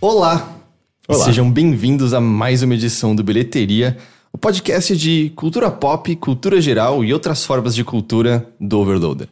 Olá. 0.00 0.56
Olá. 1.06 1.24
Sejam 1.24 1.50
bem-vindos 1.50 2.12
a 2.12 2.20
mais 2.20 2.62
uma 2.62 2.74
edição 2.74 3.14
do 3.14 3.22
Bilheteria, 3.22 3.96
o 4.32 4.38
podcast 4.38 4.96
de 4.96 5.30
cultura 5.36 5.70
pop, 5.70 6.14
cultura 6.16 6.60
geral 6.60 7.04
e 7.04 7.12
outras 7.12 7.44
formas 7.44 7.74
de 7.74 7.84
cultura 7.84 8.48
do 8.60 8.78
Overloader. 8.78 9.28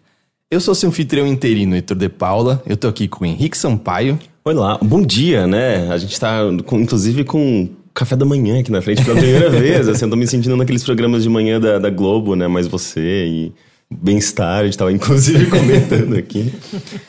Eu 0.50 0.60
sou 0.60 0.74
seu 0.74 0.88
anfitrião 0.88 1.26
interino, 1.26 1.74
Heitor 1.74 1.94
de 1.96 2.08
Paula. 2.08 2.62
Eu 2.66 2.74
tô 2.76 2.88
aqui 2.88 3.06
com 3.06 3.22
o 3.22 3.26
Henrique 3.26 3.56
Sampaio. 3.56 4.18
Olá, 4.42 4.78
bom 4.82 5.02
dia, 5.02 5.46
né? 5.46 5.90
A 5.92 5.98
gente 5.98 6.18
tá, 6.18 6.40
com- 6.64 6.80
inclusive, 6.80 7.22
com 7.22 7.68
café 7.92 8.16
da 8.16 8.24
manhã 8.24 8.58
aqui 8.60 8.72
na 8.72 8.80
frente 8.80 9.04
pela 9.04 9.18
primeira 9.20 9.50
vez. 9.60 9.86
Assim, 9.88 10.06
eu 10.06 10.10
tô 10.10 10.16
me 10.16 10.26
sentindo 10.26 10.56
naqueles 10.56 10.82
programas 10.82 11.22
de 11.22 11.28
manhã 11.28 11.60
da, 11.60 11.78
da 11.78 11.90
Globo, 11.90 12.34
né? 12.34 12.48
Mais 12.48 12.66
você 12.66 13.26
e 13.26 13.52
bem-estar. 13.90 14.60
A 14.60 14.64
gente 14.64 14.76
tava, 14.76 14.92
inclusive, 14.92 15.46
comentando 15.50 16.16
aqui. 16.16 16.52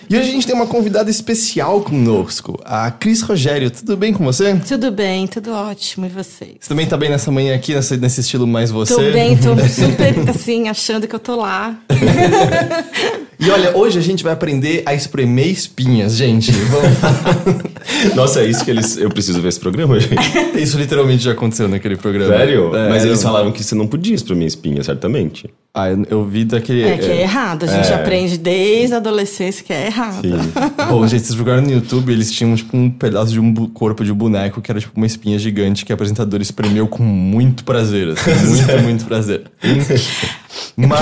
E 0.09 0.15
hoje 0.15 0.29
a 0.29 0.31
gente 0.31 0.47
tem 0.47 0.55
uma 0.55 0.67
convidada 0.67 1.09
especial 1.09 1.81
conosco, 1.81 2.59
a 2.63 2.89
Cris 2.91 3.21
Rogério. 3.21 3.69
Tudo 3.69 3.97
bem 3.97 4.13
com 4.13 4.23
você? 4.23 4.55
Tudo 4.67 4.91
bem, 4.91 5.27
tudo 5.27 5.51
ótimo. 5.51 6.05
E 6.05 6.09
vocês? 6.09 6.57
Você 6.61 6.69
também 6.69 6.87
tá 6.87 6.97
bem 6.97 7.09
nessa 7.09 7.31
manhã 7.31 7.55
aqui, 7.55 7.73
nesse, 7.73 7.97
nesse 7.97 8.21
estilo 8.21 8.47
mais 8.47 8.71
você? 8.71 8.95
Tô 8.95 9.01
bem, 9.01 9.37
tô 9.37 9.55
super 9.67 10.29
assim, 10.29 10.69
achando 10.69 11.07
que 11.07 11.15
eu 11.15 11.19
tô 11.19 11.35
lá. 11.35 11.77
E 13.41 13.49
olha, 13.49 13.73
hoje 13.77 13.97
a 13.97 14.01
gente 14.01 14.21
vai 14.21 14.33
aprender 14.33 14.83
a 14.85 14.93
espremer 14.93 15.47
espinhas, 15.47 16.17
gente. 16.17 16.51
Vamos... 16.51 18.13
Nossa, 18.13 18.41
é 18.41 18.45
isso 18.49 18.65
que 18.65 18.69
eles... 18.69 18.97
Eu 18.97 19.09
preciso 19.09 19.41
ver 19.41 19.47
esse 19.47 19.59
programa, 19.61 19.97
gente. 19.97 20.21
Isso 20.61 20.77
literalmente 20.77 21.23
já 21.23 21.31
aconteceu 21.31 21.69
naquele 21.69 21.95
programa. 21.95 22.35
Sério? 22.35 22.75
É, 22.75 22.89
Mas 22.89 23.05
eles 23.05 23.23
falaram 23.23 23.49
que 23.53 23.63
você 23.63 23.73
não 23.75 23.87
podia 23.87 24.13
espremer 24.13 24.45
espinha, 24.45 24.83
certamente. 24.83 25.49
Ah, 25.71 25.87
eu, 26.09 26.25
vi 26.25 26.45
daquele. 26.45 26.83
É 26.83 26.97
que 26.97 27.05
é 27.05 27.21
errado, 27.21 27.63
a 27.63 27.67
gente 27.67 27.91
É. 27.91 27.93
aprende 27.93 28.37
desde 28.39 28.95
a 28.95 28.97
adolescência 28.97 29.63
que 29.63 29.71
é 29.71 29.85
errado. 29.85 30.21
Sim. 30.21 30.51
Bom, 30.89 31.07
gente, 31.07 31.23
vocês 31.25 31.37
jogaram 31.37 31.61
no 31.61 31.71
YouTube, 31.71 32.11
eles 32.11 32.31
tinham 32.31 32.55
tipo 32.55 32.75
um 32.75 32.89
pedaço 32.89 33.31
de 33.31 33.39
um 33.39 33.53
corpo 33.67 34.03
de 34.03 34.11
boneco 34.11 34.61
que 34.61 34.71
era 34.71 34.79
tipo 34.79 34.93
uma 34.97 35.05
espinha 35.05 35.37
gigante 35.37 35.85
que 35.85 35.91
a 35.91 35.95
apresentadora 35.95 36.41
espremeu 36.41 36.87
com 36.87 37.03
muito 37.03 37.63
prazer. 37.63 38.09
Assim, 38.09 38.31
muito, 38.49 38.83
muito 38.83 39.05
prazer. 39.05 39.43
É 39.61 39.69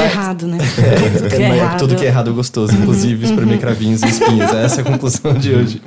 é 0.02 0.04
errado, 0.06 0.48
né? 0.48 0.58
Tudo 1.18 1.30
que 1.30 1.36
é 1.44 1.56
errado. 1.56 1.80
tudo 1.80 1.96
que 1.96 2.06
é 2.06 2.08
errado 2.08 2.30
é 2.30 2.34
gostoso, 2.34 2.74
inclusive 2.76 3.26
espremer 3.26 3.60
cravinhos 3.60 4.04
e 4.04 4.08
espinhas. 4.08 4.54
Essa 4.54 4.82
é 4.82 4.84
a 4.84 4.86
conclusão 4.86 5.34
de 5.34 5.54
hoje. 5.54 5.82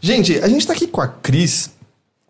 Gente, 0.00 0.38
a 0.40 0.48
gente 0.48 0.66
tá 0.66 0.72
aqui 0.72 0.88
com 0.88 1.00
a 1.00 1.06
Cris, 1.06 1.70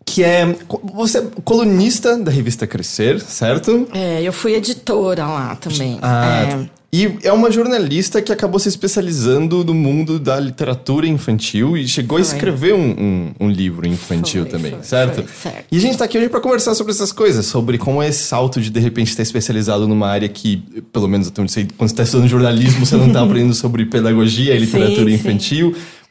que 0.05 0.23
é. 0.23 0.55
Você 0.93 1.19
é 1.19 1.27
colunista 1.43 2.17
da 2.17 2.31
revista 2.31 2.67
Crescer, 2.67 3.19
certo? 3.21 3.87
É, 3.93 4.21
eu 4.21 4.33
fui 4.33 4.53
editora 4.53 5.25
lá 5.25 5.55
também. 5.55 5.99
Ah, 6.01 6.67
É. 6.69 6.83
E 6.93 7.11
é 7.23 7.33
uma 7.33 7.49
jornalista 7.49 8.21
que 8.21 8.31
acabou 8.31 8.59
se 8.59 8.69
especializando 8.69 9.63
no 9.63 9.73
mundo 9.73 10.19
da 10.19 10.39
literatura 10.39 11.07
infantil 11.07 11.75
e 11.75 11.87
chegou 11.87 12.19
a 12.19 12.23
Foi. 12.23 12.35
escrever 12.35 12.75
um, 12.75 12.91
um, 12.91 13.31
um 13.39 13.49
livro 13.49 13.87
infantil 13.87 14.43
Foi, 14.43 14.51
também, 14.51 14.71
foi, 14.73 14.83
certo? 14.83 15.27
certo. 15.27 15.65
E 15.71 15.77
a 15.77 15.79
gente 15.79 15.97
tá 15.97 16.05
aqui 16.05 16.19
hoje 16.19 16.29
para 16.29 16.39
conversar 16.39 16.75
sobre 16.75 16.93
essas 16.93 17.11
coisas, 17.11 17.47
sobre 17.47 17.79
como 17.79 17.99
é 18.03 18.09
esse 18.09 18.21
salto 18.21 18.61
de 18.61 18.69
de 18.69 18.79
repente 18.79 19.07
estar 19.07 19.23
especializado 19.23 19.87
numa 19.87 20.07
área 20.07 20.29
que, 20.29 20.57
pelo 20.91 21.07
menos 21.07 21.27
até 21.27 21.41
onde 21.41 21.51
sei, 21.51 21.67
quando 21.75 21.89
você 21.89 21.93
está 21.93 22.03
estudando 22.03 22.29
jornalismo, 22.29 22.85
você 22.85 22.95
não 22.95 23.11
tá 23.11 23.23
aprendendo 23.25 23.55
sobre 23.55 23.87
pedagogia 23.87 24.53
e 24.53 24.59
literatura 24.59 25.09
Sim, 25.09 25.17
sim. 25.17 25.23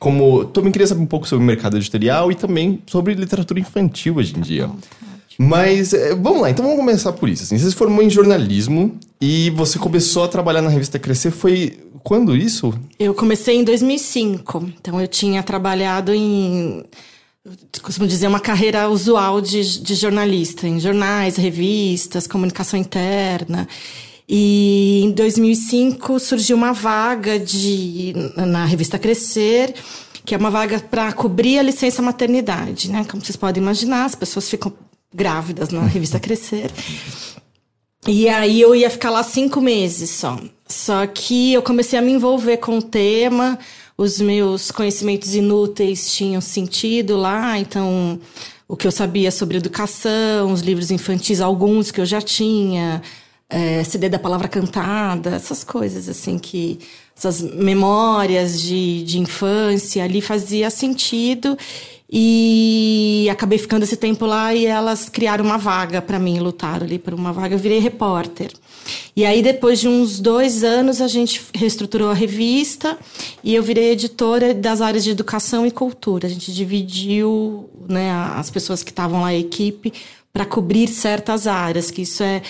Como 0.03 0.45
também 0.47 0.73
queria 0.73 0.89
saber 0.89 1.01
um 1.01 1.07
pouco 1.07 1.29
sobre 1.29 1.45
o 1.45 1.47
mercado 1.47 1.77
editorial 1.77 2.33
e 2.33 2.35
também 2.35 2.83
sobre 2.89 3.15
literatura 3.15 3.61
infantil 3.61 4.17
hoje 4.17 4.35
em 4.37 4.41
dia. 4.41 4.69
Mas 5.39 5.95
é, 5.95 6.13
vamos 6.13 6.43
lá, 6.43 6.51
então 6.51 6.65
vamos 6.65 6.81
começar 6.81 7.13
por 7.13 7.29
isso. 7.29 7.45
Assim, 7.45 7.57
você 7.57 7.71
se 7.71 7.77
formou 7.77 8.03
em 8.03 8.11
jornalismo 8.11 8.99
e 9.21 9.51
você 9.51 9.79
começou 9.79 10.25
a 10.25 10.29
trabalhar 10.29 10.61
na 10.61 10.69
revista 10.69 10.99
Crescer. 10.99 11.31
Foi 11.31 11.79
quando 12.03 12.37
isso? 12.37 12.75
Eu 12.99 13.15
comecei 13.15 13.55
em 13.55 13.63
2005, 13.63 14.73
então 14.77 15.01
eu 15.01 15.07
tinha 15.07 15.41
trabalhado 15.41 16.13
em, 16.13 16.83
costumo 17.81 18.09
dizer, 18.09 18.27
uma 18.27 18.41
carreira 18.41 18.89
usual 18.89 19.41
de, 19.41 19.83
de 19.83 19.95
jornalista, 19.95 20.67
em 20.67 20.81
jornais, 20.81 21.37
revistas, 21.37 22.27
comunicação 22.27 22.77
interna. 22.77 23.69
E 24.29 25.03
em 25.05 25.11
2005 25.11 26.19
surgiu 26.19 26.57
uma 26.57 26.73
vaga 26.73 27.39
de, 27.39 28.15
na 28.37 28.65
revista 28.65 28.99
Crescer, 28.99 29.75
que 30.25 30.35
é 30.35 30.39
uma 30.39 30.51
vaga 30.51 30.79
para 30.79 31.13
cobrir 31.13 31.59
a 31.59 31.63
licença 31.63 32.01
maternidade, 32.01 32.91
né? 32.91 33.05
Como 33.11 33.25
vocês 33.25 33.37
podem 33.37 33.63
imaginar, 33.63 34.05
as 34.05 34.15
pessoas 34.15 34.49
ficam 34.49 34.73
grávidas 35.13 35.71
na 35.71 35.83
revista 35.83 36.21
Crescer. 36.21 36.71
E 38.07 38.29
aí 38.29 38.61
eu 38.61 38.75
ia 38.75 38.91
ficar 38.91 39.11
lá 39.11 39.23
cinco 39.23 39.61
meses 39.61 40.11
só. 40.11 40.39
Só 40.67 41.07
que 41.07 41.53
eu 41.53 41.63
comecei 41.63 41.99
a 41.99 42.03
me 42.03 42.13
envolver 42.13 42.57
com 42.57 42.79
o 42.79 42.83
tema, 42.83 43.59
os 43.97 44.21
meus 44.21 44.71
conhecimentos 44.71 45.35
inúteis 45.35 46.13
tinham 46.13 46.41
sentido 46.41 47.17
lá, 47.17 47.59
então 47.59 48.19
o 48.67 48.77
que 48.77 48.87
eu 48.87 48.91
sabia 48.91 49.31
sobre 49.31 49.59
educação, 49.59 50.51
os 50.53 50.63
livros 50.63 50.91
infantis, 50.91 51.41
alguns 51.41 51.91
que 51.91 52.01
eu 52.01 52.07
já 52.07 52.21
tinha, 52.21 53.03
é, 53.53 53.85
CD 53.85 54.09
da 54.09 54.19
palavra 54.19 54.49
cantada, 54.49 55.31
essas 55.31 55.63
coisas 55.63 56.09
assim 56.09 56.39
que 56.39 56.79
essas 57.17 57.43
memórias 57.43 58.61
de, 58.61 59.05
de 59.05 59.19
infância 59.19 60.03
ali 60.03 60.23
fazia 60.23 60.71
sentido 60.71 61.57
e 62.11 63.29
acabei 63.31 63.59
ficando 63.59 63.85
esse 63.85 63.97
tempo 63.97 64.27
lá 64.27 64.55
e 64.55 64.67
elas 64.67 65.09
criaram 65.09 65.45
uma 65.45 65.57
vaga 65.57 66.03
para 66.03 66.19
mim, 66.19 66.41
lutaram 66.41 66.85
ali 66.87 66.99
por 66.99 67.15
uma 67.15 67.33
vaga, 67.33 67.55
eu 67.55 67.59
virei 67.59 67.79
repórter. 67.79 68.51
E 69.17 69.25
aí, 69.25 69.43
depois 69.43 69.81
de 69.81 69.89
uns 69.89 70.21
dois 70.21 70.65
anos, 70.65 71.01
a 71.01 71.09
gente 71.09 71.41
reestruturou 71.55 72.11
a 72.11 72.15
revista 72.15 72.99
e 73.43 73.55
eu 73.55 73.63
virei 73.63 73.93
editora 73.93 74.53
das 74.53 74.81
áreas 74.83 75.05
de 75.05 75.11
educação 75.11 75.67
e 75.67 75.71
cultura. 75.71 76.27
A 76.27 76.31
gente 76.31 76.53
dividiu 76.53 77.71
né, 77.89 78.11
as 78.37 78.51
pessoas 78.51 78.83
que 78.83 78.91
estavam 78.91 79.23
lá, 79.23 79.29
a 79.29 79.35
equipe, 79.35 79.93
para 80.33 80.45
cobrir 80.45 80.89
certas 80.89 81.47
áreas, 81.47 81.91
que 81.91 82.03
isso 82.03 82.23
é. 82.23 82.43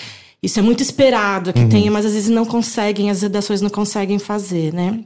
Isso 0.43 0.59
é 0.59 0.61
muito 0.61 0.83
esperado 0.83 1.53
que 1.53 1.65
tenha, 1.67 1.89
mas 1.89 2.05
às 2.05 2.13
vezes 2.13 2.29
não 2.29 2.45
conseguem, 2.45 3.09
as 3.09 3.21
redações 3.21 3.61
não 3.61 3.69
conseguem 3.69 4.19
fazer, 4.19 4.73
né? 4.73 4.99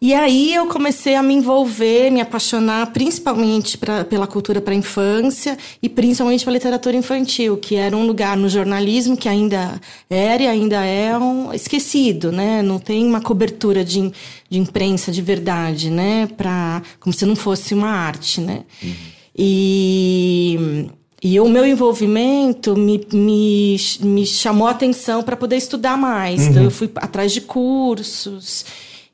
E 0.00 0.14
aí 0.14 0.54
eu 0.54 0.66
comecei 0.66 1.16
a 1.16 1.22
me 1.22 1.34
envolver, 1.34 2.10
me 2.10 2.20
apaixonar 2.20 2.92
principalmente 2.92 3.76
pra, 3.76 4.04
pela 4.04 4.28
cultura 4.28 4.60
para 4.60 4.72
a 4.72 4.76
infância 4.76 5.58
e 5.82 5.88
principalmente 5.88 6.44
pela 6.44 6.54
literatura 6.54 6.96
infantil, 6.96 7.56
que 7.56 7.74
era 7.74 7.96
um 7.96 8.06
lugar 8.06 8.36
no 8.36 8.48
jornalismo 8.48 9.16
que 9.16 9.28
ainda 9.28 9.80
era 10.08 10.42
e 10.42 10.46
ainda 10.46 10.84
é 10.84 11.18
um 11.18 11.52
esquecido, 11.52 12.30
né? 12.30 12.62
Não 12.62 12.78
tem 12.78 13.04
uma 13.04 13.20
cobertura 13.20 13.84
de, 13.84 14.12
de 14.48 14.58
imprensa 14.58 15.10
de 15.10 15.20
verdade, 15.20 15.90
né? 15.90 16.28
Pra, 16.36 16.80
como 17.00 17.12
se 17.12 17.26
não 17.26 17.34
fosse 17.34 17.74
uma 17.74 17.90
arte, 17.90 18.40
né? 18.40 18.64
E 19.36 20.90
e 21.22 21.40
o 21.40 21.48
meu 21.48 21.66
envolvimento 21.66 22.76
me, 22.76 23.04
me, 23.12 23.76
me 24.00 24.24
chamou 24.24 24.68
a 24.68 24.70
atenção 24.70 25.22
para 25.22 25.36
poder 25.36 25.56
estudar 25.56 25.96
mais. 25.96 26.46
Então, 26.46 26.62
eu 26.62 26.70
fui 26.70 26.88
atrás 26.96 27.32
de 27.32 27.40
cursos 27.40 28.64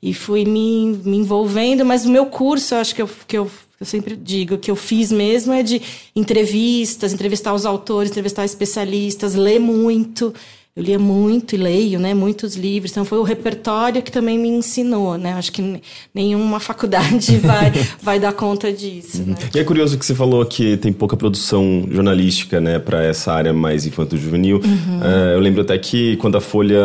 e 0.03 0.13
fui 0.13 0.45
me, 0.45 1.01
me 1.03 1.17
envolvendo, 1.17 1.85
mas 1.85 2.05
o 2.05 2.11
meu 2.11 2.27
curso, 2.27 2.75
eu 2.75 2.79
acho 2.79 2.95
que 2.95 3.01
eu, 3.01 3.09
que 3.27 3.39
eu, 3.39 3.51
eu 3.81 3.87
sempre 3.87 4.15
digo, 4.15 4.59
que 4.59 4.71
eu 4.71 4.77
fiz 4.77 5.11
mesmo 5.11 5.55
é 5.55 5.63
de 5.63 5.81
entrevistas, 6.15 7.15
entrevistar 7.15 7.55
os 7.55 7.65
autores, 7.65 8.11
entrevistar 8.11 8.45
especialistas, 8.45 9.35
ler 9.35 9.59
muito. 9.59 10.35
Eu 10.77 10.83
lia 10.83 10.99
muito 10.99 11.55
e 11.55 11.57
leio, 11.57 12.01
né, 12.01 12.13
muitos 12.15 12.57
livros. 12.57 12.91
Então 12.91 13.05
foi 13.05 13.19
o 13.19 13.23
repertório 13.23 14.03
que 14.03 14.11
também 14.11 14.37
me 14.37 14.49
ensinou, 14.49 15.17
né? 15.17 15.33
Acho 15.35 15.53
que 15.53 15.81
nenhuma 16.13 16.59
faculdade 16.59 17.37
vai 17.39 17.73
vai 18.03 18.19
dar 18.19 18.33
conta 18.33 18.73
disso, 18.73 19.23
né? 19.25 19.37
E 19.55 19.59
é 19.61 19.63
curioso 19.63 19.97
que 19.97 20.05
você 20.05 20.17
falou 20.17 20.45
que 20.45 20.77
tem 20.77 20.93
pouca 20.93 21.17
produção 21.17 21.87
jornalística, 21.89 22.61
né, 22.61 22.81
para 22.81 23.05
essa 23.05 23.33
área 23.33 23.53
mais 23.53 23.87
infanto-juvenil. 23.87 24.61
Eh, 24.65 25.35
eu 25.37 25.39
lembro 25.39 25.63
até 25.63 25.79
que 25.79 26.17
quando 26.17 26.37
a 26.39 26.41
Folha 26.41 26.81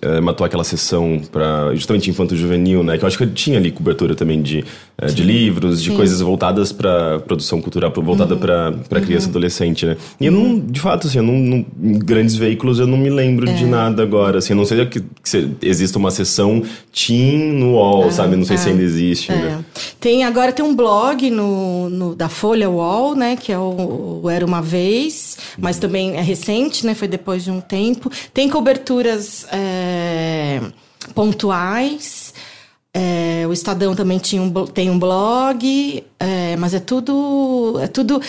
eh, 0.00 0.20
matou 0.20 0.44
aquela 0.46 0.62
sessão 0.62 1.20
para 1.32 1.74
justamente 1.74 2.08
infanto-juvenil, 2.08 2.84
né, 2.84 2.98
que 2.98 3.02
eu 3.02 3.08
acho 3.08 3.18
que 3.18 3.26
tinha 3.26 3.58
ali 3.58 3.72
cobertura 3.72 4.14
também 4.14 4.40
de, 4.40 4.64
eh, 4.96 5.06
de 5.06 5.24
livros, 5.24 5.82
de 5.82 5.90
coisas 5.90 6.20
voltadas 6.20 6.70
para 6.70 7.18
produção 7.18 7.60
cultural, 7.60 7.92
voltada 7.96 8.36
para 8.36 8.70
para 8.88 9.00
criança 9.00 9.26
e 9.26 9.30
adolescente, 9.30 9.84
né. 9.86 9.96
E 10.20 10.26
eu 10.26 10.30
não, 10.32 10.56
de 10.60 10.78
fato, 10.78 11.08
assim, 11.08 11.18
eu 11.18 11.24
não, 11.24 11.34
não- 11.34 11.66
em 11.82 11.98
grandes 11.98 12.36
veículos 12.36 12.78
eu 12.78 12.86
não 12.86 12.96
me 12.96 13.07
lembro 13.10 13.46
de 13.46 13.64
nada 13.66 14.02
agora, 14.02 14.38
assim, 14.38 14.54
não 14.54 14.64
sei 14.64 14.84
que, 14.86 15.00
que 15.00 15.48
exista 15.62 15.98
uma 15.98 16.10
sessão 16.10 16.62
teen 16.92 17.52
no 17.54 17.72
UOL, 17.74 18.10
sabe? 18.10 18.36
Não 18.36 18.44
sei 18.44 18.56
se 18.58 18.68
ainda 18.68 18.82
existe, 18.82 19.30
né. 19.32 19.62
É. 19.64 19.80
Tem 20.00 20.24
agora 20.24 20.52
tem 20.52 20.64
um 20.64 20.74
blog 20.74 21.30
no, 21.30 21.88
no- 21.90 22.14
da 22.14 22.28
Folha 22.28 22.68
Wall, 22.70 23.14
né, 23.14 23.36
que 23.36 23.52
é 23.52 23.58
o, 23.58 24.20
o 24.22 24.30
Era 24.30 24.44
uma 24.44 24.62
vez, 24.62 25.36
mas 25.58 25.78
também 25.78 26.16
é 26.16 26.20
recente, 26.22 26.84
né, 26.86 26.94
foi 26.94 27.08
depois 27.08 27.44
de 27.44 27.50
um 27.50 27.60
tempo. 27.60 28.10
Tem 28.32 28.48
coberturas 28.48 29.46
é, 29.52 30.60
pontuais. 31.14 32.32
É, 32.94 33.44
o 33.46 33.52
Estadão 33.52 33.94
também 33.94 34.18
tinha 34.18 34.42
um, 34.42 34.50
tem 34.66 34.90
um 34.90 34.98
blog, 34.98 36.02
é, 36.18 36.56
mas 36.56 36.74
é 36.74 36.80
tudo. 36.80 37.78
É 37.82 37.86
tudo. 37.86 38.20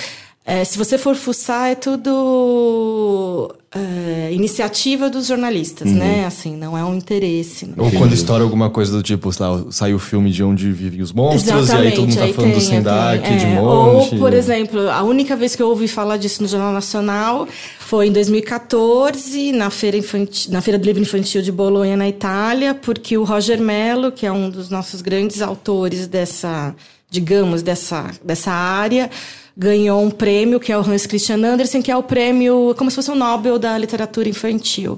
É, 0.45 0.63
se 0.63 0.77
você 0.77 0.97
for 0.97 1.15
fuçar, 1.15 1.69
é 1.71 1.75
tudo 1.75 3.53
é, 3.71 4.31
iniciativa 4.33 5.09
dos 5.11 5.27
jornalistas, 5.27 5.87
uhum. 5.87 5.97
né? 5.97 6.25
Assim, 6.25 6.55
não 6.57 6.75
é 6.75 6.83
um 6.83 6.95
interesse. 6.95 7.67
Né? 7.67 7.73
Ou 7.77 7.91
quando 7.91 8.13
estoura 8.13 8.43
alguma 8.43 8.69
coisa 8.69 8.91
do 8.91 9.03
tipo, 9.03 9.31
sei 9.31 9.45
lá, 9.45 9.63
sai 9.69 9.93
o 9.93 9.99
filme 9.99 10.31
de 10.31 10.43
onde 10.43 10.71
vivem 10.71 11.01
os 11.01 11.11
monstros, 11.11 11.65
Exatamente, 11.65 11.85
e 11.85 11.87
aí 11.87 11.95
todo 11.95 12.07
mundo 12.07 12.17
tá 12.17 12.33
falando 12.33 12.51
tem, 12.51 12.59
do 12.59 12.61
Sendak, 12.61 13.27
é, 13.27 13.37
de 13.37 13.45
monte. 13.45 14.15
Ou, 14.15 14.19
por 14.19 14.33
exemplo, 14.33 14.89
a 14.89 15.03
única 15.03 15.35
vez 15.35 15.55
que 15.55 15.61
eu 15.61 15.69
ouvi 15.69 15.87
falar 15.87 16.17
disso 16.17 16.41
no 16.41 16.47
Jornal 16.47 16.73
Nacional 16.73 17.47
foi 17.79 18.07
em 18.07 18.11
2014, 18.11 19.51
na 19.51 19.69
Feira, 19.69 19.97
Infantil, 19.97 20.51
na 20.51 20.61
Feira 20.61 20.79
do 20.79 20.85
Livro 20.85 21.03
Infantil 21.03 21.41
de 21.43 21.51
Bolonha, 21.51 21.95
na 21.95 22.09
Itália, 22.09 22.73
porque 22.73 23.17
o 23.19 23.23
Roger 23.23 23.61
Mello, 23.61 24.11
que 24.11 24.25
é 24.25 24.31
um 24.31 24.49
dos 24.49 24.71
nossos 24.71 25.01
grandes 25.01 25.43
autores 25.43 26.07
dessa, 26.07 26.73
digamos, 27.07 27.61
dessa, 27.61 28.09
dessa 28.23 28.51
área, 28.51 29.11
ganhou 29.59 30.01
um 30.01 30.09
prêmio, 30.09 30.57
que 30.57 30.71
é 30.71 30.77
o 30.77 30.79
Hans 30.79 31.05
Christian 31.05 31.45
Andersen, 31.45 31.81
que 31.81 31.91
é 31.91 31.97
o 31.97 32.01
prêmio 32.01 32.73
como 32.77 32.89
se 32.89 32.95
fosse 32.95 33.11
um 33.11 33.15
Nobel 33.15 33.59
da 33.59 33.77
literatura 33.77 34.29
infantil. 34.29 34.97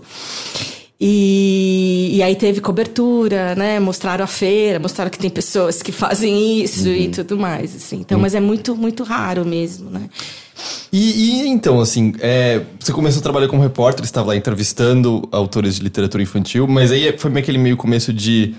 E, 1.04 2.12
e 2.14 2.22
aí 2.22 2.36
teve 2.36 2.62
cobertura, 2.62 3.56
né? 3.56 3.80
Mostraram 3.80 4.24
a 4.24 4.28
feira, 4.28 4.78
mostraram 4.78 5.10
que 5.10 5.18
tem 5.18 5.32
pessoas 5.32 5.82
que 5.82 5.92
fazem 5.92 6.62
isso 6.62 6.88
uhum. 6.88 6.96
e 6.96 7.08
tudo 7.10 7.36
mais, 7.40 7.76
assim. 7.76 8.02
Então, 8.02 8.20
uhum. 8.20 8.22
mas 8.22 8.36
é 8.36 8.40
muito, 8.40 8.76
muito 8.76 9.04
raro 9.04 9.44
mesmo, 9.44 9.90
né? 9.90 10.02
E, 10.94 11.42
e 11.42 11.48
então, 11.48 11.80
assim, 11.80 12.14
é, 12.20 12.62
você 12.80 12.94
começou 12.94 13.20
a 13.20 13.24
trabalhar 13.24 13.48
como 13.48 13.64
repórter, 13.64 14.06
estava 14.06 14.28
lá 14.28 14.36
entrevistando 14.36 15.28
autores 15.32 15.78
de 15.78 15.82
literatura 15.82 16.22
infantil, 16.22 16.68
mas 16.68 16.92
aí 16.92 17.18
foi 17.18 17.36
aquele 17.36 17.58
meio 17.58 17.76
começo 17.76 18.14
de 18.14 18.54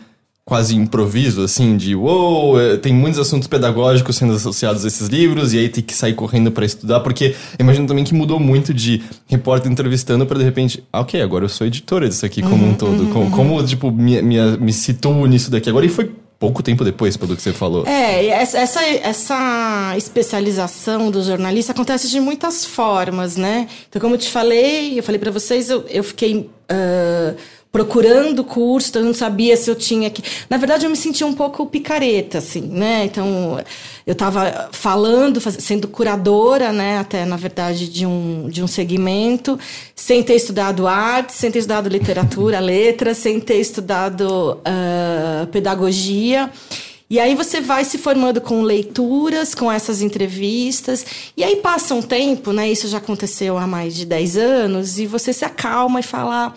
quase 0.45 0.75
improviso, 0.75 1.43
assim, 1.43 1.77
de 1.77 1.95
uou, 1.95 2.57
wow, 2.57 2.79
tem 2.79 2.93
muitos 2.93 3.21
assuntos 3.21 3.47
pedagógicos 3.47 4.17
sendo 4.17 4.35
associados 4.35 4.85
a 4.85 4.89
esses 4.89 5.07
livros, 5.07 5.53
e 5.53 5.59
aí 5.59 5.69
tem 5.69 5.85
que 5.85 5.95
sair 5.95 6.15
correndo 6.15 6.51
para 6.51 6.67
estudar, 6.67 7.01
porque 7.01 7.37
imagino 7.59 7.87
também 7.87 8.05
que 8.05 8.13
mudou 8.13 8.41
muito 8.41 8.75
de 8.75 9.03
repórter 9.29 9.71
entrevistando 9.71 10.27
para 10.27 10.39
de 10.39 10.45
repente, 10.45 10.83
ah, 10.93 11.01
ok, 11.01 11.21
agora 11.23 11.45
eu 11.45 11.49
sou 11.49 11.67
editora 11.67 12.09
disso 12.09 12.27
aqui 12.27 12.43
como 12.43 12.65
uhum, 12.65 12.71
um 12.71 12.75
todo. 12.75 13.03
Uhum, 13.03 13.11
como, 13.11 13.25
uhum. 13.25 13.31
como, 13.31 13.65
tipo, 13.65 13.91
me, 13.93 14.21
me, 14.21 14.57
me 14.59 14.73
situo 14.73 15.27
nisso 15.27 15.51
daqui 15.51 15.71
agora, 15.71 15.87
e 15.87 15.89
foi 15.89 16.11
pouco 16.41 16.61
tempo 16.61 16.83
depois, 16.83 17.17
pelo 17.17 17.37
que 17.37 17.43
você 17.43 17.53
falou. 17.53 17.87
É, 17.87 18.27
essa, 18.27 18.83
essa 18.83 19.95
especialização 19.97 21.09
do 21.09 21.23
jornalista 21.23 21.71
acontece 21.71 22.11
de 22.11 22.19
muitas 22.19 22.65
formas, 22.65 23.37
né? 23.37 23.69
Então, 23.89 24.03
como 24.03 24.17
eu 24.17 24.19
te 24.19 24.29
falei, 24.29 24.99
eu 24.99 25.05
falei 25.05 25.21
para 25.21 25.31
vocês, 25.31 25.71
eu, 25.71 25.85
eu 25.89 26.03
fiquei. 26.03 26.51
Uh, 26.69 27.37
procurando 27.73 28.45
curso, 28.45 28.99
eu 28.99 29.03
não 29.03 29.15
sabia 29.15 29.57
se 29.57 29.71
eu 29.71 29.75
tinha 29.75 30.11
que. 30.11 30.23
Na 30.51 30.59
verdade, 30.59 30.85
eu 30.85 30.91
me 30.91 30.97
sentia 30.97 31.27
um 31.27 31.33
pouco 31.33 31.65
picareta, 31.65 32.37
assim, 32.37 32.61
né? 32.61 33.07
Então, 33.07 33.59
eu 34.07 34.13
estava 34.13 34.69
falando, 34.71 35.41
sendo 35.41 35.89
curadora, 35.89 36.71
né? 36.71 36.99
Até, 36.99 37.25
na 37.25 37.37
verdade, 37.37 37.89
de 37.89 38.05
um, 38.05 38.47
de 38.51 38.63
um 38.63 38.67
segmento, 38.67 39.59
sem 39.97 40.23
ter 40.23 40.35
estudado 40.35 40.87
arte, 40.87 41.33
sem 41.33 41.51
ter 41.51 41.61
estudado 41.61 41.89
literatura, 41.89 42.61
letras, 42.61 43.17
sem 43.17 43.41
ter 43.41 43.59
estudado 43.59 44.59
uh, 44.59 45.47
pedagogia. 45.47 46.51
E 47.09 47.19
aí 47.19 47.35
você 47.35 47.61
vai 47.61 47.85
se 47.85 47.97
formando 47.97 48.41
com 48.41 48.63
leituras, 48.63 49.55
com 49.55 49.73
essas 49.73 50.03
entrevistas, 50.03 51.05
e 51.37 51.43
aí 51.43 51.57
passa 51.57 51.95
um 51.95 52.03
tempo, 52.03 52.53
né? 52.53 52.71
Isso 52.71 52.87
já 52.89 52.99
aconteceu 52.99 53.57
há 53.57 53.67
mais 53.67 53.95
de 53.95 54.05
10 54.05 54.37
anos, 54.37 54.99
e 54.99 55.07
você 55.07 55.33
se 55.33 55.45
acalma 55.45 56.01
e 56.01 56.03
fala 56.03 56.55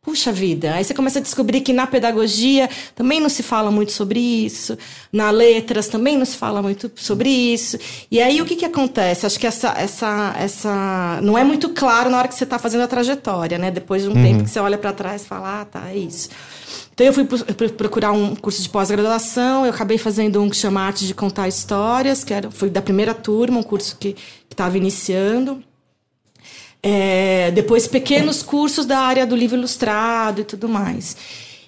Puxa 0.00 0.30
vida, 0.30 0.74
aí 0.74 0.84
você 0.84 0.94
começa 0.94 1.18
a 1.18 1.22
descobrir 1.22 1.60
que 1.60 1.72
na 1.72 1.86
pedagogia 1.86 2.70
também 2.94 3.20
não 3.20 3.28
se 3.28 3.42
fala 3.42 3.68
muito 3.70 3.90
sobre 3.90 4.20
isso, 4.20 4.78
na 5.12 5.30
letras 5.30 5.88
também 5.88 6.16
não 6.16 6.24
se 6.24 6.36
fala 6.36 6.62
muito 6.62 6.90
sobre 6.94 7.28
isso. 7.28 7.76
E 8.10 8.20
aí 8.20 8.40
o 8.40 8.46
que, 8.46 8.54
que 8.54 8.64
acontece? 8.64 9.26
Acho 9.26 9.38
que 9.38 9.46
essa, 9.46 9.74
essa, 9.76 10.34
essa 10.38 11.20
não 11.20 11.36
é 11.36 11.42
muito 11.42 11.70
claro 11.70 12.08
na 12.10 12.18
hora 12.18 12.28
que 12.28 12.34
você 12.34 12.44
está 12.44 12.58
fazendo 12.60 12.82
a 12.82 12.86
trajetória, 12.86 13.58
né? 13.58 13.72
Depois 13.72 14.02
de 14.02 14.08
um 14.08 14.14
uhum. 14.14 14.22
tempo 14.22 14.44
que 14.44 14.50
você 14.50 14.60
olha 14.60 14.78
para 14.78 14.92
trás 14.92 15.22
e 15.22 15.26
fala, 15.26 15.62
ah, 15.62 15.64
tá, 15.64 15.90
é 15.90 15.96
isso. 15.96 16.30
Então 16.94 17.06
eu 17.06 17.12
fui 17.12 17.24
procurar 17.76 18.12
um 18.12 18.34
curso 18.36 18.62
de 18.62 18.68
pós-graduação, 18.68 19.66
eu 19.66 19.72
acabei 19.72 19.98
fazendo 19.98 20.40
um 20.40 20.48
que 20.48 20.56
chama 20.56 20.80
Arte 20.80 21.06
de 21.06 21.14
Contar 21.14 21.48
Histórias, 21.48 22.24
que 22.24 22.32
era, 22.32 22.50
foi 22.50 22.70
da 22.70 22.80
primeira 22.80 23.14
turma, 23.14 23.58
um 23.58 23.62
curso 23.62 23.96
que 23.98 24.16
estava 24.50 24.76
iniciando. 24.76 25.62
É, 26.82 27.50
depois, 27.50 27.86
pequenos 27.86 28.42
cursos 28.42 28.86
da 28.86 28.98
área 28.98 29.26
do 29.26 29.34
livro 29.34 29.56
ilustrado 29.56 30.40
e 30.40 30.44
tudo 30.44 30.68
mais. 30.68 31.16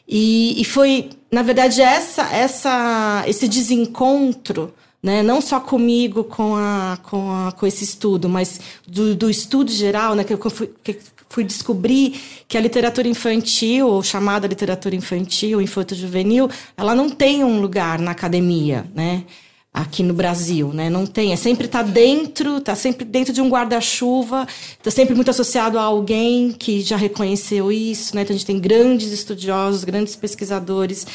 E, 0.09 0.61
e 0.61 0.65
foi, 0.65 1.11
na 1.31 1.43
verdade, 1.43 1.81
essa, 1.81 2.23
essa, 2.35 3.25
esse 3.27 3.47
desencontro, 3.47 4.75
né, 5.03 5.23
não 5.23 5.41
só 5.41 5.61
comigo, 5.61 6.25
com, 6.25 6.57
a, 6.57 6.99
com, 7.03 7.31
a, 7.33 7.53
com 7.53 7.67
esse 7.67 7.85
estudo, 7.85 8.29
mas 8.29 8.61
do, 8.87 9.15
do 9.15 9.31
estudo 9.31 9.71
geral, 9.71 10.15
né, 10.15 10.25
que 10.25 10.35
eu 10.35 10.51
fui, 10.51 10.71
que 10.83 10.99
fui 11.29 11.45
descobrir 11.45 12.21
que 12.49 12.59
a 12.59 12.61
literatura 12.61 13.07
infantil, 13.07 13.87
ou 13.87 14.03
chamada 14.03 14.49
literatura 14.49 14.97
infantil, 14.97 15.61
infanto-juvenil, 15.63 16.51
ela 16.77 16.95
não 16.95 17.09
tem 17.09 17.45
um 17.45 17.61
lugar 17.61 18.01
na 18.01 18.11
academia, 18.11 18.85
né? 18.93 19.25
Aqui 19.73 20.03
no 20.03 20.13
Brasil, 20.13 20.73
né? 20.73 20.91
Não 20.91 21.07
tem, 21.07 21.33
é 21.33 21.37
sempre 21.37 21.69
tá 21.69 21.83
dentro, 21.83 22.61
tá 22.61 22.75
sempre 22.75 23.05
dentro 23.05 23.33
de 23.33 23.41
um 23.41 23.49
guarda-chuva, 23.49 24.47
tá 24.83 24.91
sempre 24.91 25.15
muito 25.15 25.31
associado 25.31 25.79
a 25.79 25.83
alguém 25.83 26.53
que 26.53 26.81
já 26.81 26.97
reconheceu 26.97 27.71
isso, 27.71 28.15
né? 28.17 28.23
Então 28.23 28.35
a 28.35 28.37
gente 28.37 28.47
tem 28.47 28.59
grandes 28.59 29.13
estudiosos, 29.13 29.85
grandes 29.85 30.17
pesquisadores 30.17 31.07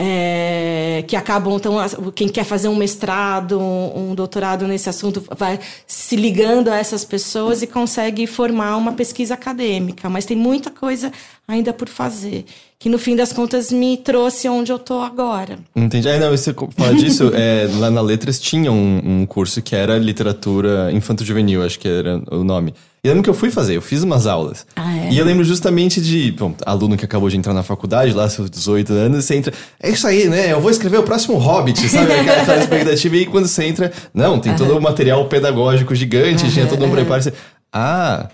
é, 0.00 0.87
que 1.08 1.16
acabam, 1.16 1.56
então, 1.56 1.74
quem 2.14 2.28
quer 2.28 2.44
fazer 2.44 2.68
um 2.68 2.76
mestrado, 2.76 3.58
um, 3.58 4.10
um, 4.10 4.14
doutorado 4.14 4.68
nesse 4.68 4.90
assunto, 4.90 5.24
vai 5.36 5.58
se 5.86 6.14
ligando 6.14 6.68
a 6.68 6.76
essas 6.76 7.02
pessoas 7.02 7.62
e 7.62 7.66
consegue 7.66 8.26
formar 8.26 8.76
uma 8.76 8.92
pesquisa 8.92 9.32
acadêmica. 9.32 10.08
Mas 10.10 10.26
tem 10.26 10.36
muita 10.36 10.70
coisa 10.70 11.10
ainda 11.48 11.72
por 11.72 11.88
fazer, 11.88 12.44
que 12.78 12.90
no 12.90 12.98
fim 12.98 13.16
das 13.16 13.32
contas 13.32 13.72
me 13.72 13.96
trouxe 13.96 14.50
onde 14.50 14.70
eu 14.70 14.76
estou 14.76 15.00
agora. 15.00 15.58
Entendi. 15.74 16.06
Ah, 16.10 16.18
não, 16.18 16.30
você 16.30 16.52
fala 16.52 16.94
disso, 16.94 17.30
é, 17.34 17.66
lá 17.78 17.90
na 17.90 18.02
Letras 18.02 18.38
tinha 18.38 18.70
um, 18.70 19.00
um 19.02 19.26
curso 19.26 19.62
que 19.62 19.74
era 19.74 19.96
literatura 19.96 20.92
infanto-juvenil, 20.92 21.64
acho 21.64 21.78
que 21.78 21.88
era 21.88 22.22
o 22.30 22.44
nome. 22.44 22.74
E 23.02 23.08
lembro 23.08 23.22
que 23.22 23.30
eu 23.30 23.34
fui 23.34 23.50
fazer, 23.50 23.76
eu 23.76 23.82
fiz 23.82 24.02
umas 24.02 24.26
aulas. 24.26 24.66
Ah, 24.74 24.96
é? 24.96 25.10
E 25.12 25.18
eu 25.18 25.24
lembro 25.24 25.44
justamente 25.44 26.00
de, 26.00 26.32
bom, 26.32 26.54
aluno 26.66 26.96
que 26.96 27.04
acabou 27.04 27.28
de 27.28 27.36
entrar 27.36 27.54
na 27.54 27.62
faculdade, 27.62 28.12
lá 28.12 28.28
seus 28.28 28.50
18 28.50 28.92
anos, 28.92 29.24
você 29.24 29.36
entra, 29.36 29.52
é 29.80 29.90
isso 29.90 30.06
aí, 30.06 30.28
né? 30.28 30.52
Eu 30.52 30.60
vou 30.60 30.70
escrever 30.70 30.98
o 30.98 31.02
próximo 31.04 31.36
Hobbit, 31.38 31.88
sabe? 31.88 32.10
Aquela, 32.18 32.42
aquela 32.42 32.58
expectativa. 32.58 33.16
E 33.16 33.26
quando 33.26 33.46
você 33.46 33.64
entra, 33.64 33.92
não, 34.12 34.40
tem 34.40 34.54
todo 34.56 34.76
o 34.76 34.80
material 34.80 35.24
pedagógico 35.26 35.94
gigante, 35.94 36.50
tinha 36.50 36.66
todo 36.66 36.84
um 36.84 36.90
preparo. 36.90 37.22
Você, 37.22 37.32
ah, 37.72 38.28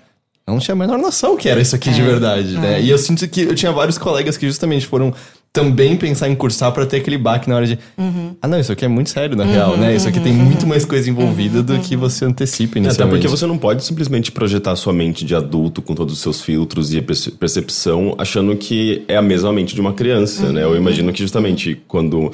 eu 0.46 0.52
não 0.52 0.60
tinha 0.60 0.74
a 0.74 0.78
menor 0.78 0.98
noção 0.98 1.36
que 1.36 1.48
era 1.48 1.60
isso 1.60 1.74
aqui 1.74 1.90
de 1.90 2.00
é, 2.00 2.04
verdade, 2.04 2.58
né? 2.58 2.80
E 2.80 2.90
eu 2.90 2.98
sinto 2.98 3.26
que 3.28 3.42
eu 3.42 3.54
tinha 3.54 3.72
vários 3.72 3.96
colegas 3.96 4.36
que 4.36 4.46
justamente 4.46 4.86
foram 4.86 5.12
também 5.54 5.96
pensar 5.96 6.28
em 6.28 6.34
cursar 6.34 6.72
para 6.72 6.84
ter 6.84 6.96
aquele 6.96 7.16
baque 7.16 7.48
na 7.48 7.54
hora 7.54 7.64
de. 7.64 7.78
Uhum. 7.96 8.34
Ah, 8.42 8.48
não, 8.48 8.58
isso 8.58 8.72
aqui 8.72 8.84
é 8.84 8.88
muito 8.88 9.08
sério, 9.08 9.36
na 9.36 9.44
uhum, 9.44 9.52
real, 9.52 9.76
né? 9.76 9.94
Isso 9.94 10.08
aqui 10.08 10.18
tem 10.18 10.32
uhum. 10.32 10.44
muito 10.46 10.66
mais 10.66 10.84
coisa 10.84 11.08
envolvida 11.08 11.62
do 11.62 11.78
que 11.78 11.94
você 11.94 12.24
antecipa 12.24 12.76
inicialmente. 12.76 13.02
Até 13.02 13.08
porque 13.08 13.28
você 13.28 13.46
não 13.46 13.56
pode 13.56 13.84
simplesmente 13.84 14.32
projetar 14.32 14.74
sua 14.74 14.92
mente 14.92 15.24
de 15.24 15.32
adulto 15.32 15.80
com 15.80 15.94
todos 15.94 16.14
os 16.14 16.20
seus 16.20 16.40
filtros 16.42 16.92
e 16.92 17.00
percepção 17.00 18.16
achando 18.18 18.56
que 18.56 19.04
é 19.06 19.16
a 19.16 19.22
mesma 19.22 19.52
mente 19.52 19.76
de 19.76 19.80
uma 19.80 19.92
criança, 19.92 20.50
né? 20.50 20.64
Eu 20.64 20.76
imagino 20.76 21.12
que 21.12 21.20
justamente 21.20 21.80
quando. 21.86 22.32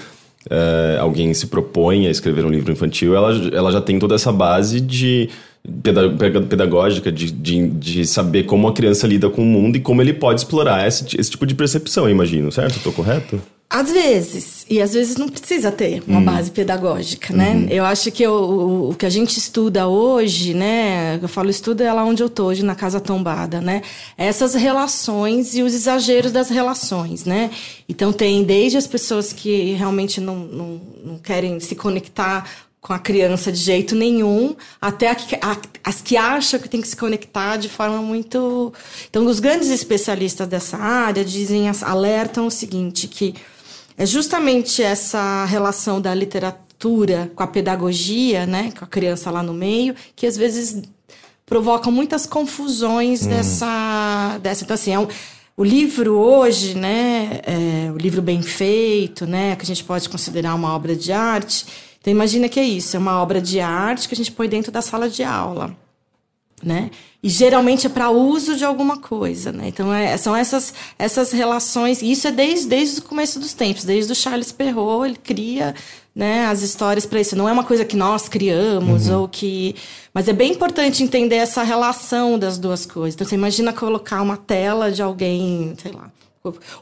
É, 0.48 0.96
alguém 0.98 1.34
se 1.34 1.48
propõe 1.48 2.06
a 2.06 2.10
escrever 2.10 2.46
um 2.46 2.50
livro 2.50 2.72
infantil, 2.72 3.14
ela, 3.14 3.30
ela 3.52 3.70
já 3.70 3.78
tem 3.78 3.98
toda 3.98 4.14
essa 4.14 4.32
base 4.32 4.80
de 4.80 5.28
pedagógica 6.48 7.12
de, 7.12 7.30
de, 7.30 7.68
de, 7.68 8.06
saber 8.06 8.44
como 8.44 8.66
a 8.66 8.72
criança 8.72 9.06
lida 9.06 9.28
com 9.28 9.42
o 9.42 9.46
mundo 9.46 9.76
e 9.76 9.80
como 9.80 10.00
ele 10.00 10.14
pode 10.14 10.40
explorar 10.40 10.86
esse, 10.86 11.04
esse 11.18 11.30
tipo 11.30 11.46
de 11.46 11.54
percepção, 11.54 12.08
imagino, 12.08 12.50
certo? 12.50 12.76
Estou 12.76 12.92
correto? 12.92 13.40
Às 13.72 13.92
vezes, 13.92 14.66
e 14.68 14.82
às 14.82 14.94
vezes 14.94 15.16
não 15.16 15.28
precisa 15.28 15.70
ter 15.70 16.02
uma 16.04 16.18
hum. 16.18 16.24
base 16.24 16.50
pedagógica, 16.50 17.32
né? 17.32 17.52
Uhum. 17.52 17.68
Eu 17.70 17.84
acho 17.84 18.10
que 18.10 18.26
o, 18.26 18.90
o, 18.90 18.94
que 18.96 19.06
a 19.06 19.10
gente 19.10 19.38
estuda 19.38 19.86
hoje, 19.86 20.54
né? 20.54 21.20
Eu 21.22 21.28
falo 21.28 21.48
estudo 21.48 21.80
é 21.80 21.92
lá 21.92 22.04
onde 22.04 22.20
eu 22.20 22.28
tô 22.28 22.46
hoje, 22.46 22.64
na 22.64 22.74
Casa 22.74 22.98
Tombada, 22.98 23.60
né? 23.60 23.82
Essas 24.18 24.54
relações 24.54 25.54
e 25.54 25.62
os 25.62 25.72
exageros 25.72 26.32
das 26.32 26.50
relações, 26.50 27.24
né? 27.24 27.48
Então 27.88 28.12
tem 28.12 28.42
desde 28.42 28.76
as 28.76 28.88
pessoas 28.88 29.32
que 29.32 29.74
realmente 29.74 30.20
não, 30.20 30.36
não, 30.36 30.80
não 31.04 31.18
querem 31.18 31.60
se 31.60 31.76
conectar 31.76 32.50
com 32.80 32.92
a 32.94 32.98
criança 32.98 33.52
de 33.52 33.58
jeito 33.58 33.94
nenhum, 33.94 34.56
até 34.80 35.10
a, 35.10 35.16
a, 35.42 35.56
as 35.84 36.00
que 36.00 36.16
acham 36.16 36.58
que 36.58 36.68
tem 36.68 36.80
que 36.80 36.88
se 36.88 36.96
conectar 36.96 37.56
de 37.56 37.68
forma 37.68 37.98
muito. 37.98 38.72
Então, 39.08 39.26
os 39.26 39.38
grandes 39.38 39.68
especialistas 39.68 40.48
dessa 40.48 40.78
área 40.78 41.24
dizem, 41.24 41.68
alertam 41.82 42.46
o 42.46 42.50
seguinte, 42.50 43.06
que 43.06 43.34
é 43.98 44.06
justamente 44.06 44.82
essa 44.82 45.44
relação 45.44 46.00
da 46.00 46.14
literatura 46.14 47.30
com 47.34 47.42
a 47.42 47.46
pedagogia, 47.46 48.46
né, 48.46 48.72
com 48.78 48.84
a 48.84 48.88
criança 48.88 49.30
lá 49.30 49.42
no 49.42 49.52
meio, 49.52 49.94
que 50.16 50.26
às 50.26 50.38
vezes 50.38 50.82
provocam 51.44 51.92
muitas 51.92 52.24
confusões 52.24 53.26
hum. 53.26 53.28
dessa, 53.28 54.38
dessa. 54.42 54.64
Então, 54.64 54.74
assim, 54.74 54.94
é 54.94 54.98
um, 54.98 55.06
o 55.54 55.62
livro 55.62 56.14
hoje, 56.14 56.74
né, 56.74 57.42
é, 57.44 57.92
o 57.92 57.98
livro 57.98 58.22
bem 58.22 58.40
feito, 58.40 59.26
né, 59.26 59.54
que 59.56 59.64
a 59.64 59.66
gente 59.66 59.84
pode 59.84 60.08
considerar 60.08 60.54
uma 60.54 60.74
obra 60.74 60.96
de 60.96 61.12
arte. 61.12 61.66
Então 62.00 62.12
imagina 62.12 62.48
que 62.48 62.58
é 62.58 62.64
isso, 62.64 62.96
é 62.96 62.98
uma 62.98 63.20
obra 63.20 63.40
de 63.40 63.60
arte 63.60 64.08
que 64.08 64.14
a 64.14 64.16
gente 64.16 64.32
põe 64.32 64.48
dentro 64.48 64.72
da 64.72 64.80
sala 64.80 65.08
de 65.08 65.22
aula, 65.22 65.76
né? 66.62 66.90
E 67.22 67.28
geralmente 67.28 67.86
é 67.86 67.90
para 67.90 68.10
uso 68.10 68.56
de 68.56 68.64
alguma 68.64 68.96
coisa, 68.96 69.52
né? 69.52 69.68
Então 69.68 69.92
é, 69.92 70.16
são 70.16 70.34
essas 70.34 70.72
essas 70.98 71.30
relações. 71.32 72.00
E 72.00 72.10
isso 72.10 72.26
é 72.26 72.32
desde 72.32 72.66
desde 72.66 73.00
o 73.00 73.02
começo 73.02 73.38
dos 73.38 73.52
tempos, 73.52 73.84
desde 73.84 74.12
o 74.12 74.14
Charles 74.14 74.50
Perrault 74.50 75.06
ele 75.06 75.18
cria 75.22 75.74
né, 76.14 76.46
as 76.46 76.62
histórias 76.62 77.06
para 77.06 77.20
isso. 77.20 77.36
Não 77.36 77.48
é 77.48 77.52
uma 77.52 77.64
coisa 77.64 77.84
que 77.84 77.96
nós 77.96 78.28
criamos 78.28 79.08
uhum. 79.08 79.22
ou 79.22 79.28
que. 79.28 79.74
Mas 80.12 80.28
é 80.28 80.32
bem 80.32 80.52
importante 80.52 81.02
entender 81.02 81.36
essa 81.36 81.62
relação 81.62 82.38
das 82.38 82.58
duas 82.58 82.84
coisas. 82.84 83.14
Então 83.14 83.26
você 83.26 83.34
imagina 83.34 83.72
colocar 83.72 84.20
uma 84.22 84.36
tela 84.36 84.90
de 84.90 85.02
alguém, 85.02 85.74
sei 85.80 85.92
lá. 85.92 86.10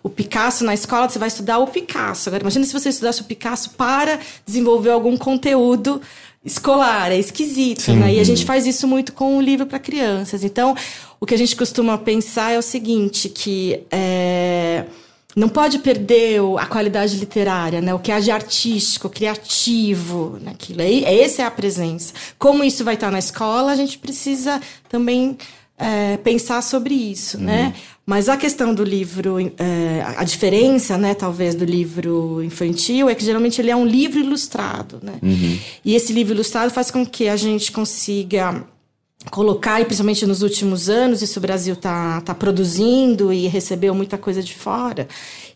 O 0.03 0.09
Picasso 0.09 0.65
na 0.65 0.73
escola, 0.73 1.09
você 1.09 1.19
vai 1.19 1.29
estudar 1.29 1.59
o 1.59 1.67
Picasso. 1.67 2.29
Agora, 2.29 2.43
imagina 2.43 2.65
se 2.65 2.73
você 2.73 2.91
estudasse 2.91 3.21
o 3.23 3.25
Picasso 3.25 3.71
para 3.71 4.21
desenvolver 4.47 4.91
algum 4.91 5.17
conteúdo 5.17 6.01
escolar. 6.45 7.11
É 7.11 7.19
esquisito, 7.19 7.83
Sim. 7.83 7.97
né? 7.97 8.15
E 8.15 8.21
a 8.21 8.25
gente 8.25 8.45
faz 8.45 8.67
isso 8.67 8.87
muito 8.87 9.13
com 9.13 9.37
o 9.37 9.41
livro 9.41 9.67
para 9.67 9.81
crianças. 9.81 10.45
Então, 10.45 10.77
o 11.19 11.27
que 11.27 11.35
a 11.35 11.39
gente 11.39 11.57
costuma 11.57 11.99
pensar 11.99 12.53
é 12.53 12.59
o 12.59 12.63
seguinte, 12.63 13.29
que 13.29 13.83
é, 13.91 14.85
não 15.35 15.49
pode 15.49 15.81
perder 15.81 16.41
a 16.59 16.67
qualidade 16.67 17.17
literária, 17.17 17.81
né? 17.81 17.93
O 17.93 17.99
que 17.99 18.13
há 18.13 18.21
de 18.21 18.31
artístico, 18.31 19.09
criativo 19.09 20.39
naquilo. 20.41 20.83
É, 20.83 21.21
essa 21.21 21.43
é 21.43 21.45
a 21.45 21.51
presença. 21.51 22.13
Como 22.39 22.63
isso 22.63 22.85
vai 22.85 22.95
estar 22.95 23.11
na 23.11 23.19
escola, 23.19 23.73
a 23.73 23.77
gente 23.77 23.99
precisa 23.99 24.61
também 24.89 25.37
é, 25.79 26.17
pensar 26.17 26.63
sobre 26.63 26.95
isso, 26.95 27.39
né? 27.39 27.53
uhum. 27.53 27.69
né? 27.69 27.75
Mas 28.05 28.29
a 28.29 28.39
questão 28.39 28.75
do 28.75 28.83
livro, 28.83 29.39
é, 29.39 30.03
a 30.17 30.25
diferença, 30.25 30.97
né, 30.97 31.15
talvez, 31.15 31.55
do 31.55 31.65
livro 31.67 32.43
infantil 32.43 33.07
é 33.07 33.15
que 33.15 33.23
geralmente 33.23 33.61
ele 33.61 33.71
é 33.71 33.77
um 33.77 33.85
livro 33.85 34.19
ilustrado, 34.19 34.99
né? 35.03 35.19
Uhum. 35.23 35.59
E 35.85 35.95
esse 35.95 36.11
livro 36.15 36.33
ilustrado 36.33 36.73
faz 36.73 36.91
com 36.91 37.05
que 37.05 37.29
a 37.29 37.37
gente 37.37 37.71
consiga 37.71 38.65
colocar, 39.31 39.83
e 39.83 39.85
principalmente 39.85 40.25
nos 40.25 40.41
últimos 40.41 40.89
anos, 40.89 41.21
isso 41.21 41.39
o 41.39 41.43
Brasil 41.43 41.75
está 41.75 42.23
tá 42.23 42.35
produzindo 42.35 43.31
e 43.31 43.47
recebeu 43.47 43.95
muita 43.95 44.17
coisa 44.17 44.43
de 44.43 44.55
fora, 44.55 45.07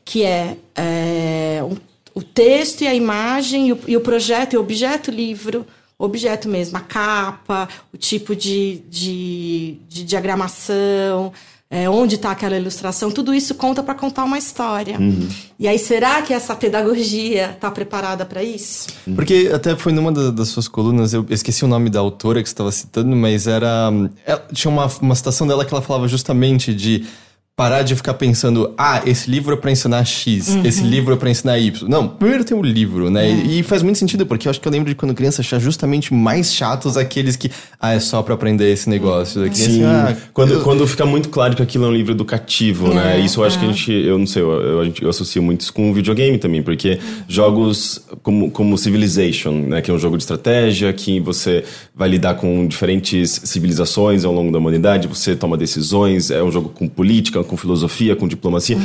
que 0.04 0.22
é, 0.22 0.58
é 0.74 1.62
um, 1.64 1.76
o 2.14 2.22
texto 2.22 2.82
e 2.82 2.86
a 2.86 2.94
imagem 2.94 3.68
e 3.68 3.72
o, 3.72 3.78
e 3.88 3.96
o 3.96 4.00
projeto 4.02 4.52
e 4.52 4.56
o 4.58 4.60
objeto 4.60 5.10
livro 5.10 5.66
objeto 5.98 6.48
mesmo, 6.48 6.76
a 6.76 6.80
capa, 6.80 7.68
o 7.92 7.96
tipo 7.96 8.34
de, 8.34 8.82
de, 8.88 9.78
de 9.88 10.04
diagramação, 10.04 11.32
é, 11.72 11.88
onde 11.88 12.16
está 12.16 12.30
aquela 12.32 12.54
ilustração, 12.54 13.10
tudo 13.10 13.32
isso 13.32 13.54
conta 13.54 13.82
para 13.82 13.94
contar 13.94 14.24
uma 14.24 14.36
história. 14.36 14.98
Uhum. 14.98 15.26
E 15.58 15.66
aí, 15.66 15.78
será 15.78 16.20
que 16.20 16.34
essa 16.34 16.54
pedagogia 16.54 17.52
está 17.52 17.70
preparada 17.70 18.26
para 18.26 18.44
isso? 18.44 18.88
Porque 19.14 19.50
até 19.54 19.74
foi 19.74 19.90
numa 19.90 20.12
das 20.12 20.48
suas 20.48 20.68
colunas, 20.68 21.14
eu 21.14 21.24
esqueci 21.30 21.64
o 21.64 21.68
nome 21.68 21.88
da 21.88 21.98
autora 21.98 22.42
que 22.42 22.48
você 22.48 22.52
estava 22.52 22.70
citando, 22.70 23.16
mas 23.16 23.46
era. 23.46 23.90
Ela, 24.26 24.46
tinha 24.52 24.70
uma, 24.70 24.86
uma 25.00 25.14
citação 25.14 25.46
dela 25.46 25.64
que 25.64 25.72
ela 25.72 25.82
falava 25.82 26.06
justamente 26.06 26.74
de 26.74 27.06
parar 27.54 27.82
de 27.82 27.94
ficar 27.94 28.14
pensando, 28.14 28.72
ah, 28.78 29.02
esse 29.04 29.30
livro 29.30 29.52
é 29.52 29.56
para 29.56 29.70
ensinar 29.70 30.04
X, 30.06 30.48
uhum. 30.48 30.64
esse 30.64 30.82
livro 30.82 31.12
é 31.12 31.16
para 31.16 31.28
ensinar 31.28 31.58
Y. 31.58 31.86
Não, 31.86 32.08
primeiro 32.08 32.44
tem 32.44 32.56
o 32.56 32.62
livro, 32.62 33.10
né? 33.10 33.28
É. 33.28 33.34
E, 33.34 33.62
faz 33.62 33.82
muito 33.82 33.98
sentido, 33.98 34.24
porque 34.24 34.48
eu 34.48 34.50
acho 34.50 34.58
que 34.58 34.66
eu 34.66 34.72
lembro 34.72 34.88
de 34.88 34.94
quando 34.94 35.14
criança 35.14 35.42
achar 35.42 35.58
justamente 35.58 36.14
mais 36.14 36.52
chatos 36.52 36.96
aqueles 36.96 37.36
que, 37.36 37.50
ah, 37.78 37.92
é 37.92 38.00
só 38.00 38.22
para 38.22 38.34
aprender 38.34 38.72
esse 38.72 38.88
negócio. 38.88 39.44
Aqui, 39.44 39.58
Sim, 39.58 39.64
assim, 39.64 39.84
ah, 39.84 40.16
quando, 40.32 40.54
eu... 40.54 40.62
quando 40.62 40.86
fica 40.86 41.04
muito 41.04 41.28
claro 41.28 41.54
que 41.54 41.62
aquilo 41.62 41.84
é 41.84 41.88
um 41.88 41.92
livro 41.92 42.12
educativo, 42.12 42.88
né? 42.88 43.16
é, 43.16 43.18
né? 43.18 43.20
Isso 43.20 43.40
eu 43.40 43.44
acho 43.44 43.58
é. 43.58 43.60
que 43.60 43.66
a 43.66 43.68
é. 43.68 43.72
gente, 43.72 43.92
eu 43.92 44.18
não 44.18 44.26
sei, 44.26 44.42
eu, 44.42 44.50
eu, 44.50 44.92
eu 45.02 45.10
associo 45.10 45.42
muito 45.42 45.60
isso 45.60 45.74
com 45.74 45.90
o 45.90 45.94
videogame 45.94 46.38
também, 46.38 46.62
porque 46.62 46.92
uhum. 46.92 47.24
jogos 47.28 48.02
como, 48.22 48.50
como 48.50 48.78
Civilization, 48.78 49.52
né? 49.52 49.82
Que 49.82 49.90
é 49.90 49.94
um 49.94 49.98
jogo 49.98 50.16
de 50.16 50.22
estratégia, 50.22 50.90
que 50.92 51.20
você 51.20 51.64
vai 51.94 52.08
lidar 52.08 52.34
com 52.34 52.66
diferentes 52.66 53.42
civilizações 53.44 54.24
ao 54.24 54.32
longo 54.32 54.50
da 54.50 54.58
humanidade, 54.58 55.06
você 55.06 55.36
toma 55.36 55.56
decisões, 55.56 56.30
é 56.30 56.42
um 56.42 56.50
jogo 56.50 56.70
com 56.70 56.88
política, 56.88 57.42
com 57.52 57.56
filosofia, 57.58 58.16
com 58.16 58.26
diplomacia. 58.26 58.78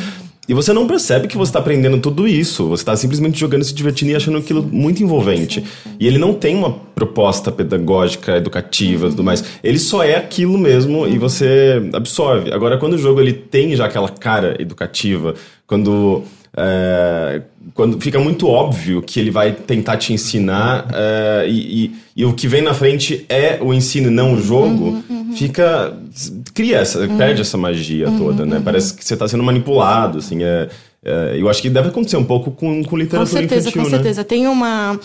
E 0.47 0.53
você 0.53 0.71
não 0.71 0.87
percebe 0.87 1.27
que 1.27 1.37
você 1.37 1.49
está 1.49 1.59
aprendendo 1.59 1.99
tudo 1.99 2.27
isso. 2.27 2.67
Você 2.67 2.81
está 2.81 2.95
simplesmente 2.95 3.39
jogando, 3.39 3.63
se 3.63 3.73
divertindo 3.73 4.11
e 4.11 4.15
achando 4.15 4.37
aquilo 4.37 4.61
muito 4.63 5.01
envolvente. 5.01 5.63
E 5.99 6.05
ele 6.07 6.17
não 6.17 6.33
tem 6.33 6.55
uma 6.55 6.71
proposta 6.71 7.51
pedagógica, 7.51 8.37
educativa 8.37 9.09
tudo 9.09 9.23
mais. 9.23 9.43
Ele 9.63 9.79
só 9.79 10.03
é 10.03 10.15
aquilo 10.15 10.57
mesmo 10.57 11.07
e 11.07 11.17
você 11.17 11.81
absorve. 11.93 12.51
Agora, 12.53 12.77
quando 12.77 12.93
o 12.93 12.97
jogo 12.97 13.19
ele 13.19 13.33
tem 13.33 13.75
já 13.75 13.85
aquela 13.85 14.09
cara 14.09 14.55
educativa, 14.59 15.33
quando 15.65 16.23
é, 16.59 17.41
quando 17.75 18.01
fica 18.01 18.19
muito 18.19 18.47
óbvio 18.47 19.03
que 19.03 19.19
ele 19.19 19.29
vai 19.29 19.51
tentar 19.51 19.97
te 19.97 20.11
ensinar 20.11 20.87
é, 20.91 21.45
e, 21.47 21.85
e, 21.85 21.95
e, 22.15 22.25
o 22.25 22.33
que 22.33 22.47
vem 22.47 22.63
na 22.63 22.73
frente 22.73 23.23
é 23.29 23.59
o 23.61 23.71
ensino, 23.71 24.09
não 24.09 24.33
o 24.33 24.41
jogo, 24.41 24.85
uhum, 24.85 25.03
uhum. 25.07 25.33
fica 25.35 25.95
cria 26.55 26.77
essa, 26.79 26.99
uhum. 26.99 27.15
perde 27.15 27.41
essa 27.41 27.57
magia 27.57 28.09
uhum, 28.09 28.17
toda, 28.17 28.43
né? 28.43 28.57
Uhum. 28.57 28.63
Parece 28.63 28.95
que 28.95 29.05
você 29.05 29.13
está 29.13 29.27
sendo 29.27 29.43
manipulado, 29.43 30.17
assim. 30.17 30.43
É, 30.43 30.67
é, 31.05 31.35
eu 31.37 31.47
acho 31.47 31.61
que 31.61 31.69
deve 31.69 31.89
acontecer 31.89 32.17
um 32.17 32.25
pouco 32.25 32.49
com, 32.49 32.83
com 32.83 32.97
literatura 32.97 33.29
com 33.29 33.37
certeza, 33.37 33.69
infantil, 33.69 33.83
Com 33.83 33.89
né? 33.89 33.95
certeza, 33.97 34.23
tem 34.23 34.47
uma 34.47 34.99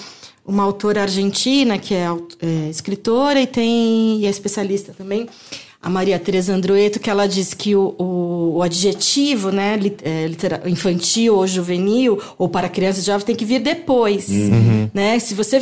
uma 0.45 0.65
autora 0.65 1.03
argentina 1.03 1.79
que 1.79 1.95
é, 1.95 2.09
é 2.41 2.69
escritora 2.69 3.41
e 3.41 3.47
tem 3.47 4.21
e 4.21 4.27
é 4.27 4.31
especialista 4.31 4.93
também 4.97 5.29
a 5.83 5.91
Maria 5.91 6.17
Teresa 6.17 6.55
Androeto, 6.55 7.01
que 7.01 7.11
ela 7.11 7.27
diz 7.27 7.53
que 7.53 7.75
o, 7.75 7.97
o, 7.99 8.59
o 8.59 8.63
adjetivo 8.63 9.51
né, 9.51 9.77
é, 10.05 10.69
infantil 10.69 11.35
ou 11.35 11.45
juvenil, 11.45 12.23
ou 12.39 12.49
para 12.49 12.69
criança 12.69 13.01
e 13.01 13.03
jovem, 13.03 13.27
tem 13.27 13.35
que 13.35 13.45
vir 13.45 13.59
depois. 13.59 14.29
Uhum. 14.29 14.89
Né? 14.95 15.19
Se 15.19 15.35
você, 15.35 15.61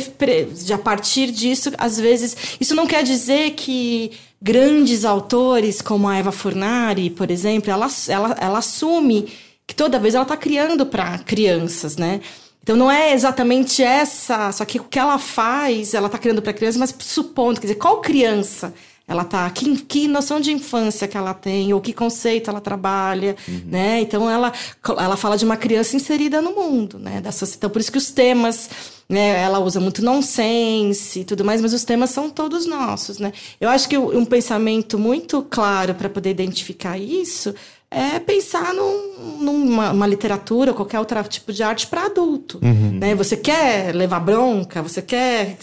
a 0.71 0.77
partir 0.77 1.31
disso, 1.31 1.71
às 1.75 1.99
vezes. 1.99 2.37
Isso 2.59 2.75
não 2.75 2.85
quer 2.85 3.03
dizer 3.03 3.51
que 3.51 4.11
grandes 4.39 5.05
autores, 5.05 5.81
como 5.81 6.07
a 6.07 6.15
Eva 6.15 6.31
Furnari, 6.31 7.09
por 7.09 7.31
exemplo, 7.31 7.71
ela, 7.71 7.87
ela, 8.07 8.37
ela 8.39 8.59
assume 8.59 9.27
que 9.65 9.73
toda 9.73 9.97
vez 9.97 10.13
ela 10.13 10.23
está 10.23 10.37
criando 10.37 10.85
para 10.85 11.17
crianças, 11.17 11.97
né? 11.97 12.21
Então 12.61 12.75
não 12.75 12.91
é 12.91 13.11
exatamente 13.13 13.81
essa, 13.81 14.51
só 14.51 14.63
que 14.65 14.79
o 14.79 14.83
que 14.83 14.99
ela 14.99 15.17
faz, 15.17 15.95
ela 15.95 16.05
está 16.05 16.19
criando 16.19 16.43
para 16.43 16.53
criança, 16.53 16.77
mas 16.77 16.93
supondo, 16.99 17.59
quer 17.59 17.67
dizer, 17.67 17.79
qual 17.79 18.01
criança 18.01 18.71
ela 19.07 19.23
tá 19.23 19.49
que, 19.49 19.77
que 19.83 20.07
noção 20.07 20.39
de 20.39 20.51
infância 20.51 21.07
que 21.07 21.17
ela 21.17 21.33
tem 21.33 21.73
ou 21.73 21.81
que 21.81 21.93
conceito 21.93 22.49
ela 22.49 22.61
trabalha 22.61 23.35
uhum. 23.47 23.61
né 23.65 24.01
então 24.01 24.29
ela 24.29 24.51
ela 24.97 25.17
fala 25.17 25.37
de 25.37 25.45
uma 25.45 25.57
criança 25.57 25.95
inserida 25.95 26.41
no 26.41 26.51
mundo 26.51 26.97
né 26.97 27.19
da 27.19 27.31
sociedade 27.31 27.57
então 27.57 27.69
por 27.69 27.79
isso 27.79 27.91
que 27.91 27.97
os 27.97 28.11
temas 28.11 28.69
né 29.09 29.41
ela 29.41 29.59
usa 29.59 29.79
muito 29.79 30.03
nonsense 30.03 31.21
e 31.21 31.25
tudo 31.25 31.43
mais 31.43 31.61
mas 31.61 31.73
os 31.73 31.83
temas 31.83 32.09
são 32.11 32.29
todos 32.29 32.65
nossos 32.65 33.17
né 33.17 33.33
eu 33.59 33.69
acho 33.69 33.89
que 33.89 33.97
um 33.97 34.25
pensamento 34.25 34.97
muito 34.97 35.41
claro 35.49 35.93
para 35.95 36.09
poder 36.09 36.29
identificar 36.29 36.97
isso 36.97 37.53
é 37.93 38.19
pensar 38.19 38.73
num, 38.73 39.37
numa 39.41 40.07
literatura 40.07 40.71
ou 40.71 40.77
qualquer 40.77 40.97
outro 40.97 41.21
tipo 41.23 41.51
de 41.51 41.61
arte 41.61 41.87
para 41.87 42.05
adulto. 42.05 42.57
Uhum. 42.63 42.97
Né? 42.97 43.13
Você 43.15 43.35
quer 43.35 43.93
levar 43.93 44.21
bronca, 44.21 44.81
você 44.81 45.01
quer 45.01 45.57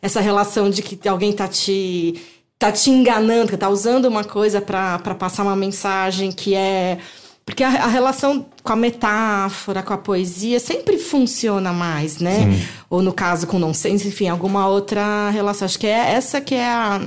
essa 0.00 0.20
relação 0.20 0.70
de 0.70 0.82
que 0.82 1.08
alguém 1.08 1.32
tá 1.32 1.48
te 1.48 2.14
tá 2.58 2.72
te 2.72 2.90
enganando, 2.90 3.50
que 3.50 3.56
tá 3.56 3.68
usando 3.68 4.06
uma 4.06 4.24
coisa 4.24 4.60
para 4.60 4.98
passar 5.14 5.42
uma 5.42 5.56
mensagem 5.56 6.32
que 6.32 6.54
é. 6.54 6.98
Porque 7.44 7.62
a, 7.62 7.68
a, 7.68 7.86
relação 7.86 8.46
com 8.62 8.72
a 8.72 8.76
metáfora, 8.76 9.82
com 9.82 9.92
a 9.92 9.98
poesia, 9.98 10.58
sempre 10.58 10.96
funciona 10.96 11.72
mais, 11.72 12.18
né? 12.18 12.40
Sim. 12.40 12.68
Ou 12.88 13.02
no 13.02 13.12
caso 13.12 13.46
com 13.46 13.58
nonsense, 13.58 14.08
enfim, 14.08 14.28
alguma 14.28 14.66
outra 14.66 15.28
relação. 15.30 15.66
Acho 15.66 15.78
que 15.78 15.86
é 15.86 16.12
essa 16.12 16.40
que 16.40 16.54
é 16.54 16.66
a. 16.66 17.02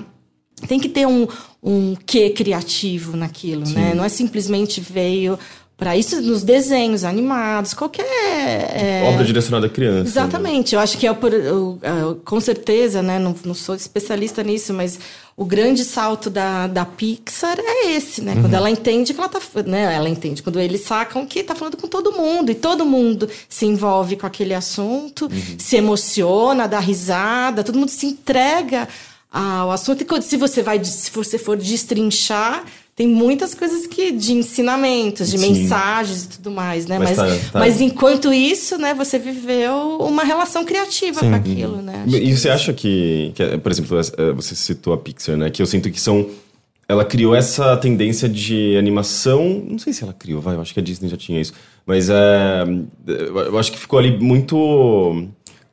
Tem 0.67 0.79
que 0.79 0.89
ter 0.89 1.07
um, 1.07 1.27
um 1.61 1.95
quê 1.95 2.29
criativo 2.29 3.17
naquilo? 3.17 3.65
Sim. 3.65 3.75
né? 3.75 3.93
Não 3.95 4.03
é 4.03 4.09
simplesmente 4.09 4.79
veio 4.79 5.39
para 5.77 5.95
isso 5.95 6.19
nos 6.21 6.41
desenhos 6.41 7.03
animados, 7.03 7.75
qualquer. 7.75 8.03
É... 8.03 9.03
Obra 9.13 9.23
direcionada 9.23 9.67
à 9.67 9.69
criança. 9.69 10.03
Né? 10.03 10.09
Exatamente. 10.09 10.73
Né? 10.73 10.79
Eu 10.79 10.83
acho 10.83 10.97
que 10.97 11.05
é, 11.05 11.13
por, 11.13 11.31
eu, 11.31 11.77
eu, 11.83 12.15
com 12.25 12.41
certeza, 12.41 13.03
né? 13.03 13.19
Não, 13.19 13.35
não 13.45 13.53
sou 13.53 13.75
especialista 13.75 14.41
nisso, 14.41 14.73
mas 14.73 14.99
o 15.35 15.45
grande 15.45 15.85
salto 15.85 16.31
da, 16.31 16.65
da 16.65 16.83
Pixar 16.83 17.59
é 17.59 17.91
esse, 17.91 18.23
né? 18.23 18.33
Uhum. 18.33 18.41
Quando 18.41 18.53
ela 18.55 18.71
entende 18.71 19.13
que 19.13 19.19
ela 19.19 19.29
tá. 19.29 19.39
Né? 19.67 19.93
Ela 19.93 20.09
entende, 20.09 20.41
quando 20.41 20.59
eles 20.59 20.81
sacam 20.81 21.27
que 21.27 21.43
tá 21.43 21.53
falando 21.53 21.77
com 21.77 21.87
todo 21.87 22.11
mundo, 22.11 22.51
e 22.51 22.55
todo 22.55 22.83
mundo 22.83 23.29
se 23.47 23.67
envolve 23.67 24.15
com 24.15 24.25
aquele 24.25 24.55
assunto, 24.55 25.25
uhum. 25.25 25.59
se 25.59 25.75
emociona, 25.75 26.67
dá 26.67 26.79
risada, 26.79 27.63
todo 27.63 27.77
mundo 27.77 27.89
se 27.89 28.07
entrega 28.07 28.87
ao 29.31 29.69
assunto. 29.69 30.03
E 30.03 30.21
se 30.23 30.37
você 30.37 30.63
vai, 30.63 30.83
se 30.83 31.11
você 31.11 31.37
for 31.37 31.55
destrinchar 31.55 32.65
tem 32.97 33.07
muitas 33.07 33.53
coisas 33.53 33.85
que 33.85 34.11
de 34.11 34.33
ensinamentos, 34.33 35.29
de 35.29 35.37
Sim. 35.37 35.53
mensagens 35.53 36.23
e 36.23 36.29
tudo 36.29 36.49
mais, 36.49 36.87
né? 36.87 36.97
Mas, 36.97 37.15
mas, 37.15 37.43
tá, 37.43 37.51
tá. 37.51 37.59
mas, 37.59 37.79
enquanto 37.79 38.33
isso, 38.33 38.75
né, 38.79 38.95
você 38.95 39.19
viveu 39.19 39.99
uma 39.99 40.23
relação 40.23 40.65
criativa 40.65 41.19
com 41.19 41.35
aquilo, 41.35 41.79
né? 41.79 42.05
Acho 42.07 42.17
e 42.17 42.35
você 42.35 42.49
acha 42.49 42.73
que, 42.73 43.31
que, 43.35 43.57
por 43.59 43.71
exemplo, 43.71 43.99
é, 43.99 44.31
você 44.31 44.55
citou 44.55 44.93
a 44.93 44.97
Pixar, 44.97 45.37
né? 45.37 45.51
Que 45.51 45.61
eu 45.61 45.67
sinto 45.67 45.91
que 45.91 46.01
são 46.01 46.27
ela 46.89 47.05
criou 47.05 47.35
essa 47.35 47.77
tendência 47.77 48.27
de 48.27 48.75
animação. 48.77 49.63
Não 49.69 49.77
sei 49.77 49.93
se 49.93 50.03
ela 50.03 50.13
criou, 50.13 50.41
vai, 50.41 50.55
eu 50.55 50.61
acho 50.61 50.73
que 50.73 50.79
a 50.79 50.83
Disney 50.83 51.07
já 51.07 51.17
tinha 51.17 51.39
isso. 51.39 51.53
Mas 51.85 52.09
é, 52.09 52.63
eu 53.05 53.59
acho 53.59 53.71
que 53.71 53.77
ficou 53.77 53.99
ali 53.99 54.17
muito 54.17 55.27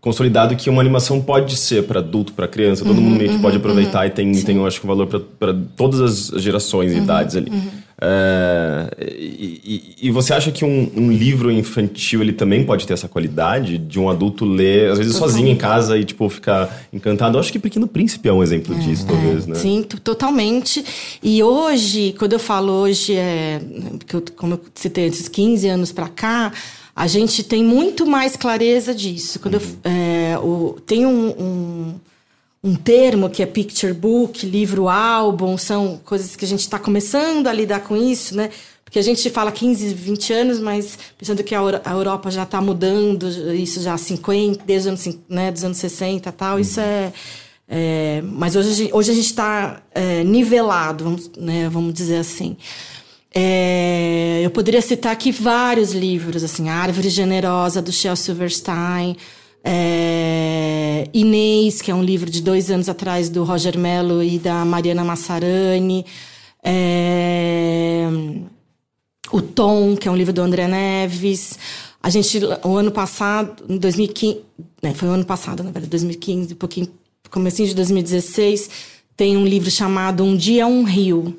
consolidado 0.04 0.54
que 0.54 0.68
uma 0.68 0.82
animação 0.82 1.18
pode 1.18 1.56
ser 1.56 1.84
para 1.84 2.00
adulto, 2.00 2.34
para 2.34 2.46
criança, 2.46 2.84
todo 2.84 2.98
uhum, 2.98 3.04
mundo 3.04 3.16
meio 3.16 3.30
que 3.30 3.36
uhum, 3.36 3.40
pode 3.40 3.56
aproveitar 3.56 4.00
uhum, 4.00 4.06
e 4.06 4.10
tem, 4.10 4.42
tem, 4.42 4.56
eu 4.56 4.66
acho 4.66 4.78
que 4.78 4.86
um 4.86 4.88
valor 4.88 5.06
para 5.06 5.56
todas 5.74 6.30
as 6.34 6.42
gerações 6.42 6.92
e 6.92 6.96
uhum, 6.96 7.04
idades 7.04 7.36
ali. 7.36 7.50
Uhum. 7.50 7.70
É, 8.02 8.90
e, 9.00 9.96
e, 10.02 10.10
você 10.10 10.34
acha 10.34 10.50
que 10.50 10.62
um, 10.62 10.90
um, 10.94 11.10
livro 11.10 11.50
infantil 11.50 12.20
ele 12.20 12.34
também 12.34 12.64
pode 12.64 12.86
ter 12.86 12.92
essa 12.92 13.08
qualidade 13.08 13.78
de 13.78 13.98
um 13.98 14.10
adulto 14.10 14.44
ler, 14.44 14.90
às 14.90 14.98
vezes 14.98 15.16
sozinho 15.16 15.48
em 15.48 15.56
casa 15.56 15.96
e 15.96 16.04
tipo 16.04 16.28
ficar 16.28 16.86
encantado? 16.92 17.38
Eu 17.38 17.40
acho 17.40 17.50
que 17.50 17.58
Pequeno 17.58 17.86
Príncipe 17.86 18.28
é 18.28 18.32
um 18.32 18.42
exemplo 18.42 18.74
é, 18.74 18.78
disso, 18.80 19.06
talvez, 19.06 19.46
é, 19.46 19.52
né? 19.52 19.54
Sim, 19.54 19.82
totalmente. 19.82 20.84
E 21.22 21.42
hoje, 21.42 22.14
quando 22.18 22.34
eu 22.34 22.38
falo 22.38 22.72
hoje, 22.72 23.14
é, 23.14 23.58
eu, 24.12 24.22
como 24.36 24.54
eu 24.54 24.60
citei 24.74 25.06
antes, 25.06 25.26
15 25.28 25.66
anos 25.68 25.92
para 25.92 26.08
cá, 26.08 26.52
a 26.94 27.06
gente 27.06 27.42
tem 27.42 27.64
muito 27.64 28.06
mais 28.06 28.36
clareza 28.36 28.94
disso. 28.94 29.40
Quando 29.40 29.54
uhum. 29.54 29.76
eu, 29.84 29.90
é, 29.90 30.38
o, 30.38 30.80
tem 30.86 31.04
um, 31.04 31.28
um, 31.30 31.94
um, 32.62 32.74
termo 32.74 33.28
que 33.28 33.42
é 33.42 33.46
picture 33.46 33.92
book, 33.92 34.46
livro 34.46 34.88
álbum, 34.88 35.58
são 35.58 36.00
coisas 36.04 36.36
que 36.36 36.44
a 36.44 36.48
gente 36.48 36.60
está 36.60 36.78
começando 36.78 37.48
a 37.48 37.52
lidar 37.52 37.80
com 37.80 37.96
isso, 37.96 38.36
né? 38.36 38.50
Porque 38.84 38.98
a 39.00 39.02
gente 39.02 39.28
fala 39.28 39.50
15, 39.50 39.92
20 39.92 40.32
anos, 40.32 40.60
mas 40.60 40.96
pensando 41.18 41.42
que 41.42 41.52
a, 41.52 41.58
Europa 41.90 42.30
já 42.30 42.44
está 42.44 42.60
mudando, 42.60 43.28
isso 43.52 43.80
já 43.80 43.94
há 43.94 43.98
50, 43.98 44.62
desde 44.64 44.88
os 44.88 45.06
anos, 45.06 45.18
né, 45.28 45.50
dos 45.50 45.64
anos 45.64 45.78
60 45.78 46.28
e 46.28 46.32
tal, 46.32 46.54
uhum. 46.54 46.60
isso 46.60 46.78
é, 46.78 47.12
é, 47.68 48.22
Mas 48.22 48.54
hoje, 48.54 48.90
hoje 48.92 49.10
a 49.10 49.14
gente 49.14 49.26
está 49.26 49.82
é, 49.92 50.22
nivelado, 50.22 51.02
vamos, 51.02 51.30
né, 51.36 51.68
vamos 51.68 51.92
dizer 51.92 52.18
assim. 52.18 52.56
É, 53.36 54.42
eu 54.44 54.50
poderia 54.50 54.80
citar 54.80 55.12
aqui 55.12 55.32
vários 55.32 55.92
livros, 55.92 56.44
assim, 56.44 56.68
Árvore 56.68 57.08
Generosa, 57.08 57.82
do 57.82 57.90
Shel 57.90 58.14
Silverstein, 58.14 59.16
é, 59.64 61.08
Inês, 61.12 61.82
que 61.82 61.90
é 61.90 61.94
um 61.94 62.02
livro 62.02 62.30
de 62.30 62.40
dois 62.40 62.70
anos 62.70 62.88
atrás 62.88 63.28
do 63.28 63.42
Roger 63.42 63.76
Mello 63.76 64.22
e 64.22 64.38
da 64.38 64.64
Mariana 64.64 65.02
Massarani, 65.02 66.06
é, 66.62 68.06
O 69.32 69.42
Tom, 69.42 69.96
que 69.96 70.06
é 70.06 70.10
um 70.10 70.16
livro 70.16 70.32
do 70.32 70.40
André 70.40 70.68
Neves. 70.68 71.58
A 72.00 72.10
gente, 72.10 72.38
o 72.62 72.76
ano 72.76 72.92
passado, 72.92 73.64
em 73.68 73.78
2015, 73.78 74.42
né, 74.80 74.94
foi 74.94 75.08
o 75.08 75.12
ano 75.12 75.24
passado, 75.24 75.64
na 75.64 75.70
verdade, 75.70 75.88
2015, 75.88 76.52
um 76.52 76.56
pouquinho, 76.56 76.88
comecinho 77.30 77.68
de 77.68 77.74
2016, 77.74 78.70
tem 79.16 79.36
um 79.36 79.44
livro 79.44 79.70
chamado 79.70 80.22
Um 80.22 80.36
Dia 80.36 80.66
Um 80.66 80.84
Rio, 80.84 81.36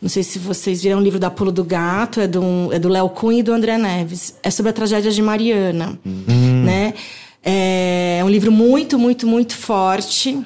não 0.00 0.08
sei 0.08 0.22
se 0.22 0.38
vocês 0.38 0.82
viram 0.82 0.98
o 0.98 1.02
livro 1.02 1.18
da 1.18 1.30
Pulo 1.30 1.52
do 1.52 1.62
Gato, 1.62 2.20
é 2.20 2.26
do, 2.26 2.72
é 2.72 2.78
do 2.78 2.88
Léo 2.88 3.08
Cunha 3.10 3.40
e 3.40 3.42
do 3.42 3.52
André 3.52 3.76
Neves. 3.76 4.34
É 4.42 4.50
sobre 4.50 4.70
a 4.70 4.72
tragédia 4.72 5.10
de 5.10 5.20
Mariana, 5.20 5.98
uhum. 6.04 6.64
né? 6.64 6.94
É 7.42 8.22
um 8.24 8.28
livro 8.28 8.50
muito, 8.50 8.98
muito, 8.98 9.26
muito 9.26 9.56
forte. 9.56 10.40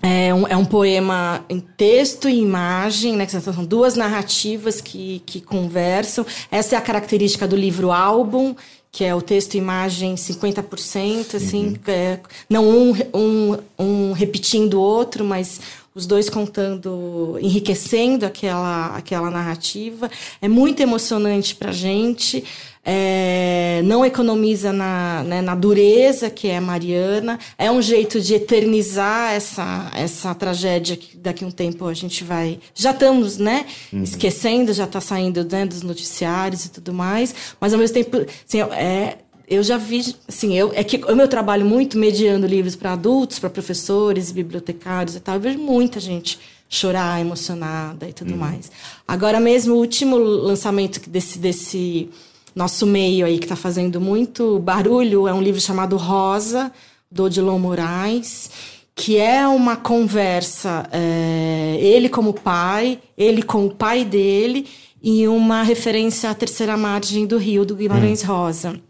É 0.00 0.32
um, 0.32 0.46
é 0.46 0.56
um 0.56 0.64
poema 0.64 1.44
em 1.48 1.58
texto 1.58 2.28
e 2.28 2.40
imagem, 2.40 3.16
né? 3.16 3.26
Que 3.26 3.32
são 3.32 3.64
duas 3.64 3.96
narrativas 3.96 4.80
que, 4.80 5.22
que 5.26 5.40
conversam. 5.40 6.24
Essa 6.50 6.76
é 6.76 6.78
a 6.78 6.80
característica 6.80 7.48
do 7.48 7.56
livro 7.56 7.90
álbum, 7.90 8.54
que 8.92 9.04
é 9.04 9.14
o 9.14 9.20
texto 9.20 9.54
e 9.54 9.58
imagem 9.58 10.14
50%, 10.14 11.34
assim, 11.34 11.68
uhum. 11.68 11.76
é, 11.88 12.18
não 12.48 12.68
um, 12.68 12.94
um, 13.14 13.58
um 13.78 14.12
repetindo 14.12 14.74
o 14.74 14.80
outro, 14.80 15.24
mas 15.24 15.60
os 15.98 16.06
dois 16.06 16.30
contando, 16.30 17.36
enriquecendo 17.42 18.24
aquela, 18.24 18.96
aquela 18.96 19.30
narrativa. 19.30 20.08
É 20.40 20.48
muito 20.48 20.80
emocionante 20.80 21.54
para 21.54 21.70
a 21.70 21.72
gente. 21.72 22.44
É, 22.84 23.82
não 23.84 24.02
economiza 24.02 24.72
na, 24.72 25.22
né, 25.22 25.42
na 25.42 25.54
dureza 25.54 26.30
que 26.30 26.48
é 26.48 26.60
Mariana. 26.60 27.38
É 27.58 27.70
um 27.70 27.82
jeito 27.82 28.20
de 28.20 28.34
eternizar 28.34 29.34
essa, 29.34 29.90
essa 29.94 30.34
tragédia 30.34 30.96
que 30.96 31.16
daqui 31.16 31.44
a 31.44 31.46
um 31.48 31.50
tempo 31.50 31.86
a 31.86 31.94
gente 31.94 32.22
vai. 32.22 32.60
Já 32.72 32.92
estamos, 32.92 33.36
né? 33.36 33.66
Uhum. 33.92 34.04
Esquecendo, 34.04 34.72
já 34.72 34.84
está 34.84 35.00
saindo 35.00 35.46
né, 35.50 35.66
dos 35.66 35.82
noticiários 35.82 36.64
e 36.64 36.70
tudo 36.70 36.94
mais. 36.94 37.34
Mas 37.60 37.74
ao 37.74 37.80
mesmo 37.80 37.94
tempo, 37.94 38.24
assim, 38.46 38.60
é, 38.60 39.18
eu 39.48 39.62
já 39.62 39.78
vi, 39.78 40.14
assim, 40.28 40.56
eu, 40.56 40.72
é 40.74 40.84
que 40.84 40.98
o 41.10 41.16
meu 41.16 41.26
trabalho 41.26 41.64
muito 41.64 41.96
mediando 41.96 42.46
livros 42.46 42.76
para 42.76 42.92
adultos, 42.92 43.38
para 43.38 43.48
professores, 43.48 44.30
bibliotecários 44.30 45.16
e 45.16 45.20
tal, 45.20 45.36
eu 45.36 45.40
vejo 45.40 45.58
muita 45.58 45.98
gente 45.98 46.38
chorar, 46.68 47.20
emocionada 47.20 48.06
e 48.06 48.12
tudo 48.12 48.32
uhum. 48.32 48.38
mais. 48.38 48.70
Agora 49.06 49.40
mesmo, 49.40 49.74
o 49.74 49.78
último 49.78 50.18
lançamento 50.18 51.08
desse, 51.08 51.38
desse 51.38 52.10
nosso 52.54 52.86
meio 52.86 53.24
aí, 53.24 53.38
que 53.38 53.46
está 53.46 53.56
fazendo 53.56 54.00
muito 54.00 54.58
barulho, 54.58 55.26
é 55.26 55.32
um 55.32 55.40
livro 55.40 55.60
chamado 55.60 55.96
Rosa, 55.96 56.70
do 57.10 57.24
Odilon 57.24 57.58
Moraes, 57.58 58.50
que 58.94 59.16
é 59.16 59.48
uma 59.48 59.76
conversa, 59.76 60.86
é, 60.92 61.78
ele 61.80 62.10
como 62.10 62.34
pai, 62.34 63.00
ele 63.16 63.42
com 63.42 63.64
o 63.64 63.74
pai 63.74 64.04
dele, 64.04 64.66
e 65.02 65.26
uma 65.26 65.62
referência 65.62 66.28
à 66.28 66.34
terceira 66.34 66.76
margem 66.76 67.24
do 67.24 67.38
rio, 67.38 67.64
do 67.64 67.76
Guimarães 67.76 68.22
uhum. 68.22 68.28
Rosa. 68.28 68.87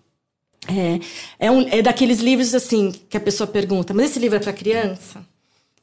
É, 0.67 1.47
é, 1.47 1.51
um, 1.51 1.67
é 1.69 1.81
daqueles 1.81 2.19
livros 2.21 2.55
assim 2.55 2.93
que 3.09 3.17
a 3.17 3.21
pessoa 3.21 3.47
pergunta, 3.47 3.95
mas 3.95 4.11
esse 4.11 4.19
livro 4.19 4.37
é 4.37 4.41
para 4.41 4.53
criança? 4.53 5.25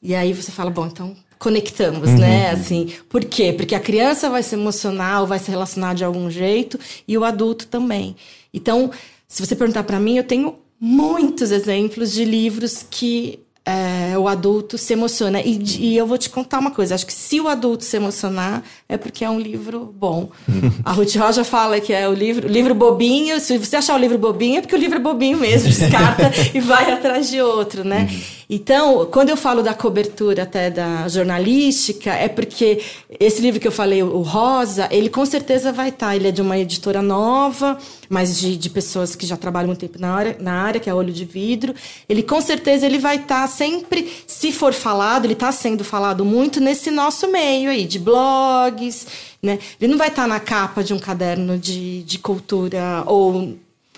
E 0.01 0.13
aí 0.13 0.33
você 0.33 0.51
fala, 0.51 0.69
bom, 0.69 0.85
então 0.85 1.15
conectamos, 1.39 2.09
uhum. 2.09 2.17
né? 2.17 2.51
Assim, 2.51 2.93
por 3.09 3.23
quê? 3.23 3.53
Porque 3.53 3.75
a 3.75 3.79
criança 3.79 4.29
vai 4.29 4.43
se 4.43 4.55
emocionar, 4.55 5.25
vai 5.25 5.39
se 5.39 5.49
relacionar 5.49 5.93
de 5.93 6.03
algum 6.03 6.29
jeito 6.29 6.79
e 7.07 7.17
o 7.17 7.23
adulto 7.23 7.67
também. 7.67 8.15
Então, 8.53 8.91
se 9.27 9.45
você 9.45 9.55
perguntar 9.55 9.83
para 9.83 9.99
mim, 9.99 10.17
eu 10.17 10.23
tenho 10.23 10.55
muitos 10.79 11.51
exemplos 11.51 12.11
de 12.11 12.23
livros 12.25 12.85
que 12.89 13.39
é, 13.65 14.15
o 14.17 14.27
adulto 14.27 14.77
se 14.77 14.93
emociona. 14.93 15.41
E, 15.41 15.59
e, 15.79 15.97
eu 15.97 16.05
vou 16.05 16.17
te 16.17 16.29
contar 16.29 16.59
uma 16.59 16.69
coisa: 16.69 16.93
acho 16.93 17.05
que 17.05 17.13
se 17.13 17.41
o 17.41 17.47
adulto 17.47 17.83
se 17.83 17.97
emocionar, 17.97 18.63
é 18.87 18.95
porque 18.95 19.25
é 19.25 19.29
um 19.29 19.39
livro 19.39 19.93
bom. 19.97 20.29
A 20.85 20.91
Ruth 20.91 21.15
Roja 21.15 21.43
fala 21.43 21.79
que 21.79 21.91
é 21.91 22.07
o 22.07 22.13
livro, 22.13 22.47
livro 22.47 22.75
bobinho. 22.75 23.39
Se 23.39 23.57
você 23.57 23.77
achar 23.77 23.95
o 23.95 23.97
livro 23.97 24.19
bobinho, 24.19 24.59
é 24.59 24.61
porque 24.61 24.75
o 24.75 24.79
livro 24.79 24.97
é 24.97 25.01
bobinho 25.01 25.39
mesmo, 25.39 25.69
descarta 25.69 26.31
e 26.53 26.59
vai 26.59 26.91
atrás 26.91 27.29
de 27.29 27.41
outro, 27.41 27.83
né? 27.83 28.07
Uhum. 28.11 28.44
Então, 28.49 29.07
quando 29.07 29.29
eu 29.29 29.37
falo 29.37 29.63
da 29.63 29.73
cobertura 29.73 30.43
até 30.43 30.69
da 30.69 31.07
jornalística, 31.07 32.13
é 32.13 32.27
porque 32.27 32.81
esse 33.19 33.41
livro 33.41 33.59
que 33.59 33.67
eu 33.67 33.71
falei, 33.71 34.03
o 34.03 34.21
Rosa, 34.21 34.87
ele 34.91 35.09
com 35.09 35.25
certeza 35.25 35.71
vai 35.71 35.89
estar. 35.89 36.07
Tá, 36.07 36.15
ele 36.15 36.27
é 36.27 36.31
de 36.31 36.41
uma 36.41 36.57
editora 36.57 37.01
nova, 37.01 37.77
mas 38.07 38.39
de, 38.39 38.55
de 38.55 38.69
pessoas 38.69 39.15
que 39.15 39.25
já 39.25 39.35
trabalham 39.35 39.67
muito 39.67 39.79
tempo 39.79 39.99
na 39.99 40.13
área, 40.13 40.37
na 40.39 40.53
área, 40.53 40.79
que 40.79 40.89
é 40.89 40.93
Olho 40.93 41.11
de 41.11 41.25
Vidro. 41.25 41.73
Ele 42.07 42.21
com 42.21 42.39
certeza 42.39 42.85
ele 42.85 42.99
vai 42.99 43.15
estar 43.15 43.41
tá 43.41 43.47
sempre, 43.47 44.11
se 44.27 44.51
for 44.51 44.73
falado, 44.73 45.25
ele 45.25 45.33
está 45.33 45.51
sendo 45.51 45.83
falado 45.83 46.23
muito 46.23 46.59
nesse 46.59 46.91
nosso 46.91 47.31
meio 47.31 47.71
aí, 47.71 47.85
de 47.85 47.97
blogs, 47.97 49.07
né? 49.41 49.57
Ele 49.81 49.91
não 49.91 49.97
vai 49.97 50.09
estar 50.09 50.23
tá 50.23 50.27
na 50.27 50.39
capa 50.39 50.83
de 50.83 50.93
um 50.93 50.99
caderno 50.99 51.57
de, 51.57 52.03
de 52.03 52.19
cultura 52.19 53.03
ou, 53.07 53.57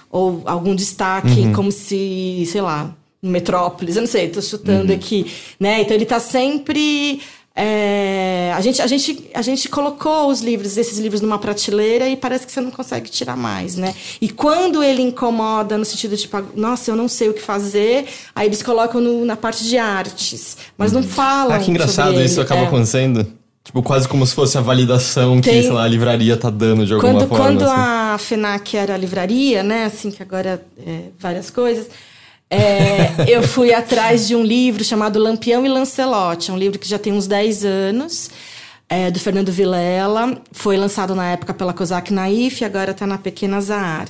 ou 0.10 0.42
algum 0.46 0.74
destaque, 0.74 1.42
uhum. 1.42 1.54
como 1.54 1.72
se, 1.72 2.48
sei 2.50 2.62
lá 2.62 2.96
Metrópolis, 3.22 3.96
eu 3.96 4.02
não 4.02 4.08
sei, 4.08 4.26
estou 4.26 4.44
chutando 4.44 4.92
uhum. 4.92 4.98
aqui, 4.98 5.32
né? 5.60 5.82
Então 5.82 5.96
ele 5.96 6.04
está 6.04 6.20
sempre 6.20 7.22
é, 7.60 8.54
a, 8.54 8.62
gente, 8.62 8.80
a, 8.80 8.86
gente, 8.86 9.30
a 9.34 9.42
gente 9.42 9.68
colocou 9.68 10.30
os 10.30 10.42
livros, 10.42 10.78
esses 10.78 11.00
livros 11.00 11.22
numa 11.22 11.40
prateleira 11.40 12.08
e 12.08 12.16
parece 12.16 12.46
que 12.46 12.52
você 12.52 12.62
não 12.62 12.70
consegue 12.70 13.10
tirar 13.10 13.36
mais, 13.36 13.76
né? 13.76 13.96
E 14.22 14.30
quando 14.30 14.84
ele 14.84 15.02
incomoda 15.02 15.76
no 15.76 15.84
sentido 15.84 16.16
de, 16.16 16.22
tipo, 16.22 16.38
nossa, 16.56 16.92
eu 16.92 16.96
não 16.96 17.08
sei 17.08 17.30
o 17.30 17.34
que 17.34 17.42
fazer, 17.42 18.06
aí 18.36 18.48
eles 18.48 18.62
colocam 18.62 19.02
no, 19.02 19.26
na 19.26 19.36
parte 19.36 19.64
de 19.64 19.76
artes, 19.76 20.56
mas 20.78 20.94
uhum. 20.94 21.02
não 21.02 21.08
falam. 21.08 21.56
Ah, 21.56 21.60
que 21.60 21.72
engraçado, 21.72 22.22
isso 22.22 22.40
acaba 22.40 22.62
é. 22.62 22.68
acontecendo. 22.68 23.26
Tipo, 23.64 23.82
quase 23.82 24.08
como 24.08 24.26
se 24.26 24.36
fosse 24.36 24.56
a 24.56 24.62
validação 24.62 25.42
Tem... 25.42 25.56
que, 25.56 25.62
sei 25.64 25.72
lá, 25.72 25.84
a 25.84 25.88
livraria 25.88 26.38
tá 26.38 26.52
dando 26.52 26.86
de 26.86 26.94
alguma 26.94 27.12
quando, 27.12 27.28
forma. 27.28 27.44
Quando 27.44 27.64
assim. 27.64 27.74
a 27.74 28.18
FENAC 28.20 28.78
era 28.78 28.94
a 28.94 28.98
livraria, 28.98 29.64
né? 29.64 29.86
Assim, 29.86 30.12
que 30.12 30.22
agora 30.22 30.64
é 30.86 31.06
várias 31.20 31.50
coisas 31.50 31.90
é, 32.50 33.26
eu 33.28 33.44
fui 33.44 33.74
atrás 33.74 34.28
de 34.28 34.36
um 34.36 34.44
livro 34.44 34.84
chamado 34.84 35.20
Lampião 35.20 35.66
e 35.66 35.70
Lancelote, 35.70 36.50
é 36.50 36.54
um 36.54 36.58
livro 36.58 36.80
que 36.80 36.88
já 36.88 36.98
tem 36.98 37.14
uns 37.14 37.28
10 37.28 37.66
anos, 37.66 38.30
é, 38.90 39.12
do 39.12 39.20
Fernando 39.20 39.52
Vilela. 39.52 40.42
Foi 40.52 40.78
lançado 40.78 41.14
na 41.14 41.32
época 41.32 41.54
pela 41.54 41.74
Cosac 41.74 42.12
Naif 42.12 42.64
agora 42.64 42.92
está 42.92 43.06
na 43.06 43.18
Pequena 43.18 43.60
Zahar. 43.60 44.08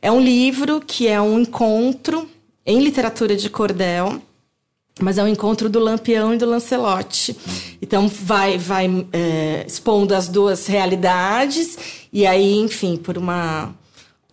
É 0.00 0.10
um 0.10 0.20
livro 0.20 0.80
que 0.80 1.08
é 1.08 1.20
um 1.20 1.40
encontro 1.40 2.28
em 2.64 2.80
literatura 2.80 3.34
de 3.34 3.50
cordel, 3.50 4.20
mas 5.00 5.18
é 5.18 5.22
um 5.22 5.28
encontro 5.28 5.68
do 5.68 5.78
Lampião 5.78 6.32
e 6.32 6.38
do 6.38 6.46
Lancelote. 6.46 7.36
Então 7.82 8.08
vai, 8.08 8.56
vai 8.56 9.06
é, 9.12 9.64
expondo 9.66 10.14
as 10.14 10.28
duas 10.28 10.66
realidades 10.66 12.06
e 12.12 12.26
aí, 12.26 12.54
enfim, 12.58 12.96
por 12.96 13.18
uma 13.18 13.74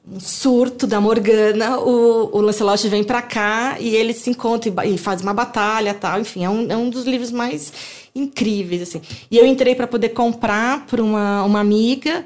um 0.10 0.20
surto 0.20 0.88
da 0.88 1.02
Morgana, 1.02 1.80
o, 1.80 2.38
o 2.38 2.42
Lancelot 2.42 2.88
vem 2.88 3.04
para 3.04 3.22
cá 3.22 3.76
e 3.80 3.96
eles 3.96 4.18
se 4.18 4.30
encontram 4.30 4.74
e, 4.86 4.94
e 4.94 4.98
faz 4.98 5.22
uma 5.22 5.34
batalha 5.34 5.94
tal. 5.94 6.22
Enfim, 6.22 6.46
é 6.46 6.50
um, 6.50 6.72
é 6.72 6.78
um 6.78 6.90
dos 6.90 7.06
livros 7.06 7.32
mais 7.32 7.74
incríveis, 8.16 8.82
assim. 8.82 9.02
E 9.30 9.38
eu 9.38 9.46
entrei 9.46 9.76
para 9.76 9.86
poder 9.86 10.10
comprar 10.10 10.86
para 10.86 11.04
uma, 11.04 11.44
uma 11.44 11.60
amiga 11.60 12.26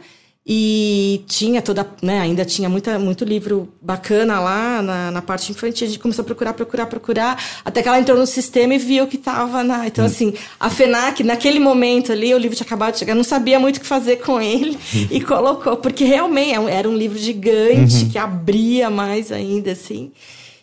e 0.54 1.24
tinha 1.28 1.62
toda, 1.62 1.88
né, 2.02 2.20
ainda 2.20 2.44
tinha 2.44 2.68
muita, 2.68 3.00
muito 3.00 3.24
livro 3.24 3.70
bacana 3.82 4.38
lá 4.38 4.82
na, 4.82 5.10
na 5.10 5.22
parte 5.22 5.50
infantil. 5.50 5.88
A 5.88 5.90
gente 5.90 6.00
começou 6.02 6.24
a 6.24 6.26
procurar, 6.26 6.52
procurar, 6.52 6.88
procurar, 6.88 7.42
até 7.64 7.82
que 7.82 7.88
ela 7.88 7.98
entrou 7.98 8.18
no 8.18 8.28
sistema 8.28 8.76
e 8.76 8.78
viu 8.78 9.08
que 9.08 9.16
estava 9.16 9.64
na. 9.64 9.88
Então, 9.88 10.04
hum. 10.04 10.08
assim, 10.08 10.34
a 10.60 10.70
FENAC, 10.70 11.24
naquele 11.24 11.58
momento 11.58 12.12
ali, 12.12 12.34
o 12.34 12.38
livro 12.38 12.54
tinha 12.54 12.66
acabado 12.66 12.92
de 12.92 13.00
chegar, 13.00 13.16
não 13.16 13.24
sabia 13.24 13.62
muito 13.62 13.78
o 13.78 13.80
que 13.80 13.86
fazer 13.86 14.18
com 14.18 14.42
ele 14.42 14.78
e 15.10 15.22
colocou, 15.22 15.78
porque 15.78 16.04
realmente 16.04 16.54
é 16.54 16.82
era 16.82 16.90
um 16.90 16.98
livro 16.98 17.18
gigante 17.18 18.04
uhum. 18.04 18.10
que 18.10 18.18
abria 18.18 18.90
mais 18.90 19.32
ainda, 19.32 19.72
assim. 19.72 20.12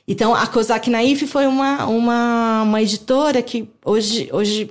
Então, 0.07 0.35
a 0.35 0.47
Kozak 0.47 0.91
Naif 0.91 1.27
foi 1.27 1.47
uma, 1.47 1.87
uma, 1.87 2.63
uma 2.63 2.83
editora 2.83 3.41
que 3.41 3.71
hoje, 3.83 4.29
hoje 4.33 4.71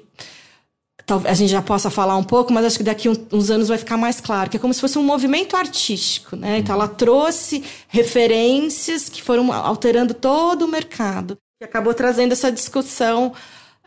a 1.25 1.33
gente 1.33 1.49
já 1.49 1.61
possa 1.61 1.89
falar 1.89 2.17
um 2.17 2.23
pouco, 2.23 2.51
mas 2.51 2.65
acho 2.65 2.77
que 2.77 2.83
daqui 2.83 3.07
uns 3.09 3.49
anos 3.49 3.69
vai 3.69 3.77
ficar 3.77 3.95
mais 3.95 4.19
claro, 4.19 4.49
que 4.49 4.57
é 4.57 4.59
como 4.59 4.73
se 4.73 4.81
fosse 4.81 4.99
um 4.99 5.03
movimento 5.03 5.55
artístico, 5.55 6.35
né? 6.35 6.57
Então 6.57 6.75
ela 6.75 6.87
trouxe 6.87 7.63
referências 7.87 9.07
que 9.07 9.21
foram 9.21 9.51
alterando 9.53 10.13
todo 10.13 10.63
o 10.63 10.67
mercado. 10.67 11.37
E 11.61 11.65
acabou 11.65 11.93
trazendo 11.93 12.33
essa 12.33 12.51
discussão 12.51 13.33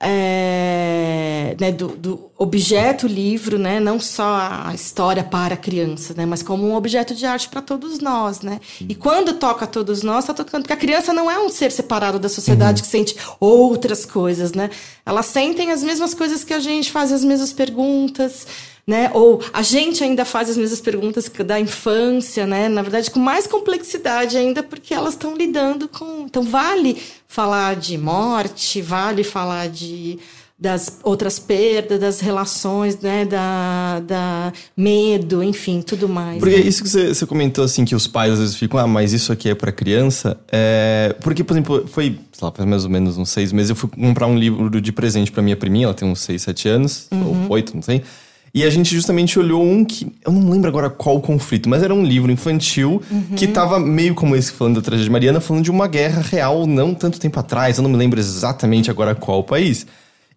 é, 0.02 1.54
né, 1.60 1.70
do, 1.70 1.88
do, 1.88 2.30
objeto 2.38 3.06
livro, 3.06 3.58
né, 3.58 3.78
não 3.78 4.00
só 4.00 4.38
a 4.64 4.74
história 4.74 5.22
para 5.22 5.54
a 5.54 5.56
criança, 5.58 6.14
né, 6.16 6.24
mas 6.24 6.42
como 6.42 6.66
um 6.66 6.74
objeto 6.74 7.14
de 7.14 7.26
arte 7.26 7.50
para 7.50 7.60
todos 7.60 7.98
nós, 7.98 8.40
né. 8.40 8.60
E 8.80 8.94
quando 8.94 9.34
toca 9.34 9.66
todos 9.66 10.02
nós, 10.02 10.24
está 10.24 10.32
tocando 10.32 10.62
porque 10.62 10.72
a 10.72 10.76
criança 10.76 11.12
não 11.12 11.30
é 11.30 11.38
um 11.38 11.50
ser 11.50 11.70
separado 11.70 12.18
da 12.18 12.30
sociedade 12.30 12.80
uhum. 12.80 12.86
que 12.86 12.90
sente 12.90 13.16
outras 13.38 14.06
coisas, 14.06 14.52
né. 14.52 14.70
Elas 15.04 15.26
sentem 15.26 15.70
as 15.70 15.82
mesmas 15.82 16.14
coisas 16.14 16.42
que 16.42 16.54
a 16.54 16.60
gente, 16.60 16.90
faz 16.90 17.12
as 17.12 17.22
mesmas 17.22 17.52
perguntas, 17.52 18.46
né? 18.86 19.10
Ou 19.14 19.40
a 19.52 19.62
gente 19.62 20.02
ainda 20.02 20.24
faz 20.24 20.50
as 20.50 20.56
mesmas 20.56 20.80
perguntas 20.80 21.30
da 21.44 21.60
infância, 21.60 22.46
né? 22.46 22.68
Na 22.68 22.82
verdade, 22.82 23.10
com 23.10 23.20
mais 23.20 23.46
complexidade 23.46 24.36
ainda, 24.36 24.62
porque 24.62 24.94
elas 24.94 25.14
estão 25.14 25.36
lidando 25.36 25.88
com. 25.88 26.24
Então, 26.24 26.42
vale 26.42 27.00
falar 27.26 27.76
de 27.76 27.96
morte, 27.96 28.82
vale 28.82 29.22
falar 29.24 29.68
de 29.68 30.18
das 30.60 30.98
outras 31.02 31.38
perdas, 31.38 31.98
das 31.98 32.20
relações, 32.20 33.00
né, 33.00 33.24
da, 33.24 34.00
da 34.00 34.52
medo, 34.76 35.42
enfim, 35.42 35.80
tudo 35.80 36.06
mais. 36.06 36.38
Porque 36.38 36.56
né? 36.56 36.60
isso 36.60 36.82
que 36.82 36.88
você, 36.90 37.14
você, 37.14 37.24
comentou, 37.24 37.64
assim, 37.64 37.82
que 37.82 37.94
os 37.94 38.06
pais 38.06 38.34
às 38.34 38.40
vezes 38.40 38.56
ficam, 38.56 38.78
ah, 38.78 38.86
mas 38.86 39.14
isso 39.14 39.32
aqui 39.32 39.48
é 39.48 39.54
para 39.54 39.72
criança, 39.72 40.38
é... 40.52 41.16
porque, 41.22 41.42
por 41.42 41.54
exemplo, 41.54 41.88
foi, 41.88 42.18
sei 42.30 42.44
lá, 42.46 42.52
faz 42.52 42.68
mais 42.68 42.84
ou 42.84 42.90
menos 42.90 43.16
uns 43.16 43.30
seis 43.30 43.52
meses, 43.52 43.70
eu 43.70 43.76
fui 43.76 43.88
comprar 43.88 44.26
um 44.26 44.36
livro 44.36 44.82
de 44.82 44.92
presente 44.92 45.32
para 45.32 45.42
minha 45.42 45.56
priminha, 45.56 45.86
ela 45.86 45.94
tem 45.94 46.06
uns 46.06 46.20
seis, 46.20 46.42
sete 46.42 46.68
anos, 46.68 47.06
uhum. 47.10 47.44
ou 47.44 47.52
oito, 47.52 47.74
não 47.74 47.82
sei, 47.82 48.02
e 48.52 48.64
a 48.64 48.70
gente 48.70 48.92
justamente 48.92 49.38
olhou 49.38 49.64
um 49.64 49.84
que. 49.84 50.12
Eu 50.24 50.32
não 50.32 50.50
lembro 50.50 50.68
agora 50.68 50.90
qual 50.90 51.20
conflito, 51.20 51.68
mas 51.68 51.82
era 51.82 51.94
um 51.94 52.04
livro 52.04 52.32
infantil 52.32 53.00
uhum. 53.10 53.36
que 53.36 53.46
tava 53.46 53.78
meio 53.78 54.14
como 54.14 54.34
esse 54.34 54.50
falando 54.50 54.76
da 54.76 54.82
tragédia 54.82 55.10
Mariana, 55.10 55.40
falando 55.40 55.62
de 55.62 55.70
uma 55.70 55.86
guerra 55.86 56.20
real 56.20 56.66
não 56.66 56.92
tanto 56.92 57.20
tempo 57.20 57.38
atrás. 57.38 57.76
Eu 57.76 57.82
não 57.82 57.90
me 57.90 57.96
lembro 57.96 58.18
exatamente 58.18 58.90
agora 58.90 59.14
qual 59.14 59.44
país. 59.44 59.86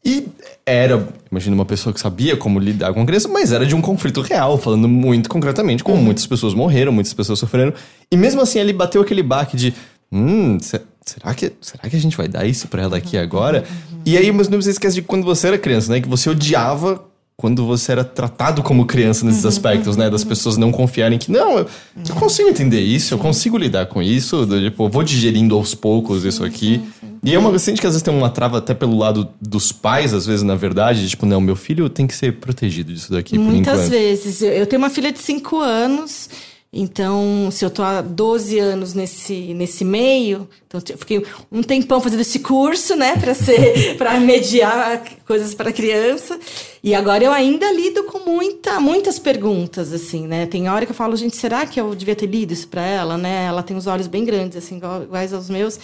E 0.05 0.27
era, 0.65 1.07
imagina, 1.31 1.55
uma 1.55 1.65
pessoa 1.65 1.93
que 1.93 1.99
sabia 1.99 2.35
como 2.35 2.59
lidar 2.59 2.93
com 2.93 3.01
a 3.01 3.05
criança, 3.05 3.27
mas 3.29 3.51
era 3.51 3.65
de 3.65 3.73
um 3.73 3.81
conflito 3.81 4.21
real, 4.21 4.57
falando 4.57 4.87
muito 4.87 5.29
concretamente, 5.29 5.83
como 5.83 5.97
uhum. 5.97 6.03
muitas 6.03 6.27
pessoas 6.27 6.53
morreram, 6.53 6.91
muitas 6.91 7.13
pessoas 7.13 7.39
sofreram. 7.39 7.73
E 8.11 8.17
mesmo 8.17 8.41
assim 8.41 8.59
ele 8.59 8.73
bateu 8.73 9.01
aquele 9.01 9.23
baque 9.23 9.57
de. 9.57 9.73
Hum, 10.11 10.59
será 10.59 11.33
que, 11.33 11.51
será 11.59 11.89
que 11.89 11.95
a 11.95 11.99
gente 11.99 12.15
vai 12.15 12.27
dar 12.27 12.45
isso 12.45 12.67
pra 12.67 12.83
ela 12.83 12.97
aqui 12.97 13.17
agora? 13.17 13.63
Uhum. 13.91 14.01
E 14.05 14.17
aí, 14.17 14.31
mas 14.31 14.49
não 14.49 14.61
você 14.61 14.69
esquece 14.69 14.95
de 14.95 15.01
quando 15.01 15.23
você 15.23 15.47
era 15.47 15.57
criança, 15.57 15.91
né? 15.91 15.99
Que 15.99 16.07
você 16.07 16.29
odiava 16.29 17.03
quando 17.35 17.65
você 17.65 17.91
era 17.91 18.03
tratado 18.03 18.61
como 18.61 18.85
criança 18.85 19.25
nesses 19.25 19.43
uhum, 19.43 19.49
aspectos, 19.49 19.97
né? 19.97 20.09
Das 20.09 20.21
uhum. 20.21 20.29
pessoas 20.29 20.57
não 20.57 20.71
confiarem 20.71 21.17
que, 21.17 21.31
não, 21.31 21.57
eu, 21.57 21.67
eu 22.07 22.15
consigo 22.15 22.49
entender 22.49 22.79
isso, 22.79 23.13
eu 23.13 23.17
consigo 23.17 23.57
lidar 23.57 23.87
com 23.87 24.01
isso, 24.01 24.45
tipo, 24.45 24.83
eu 24.83 24.89
vou 24.89 25.03
digerindo 25.03 25.55
aos 25.55 25.73
poucos 25.73 26.23
isso 26.23 26.43
aqui. 26.43 26.81
E 27.23 27.33
é 27.33 27.39
uma 27.39 27.57
sente 27.57 27.79
que 27.79 27.87
às 27.87 27.93
vezes 27.93 28.03
tem 28.03 28.13
uma 28.13 28.29
trava 28.29 28.57
até 28.57 28.73
pelo 28.73 28.97
lado 28.97 29.29
dos 29.41 29.71
pais, 29.71 30.13
às 30.13 30.25
vezes, 30.25 30.43
na 30.43 30.55
verdade, 30.55 31.07
tipo, 31.07 31.25
não, 31.25 31.39
meu 31.39 31.55
filho 31.55 31.89
tem 31.89 32.05
que 32.05 32.13
ser 32.13 32.33
protegido 32.33 32.93
disso 32.93 33.11
daqui 33.11 33.37
Muitas 33.37 33.89
vezes. 33.89 34.41
Eu 34.41 34.67
tenho 34.67 34.81
uma 34.81 34.89
filha 34.89 35.11
de 35.11 35.19
5 35.19 35.57
anos 35.59 36.29
então, 36.75 37.49
se 37.51 37.63
eu 37.63 37.67
estou 37.67 37.85
há 37.85 38.01
12 38.01 38.57
anos 38.57 38.95
nesse, 38.95 39.53
nesse 39.53 39.85
meio, 39.85 40.49
então 40.65 40.81
eu 40.89 40.97
fiquei 40.97 41.23
um 41.51 41.61
tempão 41.61 42.01
fazendo 42.01 42.21
esse 42.21 42.39
curso, 42.39 42.95
né, 42.95 43.15
para 43.15 43.35
ser 43.35 43.93
para 43.95 44.19
mediar 44.19 45.03
coisas 45.27 45.53
para 45.53 45.71
criança. 45.71 46.39
E 46.83 46.95
agora 46.95 47.23
eu 47.23 47.31
ainda 47.31 47.71
lido 47.71 48.05
com 48.05 48.27
muita, 48.27 48.79
muitas 48.79 49.19
perguntas 49.19 49.93
assim, 49.93 50.25
né? 50.25 50.47
Tem 50.47 50.67
hora 50.67 50.83
que 50.83 50.91
eu 50.91 50.95
falo, 50.95 51.15
gente, 51.15 51.35
será 51.35 51.63
que 51.67 51.79
eu 51.79 51.93
devia 51.93 52.15
ter 52.15 52.25
lido 52.25 52.51
isso 52.51 52.67
para 52.67 52.83
ela, 52.83 53.19
né? 53.19 53.45
Ela 53.45 53.61
tem 53.61 53.77
os 53.77 53.85
olhos 53.85 54.07
bem 54.07 54.25
grandes 54.25 54.57
assim, 54.57 54.77
iguais 54.77 55.31
aos 55.31 55.51
meus. 55.51 55.79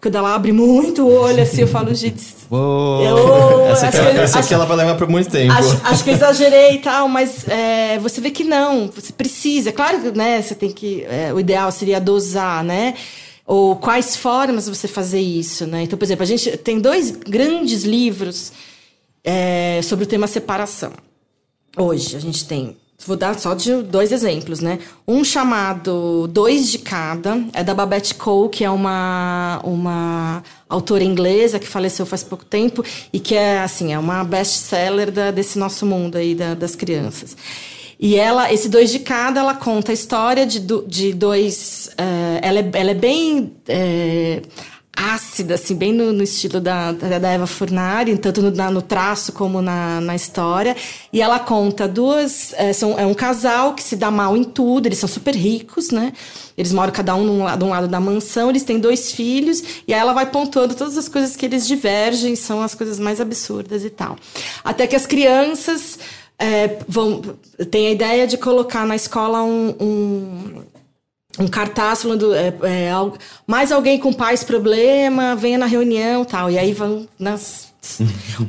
Quando 0.00 0.14
ela 0.14 0.34
abre 0.34 0.50
muito 0.50 1.02
o 1.02 1.12
olho, 1.12 1.42
assim, 1.42 1.60
eu 1.60 1.68
falo, 1.68 1.94
gente. 1.94 2.24
Uou, 2.50 3.02
eu, 3.02 3.66
essa 3.68 3.88
aqui, 3.88 3.98
ela, 3.98 4.22
essa 4.22 4.38
aqui 4.40 4.54
ela 4.54 4.64
vai 4.64 4.78
levar 4.78 4.96
por 4.96 5.06
muito 5.06 5.30
tempo. 5.30 5.52
Acho, 5.52 5.80
acho 5.84 6.02
que 6.02 6.10
eu 6.10 6.14
exagerei 6.14 6.76
e 6.76 6.78
tal, 6.78 7.06
mas 7.06 7.46
é, 7.46 7.98
você 7.98 8.20
vê 8.20 8.30
que 8.30 8.42
não, 8.42 8.90
você 8.90 9.12
precisa. 9.12 9.70
Claro 9.70 10.00
que 10.00 10.10
né, 10.12 10.40
você 10.40 10.54
tem 10.54 10.72
que. 10.72 11.04
É, 11.04 11.32
o 11.34 11.38
ideal 11.38 11.70
seria 11.70 12.00
dosar, 12.00 12.64
né? 12.64 12.94
Ou 13.46 13.76
quais 13.76 14.16
formas 14.16 14.68
você 14.68 14.88
fazer 14.88 15.20
isso, 15.20 15.66
né? 15.66 15.82
Então, 15.82 15.98
por 15.98 16.04
exemplo, 16.04 16.22
a 16.22 16.26
gente 16.26 16.56
tem 16.56 16.80
dois 16.80 17.10
grandes 17.10 17.82
livros 17.84 18.52
é, 19.22 19.80
sobre 19.82 20.04
o 20.04 20.08
tema 20.08 20.26
separação. 20.26 20.92
Hoje, 21.76 22.16
a 22.16 22.20
gente 22.20 22.46
tem 22.46 22.76
Vou 23.06 23.16
dar 23.16 23.38
só 23.38 23.54
de 23.54 23.82
dois 23.82 24.12
exemplos, 24.12 24.60
né? 24.60 24.78
Um 25.08 25.24
chamado 25.24 26.28
Dois 26.28 26.70
de 26.70 26.78
Cada, 26.78 27.42
é 27.54 27.64
da 27.64 27.72
Babette 27.72 28.14
Cole, 28.14 28.50
que 28.50 28.62
é 28.62 28.70
uma, 28.70 29.58
uma 29.64 30.42
autora 30.68 31.02
inglesa 31.02 31.58
que 31.58 31.66
faleceu 31.66 32.04
faz 32.04 32.22
pouco 32.22 32.44
tempo 32.44 32.84
e 33.10 33.18
que 33.18 33.34
é, 33.34 33.60
assim, 33.60 33.92
é 33.92 33.98
uma 33.98 34.22
best-seller 34.22 35.10
desse 35.32 35.58
nosso 35.58 35.86
mundo 35.86 36.16
aí 36.16 36.34
da, 36.34 36.54
das 36.54 36.76
crianças. 36.76 37.36
E 37.98 38.16
ela, 38.16 38.52
esse 38.52 38.68
Dois 38.68 38.90
de 38.90 38.98
Cada, 38.98 39.40
ela 39.40 39.54
conta 39.54 39.92
a 39.92 39.94
história 39.94 40.46
de, 40.46 40.60
de 40.86 41.12
dois... 41.12 41.90
Uh, 41.98 42.38
ela, 42.40 42.58
é, 42.60 42.70
ela 42.74 42.90
é 42.90 42.94
bem... 42.94 43.52
Uh, 43.68 44.70
ácida, 45.00 45.54
assim, 45.54 45.74
bem 45.74 45.94
no, 45.94 46.12
no 46.12 46.22
estilo 46.22 46.60
da, 46.60 46.92
da 46.92 47.28
Eva 47.30 47.46
Furnari, 47.46 48.16
tanto 48.18 48.42
no, 48.42 48.50
no 48.50 48.82
traço 48.82 49.32
como 49.32 49.62
na, 49.62 49.98
na 50.00 50.14
história. 50.14 50.76
E 51.10 51.22
ela 51.22 51.38
conta 51.38 51.88
duas. 51.88 52.52
É, 52.52 52.72
são, 52.74 52.98
é 52.98 53.06
um 53.06 53.14
casal 53.14 53.74
que 53.74 53.82
se 53.82 53.96
dá 53.96 54.10
mal 54.10 54.36
em 54.36 54.44
tudo, 54.44 54.86
eles 54.86 54.98
são 54.98 55.08
super 55.08 55.34
ricos, 55.34 55.90
né? 55.90 56.12
Eles 56.56 56.72
moram 56.72 56.92
cada 56.92 57.14
um 57.16 57.24
num 57.24 57.42
lado, 57.44 57.64
um 57.64 57.70
lado 57.70 57.88
da 57.88 57.98
mansão, 57.98 58.50
eles 58.50 58.62
têm 58.62 58.78
dois 58.78 59.10
filhos, 59.12 59.62
e 59.88 59.94
aí 59.94 60.00
ela 60.00 60.12
vai 60.12 60.26
pontuando 60.26 60.74
todas 60.74 60.98
as 60.98 61.08
coisas 61.08 61.34
que 61.34 61.46
eles 61.46 61.66
divergem, 61.66 62.36
são 62.36 62.60
as 62.60 62.74
coisas 62.74 62.98
mais 62.98 63.20
absurdas 63.20 63.82
e 63.84 63.90
tal. 63.90 64.16
Até 64.62 64.86
que 64.86 64.96
as 64.96 65.06
crianças. 65.06 65.98
É, 66.42 66.78
vão, 66.88 67.20
tem 67.70 67.88
a 67.88 67.90
ideia 67.90 68.26
de 68.26 68.38
colocar 68.38 68.86
na 68.86 68.96
escola 68.96 69.42
um, 69.42 69.76
um 69.78 70.62
um 71.38 71.46
cartaz 71.46 72.02
falando 72.02 72.34
é, 72.34 72.48
é, 72.48 72.90
mais 73.46 73.70
alguém 73.70 73.98
com 73.98 74.12
pais 74.12 74.42
problema, 74.42 75.36
venha 75.36 75.58
na 75.58 75.66
reunião 75.66 76.24
tal. 76.24 76.50
E 76.50 76.58
aí 76.58 76.72
vão 76.72 77.08
nas, 77.18 77.68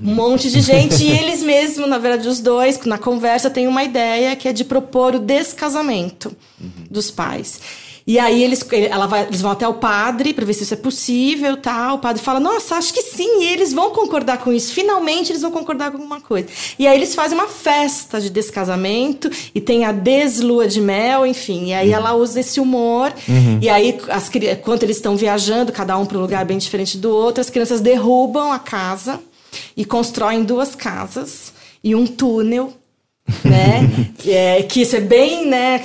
um 0.01 0.13
monte 0.13 0.49
de 0.49 0.61
gente. 0.61 1.03
e 1.03 1.11
eles 1.11 1.41
mesmos, 1.41 1.87
na 1.87 1.97
verdade, 1.97 2.27
os 2.27 2.39
dois, 2.39 2.79
na 2.85 2.97
conversa, 2.97 3.49
têm 3.49 3.67
uma 3.67 3.83
ideia 3.83 4.35
que 4.35 4.47
é 4.47 4.53
de 4.53 4.63
propor 4.63 5.15
o 5.15 5.19
descasamento 5.19 6.35
uhum. 6.59 6.69
dos 6.89 7.11
pais. 7.11 7.59
E 8.05 8.17
aí 8.17 8.43
eles, 8.43 8.65
ela 8.89 9.05
vai, 9.05 9.23
eles 9.27 9.41
vão 9.41 9.51
até 9.51 9.67
o 9.67 9.75
padre 9.75 10.33
para 10.33 10.45
ver 10.45 10.53
se 10.53 10.63
isso 10.63 10.73
é 10.73 10.77
possível, 10.77 11.57
tal. 11.57 11.95
O 11.95 11.99
padre 11.99 12.21
fala: 12.21 12.39
"Nossa, 12.39 12.75
acho 12.75 12.93
que 12.93 13.01
sim". 13.01 13.43
E 13.43 13.47
eles 13.47 13.73
vão 13.73 13.91
concordar 13.91 14.39
com 14.39 14.51
isso. 14.51 14.73
Finalmente 14.73 15.31
eles 15.31 15.41
vão 15.41 15.51
concordar 15.51 15.91
com 15.91 15.97
alguma 15.97 16.19
coisa. 16.19 16.47
E 16.77 16.87
aí 16.87 16.97
eles 16.97 17.13
fazem 17.13 17.37
uma 17.37 17.47
festa 17.47 18.19
de 18.19 18.29
descasamento 18.29 19.29
e 19.53 19.61
tem 19.61 19.85
a 19.85 19.91
deslua 19.91 20.67
de 20.67 20.81
mel, 20.81 21.25
enfim. 21.25 21.67
E 21.67 21.73
aí 21.73 21.89
uhum. 21.89 21.95
ela 21.95 22.13
usa 22.13 22.39
esse 22.39 22.59
humor. 22.59 23.13
Uhum. 23.27 23.59
E 23.61 23.69
aí 23.69 23.99
as 24.09 24.29
quando 24.63 24.83
eles 24.83 24.97
estão 24.97 25.15
viajando, 25.15 25.71
cada 25.71 25.97
um 25.97 26.05
para 26.05 26.17
um 26.17 26.21
lugar 26.21 26.43
bem 26.45 26.57
diferente 26.57 26.97
do 26.97 27.11
outro, 27.11 27.41
as 27.41 27.49
crianças 27.49 27.81
derrubam 27.81 28.51
a 28.51 28.59
casa 28.59 29.19
e 29.75 29.85
constroem 29.85 30.43
duas 30.43 30.75
casas 30.75 31.53
e 31.83 31.95
um 31.95 32.05
túnel 32.05 32.73
né? 33.43 33.89
é, 34.25 34.63
que 34.63 34.81
isso 34.81 34.95
é 34.95 34.99
bem, 34.99 35.47
né? 35.47 35.79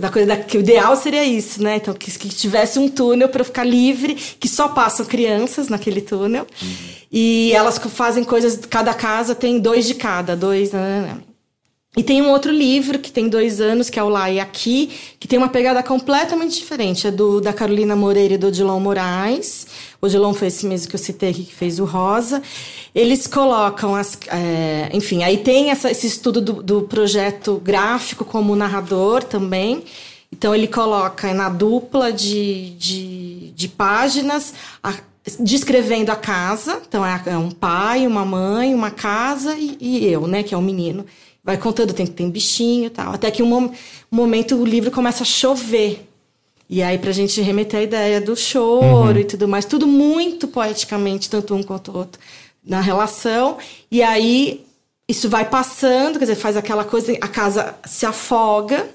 Da 0.00 0.10
coisa 0.10 0.28
da, 0.28 0.36
que 0.36 0.56
o 0.56 0.60
ideal 0.60 0.96
seria 0.96 1.24
isso, 1.24 1.62
né? 1.62 1.76
Então, 1.76 1.94
que, 1.94 2.10
que 2.10 2.28
tivesse 2.28 2.78
um 2.78 2.88
túnel 2.88 3.28
para 3.28 3.44
ficar 3.44 3.64
livre, 3.64 4.14
que 4.14 4.48
só 4.48 4.68
passam 4.68 5.06
crianças 5.06 5.68
naquele 5.68 6.00
túnel. 6.00 6.46
Uhum. 6.62 6.68
E 7.12 7.52
elas 7.52 7.78
fazem 7.78 8.22
coisas, 8.22 8.60
cada 8.68 8.94
casa 8.94 9.34
tem 9.34 9.58
dois 9.58 9.86
de 9.86 9.94
cada, 9.94 10.36
dois, 10.36 10.72
né? 10.72 10.80
né, 10.80 11.00
né. 11.00 11.18
E 11.96 12.04
tem 12.04 12.22
um 12.22 12.30
outro 12.30 12.52
livro 12.52 13.00
que 13.00 13.10
tem 13.10 13.28
dois 13.28 13.60
anos, 13.60 13.90
que 13.90 13.98
é 13.98 14.02
o 14.02 14.08
Lá 14.08 14.30
e 14.30 14.38
Aqui, 14.38 14.90
que 15.18 15.26
tem 15.26 15.36
uma 15.36 15.48
pegada 15.48 15.82
completamente 15.82 16.56
diferente. 16.56 17.08
É 17.08 17.10
do, 17.10 17.40
da 17.40 17.52
Carolina 17.52 17.96
Moreira 17.96 18.34
e 18.34 18.38
do 18.38 18.46
Odilon 18.46 18.78
Moraes. 18.78 19.66
O 20.00 20.06
Odilon 20.06 20.32
foi 20.32 20.48
esse 20.48 20.66
mesmo 20.66 20.88
que 20.88 20.94
eu 20.94 20.98
citei 20.98 21.30
aqui, 21.30 21.44
que 21.44 21.54
fez 21.54 21.78
o 21.78 21.84
Rosa. 21.84 22.42
Eles 22.94 23.26
colocam 23.26 23.94
as. 23.94 24.18
É, 24.28 24.88
enfim, 24.92 25.22
aí 25.22 25.38
tem 25.38 25.70
essa, 25.70 25.90
esse 25.90 26.06
estudo 26.06 26.40
do, 26.40 26.62
do 26.62 26.82
projeto 26.82 27.60
gráfico 27.62 28.24
como 28.24 28.56
narrador 28.56 29.22
também. 29.22 29.84
Então 30.32 30.54
ele 30.54 30.68
coloca 30.68 31.34
na 31.34 31.48
dupla 31.48 32.12
de, 32.12 32.70
de, 32.70 33.50
de 33.50 33.68
páginas 33.68 34.54
a, 34.82 34.94
descrevendo 35.38 36.10
a 36.10 36.16
casa. 36.16 36.80
Então 36.88 37.04
é, 37.04 37.22
é 37.26 37.36
um 37.36 37.50
pai, 37.50 38.06
uma 38.06 38.24
mãe, 38.24 38.74
uma 38.74 38.90
casa 38.90 39.54
e, 39.58 39.76
e 39.80 40.06
eu, 40.06 40.26
né, 40.26 40.42
que 40.42 40.54
é 40.54 40.56
o 40.56 40.62
menino 40.62 41.04
vai 41.42 41.56
contando, 41.56 41.92
tem, 41.92 42.06
tem 42.06 42.30
bichinho 42.30 42.86
e 42.86 42.90
tal. 42.90 43.12
Até 43.14 43.30
que 43.30 43.42
um, 43.42 43.56
um 43.66 43.72
momento 44.10 44.56
o 44.56 44.64
livro 44.64 44.90
começa 44.90 45.22
a 45.22 45.26
chover. 45.26 46.09
E 46.72 46.84
aí, 46.84 46.98
pra 46.98 47.10
gente 47.10 47.40
remeter 47.40 47.80
a 47.80 47.82
ideia 47.82 48.20
do 48.20 48.36
choro 48.36 49.14
uhum. 49.14 49.18
e 49.18 49.24
tudo 49.24 49.48
mais, 49.48 49.64
tudo 49.64 49.88
muito 49.88 50.46
poeticamente, 50.46 51.28
tanto 51.28 51.52
um 51.52 51.64
quanto 51.64 51.90
o 51.90 51.96
outro, 51.96 52.22
na 52.64 52.80
relação. 52.80 53.58
E 53.90 54.00
aí, 54.04 54.64
isso 55.08 55.28
vai 55.28 55.50
passando, 55.50 56.16
quer 56.16 56.26
dizer, 56.26 56.36
faz 56.36 56.56
aquela 56.56 56.84
coisa, 56.84 57.12
a 57.20 57.26
casa 57.26 57.74
se 57.84 58.06
afoga, 58.06 58.88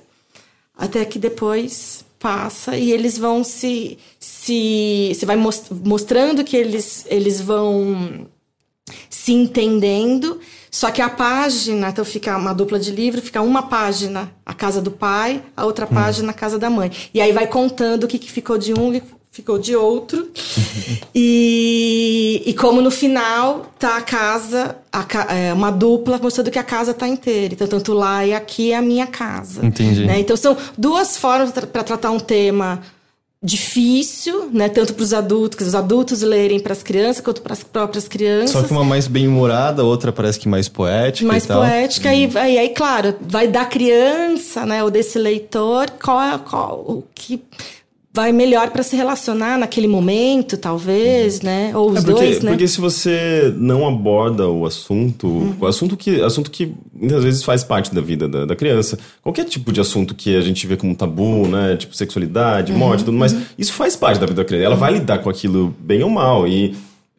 até 0.74 1.04
que 1.04 1.20
depois 1.20 2.06
passa 2.18 2.78
e 2.78 2.94
eles 2.94 3.18
vão 3.18 3.44
se. 3.44 3.98
se 4.22 5.12
você 5.14 5.26
vai 5.26 5.36
mostrando 5.36 6.46
que 6.46 6.56
eles, 6.56 7.06
eles 7.10 7.42
vão 7.42 8.26
se 9.10 9.34
entendendo 9.34 10.40
só 10.76 10.92
que 10.92 11.02
a 11.02 11.08
página, 11.08 11.88
então 11.88 12.04
fica 12.04 12.36
uma 12.36 12.54
dupla 12.54 12.78
de 12.78 12.92
livro, 12.92 13.22
fica 13.22 13.42
uma 13.42 13.64
página 13.64 14.30
a 14.46 14.54
casa 14.54 14.82
do 14.82 14.92
pai, 14.92 15.42
a 15.56 15.64
outra 15.64 15.86
hum. 15.86 15.94
página 15.94 16.32
a 16.32 16.34
casa 16.34 16.60
da 16.60 16.70
mãe. 16.70 16.92
E 17.14 17.22
aí 17.22 17.32
vai 17.32 17.48
contando 17.48 18.04
o 18.04 18.08
que, 18.10 18.20
que 18.20 18.30
ficou 18.30 18.58
de 18.58 18.74
um 18.78 18.94
e 18.94 19.02
ficou 19.32 19.58
de 19.58 19.74
outro. 19.74 20.30
e, 21.16 22.44
e 22.46 22.54
como 22.56 22.82
no 22.82 22.92
final 22.92 23.72
tá 23.80 23.96
a 23.96 24.02
casa, 24.02 24.76
a, 24.92 25.06
é, 25.34 25.54
uma 25.54 25.72
dupla 25.72 26.20
mostrando 26.22 26.52
que 26.52 26.60
a 26.60 26.64
casa 26.64 26.94
tá 26.94 27.08
inteira. 27.08 27.54
Então, 27.54 27.68
tanto 27.68 27.94
lá 27.94 28.26
e 28.26 28.34
aqui 28.34 28.74
é 28.74 28.76
a 28.76 28.82
minha 28.82 29.08
casa. 29.08 29.66
Entendi. 29.66 30.06
Né? 30.06 30.20
Então, 30.20 30.36
são 30.36 30.58
duas 30.78 31.16
formas 31.16 31.54
para 31.54 31.84
tratar 31.84 32.12
um 32.12 32.20
tema 32.20 32.82
difícil, 33.46 34.50
né? 34.52 34.68
Tanto 34.68 34.94
para 34.94 35.04
os 35.04 35.14
adultos, 35.14 35.58
que 35.58 35.64
os 35.64 35.76
adultos 35.76 36.22
lerem 36.22 36.60
para 36.60 36.74
as 36.74 36.82
crianças, 36.82 37.24
quanto 37.24 37.42
para 37.42 37.54
as 37.54 37.64
próprias 37.64 38.08
crianças. 38.08 38.52
Só 38.52 38.64
que 38.64 38.72
uma 38.72 38.84
mais 38.84 39.08
bem-humorada, 39.08 39.84
outra 39.84 40.12
parece 40.12 40.40
que 40.40 40.50
mais 40.50 40.68
poética. 40.68 41.28
Mais 41.28 41.46
poética, 41.46 42.14
e, 42.14 42.28
e 42.28 42.58
aí, 42.58 42.70
claro, 42.70 43.16
vai 43.22 43.48
da 43.48 43.64
criança, 43.64 44.66
né? 44.66 44.84
Ou 44.84 44.90
desse 44.90 45.20
leitor, 45.20 45.92
qual, 45.92 46.22
é, 46.22 46.38
qual 46.40 46.80
o 46.80 47.04
que 47.14 47.44
vai 48.16 48.32
melhor 48.32 48.70
para 48.70 48.82
se 48.82 48.96
relacionar 48.96 49.58
naquele 49.58 49.88
momento, 49.88 50.56
talvez, 50.56 51.40
uhum. 51.40 51.46
né? 51.46 51.72
Ou 51.76 51.92
os 51.92 51.98
é 51.98 52.02
porque, 52.02 52.14
dois, 52.14 52.42
né? 52.42 52.52
Porque 52.52 52.66
se 52.66 52.80
você 52.80 53.54
não 53.58 53.86
aborda 53.86 54.48
o 54.48 54.66
assunto, 54.66 55.28
uhum. 55.28 55.56
o 55.60 55.66
assunto 55.66 55.98
que, 55.98 56.22
assunto 56.22 56.50
que 56.50 56.74
muitas 56.94 57.26
vezes 57.26 57.44
faz 57.44 57.62
parte 57.62 57.94
da 57.94 58.00
vida 58.00 58.26
da, 58.26 58.46
da, 58.46 58.56
criança, 58.56 58.98
qualquer 59.22 59.44
tipo 59.44 59.70
de 59.74 59.82
assunto 59.82 60.16
que 60.16 60.34
a 60.34 60.40
gente 60.40 60.66
vê 60.66 60.78
como 60.78 60.96
tabu, 60.96 61.46
né? 61.46 61.76
Tipo 61.76 61.94
sexualidade, 61.94 62.72
uhum. 62.72 62.78
morte, 62.78 63.04
tudo 63.04 63.18
mais, 63.18 63.34
uhum. 63.34 63.42
isso 63.58 63.74
faz 63.74 63.98
parte 63.98 64.18
da 64.18 64.26
vida 64.26 64.42
da 64.42 64.46
criança. 64.46 64.66
Ela 64.66 64.76
vai 64.78 64.94
lidar 64.94 65.18
com 65.18 65.30
aquilo 65.30 65.76
bem 65.78 66.02
ou 66.02 66.10
mal 66.10 66.48
e 66.48 66.74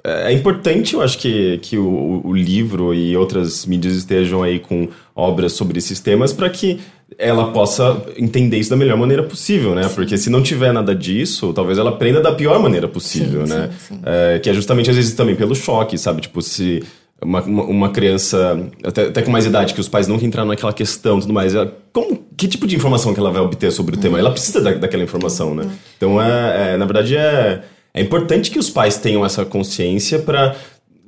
é, 0.07 0.31
é 0.31 0.33
importante, 0.33 0.95
eu 0.95 1.03
acho 1.03 1.19
que, 1.19 1.59
que 1.59 1.77
o, 1.77 2.23
o 2.25 2.33
livro 2.33 2.95
e 2.95 3.17
outras 3.17 3.67
mídias 3.67 3.95
estejam 3.97 4.41
aí 4.43 4.61
com 4.61 4.89
obras 5.15 5.53
sobre 5.53 5.79
esses 5.79 5.99
temas 5.99 6.33
para 6.33 6.49
que 6.49 6.79
ela 7.19 7.53
possa 7.53 8.05
entender 8.17 8.59
isso 8.59 8.71
da 8.71 8.77
melhor 8.77 8.97
maneira 8.97 9.23
possível, 9.23 9.75
né? 9.75 9.85
Sim. 9.85 9.95
Porque 9.95 10.17
se 10.17 10.31
não 10.31 10.43
tiver 10.43 10.73
nada 10.73 10.95
disso, 10.95 11.53
talvez 11.53 11.79
ela 11.79 11.91
aprenda 11.91 12.21
da 12.21 12.33
pior 12.33 12.59
maneira 12.61 12.87
possível, 12.87 13.47
sim, 13.47 13.53
né? 13.53 13.71
Sim, 13.79 14.01
é, 14.05 14.39
que 14.39 14.49
é 14.49 14.55
justamente 14.55 14.91
às 14.91 14.97
vezes 14.97 15.15
também 15.15 15.35
pelo 15.35 15.55
choque, 15.55 15.99
sabe? 15.99 16.21
Tipo, 16.21 16.41
se 16.43 16.83
uma, 17.23 17.43
uma 17.43 17.89
criança, 17.91 18.59
até, 18.85 19.07
até, 19.07 19.23
com 19.23 19.31
mais 19.31 19.47
idade, 19.47 19.73
que 19.73 19.81
os 19.81 19.89
pais 19.89 20.07
nunca 20.07 20.25
entraram 20.25 20.49
naquela 20.49 20.73
questão 20.73 21.19
tudo 21.19 21.33
mais, 21.33 21.55
ela, 21.55 21.73
como, 21.93 22.27
que 22.37 22.47
tipo 22.47 22.67
de 22.67 22.77
informação 22.77 23.15
que 23.15 23.21
ela 23.21 23.31
vai 23.31 23.41
obter 23.41 23.73
sobre 23.73 23.95
o 23.95 23.97
uhum. 23.97 24.03
tema? 24.03 24.19
Ela 24.19 24.31
precisa 24.31 24.61
da, 24.61 24.73
daquela 24.73 25.03
informação, 25.03 25.55
né? 25.55 25.63
Uhum. 25.63 25.71
Então, 25.97 26.23
é, 26.23 26.75
é, 26.75 26.77
na 26.77 26.85
verdade, 26.85 27.17
é, 27.17 27.63
é 27.97 28.03
importante 28.03 28.51
que 28.51 28.59
os 28.59 28.71
pais 28.71 28.97
tenham 28.99 29.25
essa 29.25 29.45
consciência 29.45 30.19
para 30.19 30.55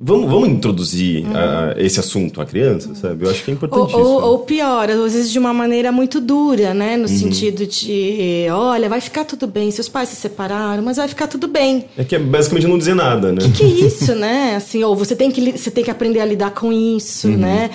Vamos, 0.01 0.31
vamos 0.31 0.47
introduzir 0.47 1.25
uhum. 1.25 1.31
uh, 1.31 1.73
esse 1.75 1.99
assunto 1.99 2.39
à 2.39 2.45
criança, 2.45 2.95
sabe? 2.95 3.25
Eu 3.25 3.29
acho 3.29 3.43
que 3.43 3.51
é 3.51 3.53
importante 3.53 3.93
ou, 3.93 4.01
isso. 4.01 4.09
Ou, 4.09 4.21
ou, 4.31 4.39
pior, 4.39 4.89
às 4.89 4.97
vezes 5.13 5.29
de 5.29 5.37
uma 5.37 5.53
maneira 5.53 5.91
muito 5.91 6.21
dura, 6.21 6.73
né? 6.73 6.95
No 6.95 7.01
uhum. 7.01 7.07
sentido 7.09 7.67
de, 7.67 8.47
olha, 8.49 8.87
vai 8.87 9.01
ficar 9.01 9.25
tudo 9.25 9.45
bem, 9.45 9.69
seus 9.71 9.89
pais 9.89 10.07
se 10.07 10.15
separaram, 10.15 10.81
mas 10.81 10.95
vai 10.95 11.07
ficar 11.09 11.27
tudo 11.27 11.49
bem. 11.49 11.83
É 11.97 12.05
que 12.05 12.15
é 12.15 12.19
basicamente 12.19 12.65
não 12.65 12.77
dizer 12.77 12.95
nada, 12.95 13.33
né? 13.33 13.39
O 13.43 13.51
que, 13.51 13.57
que, 13.57 13.63
é 13.63 13.87
isso, 13.87 14.15
né? 14.15 14.55
Assim, 14.55 14.81
ou 14.85 14.95
você 14.95 15.17
tem, 15.17 15.29
que, 15.29 15.51
você 15.51 15.69
tem 15.69 15.83
que 15.83 15.91
aprender 15.91 16.21
a 16.21 16.25
lidar 16.25 16.51
com 16.51 16.71
isso, 16.71 17.27
uhum. 17.27 17.35
né? 17.35 17.69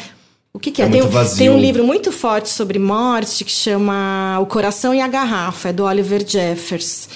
O 0.55 0.59
que, 0.59 0.71
que 0.71 0.81
é? 0.81 0.87
é 0.87 0.89
tem, 0.89 1.03
tem, 1.37 1.51
um 1.51 1.59
livro 1.59 1.85
muito 1.85 2.11
forte 2.11 2.49
sobre 2.49 2.79
morte 2.79 3.45
que 3.45 3.53
chama 3.53 4.39
O 4.41 4.47
Coração 4.47 4.95
e 4.95 5.01
a 5.03 5.09
Garrafa, 5.09 5.69
é 5.69 5.73
do 5.75 5.85
Oliver 5.85 6.25
Jeffers, 6.27 7.07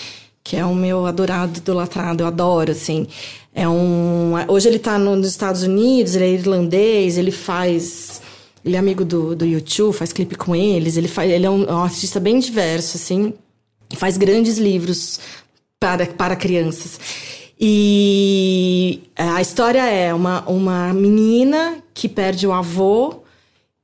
que 0.48 0.56
é 0.56 0.64
o 0.64 0.74
meu 0.74 1.04
adorado, 1.04 1.58
idolatrado, 1.58 2.22
eu 2.22 2.26
adoro, 2.26 2.72
assim. 2.72 3.06
É 3.54 3.68
um, 3.68 4.32
hoje 4.48 4.66
ele 4.66 4.78
está 4.78 4.98
nos 4.98 5.28
Estados 5.28 5.62
Unidos, 5.62 6.16
ele 6.16 6.24
é 6.24 6.30
irlandês, 6.30 7.18
ele 7.18 7.30
faz. 7.30 8.22
Ele 8.64 8.74
é 8.74 8.78
amigo 8.78 9.04
do, 9.04 9.36
do 9.36 9.44
YouTube, 9.44 9.94
faz 9.94 10.10
clipe 10.10 10.36
com 10.36 10.56
eles. 10.56 10.96
Ele, 10.96 11.06
faz, 11.06 11.30
ele 11.30 11.44
é 11.44 11.50
um, 11.50 11.70
um 11.70 11.82
artista 11.82 12.18
bem 12.18 12.38
diverso, 12.38 12.96
assim. 12.96 13.34
Faz 13.96 14.16
grandes 14.16 14.56
livros 14.56 15.20
para, 15.78 16.06
para 16.06 16.34
crianças. 16.34 16.98
E 17.60 19.02
a 19.14 19.42
história 19.42 19.84
é 19.84 20.14
uma, 20.14 20.48
uma 20.48 20.94
menina 20.94 21.76
que 21.92 22.08
perde 22.08 22.46
o 22.46 22.54
avô 22.54 23.22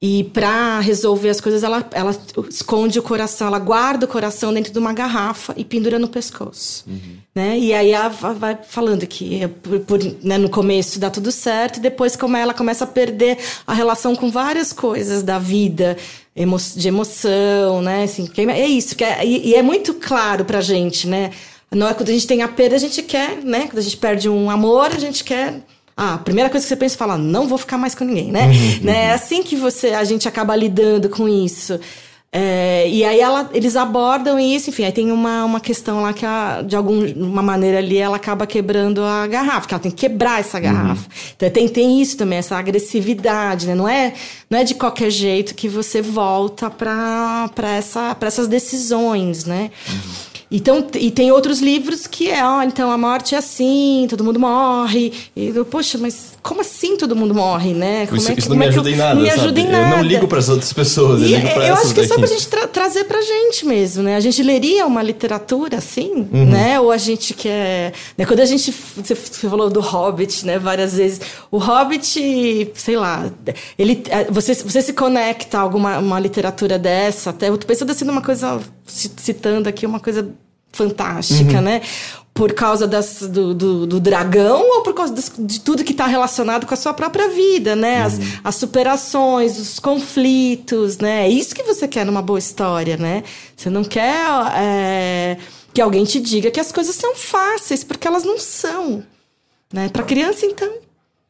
e 0.06 0.22
para 0.22 0.80
resolver 0.80 1.30
as 1.30 1.40
coisas, 1.40 1.62
ela, 1.62 1.82
ela 1.92 2.14
esconde 2.50 2.98
o 2.98 3.02
coração, 3.02 3.46
ela 3.46 3.58
guarda 3.58 4.04
o 4.04 4.08
coração 4.08 4.52
dentro 4.52 4.70
de 4.70 4.78
uma 4.78 4.92
garrafa 4.92 5.54
e 5.56 5.64
pendura 5.64 5.98
no 5.98 6.08
pescoço. 6.08 6.84
Uhum. 6.86 7.16
Né? 7.34 7.58
E 7.58 7.72
aí 7.72 7.90
ela 7.90 8.10
vai 8.10 8.58
falando 8.68 9.06
que 9.06 9.42
é 9.42 9.48
por, 9.48 9.80
por, 9.80 9.98
né, 10.22 10.36
no 10.36 10.50
começo 10.50 10.98
dá 10.98 11.08
tudo 11.08 11.32
certo, 11.32 11.78
e 11.78 11.80
depois 11.80 12.16
como 12.16 12.36
ela 12.36 12.52
começa 12.52 12.84
a 12.84 12.86
perder 12.86 13.38
a 13.66 13.72
relação 13.72 14.14
com 14.14 14.30
várias 14.30 14.74
coisas 14.74 15.22
da 15.22 15.38
vida, 15.38 15.96
emo 16.36 16.58
de 16.58 16.86
emoção, 16.86 17.80
né? 17.80 18.02
Assim, 18.02 18.28
é 18.36 18.66
isso, 18.66 18.94
que 18.94 19.04
é, 19.04 19.24
e, 19.24 19.52
e 19.52 19.54
é 19.54 19.62
muito 19.62 19.94
claro 19.94 20.44
pra 20.44 20.60
gente, 20.60 21.08
né? 21.08 21.30
Não 21.70 21.88
é 21.88 21.94
quando 21.94 22.10
a 22.10 22.12
gente 22.12 22.26
tem 22.26 22.42
a 22.42 22.48
perda, 22.48 22.76
a 22.76 22.78
gente 22.78 23.02
quer, 23.02 23.42
né? 23.42 23.68
Quando 23.68 23.78
a 23.78 23.82
gente 23.82 23.96
perde 23.96 24.28
um 24.28 24.50
amor, 24.50 24.90
a 24.94 24.98
gente 24.98 25.24
quer 25.24 25.62
ah, 25.96 26.14
a 26.14 26.18
primeira 26.18 26.50
coisa 26.50 26.64
que 26.64 26.68
você 26.68 26.76
pensa 26.76 26.96
é 26.96 26.98
falar, 26.98 27.18
não 27.18 27.46
vou 27.46 27.58
ficar 27.58 27.78
mais 27.78 27.94
com 27.94 28.04
ninguém, 28.04 28.32
né? 28.32 28.46
Uhum, 28.46 28.78
né? 28.82 29.04
É 29.06 29.12
assim 29.12 29.42
que 29.42 29.54
você, 29.54 29.88
a 29.90 30.04
gente 30.04 30.26
acaba 30.26 30.54
lidando 30.56 31.08
com 31.08 31.28
isso. 31.28 31.78
É, 32.36 32.88
e 32.88 33.04
aí 33.04 33.20
ela, 33.20 33.48
eles 33.54 33.76
abordam 33.76 34.40
isso, 34.40 34.68
enfim, 34.68 34.82
aí 34.82 34.90
tem 34.90 35.12
uma, 35.12 35.44
uma 35.44 35.60
questão 35.60 36.02
lá 36.02 36.12
que 36.12 36.26
a, 36.26 36.62
de 36.62 36.74
alguma 36.74 37.40
maneira 37.40 37.78
ali 37.78 37.96
ela 37.96 38.16
acaba 38.16 38.44
quebrando 38.44 39.04
a 39.04 39.24
garrafa, 39.28 39.68
que 39.68 39.74
ela 39.74 39.80
tem 39.80 39.92
que 39.92 39.98
quebrar 39.98 40.40
essa 40.40 40.56
uhum. 40.56 40.64
garrafa. 40.64 41.02
Uhum. 41.02 41.32
Então 41.36 41.50
tem, 41.50 41.68
tem 41.68 42.02
isso 42.02 42.16
também, 42.16 42.38
essa 42.38 42.56
agressividade, 42.56 43.68
né? 43.68 43.76
Não 43.76 43.88
é, 43.88 44.14
não 44.50 44.58
é 44.58 44.64
de 44.64 44.74
qualquer 44.74 45.10
jeito 45.10 45.54
que 45.54 45.68
você 45.68 46.02
volta 46.02 46.68
para 46.68 47.52
essa, 47.78 48.16
essas 48.20 48.48
decisões, 48.48 49.44
né? 49.44 49.70
Uhum. 49.88 50.33
Então, 50.56 50.86
e 50.94 51.10
tem 51.10 51.32
outros 51.32 51.58
livros 51.58 52.06
que 52.06 52.30
é, 52.30 52.46
olha, 52.46 52.68
então 52.68 52.88
a 52.88 52.96
morte 52.96 53.34
é 53.34 53.38
assim, 53.38 54.06
todo 54.08 54.22
mundo 54.22 54.38
morre. 54.38 55.12
E 55.34 55.48
eu, 55.48 55.64
poxa, 55.64 55.98
mas 55.98 56.34
como 56.40 56.60
assim 56.60 56.96
todo 56.96 57.16
mundo 57.16 57.34
morre, 57.34 57.74
né? 57.74 58.06
Como 58.06 58.18
isso, 58.18 58.30
é 58.30 58.34
que, 58.34 58.40
isso 58.40 58.50
não 58.50 58.56
me 58.56 58.66
ajuda 58.66 58.88
em 58.88 58.94
nada, 58.94 59.14
não 59.16 59.22
me 59.22 59.30
ajuda 59.30 59.60
em 59.60 59.66
nada. 59.66 59.90
Eu 59.90 59.96
não 59.96 60.04
ligo 60.04 60.28
para 60.28 60.38
as 60.38 60.48
outras 60.48 60.72
pessoas, 60.72 61.22
eu 61.22 61.26
e 61.26 61.34
ligo 61.34 61.48
para 61.48 61.66
Eu 61.66 61.74
acho 61.74 61.92
que 61.92 62.00
é 62.02 62.06
só 62.06 62.14
pra 62.14 62.28
gente 62.28 62.46
tra 62.46 62.68
trazer 62.68 63.02
pra 63.02 63.20
gente 63.20 63.66
mesmo, 63.66 64.04
né? 64.04 64.14
A 64.14 64.20
gente 64.20 64.40
leria 64.44 64.86
uma 64.86 65.02
literatura 65.02 65.78
assim, 65.78 66.28
uhum. 66.32 66.48
né? 66.48 66.78
Ou 66.78 66.92
a 66.92 66.98
gente 66.98 67.34
quer... 67.34 67.92
Né? 68.16 68.24
Quando 68.24 68.38
a 68.38 68.44
gente... 68.44 68.72
Você 68.96 69.16
falou 69.16 69.68
do 69.68 69.80
Hobbit, 69.80 70.46
né? 70.46 70.56
Várias 70.56 70.94
vezes. 70.94 71.20
O 71.50 71.58
Hobbit, 71.58 72.70
sei 72.74 72.96
lá, 72.96 73.28
ele... 73.76 74.04
É, 74.08 74.30
você, 74.30 74.54
você 74.54 74.82
se 74.82 74.92
conecta 74.92 75.58
a 75.58 75.62
alguma 75.62 75.98
uma 75.98 76.20
literatura 76.20 76.78
dessa, 76.78 77.30
até... 77.30 77.48
Eu 77.48 77.58
tô 77.58 77.66
pensando 77.66 77.90
assim 77.90 78.04
numa 78.04 78.22
coisa... 78.22 78.60
Citando 78.86 79.68
aqui 79.68 79.86
uma 79.86 79.98
coisa 79.98 80.30
fantástica, 80.74 81.56
uhum. 81.56 81.62
né? 81.62 81.80
Por 82.32 82.52
causa 82.52 82.86
das, 82.86 83.20
do, 83.20 83.54
do, 83.54 83.86
do, 83.86 84.00
dragão 84.00 84.60
ou 84.60 84.82
por 84.82 84.92
causa 84.92 85.12
das, 85.12 85.32
de 85.38 85.60
tudo 85.60 85.84
que 85.84 85.92
está 85.92 86.06
relacionado 86.06 86.66
com 86.66 86.74
a 86.74 86.76
sua 86.76 86.92
própria 86.92 87.28
vida, 87.28 87.76
né? 87.76 88.02
As, 88.02 88.18
uhum. 88.18 88.24
as 88.42 88.56
superações, 88.56 89.58
os 89.58 89.78
conflitos, 89.78 90.98
né? 90.98 91.26
É 91.26 91.28
isso 91.28 91.54
que 91.54 91.62
você 91.62 91.86
quer 91.86 92.04
numa 92.04 92.20
boa 92.20 92.38
história, 92.38 92.96
né? 92.96 93.22
Você 93.56 93.70
não 93.70 93.84
quer 93.84 94.26
é, 94.56 95.36
que 95.72 95.80
alguém 95.80 96.04
te 96.04 96.20
diga 96.20 96.50
que 96.50 96.60
as 96.60 96.72
coisas 96.72 96.94
são 96.94 97.14
fáceis, 97.14 97.84
porque 97.84 98.06
elas 98.06 98.24
não 98.24 98.38
são. 98.38 99.02
Né? 99.72 99.88
Para 99.88 100.04
criança, 100.04 100.46
então, 100.46 100.72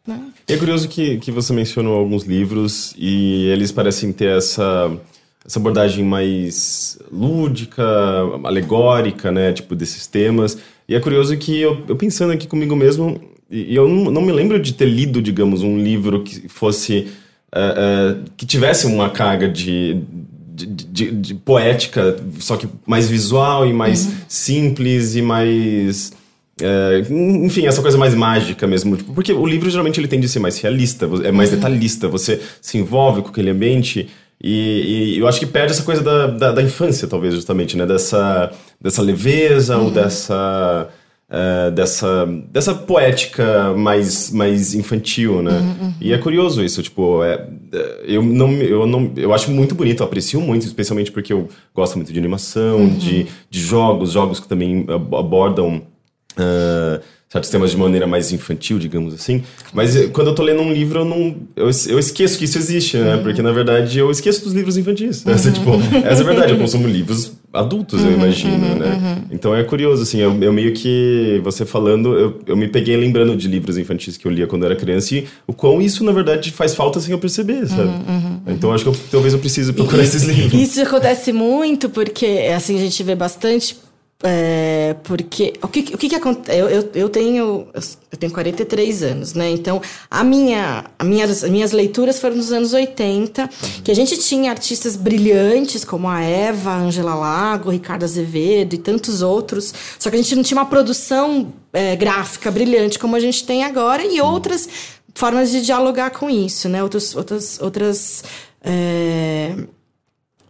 Né? 0.07 0.21
É 0.47 0.57
curioso 0.59 0.87
que, 0.87 1.17
que 1.17 1.31
você 1.31 1.51
mencionou 1.55 1.99
alguns 1.99 2.25
livros 2.25 2.95
e 2.99 3.47
eles 3.47 3.73
parecem 3.73 4.13
ter 4.13 4.37
essa, 4.37 4.95
essa 5.47 5.59
abordagem 5.59 6.05
mais 6.05 6.99
lúdica, 7.13 7.85
alegórica, 8.45 9.31
né? 9.31 9.53
Tipo, 9.53 9.75
desses 9.75 10.07
temas. 10.07 10.57
E 10.89 10.95
é 10.95 11.01
curioso 11.01 11.37
que 11.37 11.61
eu, 11.61 11.83
eu 11.87 11.97
pensando 11.97 12.33
aqui 12.33 12.47
comigo 12.47 12.75
mesmo, 12.75 13.21
e 13.51 13.75
eu 13.75 13.89
não, 13.89 14.11
não, 14.11 14.23
me 14.23 14.33
lembro 14.33 14.59
de 14.59 14.73
ter 14.73 14.87
lido, 14.87 15.21
digamos, 15.21 15.63
um 15.63 15.79
livro 15.79 16.23
que 16.23 16.49
fosse. 16.49 17.09
Uh, 17.55 18.21
uh, 18.21 18.31
que 18.37 18.45
tivesse 18.45 18.85
uma 18.85 19.09
carga 19.11 19.49
de, 19.49 20.01
de, 20.55 20.67
de, 20.67 21.11
de, 21.13 21.35
poética, 21.35 22.17
só 22.41 22.57
que 22.57 22.67
mais 22.85 23.09
visual 23.09 23.65
e 23.65 23.73
mais 23.73 24.07
uhum. 24.07 24.13
simples 24.29 25.15
e 25.15 25.23
mais. 25.23 26.13
É, 26.61 27.03
enfim, 27.45 27.67
essa 27.67 27.83
coisa 27.83 27.99
mais 27.99 28.15
mágica 28.15 28.67
mesmo. 28.67 28.97
Tipo, 28.97 29.13
porque 29.13 29.33
o 29.33 29.47
livro 29.47 29.71
geralmente 29.71 30.01
ele 30.01 30.09
tende 30.09 30.27
a 30.27 30.29
ser 30.29 30.39
mais 30.39 30.59
realista, 30.59 31.09
é 31.25 31.31
mais 31.31 31.51
uhum. 31.51 31.57
detalhista, 31.57 32.09
você 32.09 32.41
se 32.61 32.79
envolve 32.79 33.23
com 33.23 33.29
aquele 33.29 33.51
ambiente. 33.51 34.09
E, 34.43 35.15
e, 35.15 35.19
eu 35.19 35.27
acho 35.27 35.41
que 35.41 35.47
perde 35.47 35.73
essa 35.73 35.83
coisa 35.83 36.03
da, 36.03 36.27
da, 36.27 36.53
da 36.53 36.63
infância, 36.63 37.09
talvez, 37.09 37.35
justamente, 37.35 37.77
né? 37.77 37.87
Dessa, 37.87 38.51
dessa 38.81 39.03
leveza 39.03 39.77
uhum. 39.77 39.87
ou 39.87 39.91
dessa. 39.91 40.89
Uh, 41.27 41.71
dessa, 41.73 42.27
dessa 42.53 42.75
poética 42.75 43.73
mais, 43.75 44.31
mais 44.31 44.75
infantil, 44.75 45.43
né? 45.43 45.53
Uhum, 45.53 45.87
uhum. 45.87 45.95
E 46.01 46.13
é 46.13 46.19
curioso 46.19 46.63
isso, 46.63 46.83
tipo, 46.83 47.25
é, 47.25 47.49
é, 47.73 48.05
eu, 48.07 48.23
não, 48.23 48.53
eu, 48.53 48.87
não, 48.87 49.11
eu 49.17 49.33
acho 49.33 49.51
muito 49.51 49.75
bonito, 49.75 50.01
eu 50.01 50.07
aprecio 50.07 50.41
muito, 50.41 50.67
especialmente 50.67 51.11
porque 51.11 51.33
eu 51.33 51.49
gosto 51.75 51.97
muito 51.97 52.13
de 52.13 52.19
animação, 52.19 52.77
uhum. 52.77 52.99
de, 52.99 53.27
de 53.51 53.61
jogos, 53.61 54.13
jogos 54.13 54.39
que 54.39 54.47
também 54.47 54.87
abordam 54.89 55.83
uh, 56.39 57.03
certos 57.35 57.51
temas 57.51 57.73
de 57.73 57.77
maneira 57.77 58.07
mais 58.07 58.33
infantil, 58.33 58.79
digamos 58.79 59.13
assim. 59.13 59.43
Mas 59.73 59.97
eh, 59.97 60.07
quando 60.07 60.29
eu 60.29 60.35
tô 60.37 60.43
lendo 60.45 60.63
um 60.63 60.73
livro, 60.73 61.01
eu 61.01 61.05
não. 61.05 61.35
Eu, 61.57 61.69
eu 61.89 61.99
esqueço 61.99 62.39
que 62.39 62.45
isso 62.45 62.57
existe, 62.57 62.97
né? 62.97 63.17
Uhum. 63.17 63.23
Porque 63.25 63.43
na 63.43 63.51
verdade 63.51 63.99
eu 63.99 64.09
esqueço 64.09 64.45
dos 64.45 64.53
livros 64.53 64.77
infantis. 64.77 65.25
Uhum. 65.35 65.53
tipo, 65.53 65.71
essa 66.07 66.21
é 66.21 66.25
a 66.25 66.27
verdade, 66.27 66.53
eu 66.53 66.59
consumo 66.59 66.87
livros 66.87 67.33
adultos, 67.53 68.01
uhum, 68.01 68.11
eu 68.11 68.13
imagino, 68.15 68.55
uhum, 68.55 68.75
né? 68.77 68.87
Uhum. 68.87 69.25
Então 69.31 69.55
é 69.55 69.63
curioso, 69.65 70.03
assim, 70.03 70.21
eu, 70.21 70.37
eu, 70.41 70.53
meio 70.53 70.73
que, 70.73 71.41
você 71.43 71.67
falando, 71.67 72.17
eu, 72.17 72.41
eu 72.47 72.57
me 72.57 72.69
peguei 72.69 72.97
lembrando 72.97 73.37
de 73.37 73.49
livros 73.49 73.77
infantis 73.77 74.17
que 74.17 74.27
eu 74.27 74.31
lia 74.31 74.47
quando 74.47 74.65
era 74.65 74.77
criança 74.77 75.15
e 75.15 75.27
o 75.47 75.53
quão 75.53 75.83
isso, 75.83 76.05
na 76.05 76.13
verdade, 76.13 76.53
faz 76.53 76.75
falta 76.75 77.01
sem 77.01 77.13
eu 77.13 77.19
perceber, 77.19 77.67
sabe? 77.67 77.89
Uhum, 77.89 78.41
então 78.47 78.73
acho 78.73 78.85
que 78.85 78.91
eu, 78.91 78.97
talvez 79.11 79.35
eu 79.35 79.41
precise 79.41 79.73
procurar 79.73 80.03
e, 80.03 80.07
esses 80.07 80.23
livros. 80.23 80.61
Isso 80.61 80.81
acontece 80.81 81.33
muito 81.33 81.89
porque, 81.89 82.27
assim, 82.55 82.77
a 82.77 82.81
gente 82.81 83.03
vê 83.03 83.15
bastante 83.15 83.77
é, 84.27 84.97
porque 85.03 85.53
o 85.63 85.69
que, 85.69 85.81
o 85.95 85.99
que, 85.99 86.09
que 86.09 86.15
acontece? 86.15 86.59
Eu, 86.59 86.71
eu, 86.71 86.91
eu, 86.95 87.09
tenho, 87.11 87.69
eu 87.75 88.19
tenho 88.19 88.33
43 88.33 89.03
anos, 89.03 89.35
né? 89.35 89.51
Então, 89.51 89.83
a 90.11 90.25
minha, 90.25 90.87
a 90.99 91.05
minhas, 91.05 91.45
as 91.45 91.51
minhas 91.51 91.73
leituras 91.73 92.19
foram 92.19 92.37
nos 92.37 92.51
anos 92.51 92.73
80, 92.73 93.51
que 93.85 93.91
a 93.91 93.95
gente 93.95 94.17
tinha 94.17 94.51
artistas 94.51 94.97
brilhantes 94.97 95.85
como 95.85 96.09
a 96.09 96.23
Eva, 96.23 96.71
a 96.71 96.79
Angela 96.79 97.15
Lago, 97.15 97.71
Ricardo 97.71 98.05
Azevedo 98.05 98.73
e 98.73 98.79
tantos 98.79 99.21
outros. 99.21 99.75
Só 99.99 100.09
que 100.09 100.17
a 100.17 100.23
gente 100.23 100.35
não 100.35 100.43
tinha 100.43 100.59
uma 100.59 100.71
produção 100.71 101.53
é, 101.71 101.95
gráfica 101.95 102.51
brilhante 102.51 102.99
como 102.99 103.17
a 103.17 103.21
gente 103.21 103.45
tem 103.45 103.63
agora 103.63 104.07
e 104.07 104.23
outras 104.23 104.67
formas 105.15 105.51
de 105.51 105.61
dialogar 105.61 106.09
com 106.13 106.31
isso, 106.31 106.67
né? 106.67 106.83
Outros, 106.83 107.15
outras, 107.15 107.61
outras, 107.61 108.25
é, 108.63 109.55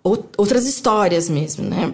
outras 0.05 0.65
histórias 0.65 1.29
mesmo, 1.29 1.69
né? 1.69 1.93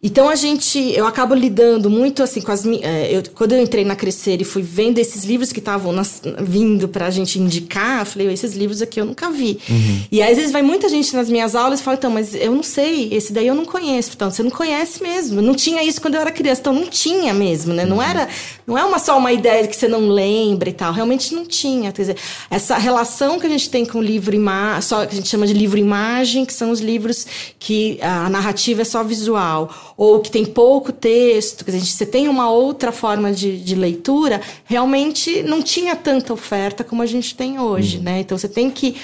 Então 0.00 0.28
a 0.28 0.36
gente, 0.36 0.78
eu 0.78 1.06
acabo 1.06 1.34
lidando 1.34 1.90
muito 1.90 2.22
assim 2.22 2.40
com 2.40 2.52
as 2.52 2.64
é, 2.64 3.16
eu, 3.16 3.22
quando 3.34 3.52
eu 3.52 3.60
entrei 3.60 3.84
na 3.84 3.96
Crescer 3.96 4.40
e 4.40 4.44
fui 4.44 4.62
vendo 4.62 4.98
esses 4.98 5.24
livros 5.24 5.50
que 5.50 5.58
estavam 5.58 5.92
vindo 6.40 6.88
para 6.88 7.06
a 7.06 7.10
gente 7.10 7.38
indicar, 7.40 8.00
eu 8.00 8.06
falei, 8.06 8.32
esses 8.32 8.54
livros 8.54 8.80
aqui 8.80 9.00
eu 9.00 9.04
nunca 9.04 9.28
vi. 9.28 9.58
Uhum. 9.68 10.02
E 10.12 10.22
aí, 10.22 10.30
às 10.30 10.36
vezes 10.36 10.52
vai 10.52 10.62
muita 10.62 10.88
gente 10.88 11.14
nas 11.16 11.28
minhas 11.28 11.56
aulas 11.56 11.80
e 11.80 11.82
fala, 11.82 11.96
então, 11.96 12.10
mas 12.12 12.32
eu 12.32 12.54
não 12.54 12.62
sei, 12.62 13.12
esse 13.12 13.32
daí 13.32 13.48
eu 13.48 13.56
não 13.56 13.64
conheço. 13.64 14.12
Então, 14.14 14.30
você 14.30 14.42
não 14.42 14.50
conhece 14.50 15.02
mesmo. 15.02 15.42
Não 15.42 15.54
tinha 15.54 15.82
isso 15.82 16.00
quando 16.00 16.14
eu 16.14 16.20
era 16.20 16.30
criança, 16.30 16.60
então 16.60 16.72
não 16.72 16.86
tinha 16.86 17.34
mesmo, 17.34 17.74
né? 17.74 17.84
Não 17.84 17.96
uhum. 17.96 18.02
era, 18.02 18.28
não 18.66 18.78
é 18.78 18.84
uma 18.84 19.00
só 19.00 19.18
uma 19.18 19.32
ideia 19.32 19.66
que 19.66 19.74
você 19.74 19.88
não 19.88 20.08
lembra 20.08 20.68
e 20.68 20.72
tal. 20.72 20.92
Realmente 20.92 21.34
não 21.34 21.44
tinha. 21.44 21.90
Quer 21.90 22.02
dizer, 22.02 22.16
essa 22.48 22.76
relação 22.78 23.40
que 23.40 23.46
a 23.46 23.50
gente 23.50 23.68
tem 23.68 23.84
com 23.84 23.98
o 23.98 24.02
livro 24.02 24.34
imagem, 24.34 24.82
só 24.82 25.04
que 25.04 25.12
a 25.12 25.16
gente 25.16 25.28
chama 25.28 25.46
de 25.46 25.54
livro 25.54 25.76
imagem, 25.76 26.44
que 26.44 26.52
são 26.52 26.70
os 26.70 26.80
livros 26.80 27.26
que 27.58 27.98
a 28.00 28.30
narrativa 28.30 28.82
é 28.82 28.84
só 28.84 29.02
visual 29.02 29.87
ou 29.98 30.20
que 30.20 30.30
tem 30.30 30.46
pouco 30.46 30.92
texto, 30.92 31.64
que 31.64 31.72
a 31.72 31.74
gente, 31.74 31.92
você 31.92 32.06
tem 32.06 32.28
uma 32.28 32.48
outra 32.48 32.92
forma 32.92 33.32
de, 33.32 33.58
de 33.58 33.74
leitura, 33.74 34.40
realmente 34.64 35.42
não 35.42 35.60
tinha 35.60 35.96
tanta 35.96 36.32
oferta 36.32 36.84
como 36.84 37.02
a 37.02 37.06
gente 37.06 37.34
tem 37.34 37.58
hoje, 37.58 37.96
uhum. 37.96 38.04
né? 38.04 38.20
Então 38.20 38.38
você 38.38 38.48
tem 38.48 38.70
que 38.70 38.94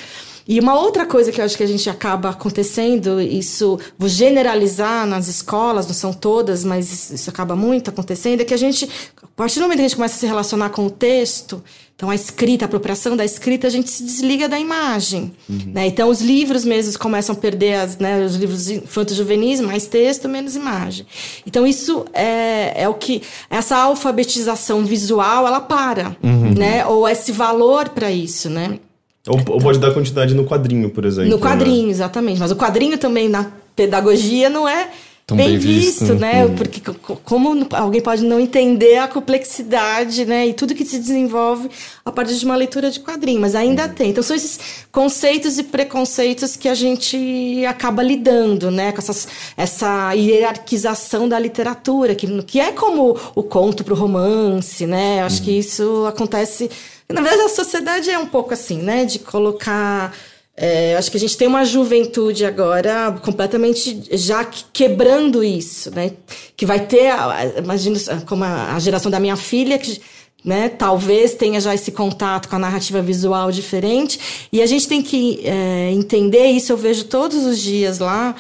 e 0.47 0.61
uma 0.61 0.79
outra 0.79 1.07
coisa 1.07 1.33
que 1.33 1.41
eu 1.41 1.45
acho 1.45 1.57
que 1.57 1.63
a 1.63 1.67
gente 1.67 1.89
acaba 1.89 2.29
acontecendo, 2.29 3.19
isso 3.19 3.79
vou 3.99 4.11
generalizar 4.11 5.07
nas 5.07 5.27
escolas, 5.27 5.87
não 5.87 5.95
são 5.95 6.13
todas, 6.13 6.63
mas 6.63 7.11
isso 7.11 7.31
acaba 7.31 7.57
muito 7.57 7.89
acontecendo, 7.89 8.43
é 8.43 8.45
que 8.45 8.53
a 8.53 8.59
gente, 8.59 8.89
a 9.23 9.27
partir 9.35 9.59
do 9.59 9.63
momento 9.63 9.79
que 9.79 9.85
a 9.85 9.89
gente 9.89 9.97
começa 9.97 10.17
a 10.17 10.19
se 10.19 10.27
relacionar 10.27 10.69
com 10.69 10.85
o 10.85 10.91
texto, 10.91 11.65
então 11.97 12.11
a 12.11 12.15
escrita, 12.15 12.65
a 12.65 12.67
apropriação 12.67 13.17
da 13.17 13.25
escrita, 13.25 13.69
a 13.69 13.71
gente 13.71 13.89
se 13.89 14.03
desliga 14.03 14.49
da 14.49 14.59
imagem. 14.59 15.33
Uhum. 15.49 15.73
Né? 15.73 15.87
Então 15.87 16.11
os 16.11 16.21
livros 16.21 16.65
mesmo 16.65 16.99
começam 16.99 17.35
a 17.35 17.39
perder 17.39 17.75
as, 17.75 17.99
né, 17.99 18.25
os 18.25 18.35
livros 18.35 18.69
infanto-juvenis, 18.69 19.61
mais 19.61 19.87
texto, 19.87 20.29
menos 20.29 20.57
imagem. 20.57 21.07
Então 21.47 21.65
isso 21.65 22.05
é, 22.13 22.83
é 22.83 22.89
o 22.89 22.95
que 22.95 23.23
essa 23.49 23.77
alfabetização 23.77 24.85
visual 24.85 25.47
ela 25.47 25.61
para, 25.61 26.17
uhum. 26.23 26.53
né? 26.55 26.85
Ou 26.85 27.09
esse 27.09 27.31
valor 27.31 27.89
para 27.91 28.11
isso, 28.11 28.51
né? 28.51 28.81
Ou, 29.29 29.39
ou, 29.49 29.61
pode 29.61 29.79
dar 29.79 29.95
quantidade 29.95 30.35
no 30.35 30.45
quadrinho, 30.45 30.91
por 30.91 31.05
exemplo. 31.05 31.31
No 31.31 31.39
quadrinho, 31.39 31.87
né? 31.87 31.91
exatamente. 31.91 32.41
Mas 32.41 32.51
o 32.51 32.57
quadrinho 32.57 32.99
também 32.99 33.29
na 33.29 33.53
pedagogia 33.75 34.51
não 34.51 34.69
é 34.69 34.91
Tão 35.27 35.39
bem, 35.39 35.49
bem 35.49 35.59
visto, 35.59 36.01
visto, 36.01 36.15
né? 36.17 36.45
Hum. 36.45 36.55
Porque 36.55 36.83
como 37.25 37.67
alguém 37.73 38.03
pode 38.03 38.23
não 38.23 38.39
entender 38.39 38.99
a 38.99 39.09
complexidade, 39.09 40.27
né? 40.27 40.49
E 40.49 40.53
tudo 40.53 40.75
que 40.75 40.85
se 40.85 40.99
desenvolve 40.99 41.71
a 42.05 42.13
partir 42.13 42.37
de 42.37 42.45
uma 42.45 42.55
leitura 42.55 42.91
de 42.91 43.01
quadrinho, 43.01 43.41
mas 43.41 43.55
ainda 43.55 43.87
hum. 43.87 43.89
tem. 43.89 44.11
Então 44.11 44.23
são 44.23 44.37
esses 44.37 44.87
conceitos 44.93 45.59
e 45.59 45.63
preconceitos 45.63 46.57
que 46.57 46.69
a 46.69 46.75
gente 46.75 47.65
acaba 47.67 48.03
lidando, 48.03 48.71
né? 48.71 48.93
Com 48.93 48.99
essas, 48.99 49.27
essa 49.57 50.13
hierarquização 50.13 51.27
da 51.27 51.39
literatura, 51.39 52.15
que, 52.15 52.43
que 52.43 52.61
é 52.61 52.73
como 52.73 53.19
o 53.35 53.43
conto 53.43 53.83
para 53.83 53.95
o 53.95 53.97
romance, 53.97 54.87
né? 54.87 55.23
Eu 55.23 55.25
acho 55.25 55.41
hum. 55.41 55.45
que 55.45 55.59
isso 55.59 56.05
acontece 56.07 56.71
na 57.09 57.21
verdade, 57.21 57.43
a 57.43 57.49
sociedade 57.49 58.11
é 58.11 58.19
um 58.19 58.27
pouco 58.27 58.55
assim, 58.55 58.79
né? 58.79 59.05
De 59.05 59.19
colocar. 59.19 60.15
É, 60.57 60.95
acho 60.97 61.11
que 61.11 61.17
a 61.17 61.21
gente 61.21 61.37
tem 61.37 61.49
uma 61.49 61.65
juventude 61.65 62.45
agora 62.45 63.13
completamente 63.23 64.05
já 64.13 64.45
quebrando 64.45 65.43
isso, 65.43 65.91
né? 65.91 66.13
Que 66.57 66.65
vai 66.65 66.87
ter, 66.87 67.13
imagino, 67.59 67.99
como 68.27 68.45
a, 68.45 68.79
geração 68.79 69.11
da 69.11 69.19
minha 69.19 69.37
filha, 69.37 69.79
que 69.79 70.01
né? 70.45 70.69
Talvez 70.69 71.35
tenha 71.35 71.59
já 71.61 71.75
esse 71.75 71.91
contato 71.91 72.49
com 72.49 72.57
a 72.57 72.59
narrativa 72.59 73.01
visual 73.01 73.51
diferente. 73.51 74.47
E 74.53 74.61
a 74.61 74.67
gente 74.67 74.87
tem 74.87 75.03
que 75.03 75.41
é, 75.43 75.91
entender 75.91 76.47
isso, 76.49 76.71
eu 76.71 76.77
vejo 76.77 77.05
todos 77.05 77.45
os 77.47 77.59
dias 77.59 77.99
lá 77.99 78.37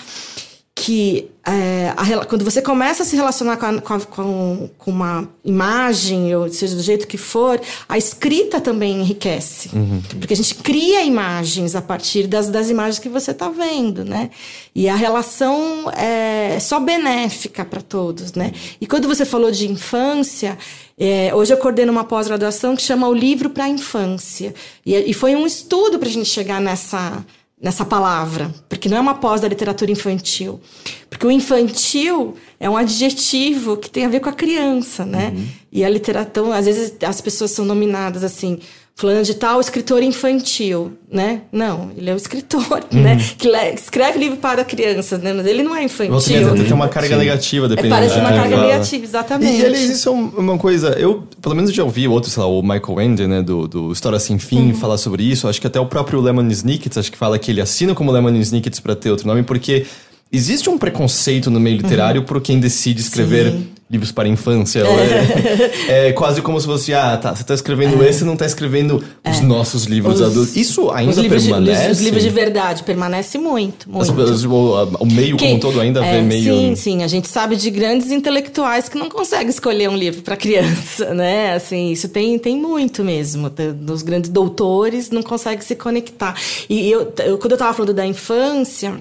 que 0.74 1.30
é, 1.46 1.92
a, 1.96 2.24
quando 2.24 2.44
você 2.44 2.60
começa 2.60 3.04
a 3.04 3.06
se 3.06 3.14
relacionar 3.14 3.56
com, 3.58 3.66
a, 3.66 4.00
com, 4.00 4.70
com, 4.76 4.90
uma 4.90 5.28
imagem, 5.44 6.34
ou 6.34 6.48
seja 6.48 6.74
do 6.74 6.82
jeito 6.82 7.06
que 7.06 7.16
for, 7.16 7.60
a 7.88 7.96
escrita 7.96 8.60
também 8.60 9.00
enriquece. 9.00 9.70
Uhum. 9.72 10.02
Porque 10.18 10.34
a 10.34 10.36
gente 10.36 10.56
cria 10.56 11.04
imagens 11.04 11.76
a 11.76 11.82
partir 11.82 12.26
das, 12.26 12.48
das 12.48 12.70
imagens 12.70 12.98
que 12.98 13.08
você 13.08 13.30
está 13.30 13.48
vendo, 13.48 14.04
né? 14.04 14.30
E 14.74 14.88
a 14.88 14.96
relação 14.96 15.90
é 15.92 16.58
só 16.58 16.80
benéfica 16.80 17.64
para 17.64 17.80
todos, 17.80 18.32
né? 18.32 18.52
E 18.80 18.86
quando 18.86 19.06
você 19.06 19.24
falou 19.24 19.52
de 19.52 19.70
infância, 19.70 20.58
é, 20.98 21.32
hoje 21.32 21.52
eu 21.52 21.58
coordeno 21.58 21.92
uma 21.92 22.04
pós-graduação 22.04 22.74
que 22.74 22.82
chama 22.82 23.06
O 23.06 23.14
Livro 23.14 23.50
para 23.50 23.64
a 23.64 23.68
Infância. 23.68 24.52
E, 24.84 24.94
e 25.10 25.14
foi 25.14 25.36
um 25.36 25.46
estudo 25.46 26.00
para 26.00 26.08
a 26.08 26.12
gente 26.12 26.28
chegar 26.28 26.60
nessa 26.60 27.24
nessa 27.64 27.82
palavra, 27.82 28.54
porque 28.68 28.90
não 28.90 28.98
é 28.98 29.00
uma 29.00 29.14
pós 29.14 29.40
da 29.40 29.48
literatura 29.48 29.90
infantil. 29.90 30.60
Porque 31.08 31.26
o 31.26 31.30
infantil 31.30 32.36
é 32.60 32.68
um 32.68 32.76
adjetivo 32.76 33.78
que 33.78 33.88
tem 33.88 34.04
a 34.04 34.08
ver 34.10 34.20
com 34.20 34.28
a 34.28 34.34
criança, 34.34 35.06
né? 35.06 35.32
Uhum. 35.34 35.46
E 35.72 35.82
a 35.82 35.88
literatura, 35.88 36.58
às 36.58 36.66
vezes 36.66 36.94
as 37.02 37.22
pessoas 37.22 37.52
são 37.52 37.64
nominadas 37.64 38.22
assim, 38.22 38.58
fulano 38.96 39.24
de 39.24 39.34
tal, 39.34 39.60
escritor 39.60 40.02
infantil, 40.04 40.92
né? 41.10 41.42
Não, 41.50 41.90
ele 41.96 42.08
é 42.08 42.14
o 42.14 42.16
escritor, 42.16 42.84
uhum. 42.92 43.02
né? 43.02 43.18
Que 43.36 43.48
escreve 43.74 44.18
livro 44.20 44.36
para 44.36 44.64
crianças, 44.64 45.20
né? 45.20 45.32
Mas 45.32 45.46
ele 45.46 45.64
não 45.64 45.74
é 45.74 45.82
infantil. 45.82 46.54
Tem 46.54 46.72
uma 46.72 46.88
carga 46.88 47.08
Sim. 47.08 47.16
negativa, 47.16 47.68
dependendo. 47.68 47.94
É, 47.94 47.98
parece 47.98 48.20
uma 48.20 48.32
carga 48.32 48.56
negativa, 48.56 49.04
exatamente. 49.04 49.60
E, 49.60 49.66
aliás, 49.66 49.90
isso 49.90 50.08
é 50.08 50.12
uma 50.12 50.56
coisa, 50.56 50.90
eu, 50.90 51.24
pelo 51.42 51.56
menos 51.56 51.72
já 51.72 51.82
ouvi 51.82 52.06
outro, 52.06 52.30
sei 52.30 52.40
lá, 52.40 52.48
o 52.48 52.62
Michael 52.62 53.00
Ende, 53.00 53.26
né, 53.26 53.42
do, 53.42 53.66
do 53.66 53.92
História 53.92 54.18
Sem 54.20 54.38
Fim, 54.38 54.68
uhum. 54.68 54.74
falar 54.74 54.96
sobre 54.96 55.24
isso. 55.24 55.48
Acho 55.48 55.60
que 55.60 55.66
até 55.66 55.80
o 55.80 55.86
próprio 55.86 56.20
Lemon 56.20 56.46
Snickets, 56.48 56.96
acho 56.96 57.10
que 57.10 57.18
fala 57.18 57.36
que 57.36 57.50
ele 57.50 57.60
assina 57.60 57.94
como 57.96 58.12
Lemon 58.12 58.36
Snickets 58.36 58.78
para 58.78 58.94
ter 58.94 59.10
outro 59.10 59.26
nome, 59.26 59.42
porque 59.42 59.86
existe 60.34 60.68
um 60.68 60.76
preconceito 60.76 61.50
no 61.50 61.60
meio 61.60 61.76
literário 61.76 62.20
uhum. 62.20 62.26
por 62.26 62.40
quem 62.40 62.58
decide 62.58 63.00
escrever 63.00 63.52
Sim. 63.52 63.68
livros 63.88 64.10
para 64.10 64.24
a 64.24 64.28
infância. 64.28 64.80
É. 64.80 66.08
é, 66.08 66.12
quase 66.12 66.42
como 66.42 66.60
se 66.60 66.66
fosse, 66.66 66.92
ah, 66.92 67.16
tá, 67.16 67.34
você 67.34 67.42
está 67.42 67.54
escrevendo 67.54 68.02
é. 68.02 68.08
esse 68.08 68.22
e 68.22 68.26
não 68.26 68.32
está 68.32 68.44
escrevendo 68.44 69.02
é. 69.22 69.30
os 69.30 69.40
nossos 69.40 69.84
livros 69.84 70.20
os, 70.20 70.26
adultos. 70.26 70.56
Isso 70.56 70.90
ainda 70.90 71.20
os 71.20 71.26
permanece? 71.26 71.86
De, 71.86 71.92
os 71.92 72.00
livros 72.00 72.22
de 72.22 72.30
verdade, 72.30 72.82
permanece 72.82 73.38
muito, 73.38 73.88
muito. 73.88 74.12
O, 74.12 75.02
o 75.02 75.06
meio 75.06 75.36
como 75.36 75.54
um 75.54 75.60
todo 75.60 75.80
ainda 75.80 76.00
vê 76.00 76.16
é, 76.16 76.22
meio... 76.22 76.54
Sim, 76.54 76.74
sim, 76.74 77.02
a 77.02 77.06
gente 77.06 77.28
sabe 77.28 77.54
de 77.54 77.70
grandes 77.70 78.10
intelectuais 78.10 78.88
que 78.88 78.98
não 78.98 79.08
conseguem 79.08 79.48
escolher 79.48 79.88
um 79.88 79.96
livro 79.96 80.22
para 80.22 80.36
criança, 80.36 81.12
né? 81.14 81.54
Assim, 81.54 81.92
isso 81.92 82.08
tem, 82.08 82.38
tem 82.38 82.56
muito 82.56 83.04
mesmo. 83.04 83.48
Dos 83.50 84.02
grandes 84.02 84.30
doutores 84.30 85.10
não 85.10 85.22
conseguem 85.22 85.60
se 85.60 85.76
conectar. 85.76 86.34
E 86.68 86.90
eu, 86.90 87.12
eu 87.24 87.38
quando 87.38 87.52
eu 87.52 87.56
estava 87.56 87.72
falando 87.72 87.94
da 87.94 88.06
infância 88.06 89.00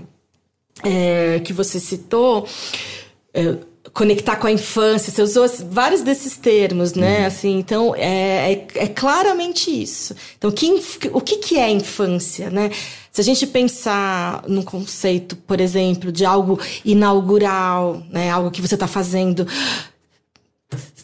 é, 0.81 1.39
que 1.39 1.53
você 1.53 1.79
citou, 1.79 2.47
é, 3.33 3.57
conectar 3.93 4.37
com 4.37 4.47
a 4.47 4.51
infância, 4.51 5.11
você 5.11 5.21
usou 5.21 5.47
vários 5.69 6.01
desses 6.01 6.37
termos, 6.37 6.93
né? 6.93 7.19
Uhum. 7.19 7.25
Assim, 7.25 7.59
então 7.59 7.95
é, 7.95 8.53
é, 8.53 8.67
é, 8.75 8.87
claramente 8.87 9.69
isso. 9.69 10.15
Então, 10.37 10.51
que, 10.51 10.71
o 11.11 11.21
que, 11.21 11.37
que 11.37 11.57
é 11.59 11.69
infância, 11.69 12.49
né? 12.49 12.71
Se 13.11 13.21
a 13.21 13.23
gente 13.23 13.45
pensar 13.45 14.43
no 14.47 14.63
conceito, 14.63 15.35
por 15.35 15.61
exemplo, 15.61 16.11
de 16.11 16.25
algo 16.25 16.59
inaugural, 16.83 18.01
né? 18.09 18.31
Algo 18.31 18.49
que 18.49 18.61
você 18.61 18.73
está 18.73 18.87
fazendo, 18.87 19.47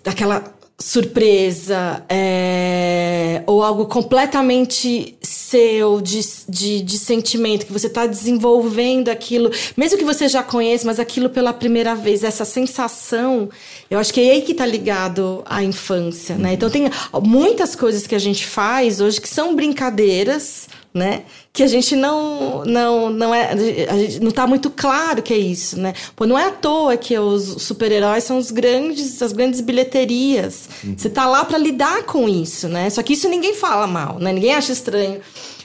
daquela 0.03 0.58
surpresa 0.81 2.05
é, 2.07 3.43
ou 3.45 3.61
algo 3.61 3.85
completamente 3.85 5.17
seu 5.21 5.99
de, 5.99 6.21
de, 6.47 6.81
de 6.81 6.97
sentimento 6.97 7.65
que 7.65 7.73
você 7.73 7.87
está 7.87 8.05
desenvolvendo 8.05 9.09
aquilo 9.09 9.51
mesmo 9.75 9.97
que 9.97 10.05
você 10.05 10.29
já 10.29 10.41
conheça 10.41 10.85
mas 10.85 10.97
aquilo 10.97 11.29
pela 11.29 11.51
primeira 11.51 11.95
vez 11.95 12.23
essa 12.23 12.45
sensação 12.45 13.49
eu 13.91 13.99
acho 13.99 14.13
que 14.13 14.21
é 14.21 14.31
aí 14.31 14.41
que 14.41 14.53
está 14.53 14.65
ligado 14.65 15.43
à 15.45 15.61
infância 15.61 16.35
né? 16.37 16.53
Então 16.53 16.69
tem 16.69 16.89
muitas 17.23 17.75
coisas 17.75 18.07
que 18.07 18.15
a 18.15 18.19
gente 18.19 18.45
faz 18.47 19.01
hoje 19.01 19.19
que 19.19 19.27
são 19.27 19.53
brincadeiras 19.53 20.69
né? 20.93 21.23
Que 21.53 21.63
a 21.63 21.67
gente 21.67 21.95
não 21.95 22.63
não 22.65 23.09
não 23.09 23.33
é 23.33 23.51
a 23.89 23.97
gente 23.97 24.19
não 24.19 24.31
tá 24.31 24.47
muito 24.47 24.69
claro 24.69 25.21
que 25.21 25.33
é 25.33 25.37
isso, 25.37 25.79
né? 25.79 25.93
Pô, 26.15 26.25
não 26.25 26.37
é 26.37 26.47
à 26.47 26.51
toa 26.51 26.97
que 26.97 27.17
os 27.17 27.61
super-heróis 27.61 28.23
são 28.23 28.37
os 28.37 28.51
grandes 28.51 29.21
as 29.21 29.31
grandes 29.31 29.61
bilheterias. 29.61 30.69
Uhum. 30.83 30.95
Você 30.97 31.09
tá 31.09 31.25
lá 31.25 31.45
para 31.45 31.57
lidar 31.57 32.03
com 32.03 32.27
isso, 32.27 32.67
né? 32.67 32.89
Só 32.89 33.03
que 33.03 33.13
isso 33.13 33.29
ninguém 33.29 33.53
fala 33.53 33.85
mal, 33.85 34.19
né? 34.19 34.33
Ninguém 34.33 34.53
acha 34.53 34.71
estranho 34.71 35.19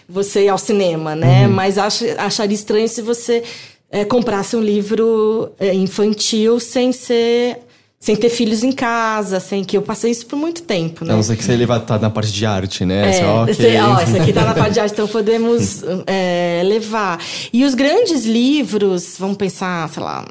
você 0.08 0.44
ir 0.44 0.48
ao 0.48 0.58
cinema, 0.58 1.16
né? 1.16 1.46
Uhum. 1.46 1.52
Mas 1.54 1.78
acha, 1.78 2.14
acharia 2.18 2.54
estranho 2.54 2.88
se 2.88 3.00
você 3.00 3.42
é, 3.90 4.04
comprasse 4.04 4.56
um 4.56 4.60
livro 4.60 5.52
é, 5.58 5.72
infantil 5.72 6.60
sem 6.60 6.92
ser 6.92 7.60
sem 8.04 8.14
ter 8.14 8.28
filhos 8.28 8.62
em 8.62 8.70
casa, 8.70 9.40
sem 9.40 9.64
que 9.64 9.78
eu 9.78 9.80
passei 9.80 10.10
isso 10.10 10.26
por 10.26 10.36
muito 10.36 10.60
tempo, 10.64 11.06
né? 11.06 11.14
Não 11.14 11.22
sei 11.22 11.36
que 11.36 11.42
você 11.42 11.56
levar 11.56 11.80
tá 11.80 11.98
na 11.98 12.10
parte 12.10 12.30
de 12.30 12.44
arte, 12.44 12.84
né? 12.84 13.08
É, 13.08 13.12
você, 13.14 13.24
okay. 13.24 13.54
você, 13.54 13.80
ó, 13.80 14.02
isso 14.02 14.16
aqui 14.18 14.30
tá 14.30 14.44
na 14.44 14.52
parte 14.52 14.74
de 14.74 14.80
arte, 14.80 14.92
então 14.92 15.08
podemos 15.08 15.82
é, 16.06 16.60
levar. 16.66 17.18
E 17.50 17.64
os 17.64 17.74
grandes 17.74 18.26
livros, 18.26 19.14
vamos 19.18 19.38
pensar, 19.38 19.88
sei 19.88 20.02
lá, 20.02 20.22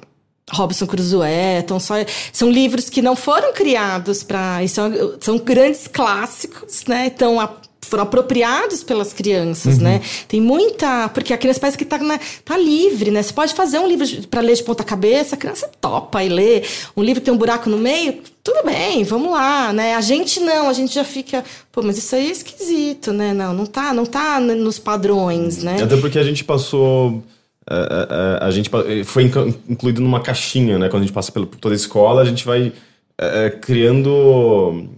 Robson 0.52 0.86
Crusoe, 0.86 1.64
Tom 1.66 1.80
Sawyer, 1.80 2.06
são 2.32 2.48
livros 2.48 2.92
que 2.92 3.02
não 3.02 3.16
foram 3.16 3.52
criados 3.54 4.22
para, 4.22 4.60
são, 4.68 4.94
são 5.20 5.40
grandes 5.40 5.88
clássicos, 5.88 6.84
né? 6.88 7.08
Então 7.08 7.40
a 7.40 7.56
foram 7.94 8.04
apropriados 8.04 8.84
pelas 8.84 9.14
crianças, 9.14 9.78
uhum. 9.78 9.84
né? 9.84 10.02
Tem 10.28 10.42
muita. 10.42 11.10
Porque 11.10 11.32
a 11.32 11.38
criança 11.38 11.60
parece 11.60 11.78
que 11.78 11.86
tá, 11.86 12.00
né, 12.00 12.20
tá 12.44 12.58
livre, 12.58 13.12
né? 13.12 13.22
Você 13.22 13.32
pode 13.32 13.54
fazer 13.54 13.78
um 13.78 13.88
livro 13.88 14.08
para 14.32 14.42
ler 14.42 14.56
de 14.56 14.64
ponta-cabeça, 14.64 15.36
a 15.36 15.38
criança 15.38 15.70
topa 15.80 16.24
e 16.24 16.28
lê. 16.28 16.64
Um 16.98 17.04
livro 17.04 17.22
tem 17.22 17.32
um 17.32 17.38
buraco 17.38 17.70
no 17.70 17.78
meio, 17.78 18.18
tudo 18.44 18.66
bem, 18.66 19.04
vamos 19.04 19.32
lá, 19.32 19.72
né? 19.72 19.94
A 19.94 20.02
gente 20.02 20.40
não, 20.40 20.68
a 20.68 20.74
gente 20.74 20.92
já 20.92 21.04
fica. 21.04 21.44
Pô, 21.72 21.84
mas 21.84 22.00
isso 22.00 22.16
aí 22.16 22.30
é 22.30 22.32
esquisito, 22.32 23.14
né? 23.14 23.32
Não, 23.32 23.54
não 23.54 23.68
tá, 23.68 23.94
não 23.94 24.08
tá 24.08 24.40
nos 24.40 24.80
padrões, 24.80 25.62
né? 25.62 25.78
Até 25.80 25.96
porque 25.98 26.18
a 26.18 26.24
gente 26.24 26.44
passou. 26.44 27.24
A, 27.70 27.76
a, 27.76 28.46
a, 28.46 28.48
a 28.48 28.52
gente 28.52 28.72
foi 29.06 29.32
incluído 29.70 30.02
numa 30.02 30.20
caixinha, 30.20 30.80
né? 30.80 30.90
Quando 30.90 31.04
a 31.04 31.06
gente 31.06 31.14
passa 31.14 31.32
por 31.32 31.46
toda 31.46 31.76
a 31.76 31.78
escola, 31.78 32.24
a 32.24 32.26
gente 32.26 32.44
vai 32.44 32.74
é, 33.20 33.52
criando 33.52 34.90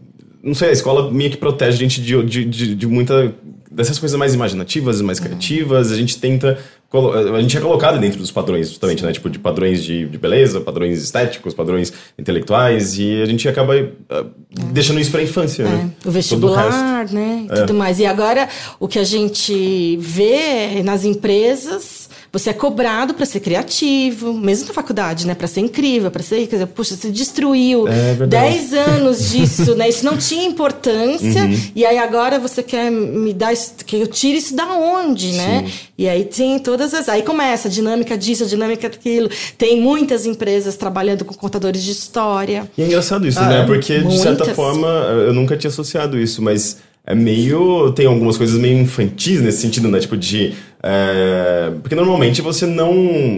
não 0.46 0.54
sei, 0.54 0.70
a 0.70 0.72
escola 0.72 1.12
meio 1.12 1.32
que 1.32 1.38
protege 1.38 1.76
a 1.76 1.80
gente 1.80 2.00
de, 2.00 2.24
de, 2.24 2.46
de, 2.46 2.76
de 2.76 2.88
muita. 2.88 3.34
dessas 3.72 3.98
coisas 3.98 4.18
mais 4.18 4.36
imaginativas, 4.36 5.02
mais 5.02 5.20
criativas. 5.20 5.91
A 5.91 5.96
gente 5.96 6.20
tenta. 6.20 6.60
A 6.93 7.41
gente 7.41 7.58
é 7.58 7.60
colocado 7.60 8.00
dentro 8.00 8.20
dos 8.20 8.32
padrões, 8.32 8.70
justamente, 8.70 9.04
né? 9.04 9.12
Tipo, 9.12 9.30
de 9.30 9.38
padrões 9.38 9.84
de, 9.84 10.06
de 10.06 10.18
beleza, 10.18 10.62
padrões 10.62 11.04
estéticos, 11.04 11.54
padrões 11.54 11.91
intelectuais, 12.18 12.98
e 12.98 13.22
a 13.22 13.26
gente 13.26 13.50
acaba 13.50 13.76
uh, 13.76 14.32
deixando 14.72 15.02
isso 15.02 15.12
pra 15.12 15.22
infância, 15.22 15.64
é. 15.64 15.66
né? 15.66 15.91
O 16.06 16.12
vestibular, 16.12 17.06
o 17.06 17.14
né? 17.14 17.48
É. 17.50 17.62
Tudo 17.62 17.74
mais. 17.74 18.00
E 18.00 18.06
agora, 18.06 18.48
o 18.80 18.88
que 18.88 19.00
a 19.00 19.04
gente 19.04 19.98
vê 19.98 20.82
nas 20.84 21.04
empresas 21.04 22.08
você 22.36 22.50
é 22.50 22.54
cobrado 22.54 23.14
para 23.14 23.26
ser 23.26 23.40
criativo, 23.40 24.34
mesmo 24.34 24.68
na 24.68 24.74
faculdade, 24.74 25.26
né? 25.26 25.34
Para 25.34 25.48
ser 25.48 25.62
incrível, 25.62 26.12
para 26.12 26.22
ser. 26.22 26.46
Quer 26.48 26.58
dizer, 26.58 26.66
puxa, 26.66 26.94
você 26.94 27.10
destruiu 27.10 27.88
é 27.88 28.14
10 28.14 28.74
anos 28.74 29.30
disso, 29.32 29.74
né? 29.74 29.88
Isso 29.88 30.04
não 30.04 30.18
tinha 30.18 30.46
importância. 30.46 31.46
Uhum. 31.46 31.58
E 31.74 31.86
aí 31.86 31.98
agora 31.98 32.38
você 32.38 32.62
quer 32.62 32.92
me 32.92 33.34
dar. 33.34 33.54
Que 33.86 34.02
eu 34.02 34.08
tire 34.08 34.38
isso 34.38 34.54
da 34.54 34.66
onde, 34.66 35.32
né? 35.32 35.64
Sim. 35.66 35.74
E 35.98 36.10
aí 36.10 36.26
tem 36.26 36.60
todas 36.60 36.94
as. 36.94 37.08
Aí 37.08 37.24
começa 37.24 37.70
a 37.70 37.72
dinâmica 37.72 38.18
disso, 38.18 38.44
a 38.44 38.48
dinâmica 38.48 38.90
daquilo. 38.90 39.30
Tem 39.58 39.80
muitas 39.80 40.26
empresas 40.26 40.76
trabalhando 40.76 41.24
com 41.24 41.34
contadores 41.34 41.82
de 41.82 41.92
história. 41.92 42.70
E 42.78 42.82
é 42.82 42.86
engraçado 42.86 43.26
isso, 43.26 43.40
ah, 43.40 43.48
né? 43.48 43.66
Porque, 43.66 44.00
muitas. 44.00 44.14
de 44.14 44.20
certa 44.20 44.54
forma, 44.54 44.90
eu 45.26 45.34
nunca 45.34 45.56
tinha 45.56 45.70
associado 45.70 46.20
isso, 46.20 46.42
mas 46.42 46.80
é 47.06 47.14
meio. 47.14 47.94
Tem 47.94 48.08
algumas 48.08 48.38
coisas 48.38 48.60
meio 48.60 48.78
infantis 48.78 49.42
nesse 49.42 49.60
sentido, 49.60 49.88
né? 49.88 50.00
Tipo 50.00 50.18
de. 50.18 50.54
É, 50.88 51.72
porque 51.82 51.96
normalmente 51.96 52.44
você 52.44 52.68
não 52.68 52.94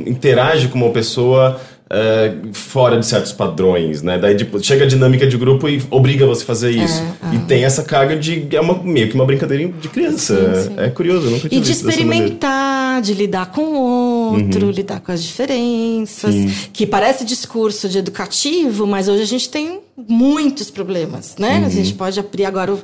interage 0.06 0.68
com 0.68 0.78
uma 0.78 0.89
pessoa 0.89 1.62
é, 1.89 2.34
fora 2.52 3.00
de 3.00 3.06
certos 3.06 3.32
padrões, 3.32 4.02
né? 4.02 4.18
Daí 4.18 4.36
tipo, 4.36 4.62
chega 4.62 4.84
a 4.84 4.88
dinâmica 4.88 5.26
de 5.26 5.38
grupo 5.38 5.70
e 5.70 5.82
obriga 5.89 6.26
você 6.26 6.43
a 6.43 6.45
fazer 6.45 6.72
isso. 6.72 7.02
É, 7.24 7.36
e 7.36 7.39
tem 7.39 7.64
essa 7.64 7.84
carga 7.84 8.18
de. 8.18 8.45
É 8.52 8.60
uma, 8.60 8.74
meio 8.84 9.08
que 9.08 9.16
uma 9.16 9.26
brincadeira 9.26 9.66
de 9.66 9.88
criança. 9.88 10.36
Sim, 10.36 10.64
sim. 10.64 10.76
É 10.76 10.89
curioso, 10.89 11.28
eu 11.28 11.32
nunca 11.32 11.48
tinha 11.48 11.62
E 11.62 11.64
de 11.64 11.72
experimentar, 11.72 13.02
de 13.02 13.14
lidar 13.14 13.45
com 13.54 13.62
o 13.62 14.34
outro, 14.34 14.66
uhum. 14.66 14.72
lidar 14.72 15.00
com 15.00 15.14
as 15.14 15.24
diferenças. 15.24 16.34
Sim. 16.34 16.54
Que 16.74 16.86
parece 16.86 17.24
discurso 17.24 17.88
de 17.88 17.98
educativo, 17.98 18.86
mas 18.86 19.08
hoje 19.08 19.22
a 19.22 19.26
gente 19.26 19.48
tem 19.48 19.80
muitos 19.95 20.70
problemas, 20.70 21.38
né? 21.39 21.60
Uhum. 21.60 21.66
A 21.66 21.70
gente 21.70 21.93
pode 21.93 22.20
abrir 22.20 22.43
agora 22.43 22.74
o 22.74 22.82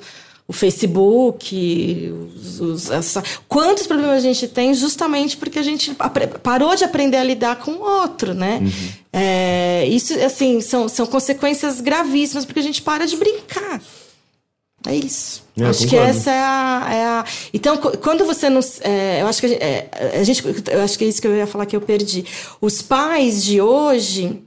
o 0.47 0.51
Facebook, 0.51 2.13
os, 2.35 2.59
os, 2.59 2.91
essa... 2.91 3.23
quantos 3.47 3.87
problemas 3.87 4.17
a 4.17 4.21
gente 4.21 4.47
tem 4.47 4.73
justamente 4.73 5.37
porque 5.37 5.57
a 5.57 5.63
gente 5.63 5.95
parou 6.41 6.75
de 6.75 6.83
aprender 6.83 7.17
a 7.17 7.23
lidar 7.23 7.57
com 7.57 7.71
o 7.71 7.81
outro, 7.81 8.33
né? 8.33 8.59
Uhum. 8.61 8.89
É, 9.13 9.85
isso, 9.87 10.13
assim, 10.21 10.59
são, 10.59 10.89
são 10.89 11.05
consequências 11.05 11.79
gravíssimas 11.79 12.45
porque 12.45 12.59
a 12.59 12.63
gente 12.63 12.81
para 12.81 13.05
de 13.05 13.15
brincar. 13.15 13.81
É 14.85 14.95
isso. 14.95 15.43
É, 15.57 15.63
acho 15.63 15.87
que 15.87 15.95
essa 15.95 16.29
é 16.29 16.39
a, 16.39 16.87
é 16.91 17.05
a, 17.05 17.25
Então, 17.53 17.77
quando 17.77 18.25
você 18.25 18.49
não. 18.49 18.59
É, 18.81 19.21
eu 19.21 19.27
acho 19.27 19.39
que 19.39 19.47
é, 19.53 19.89
a 20.19 20.23
gente. 20.23 20.43
Eu 20.69 20.81
acho 20.81 20.97
que 20.97 21.05
é 21.05 21.07
isso 21.07 21.21
que 21.21 21.27
eu 21.27 21.35
ia 21.35 21.47
falar 21.47 21.65
que 21.65 21.75
eu 21.75 21.79
perdi. 21.79 22.25
Os 22.59 22.81
pais 22.81 23.43
de 23.43 23.61
hoje 23.61 24.43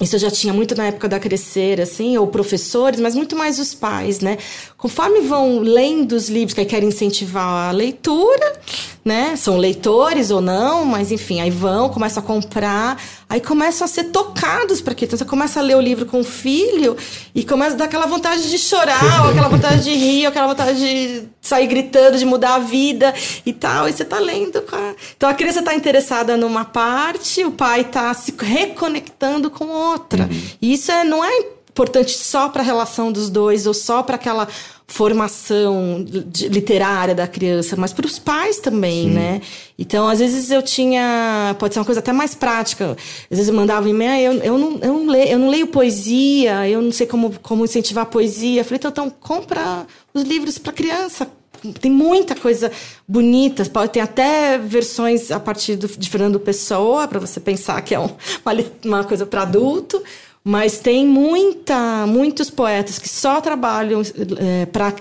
isso 0.00 0.16
eu 0.16 0.20
já 0.20 0.30
tinha 0.30 0.52
muito 0.52 0.74
na 0.74 0.86
época 0.86 1.08
da 1.08 1.18
Crescer, 1.18 1.80
assim, 1.80 2.18
ou 2.18 2.26
professores, 2.26 3.00
mas 3.00 3.14
muito 3.14 3.34
mais 3.34 3.58
os 3.58 3.72
pais, 3.72 4.20
né? 4.20 4.36
Conforme 4.76 5.20
vão 5.20 5.60
lendo 5.60 6.12
os 6.12 6.28
livros, 6.28 6.52
que 6.52 6.64
querem 6.66 6.90
incentivar 6.90 7.68
a 7.68 7.70
leitura, 7.70 8.60
né? 9.06 9.36
São 9.36 9.56
leitores 9.56 10.30
ou 10.30 10.40
não, 10.40 10.84
mas 10.84 11.12
enfim, 11.12 11.40
aí 11.40 11.48
vão, 11.48 11.88
começam 11.88 12.22
a 12.22 12.26
comprar, 12.26 13.00
aí 13.28 13.40
começam 13.40 13.84
a 13.84 13.88
ser 13.88 14.04
tocados 14.04 14.80
para 14.80 14.94
quê? 14.94 15.04
Então 15.06 15.16
você 15.16 15.24
começa 15.24 15.60
a 15.60 15.62
ler 15.62 15.76
o 15.76 15.80
livro 15.80 16.04
com 16.04 16.20
o 16.20 16.24
filho 16.24 16.96
e 17.34 17.44
começa 17.44 17.74
a 17.74 17.78
dar 17.78 17.84
aquela 17.84 18.06
vontade 18.06 18.50
de 18.50 18.58
chorar, 18.58 19.24
ou 19.24 19.30
aquela 19.32 19.48
vontade 19.48 19.84
de 19.84 19.94
rir, 19.94 20.24
ou 20.24 20.28
aquela 20.28 20.48
vontade 20.48 20.78
de 20.78 21.22
sair 21.40 21.68
gritando, 21.68 22.18
de 22.18 22.26
mudar 22.26 22.56
a 22.56 22.58
vida 22.58 23.14
e 23.46 23.52
tal, 23.52 23.88
e 23.88 23.92
você 23.92 24.04
tá 24.04 24.18
lendo. 24.18 24.62
A... 24.72 24.94
Então 25.16 25.28
a 25.28 25.34
criança 25.34 25.62
tá 25.62 25.74
interessada 25.74 26.36
numa 26.36 26.64
parte, 26.64 27.44
o 27.44 27.52
pai 27.52 27.84
tá 27.84 28.12
se 28.12 28.34
reconectando 28.36 29.50
com 29.50 29.66
outra 29.66 30.16
outra. 30.16 30.24
Uhum. 30.24 30.40
E 30.60 30.72
isso 30.72 30.90
é, 30.90 31.04
não 31.04 31.24
é 31.24 31.38
importante 31.70 32.16
só 32.16 32.48
para 32.48 32.62
a 32.62 32.64
relação 32.64 33.12
dos 33.12 33.28
dois 33.28 33.66
ou 33.66 33.74
só 33.74 34.02
para 34.02 34.16
aquela 34.16 34.48
formação 34.88 36.04
literária 36.48 37.14
da 37.14 37.26
criança, 37.26 37.74
mas 37.76 37.92
para 37.92 38.06
os 38.06 38.18
pais 38.18 38.58
também, 38.58 39.04
Sim. 39.04 39.14
né? 39.14 39.40
Então, 39.76 40.06
às 40.06 40.20
vezes 40.20 40.50
eu 40.50 40.62
tinha, 40.62 41.56
pode 41.58 41.74
ser 41.74 41.80
uma 41.80 41.86
coisa 41.86 41.98
até 41.98 42.12
mais 42.12 42.34
prática. 42.34 42.96
Às 43.30 43.36
vezes 43.36 43.48
eu 43.48 43.54
mandava 43.54 43.88
e-mail, 43.88 44.32
eu, 44.32 44.42
eu, 44.42 44.58
não, 44.58 44.78
eu, 44.78 44.92
não 44.94 45.06
leio, 45.06 45.28
eu 45.28 45.38
não 45.38 45.48
leio 45.48 45.66
poesia, 45.66 46.68
eu 46.68 46.80
não 46.80 46.92
sei 46.92 47.06
como, 47.06 47.34
como 47.42 47.64
incentivar 47.64 48.04
a 48.04 48.06
poesia. 48.06 48.60
Eu 48.60 48.64
falei, 48.64 48.78
então, 48.78 48.90
então 48.90 49.10
compra 49.10 49.86
os 50.14 50.22
livros 50.22 50.56
para 50.56 50.72
criança, 50.72 51.28
tem 51.80 51.90
muita 51.90 52.34
coisa 52.34 52.70
bonita. 53.08 53.64
Ter 53.88 54.00
até 54.00 54.56
versões 54.58 55.30
a 55.30 55.40
partir 55.40 55.76
do, 55.76 55.88
de 55.88 56.08
Fernando 56.08 56.38
Pessoa, 56.38 57.08
para 57.08 57.18
você 57.18 57.40
pensar 57.40 57.80
que 57.82 57.94
é 57.94 58.00
um, 58.00 58.04
uma, 58.44 58.64
uma 58.84 59.04
coisa 59.04 59.26
para 59.26 59.42
adulto. 59.42 60.02
Mas 60.48 60.78
tem 60.78 61.04
muita, 61.04 62.06
muitos 62.06 62.48
poetas 62.50 63.00
que 63.00 63.08
só 63.08 63.40
trabalham 63.40 64.00
é, 64.38 64.64
para 64.66 64.94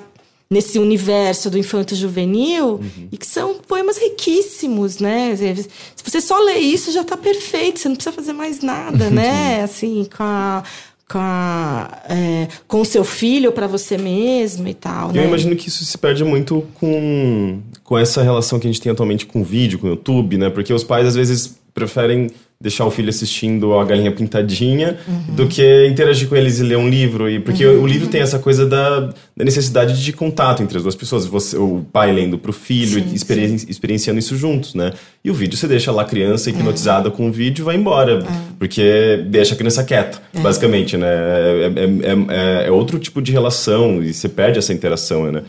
nesse 0.49 0.79
universo 0.79 1.51
do 1.51 1.57
infanto 1.59 1.95
juvenil 1.95 2.65
uhum. 2.65 3.07
e 3.11 3.17
que 3.17 3.27
são 3.27 3.59
poemas 3.67 3.99
riquíssimos, 3.99 4.97
né? 4.97 5.35
Se 5.35 6.03
você 6.03 6.19
só 6.19 6.39
lê 6.39 6.57
isso 6.57 6.91
já 6.91 7.01
está 7.01 7.15
perfeito, 7.15 7.79
você 7.79 7.87
não 7.87 7.95
precisa 7.95 8.15
fazer 8.15 8.33
mais 8.33 8.61
nada, 8.61 9.11
né? 9.11 9.61
Assim, 9.65 10.07
com 10.17 10.23
a, 10.23 10.63
com, 11.07 11.19
a, 11.19 11.91
é, 12.09 12.47
com 12.67 12.81
o 12.81 12.85
seu 12.85 13.03
filho 13.03 13.51
para 13.51 13.67
você 13.67 13.99
mesmo 13.99 14.67
e 14.67 14.73
tal. 14.73 15.09
Eu 15.09 15.13
né? 15.13 15.27
imagino 15.27 15.55
que 15.55 15.67
isso 15.67 15.85
se 15.85 15.97
perde 15.99 16.23
muito 16.23 16.65
com, 16.73 17.59
com 17.83 17.95
essa 17.99 18.23
relação 18.23 18.59
que 18.59 18.65
a 18.65 18.71
gente 18.71 18.81
tem 18.81 18.91
atualmente 18.91 19.27
com 19.27 19.41
o 19.41 19.43
vídeo, 19.43 19.77
com 19.77 19.85
o 19.85 19.89
YouTube, 19.91 20.39
né? 20.39 20.49
Porque 20.49 20.73
os 20.73 20.83
pais 20.83 21.05
às 21.05 21.15
vezes 21.15 21.55
preferem 21.71 22.31
deixar 22.65 22.83
o 22.83 22.89
filho 22.89 23.09
assistindo 23.09 23.77
a 23.77 23.85
galinha 23.85 24.11
pintadinha 24.11 24.97
uhum. 25.07 25.35
do 25.35 25.47
que 25.47 25.85
interagir 25.85 26.27
com 26.27 26.35
eles 26.35 26.59
e 26.59 26.63
ler 26.63 26.79
um 26.79 26.89
livro 26.89 27.29
e 27.29 27.39
porque 27.39 27.63
uhum. 27.63 27.83
o 27.83 27.85
livro 27.85 28.07
tem 28.07 28.21
essa 28.21 28.39
coisa 28.39 28.65
da, 28.65 29.01
da, 29.01 29.45
necessidade 29.45 30.03
de 30.03 30.11
contato 30.11 30.63
entre 30.63 30.75
as 30.75 30.81
duas 30.81 30.95
pessoas 30.95 31.27
você 31.27 31.55
o 31.57 31.85
pai 31.93 32.11
lendo 32.11 32.39
para 32.39 32.49
o 32.49 32.53
filho 32.53 33.03
sim, 33.03 33.15
sim. 33.15 33.67
experienciando 33.69 34.17
isso 34.17 34.35
juntos 34.35 34.73
né 34.73 34.93
e 35.23 35.29
o 35.29 35.33
vídeo 35.33 35.55
você 35.55 35.67
deixa 35.67 35.91
lá 35.91 36.01
a 36.01 36.05
criança 36.05 36.49
hipnotizada 36.49 37.09
é. 37.09 37.11
com 37.11 37.29
o 37.29 37.31
vídeo 37.31 37.61
e 37.61 37.65
vai 37.65 37.75
embora 37.75 38.23
é. 38.23 38.27
porque 38.57 39.23
deixa 39.27 39.53
a 39.53 39.57
criança 39.57 39.83
quieta 39.83 40.19
é. 40.33 40.39
basicamente 40.39 40.97
né 40.97 41.07
é, 41.07 41.71
é, 41.75 42.63
é, 42.63 42.67
é, 42.67 42.71
outro 42.71 42.97
tipo 42.97 43.21
de 43.21 43.31
relação 43.31 44.01
e 44.01 44.11
você 44.11 44.27
perde 44.27 44.57
essa 44.57 44.73
interação 44.73 45.31
né 45.31 45.43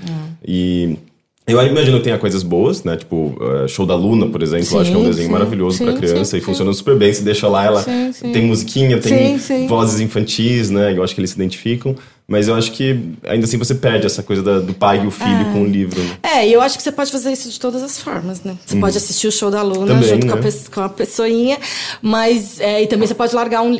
e 0.47 0.99
eu 1.47 1.65
imagino 1.65 1.99
que 1.99 2.05
tenha 2.05 2.19
coisas 2.19 2.43
boas, 2.43 2.83
né? 2.83 2.97
Tipo, 2.97 3.37
uh, 3.41 3.69
Show 3.69 3.87
da 3.87 3.95
Luna, 3.95 4.27
por 4.27 4.43
exemplo. 4.43 4.67
Sim, 4.67 4.79
acho 4.81 4.91
que 4.91 4.97
é 4.97 5.01
um 5.01 5.05
desenho 5.05 5.27
sim, 5.27 5.33
maravilhoso 5.33 5.85
para 5.85 5.93
criança 5.93 6.33
sim, 6.33 6.39
e 6.39 6.41
funciona 6.41 6.73
super 6.73 6.97
bem. 6.97 7.13
Se 7.13 7.23
deixa 7.23 7.47
lá, 7.47 7.65
ela 7.65 7.85
tem 8.33 8.45
musiquinha, 8.45 9.01
tem 9.01 9.39
vozes 9.69 10.01
infantis, 10.01 10.71
né? 10.71 10.97
Eu 10.97 11.05
acho 11.05 11.15
que 11.15 11.21
eles 11.21 11.31
se 11.31 11.37
identificam. 11.37 11.95
Mas 12.29 12.49
eu 12.49 12.57
acho 12.57 12.73
que 12.73 13.15
ainda 13.25 13.47
assim 13.47 13.57
você 13.57 13.73
perde 13.73 14.05
essa 14.05 14.21
coisa 14.21 14.43
da, 14.43 14.59
do 14.59 14.75
pai 14.75 15.05
e 15.05 15.07
o 15.07 15.13
filho 15.13 15.49
é. 15.49 15.53
com 15.53 15.63
o 15.63 15.65
livro. 15.65 16.03
Né? 16.03 16.19
É, 16.25 16.49
e 16.49 16.53
eu 16.53 16.61
acho 16.61 16.77
que 16.77 16.83
você 16.83 16.91
pode 16.91 17.13
fazer 17.13 17.31
isso 17.31 17.49
de 17.49 17.61
todas 17.61 17.85
as 17.85 18.01
formas, 18.01 18.43
né? 18.43 18.57
Você 18.67 18.75
hum. 18.77 18.81
pode 18.81 18.97
assistir 18.97 19.29
o 19.29 19.33
show 19.33 19.49
da 19.49 19.63
Luna 19.63 19.95
também, 19.95 20.09
junto 20.09 20.27
né? 20.27 20.33
com, 20.33 20.39
a, 20.39 20.43
né? 20.43 20.53
com 20.75 20.81
a 20.81 20.89
pessoinha, 20.89 21.59
mas 22.03 22.59
é, 22.59 22.83
e 22.83 22.89
também 22.89 23.07
você 23.07 23.15
pode 23.15 23.33
largar 23.33 23.63
um 23.63 23.79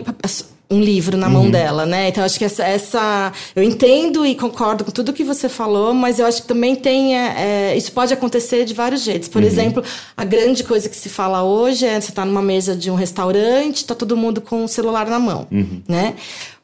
um 0.69 0.81
livro 0.81 1.17
na 1.17 1.29
mão 1.29 1.45
uhum. 1.45 1.51
dela, 1.51 1.87
né? 1.87 2.09
Então 2.09 2.25
acho 2.25 2.39
que 2.39 2.45
essa, 2.45 2.65
essa, 2.65 3.33
eu 3.55 3.63
entendo 3.63 4.27
e 4.27 4.35
concordo 4.35 4.85
com 4.85 4.91
tudo 4.91 5.13
que 5.13 5.23
você 5.23 5.49
falou, 5.49 5.95
mas 5.95 6.19
eu 6.19 6.27
acho 6.27 6.43
que 6.43 6.49
também 6.49 6.75
tem 6.75 7.17
é, 7.17 7.35
é, 7.39 7.77
isso 7.77 7.93
pode 7.93 8.13
acontecer 8.13 8.65
de 8.65 8.75
vários 8.75 9.03
jeitos. 9.03 9.29
Por 9.29 9.43
uhum. 9.43 9.49
exemplo, 9.49 9.85
a 10.17 10.25
grande 10.25 10.65
coisa 10.65 10.89
que 10.89 10.97
se 10.97 11.09
fala 11.09 11.43
hoje 11.45 11.87
é 11.87 12.01
você 12.01 12.11
está 12.11 12.25
numa 12.25 12.43
mesa 12.43 12.75
de 12.75 12.91
um 12.91 12.97
restaurante, 12.97 13.77
está 13.77 13.95
todo 13.95 14.17
mundo 14.17 14.41
com 14.41 14.65
o 14.65 14.69
celular 14.69 15.07
na 15.07 15.19
mão, 15.19 15.47
uhum. 15.51 15.83
né? 15.87 16.15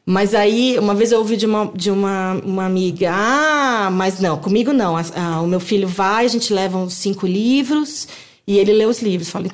Mas 0.05 0.35
aí, 0.35 0.77
uma 0.77 0.93
vez 0.93 1.13
eu 1.13 1.19
ouvi 1.19 1.37
de 1.37 1.45
uma, 1.45 1.71
de 1.73 1.89
uma, 1.89 2.33
uma 2.43 2.65
amiga, 2.65 3.09
ah, 3.13 3.89
mas 3.89 4.19
não, 4.19 4.37
comigo 4.37 4.73
não. 4.73 4.97
Ah, 4.97 5.39
o 5.41 5.47
meu 5.47 5.61
filho 5.61 5.87
vai, 5.87 6.25
a 6.25 6.27
gente 6.27 6.53
leva 6.53 6.77
uns 6.77 6.95
cinco 6.95 7.25
livros 7.25 8.05
e 8.45 8.59
ele 8.59 8.73
lê 8.73 8.85
os 8.85 9.01
livros. 9.01 9.29
Falei, 9.29 9.49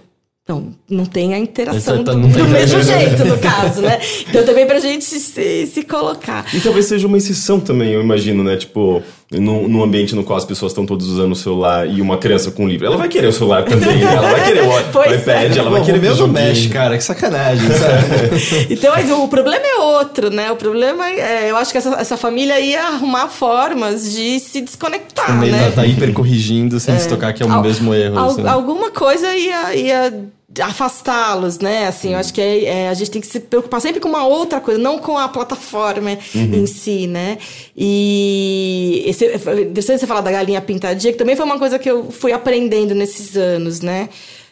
então, 0.50 0.74
não 0.90 1.06
tem 1.06 1.36
a 1.36 1.38
interação 1.38 2.04
tá, 2.04 2.12
do, 2.12 2.22
do 2.22 2.48
mesmo 2.48 2.82
jeito, 2.82 3.24
no 3.24 3.38
caso, 3.38 3.84
né? 3.84 4.00
Então, 4.28 4.44
também 4.44 4.66
pra 4.66 4.80
gente 4.80 5.06
se, 5.06 5.68
se 5.68 5.84
colocar. 5.84 6.44
E 6.52 6.60
talvez 6.60 6.88
seja 6.88 7.06
uma 7.06 7.20
exceção 7.20 7.60
também, 7.60 7.92
eu 7.92 8.02
imagino, 8.02 8.44
né? 8.44 8.58
Tipo, 8.58 9.04
num, 9.32 9.68
num 9.68 9.84
ambiente 9.84 10.16
no 10.16 10.24
qual 10.24 10.38
as 10.40 10.46
pessoas 10.46 10.72
estão 10.72 10.88
todos 10.88 11.08
usando 11.08 11.34
o 11.34 11.36
celular 11.36 11.88
e 11.88 12.02
uma 12.02 12.18
criança 12.18 12.50
com 12.50 12.66
um 12.66 12.68
livro. 12.68 12.88
Ela 12.88 12.98
vai 12.98 13.08
querer 13.08 13.28
o 13.28 13.32
celular 13.32 13.64
também, 13.64 13.98
né? 13.98 14.12
ela 14.12 14.32
vai 14.32 14.44
querer 14.44 14.64
o, 14.64 14.70
o 14.70 15.14
iPad, 15.14 15.56
é. 15.56 15.60
ela 15.60 15.70
vai 15.70 15.84
querer 15.86 16.12
o 16.20 16.28
mexe, 16.28 16.70
cara, 16.70 16.98
que 16.98 17.04
sacanagem, 17.04 17.70
sabe? 17.78 18.68
então, 18.72 18.92
mas 18.92 19.12
o 19.12 19.28
problema 19.28 19.64
é 19.64 19.76
outro, 19.76 20.32
né? 20.32 20.52
O 20.52 20.56
problema 20.56 21.08
é, 21.12 21.52
eu 21.52 21.58
acho 21.58 21.72
que 21.72 21.78
essa, 21.78 21.90
essa 22.00 22.18
família 22.18 22.60
ia 22.60 22.88
arrumar 22.88 23.28
formas 23.28 24.12
de 24.12 24.40
se 24.40 24.62
desconectar, 24.62 25.28
Também 25.28 25.52
né? 25.52 25.70
Tá, 25.70 25.84
tá 25.84 25.86
hiper 25.86 26.12
corrigindo 26.12 26.80
sem 26.80 26.96
é. 26.96 26.98
se 26.98 27.08
tocar 27.08 27.34
que 27.34 27.44
é 27.44 27.46
o 27.46 27.52
Al, 27.52 27.62
mesmo 27.62 27.94
erro. 27.94 28.18
Al, 28.18 28.30
assim. 28.32 28.48
Alguma 28.48 28.90
coisa 28.90 29.36
ia, 29.36 29.76
ia 29.76 30.30
afastá-los, 30.62 31.60
né? 31.60 31.88
Assim, 31.88 32.14
eu 32.14 32.18
acho 32.20 32.34
que 32.34 32.42
é, 32.42 32.64
é, 32.64 32.90
a 32.90 32.94
gente 32.94 33.12
tem 33.12 33.22
que 33.22 33.28
se 33.28 33.40
preocupar 33.40 33.80
sempre 33.80 34.00
com 34.00 34.10
uma 34.10 34.26
outra 34.26 34.60
coisa, 34.60 34.80
não 34.80 34.98
com 34.98 35.18
a 35.18 35.28
plataforma 35.28 36.18
uhum. 36.34 36.54
em 36.54 36.66
si, 36.66 37.06
né? 37.06 37.38
E 37.78 39.04
esse, 39.06 39.26
interessante 39.26 40.00
você 40.00 40.08
falar 40.08 40.22
da 40.22 40.32
galinha 40.32 40.62
pintadinha, 40.62 41.14
que 41.14 41.20
também 41.20 41.36
foi 41.36 41.46
uma 41.46 41.60
coisa 41.60 41.78
que 41.78 41.90
eu 41.90 42.12
fui 42.12 42.32
aprendendo 42.32 42.96
nesses 42.96 43.38
anos, 43.38 43.82
né? 43.82 44.10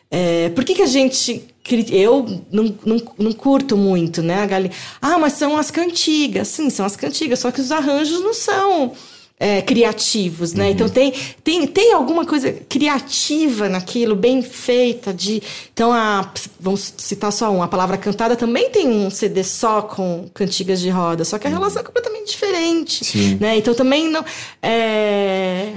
É, 0.10 0.50
por 0.50 0.64
que, 0.64 0.76
que 0.76 0.82
a 0.82 0.88
gente. 0.88 1.44
Eu 1.92 2.26
não, 2.50 2.74
não, 2.86 3.02
não 3.18 3.32
curto 3.34 3.76
muito, 3.76 4.22
né? 4.22 4.36
A 4.42 4.46
galinha. 4.46 4.72
Ah, 5.02 5.18
mas 5.18 5.34
são 5.34 5.58
as 5.58 5.70
cantigas. 5.70 6.48
Sim, 6.48 6.70
são 6.70 6.86
as 6.86 6.96
cantigas, 6.96 7.40
só 7.40 7.52
que 7.52 7.60
os 7.60 7.72
arranjos 7.72 8.22
não 8.22 8.34
são 8.34 8.94
é, 9.40 9.62
criativos, 9.62 10.54
né? 10.54 10.66
Uhum. 10.66 10.72
Então 10.72 10.90
tem, 10.90 11.14
tem, 11.44 11.68
tem 11.68 11.94
alguma 11.94 12.26
coisa 12.26 12.52
criativa 12.52 13.70
naquilo, 13.70 14.16
bem 14.16 14.42
feita 14.42 15.14
de. 15.14 15.42
Então, 15.72 15.94
a, 15.94 16.32
vamos 16.60 16.94
citar 16.98 17.32
só 17.32 17.52
um, 17.52 17.62
a 17.62 17.68
palavra 17.68 17.98
cantada 17.98 18.36
também 18.36 18.70
tem 18.70 18.88
um 18.88 19.10
CD 19.10 19.44
só 19.44 19.82
com 19.84 20.28
cantigas 20.34 20.80
de 20.80 20.90
roda, 20.90 21.24
só 21.24 21.38
que 21.38 21.46
a 21.46 21.50
uhum. 21.50 21.58
relação 21.58 21.82
é 21.82 21.86
completamente 21.86 22.32
diferente. 22.32 23.06
Sim. 23.06 23.38
Né? 23.40 23.58
Então 23.58 23.74
também 23.74 24.10
não. 24.10 24.26
É, 24.62 25.74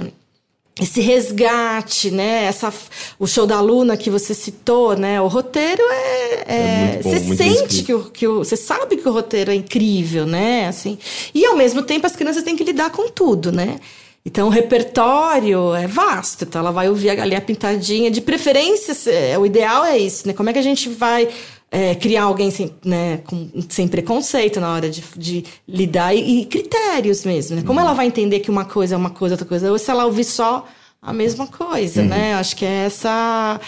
esse 0.81 0.99
resgate, 0.99 2.09
né? 2.09 2.45
Essa, 2.45 2.73
o 3.19 3.27
show 3.27 3.45
da 3.45 3.61
Luna 3.61 3.95
que 3.95 4.09
você 4.09 4.33
citou, 4.33 4.97
né? 4.97 5.21
O 5.21 5.27
roteiro 5.27 5.81
é. 5.83 6.43
é, 6.47 6.95
é 6.99 6.99
bom, 7.03 7.09
você 7.11 7.35
sente 7.35 7.83
que 7.83 7.93
o, 7.93 8.03
que 8.05 8.27
o. 8.27 8.39
Você 8.39 8.57
sabe 8.57 8.97
que 8.97 9.07
o 9.07 9.11
roteiro 9.11 9.51
é 9.51 9.55
incrível, 9.55 10.25
né? 10.25 10.67
Assim, 10.67 10.97
e 11.35 11.45
ao 11.45 11.55
mesmo 11.55 11.83
tempo 11.83 12.07
as 12.07 12.15
crianças 12.15 12.41
têm 12.41 12.55
que 12.55 12.63
lidar 12.63 12.89
com 12.89 13.07
tudo, 13.09 13.51
né? 13.51 13.79
Então 14.25 14.47
o 14.47 14.51
repertório 14.51 15.73
é 15.75 15.87
vasto, 15.87 16.45
então 16.45 16.61
ela 16.61 16.71
vai 16.71 16.89
ouvir 16.89 17.11
a 17.11 17.15
galinha 17.15 17.41
pintadinha. 17.41 18.09
De 18.09 18.21
preferência, 18.21 18.95
o 19.39 19.45
ideal 19.45 19.85
é 19.85 19.97
isso, 19.97 20.27
né? 20.27 20.33
Como 20.33 20.49
é 20.49 20.53
que 20.53 20.59
a 20.59 20.63
gente 20.63 20.89
vai 20.89 21.29
é, 21.71 21.95
criar 21.95 22.23
alguém 22.23 22.51
sem, 22.51 22.75
né, 22.83 23.21
com, 23.25 23.49
sem 23.69 23.87
preconceito 23.87 24.59
na 24.59 24.73
hora 24.73 24.89
de, 24.89 25.01
de 25.15 25.45
lidar 25.65 26.13
e, 26.13 26.41
e, 26.41 26.45
critérios 26.45 27.23
mesmo. 27.23 27.55
Né? 27.55 27.63
Como 27.65 27.79
uhum. 27.79 27.85
ela 27.85 27.93
vai 27.93 28.05
entender 28.05 28.41
que 28.41 28.51
uma 28.51 28.65
coisa 28.65 28.95
é 28.95 28.97
uma 28.97 29.09
coisa, 29.09 29.35
outra 29.35 29.47
coisa, 29.47 29.71
ou 29.71 29.79
se 29.79 29.89
ela 29.89 30.05
ouvir 30.05 30.25
só 30.25 30.67
a 31.01 31.13
mesma 31.13 31.47
coisa, 31.47 32.01
uhum. 32.01 32.09
né? 32.09 32.35
Acho 32.35 32.55
que 32.55 32.65
é 32.65 32.85
essa 32.85 33.59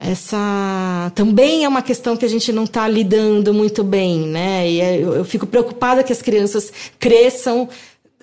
essa 0.00 1.12
também 1.14 1.62
é 1.62 1.68
uma 1.68 1.82
questão 1.82 2.16
que 2.16 2.24
a 2.24 2.28
gente 2.28 2.50
não 2.50 2.64
está 2.64 2.88
lidando 2.88 3.54
muito 3.54 3.84
bem, 3.84 4.26
né? 4.26 4.68
E 4.68 4.80
é, 4.80 4.96
eu, 4.96 5.14
eu 5.14 5.24
fico 5.24 5.46
preocupada 5.46 6.02
que 6.02 6.12
as 6.12 6.20
crianças 6.20 6.72
cresçam 6.98 7.68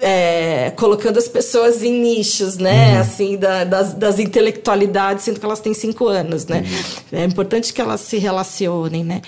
é, 0.02 0.72
colocando 0.78 1.18
as 1.18 1.28
pessoas 1.28 1.84
em 1.84 2.02
nichos, 2.02 2.58
né? 2.58 2.94
Uhum. 2.94 3.02
Assim, 3.02 3.38
da, 3.38 3.64
das, 3.64 3.94
das, 3.94 4.20
intelectualidades, 4.20 5.26
sendo 5.26 5.40
que 5.40 5.46
elas 5.46 5.60
têm 5.60 5.74
cinco 5.74 6.08
anos, 6.08 6.46
né? 6.48 6.64
Uhum. 7.12 7.20
É 7.20 7.26
importante 7.26 7.74
que 7.74 7.82
elas 7.82 8.02
se 8.02 8.18
relacionem, 8.18 9.04
né? 9.04 9.22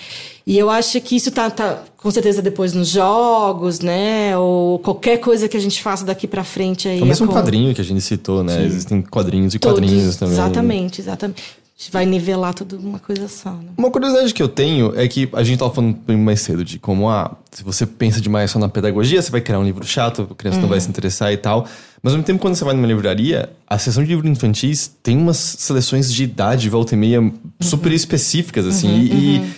E 0.47 0.57
eu 0.57 0.69
acho 0.69 0.99
que 1.01 1.15
isso 1.15 1.29
tá, 1.31 1.49
tá, 1.49 1.83
com 1.97 2.09
certeza 2.09 2.41
depois 2.41 2.73
nos 2.73 2.87
jogos, 2.87 3.79
né? 3.79 4.35
Ou 4.37 4.79
qualquer 4.79 5.17
coisa 5.17 5.47
que 5.47 5.57
a 5.57 5.59
gente 5.59 5.81
faça 5.81 6.05
daqui 6.05 6.27
para 6.27 6.43
frente 6.43 6.87
aí. 6.87 6.99
É 6.99 7.03
o 7.03 7.05
mesmo 7.05 7.27
com... 7.27 7.33
quadrinho 7.33 7.75
que 7.75 7.81
a 7.81 7.85
gente 7.85 8.01
citou, 8.01 8.43
né? 8.43 8.57
Sim. 8.57 8.65
Existem 8.65 9.01
quadrinhos 9.01 9.53
e 9.53 9.59
Todos, 9.59 9.79
quadrinhos 9.79 10.15
também. 10.15 10.33
Exatamente, 10.33 11.01
exatamente 11.01 11.60
vai 11.89 12.05
nivelar 12.05 12.53
tudo 12.53 12.77
uma 12.77 12.99
coisa 12.99 13.27
só. 13.27 13.51
Né? 13.51 13.69
Uma 13.77 13.89
curiosidade 13.89 14.33
que 14.33 14.43
eu 14.43 14.49
tenho 14.49 14.93
é 14.95 15.07
que 15.07 15.29
a 15.33 15.41
gente 15.41 15.57
tava 15.59 15.73
falando 15.73 15.97
mais 16.17 16.41
cedo 16.41 16.63
de 16.63 16.77
como, 16.77 17.09
ah, 17.09 17.35
se 17.51 17.63
você 17.63 17.85
pensa 17.85 18.21
demais 18.21 18.51
só 18.51 18.59
na 18.59 18.69
pedagogia, 18.69 19.21
você 19.21 19.31
vai 19.31 19.41
criar 19.41 19.57
um 19.57 19.63
livro 19.63 19.85
chato, 19.85 20.27
a 20.29 20.35
criança 20.35 20.57
uhum. 20.57 20.63
não 20.63 20.69
vai 20.69 20.77
uhum. 20.77 20.83
se 20.83 20.89
interessar 20.89 21.33
e 21.33 21.37
tal. 21.37 21.65
Mas 22.03 22.13
ao 22.13 22.17
mesmo 22.17 22.25
tempo, 22.25 22.39
quando 22.39 22.55
você 22.55 22.63
vai 22.63 22.75
numa 22.75 22.87
livraria, 22.87 23.49
a 23.65 23.77
seção 23.77 24.03
de 24.03 24.09
livros 24.09 24.29
infantis 24.29 24.95
tem 25.01 25.17
umas 25.17 25.37
seleções 25.37 26.13
de 26.13 26.23
idade, 26.23 26.69
volta 26.69 26.93
e 26.93 26.97
meia, 26.97 27.33
super 27.59 27.89
uhum. 27.89 27.95
específicas, 27.95 28.67
assim. 28.67 28.89
Uhum, 28.89 28.99
e, 28.99 29.35
e 29.35 29.39
uhum. 29.39 29.49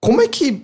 como 0.00 0.20
é 0.20 0.28
que 0.28 0.62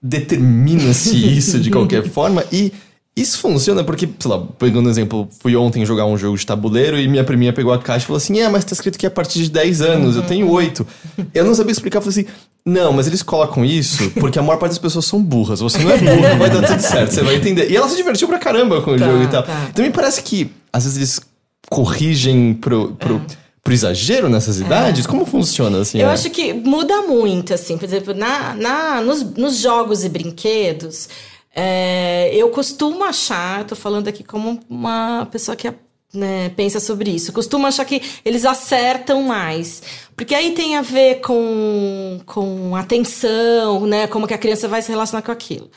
determina-se 0.00 1.16
isso 1.36 1.58
de 1.58 1.70
qualquer 1.70 2.04
forma? 2.08 2.44
E 2.52 2.72
isso 3.16 3.38
funciona 3.38 3.84
porque, 3.84 4.08
sei 4.18 4.30
lá, 4.30 4.40
pegando 4.58 4.88
um 4.88 4.90
exemplo, 4.90 5.28
fui 5.40 5.54
ontem 5.54 5.86
jogar 5.86 6.04
um 6.04 6.18
jogo 6.18 6.36
de 6.36 6.44
tabuleiro 6.44 6.98
e 6.98 7.06
minha 7.06 7.22
priminha 7.22 7.52
pegou 7.52 7.72
a 7.72 7.78
caixa 7.78 8.04
e 8.04 8.06
falou 8.06 8.16
assim: 8.16 8.40
É, 8.40 8.48
mas 8.48 8.64
tá 8.64 8.72
escrito 8.72 8.98
que 8.98 9.06
é 9.06 9.08
a 9.08 9.10
partir 9.10 9.40
de 9.44 9.50
10 9.50 9.82
anos, 9.82 10.16
eu 10.16 10.22
tenho 10.22 10.50
8. 10.50 10.84
Eu 11.32 11.44
não 11.44 11.54
sabia 11.54 11.70
explicar, 11.70 12.00
falei 12.00 12.20
assim: 12.20 12.26
Não, 12.66 12.92
mas 12.92 13.06
eles 13.06 13.22
colocam 13.22 13.64
isso 13.64 14.10
porque 14.18 14.36
a 14.36 14.42
maior 14.42 14.58
parte 14.58 14.72
das 14.72 14.80
pessoas 14.80 15.04
são 15.04 15.22
burras. 15.22 15.60
Você 15.60 15.78
não 15.78 15.92
é 15.92 15.98
burro, 15.98 16.38
vai 16.38 16.50
dar 16.50 16.66
tudo 16.66 16.80
certo, 16.80 17.12
você 17.12 17.22
vai 17.22 17.36
entender. 17.36 17.70
E 17.70 17.76
ela 17.76 17.88
se 17.88 17.96
divertiu 17.96 18.26
pra 18.26 18.38
caramba 18.38 18.82
com 18.82 18.90
o 18.90 18.98
tá, 18.98 19.06
jogo 19.06 19.22
e 19.22 19.28
tal. 19.28 19.44
Tá. 19.44 19.68
Então 19.70 19.84
me 19.84 19.92
parece 19.92 20.20
que, 20.20 20.50
às 20.72 20.82
vezes, 20.82 20.98
eles 20.98 21.20
corrigem 21.70 22.54
pro. 22.54 22.96
pro 22.98 23.16
é 23.16 23.44
pro 23.64 23.72
exagero 23.72 24.28
nessas 24.28 24.60
idades? 24.60 25.06
É. 25.06 25.08
Como 25.08 25.24
funciona 25.24 25.80
assim? 25.80 25.98
Eu 25.98 26.10
é? 26.10 26.12
acho 26.12 26.28
que 26.28 26.52
muda 26.52 27.00
muito, 27.00 27.54
assim. 27.54 27.78
Por 27.78 27.86
exemplo, 27.86 28.12
na, 28.12 28.54
na, 28.54 29.00
nos, 29.00 29.22
nos 29.22 29.58
jogos 29.58 30.04
e 30.04 30.08
brinquedos, 30.10 31.08
é, 31.54 32.34
eu 32.34 32.50
costumo 32.50 33.04
achar, 33.04 33.62
estou 33.62 33.78
falando 33.78 34.08
aqui 34.08 34.24
como 34.24 34.60
uma 34.68 35.26
pessoa 35.30 35.56
que 35.56 35.72
né, 36.12 36.48
pensa 36.50 36.80
sobre 36.80 37.10
isso. 37.10 37.32
Costumo 37.32 37.66
achar 37.66 37.84
que 37.84 38.00
eles 38.24 38.44
acertam 38.44 39.22
mais. 39.22 39.82
Porque 40.16 40.34
aí 40.34 40.52
tem 40.52 40.76
a 40.76 40.82
ver 40.82 41.20
com, 41.20 42.20
com 42.24 42.74
atenção, 42.76 43.86
né? 43.86 44.06
Como 44.06 44.26
que 44.26 44.34
a 44.34 44.38
criança 44.38 44.68
vai 44.68 44.80
se 44.80 44.90
relacionar 44.90 45.22
com 45.22 45.32
aquilo. 45.32 45.70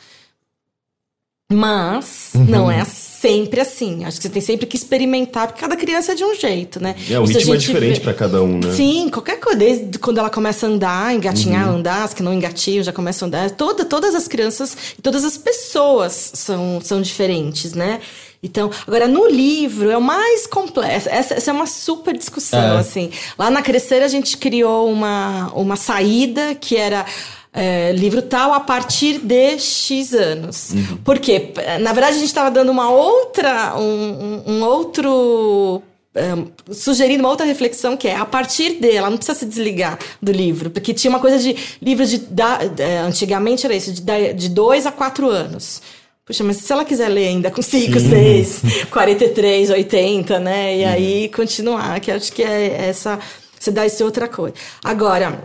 Mas 1.50 2.32
uhum. 2.34 2.44
não 2.44 2.70
é 2.70 2.84
sempre 2.84 3.58
assim. 3.58 4.04
Acho 4.04 4.18
que 4.18 4.24
você 4.24 4.28
tem 4.28 4.42
sempre 4.42 4.66
que 4.66 4.76
experimentar, 4.76 5.46
porque 5.46 5.62
cada 5.62 5.76
criança 5.76 6.12
é 6.12 6.14
de 6.14 6.22
um 6.22 6.34
jeito, 6.34 6.78
né? 6.78 6.94
É, 7.10 7.18
o 7.18 7.24
Isso 7.24 7.38
ritmo 7.38 7.54
é 7.54 7.56
diferente 7.56 7.98
vê... 7.98 8.04
para 8.04 8.12
cada 8.12 8.42
um, 8.42 8.58
né? 8.58 8.70
Sim, 8.74 9.08
qualquer 9.08 9.40
coisa, 9.40 9.58
desde 9.58 9.98
quando 9.98 10.18
ela 10.18 10.28
começa 10.28 10.66
a 10.66 10.68
andar, 10.68 11.14
engatinhar, 11.14 11.70
uhum. 11.70 11.78
andar, 11.78 12.04
as 12.04 12.12
que 12.12 12.22
não 12.22 12.34
engatiam 12.34 12.82
já 12.82 12.92
começam 12.92 13.24
a 13.24 13.28
andar. 13.28 13.50
Toda, 13.52 13.86
todas 13.86 14.14
as 14.14 14.28
crianças 14.28 14.76
e 14.98 15.00
todas 15.00 15.24
as 15.24 15.38
pessoas 15.38 16.32
são, 16.34 16.80
são 16.82 17.00
diferentes, 17.00 17.72
né? 17.72 18.00
Então, 18.42 18.70
agora 18.86 19.08
no 19.08 19.26
livro 19.26 19.90
é 19.90 19.96
o 19.96 20.02
mais 20.02 20.46
complexo. 20.46 21.08
Essa, 21.08 21.34
essa 21.34 21.50
é 21.50 21.54
uma 21.54 21.66
super 21.66 22.16
discussão, 22.16 22.76
é. 22.76 22.78
assim. 22.78 23.10
Lá 23.38 23.50
na 23.50 23.62
Crescer 23.62 24.02
a 24.02 24.08
gente 24.08 24.36
criou 24.36 24.92
uma, 24.92 25.50
uma 25.54 25.76
saída 25.76 26.54
que 26.54 26.76
era 26.76 27.06
é, 27.52 27.92
livro 27.92 28.22
tal 28.22 28.52
a 28.52 28.60
partir 28.60 29.18
de 29.18 29.58
X 29.58 30.12
anos. 30.14 30.70
Uhum. 30.70 30.98
Porque, 31.04 31.52
na 31.80 31.92
verdade, 31.92 32.16
a 32.16 32.18
gente 32.18 32.28
estava 32.28 32.50
dando 32.50 32.70
uma 32.70 32.90
outra, 32.90 33.76
um, 33.76 34.42
um 34.46 34.62
outro 34.62 35.82
um, 36.18 36.72
sugerindo 36.72 37.22
uma 37.22 37.28
outra 37.28 37.46
reflexão 37.46 37.96
que 37.96 38.08
é 38.08 38.16
a 38.16 38.24
partir 38.24 38.80
dele, 38.80 38.96
ela 38.96 39.10
não 39.10 39.16
precisa 39.16 39.38
se 39.38 39.46
desligar 39.46 39.98
do 40.20 40.32
livro, 40.32 40.70
porque 40.70 40.92
tinha 40.92 41.10
uma 41.10 41.20
coisa 41.20 41.38
de 41.38 41.54
livros 41.80 42.10
de, 42.10 42.18
da, 42.18 42.58
é, 42.78 42.98
antigamente 42.98 43.64
era 43.64 43.74
isso, 43.74 43.92
de, 43.92 44.32
de 44.34 44.48
dois 44.48 44.86
a 44.86 44.92
quatro 44.92 45.28
anos. 45.28 45.80
Puxa, 46.24 46.44
mas 46.44 46.58
se 46.58 46.70
ela 46.70 46.84
quiser 46.84 47.08
ler 47.08 47.28
ainda 47.28 47.50
com 47.50 47.62
5, 47.62 47.98
6, 47.98 48.62
43, 48.90 49.70
80, 49.70 50.38
né? 50.38 50.76
E 50.76 50.84
uhum. 50.84 50.90
aí 50.90 51.28
continuar, 51.30 51.98
que 52.00 52.10
acho 52.10 52.30
que 52.30 52.42
é 52.42 52.88
essa. 52.88 53.18
Você 53.58 53.70
dá 53.70 53.86
esse 53.86 54.04
outra 54.04 54.28
coisa. 54.28 54.54
Agora, 54.84 55.42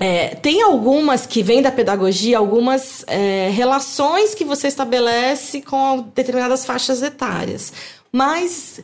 é, 0.00 0.34
tem 0.36 0.62
algumas 0.62 1.26
que 1.26 1.42
vêm 1.42 1.60
da 1.60 1.72
pedagogia, 1.72 2.38
algumas 2.38 3.04
é, 3.06 3.50
relações 3.50 4.34
que 4.34 4.44
você 4.44 4.68
estabelece 4.68 5.60
com 5.60 6.06
determinadas 6.14 6.64
faixas 6.64 7.02
etárias. 7.02 7.72
Mas 8.12 8.80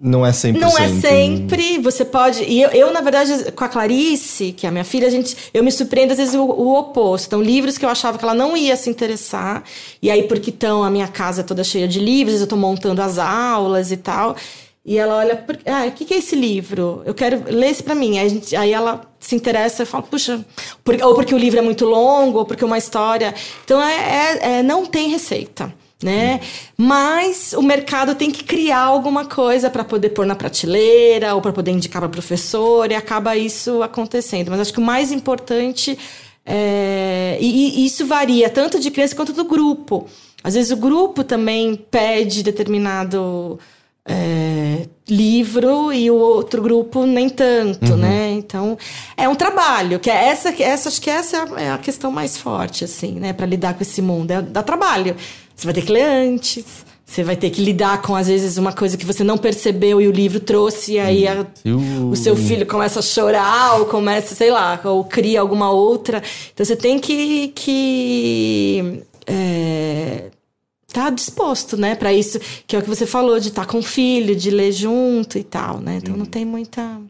não 0.00 0.24
é 0.24 0.32
sempre. 0.32 0.60
Não 0.60 0.78
é 0.78 0.88
sempre. 0.88 1.78
Você 1.78 2.06
pode. 2.06 2.42
E 2.42 2.62
eu, 2.62 2.70
eu, 2.70 2.92
na 2.92 3.02
verdade, 3.02 3.52
com 3.52 3.64
a 3.64 3.68
Clarice, 3.68 4.52
que 4.52 4.64
é 4.64 4.70
a 4.70 4.72
minha 4.72 4.84
filha, 4.84 5.06
a 5.06 5.10
gente, 5.10 5.36
eu 5.52 5.62
me 5.62 5.70
surpreendo 5.70 6.12
às 6.12 6.18
vezes 6.18 6.34
o, 6.34 6.42
o, 6.42 6.78
oposto. 6.78 7.26
Então, 7.26 7.42
livros 7.42 7.76
que 7.76 7.84
eu 7.84 7.88
achava 7.90 8.16
que 8.16 8.24
ela 8.24 8.34
não 8.34 8.56
ia 8.56 8.76
se 8.76 8.88
interessar. 8.88 9.62
E 10.00 10.10
aí, 10.10 10.22
porque 10.22 10.48
estão 10.48 10.82
a 10.82 10.88
minha 10.88 11.06
casa 11.06 11.44
toda 11.44 11.62
cheia 11.62 11.86
de 11.86 12.00
livros, 12.00 12.38
eu 12.38 12.44
estou 12.44 12.58
montando 12.58 13.02
as 13.02 13.18
aulas 13.18 13.92
e 13.92 13.96
tal. 13.98 14.34
E 14.84 14.96
ela 14.96 15.16
olha, 15.16 15.44
ah, 15.66 15.86
o 15.86 15.92
que, 15.92 16.04
que 16.04 16.14
é 16.14 16.18
esse 16.18 16.34
livro? 16.34 17.02
Eu 17.04 17.12
quero 17.12 17.44
ler 17.52 17.70
esse 17.70 17.82
para 17.82 17.94
mim. 17.94 18.18
Aí, 18.18 18.28
gente, 18.28 18.56
aí, 18.56 18.72
ela 18.72 19.02
se 19.18 19.36
interessa 19.36 19.82
e 19.82 19.86
fala, 19.86 20.02
puxa, 20.04 20.44
por, 20.82 21.00
ou 21.02 21.14
porque 21.14 21.34
o 21.34 21.38
livro 21.38 21.58
é 21.58 21.62
muito 21.62 21.84
longo, 21.84 22.38
ou 22.38 22.44
porque 22.46 22.64
uma 22.64 22.78
história. 22.78 23.34
Então, 23.64 23.80
é, 23.82 23.94
é, 23.94 24.58
é 24.58 24.62
não 24.62 24.86
tem 24.86 25.10
receita 25.10 25.72
né? 26.02 26.40
Mas 26.76 27.52
o 27.52 27.62
mercado 27.62 28.14
tem 28.14 28.30
que 28.30 28.42
criar 28.42 28.84
alguma 28.84 29.26
coisa 29.26 29.68
para 29.68 29.84
poder 29.84 30.10
pôr 30.10 30.24
na 30.24 30.34
prateleira 30.34 31.34
ou 31.34 31.42
para 31.42 31.52
poder 31.52 31.72
indicar 31.72 32.00
para 32.00 32.08
professor 32.08 32.90
e 32.90 32.94
acaba 32.94 33.36
isso 33.36 33.82
acontecendo. 33.82 34.50
Mas 34.50 34.60
acho 34.60 34.72
que 34.72 34.78
o 34.78 34.82
mais 34.82 35.12
importante 35.12 35.98
é, 36.44 37.36
e, 37.40 37.82
e, 37.82 37.86
isso 37.86 38.06
varia 38.06 38.48
tanto 38.48 38.80
de 38.80 38.90
criança 38.90 39.14
quanto 39.14 39.32
do 39.32 39.44
grupo. 39.44 40.06
Às 40.42 40.54
vezes 40.54 40.72
o 40.72 40.76
grupo 40.76 41.22
também 41.22 41.76
pede 41.76 42.42
determinado 42.42 43.58
é, 44.06 44.86
livro 45.08 45.92
e 45.92 46.10
o 46.10 46.14
outro 46.14 46.62
grupo 46.62 47.04
nem 47.04 47.28
tanto, 47.28 47.92
uhum. 47.92 47.96
né? 47.98 48.32
Então 48.32 48.76
é 49.16 49.28
um 49.28 49.34
trabalho 49.34 49.98
que 49.98 50.10
é 50.10 50.28
essa, 50.28 50.48
essa 50.62 50.88
acho 50.88 51.00
que 51.00 51.10
essa 51.10 51.36
é 51.56 51.70
a 51.70 51.78
questão 51.78 52.10
mais 52.10 52.36
forte 52.36 52.84
assim, 52.84 53.12
né? 53.12 53.32
Para 53.32 53.46
lidar 53.46 53.74
com 53.74 53.82
esse 53.82 54.00
mundo 54.00 54.30
é 54.30 54.42
dá 54.42 54.62
trabalho. 54.62 55.16
Você 55.54 55.66
vai 55.66 55.74
ter 55.74 55.82
que 55.82 55.92
ler 55.92 56.04
antes. 56.04 56.90
Você 57.10 57.24
vai 57.24 57.34
ter 57.34 57.50
que 57.50 57.60
lidar 57.60 58.02
com, 58.02 58.14
às 58.14 58.28
vezes, 58.28 58.56
uma 58.56 58.72
coisa 58.72 58.96
que 58.96 59.04
você 59.04 59.24
não 59.24 59.36
percebeu 59.36 60.00
e 60.00 60.06
o 60.06 60.12
livro 60.12 60.38
trouxe, 60.38 60.92
e 60.92 61.00
aí 61.00 61.26
a, 61.26 61.44
o 62.08 62.14
seu 62.14 62.36
filho 62.36 62.64
começa 62.64 63.00
a 63.00 63.02
chorar, 63.02 63.80
ou 63.80 63.86
começa, 63.86 64.32
sei 64.36 64.52
lá, 64.52 64.80
ou 64.84 65.02
cria 65.02 65.40
alguma 65.40 65.72
outra. 65.72 66.22
Então 66.54 66.64
você 66.64 66.76
tem 66.76 67.00
que. 67.00 67.48
que 67.48 69.02
é, 69.26 70.30
tá 70.92 71.10
disposto, 71.10 71.76
né, 71.76 71.94
para 71.94 72.12
isso, 72.12 72.38
que 72.66 72.76
é 72.76 72.78
o 72.78 72.82
que 72.82 72.88
você 72.88 73.06
falou, 73.06 73.38
de 73.38 73.48
estar 73.48 73.64
tá 73.64 73.70
com 73.70 73.78
o 73.78 73.82
filho, 73.82 74.34
de 74.34 74.50
ler 74.50 74.72
junto 74.72 75.38
e 75.38 75.44
tal, 75.44 75.78
né? 75.78 75.98
Então 76.02 76.16
não 76.16 76.26
tem 76.26 76.44
muita. 76.44 77.00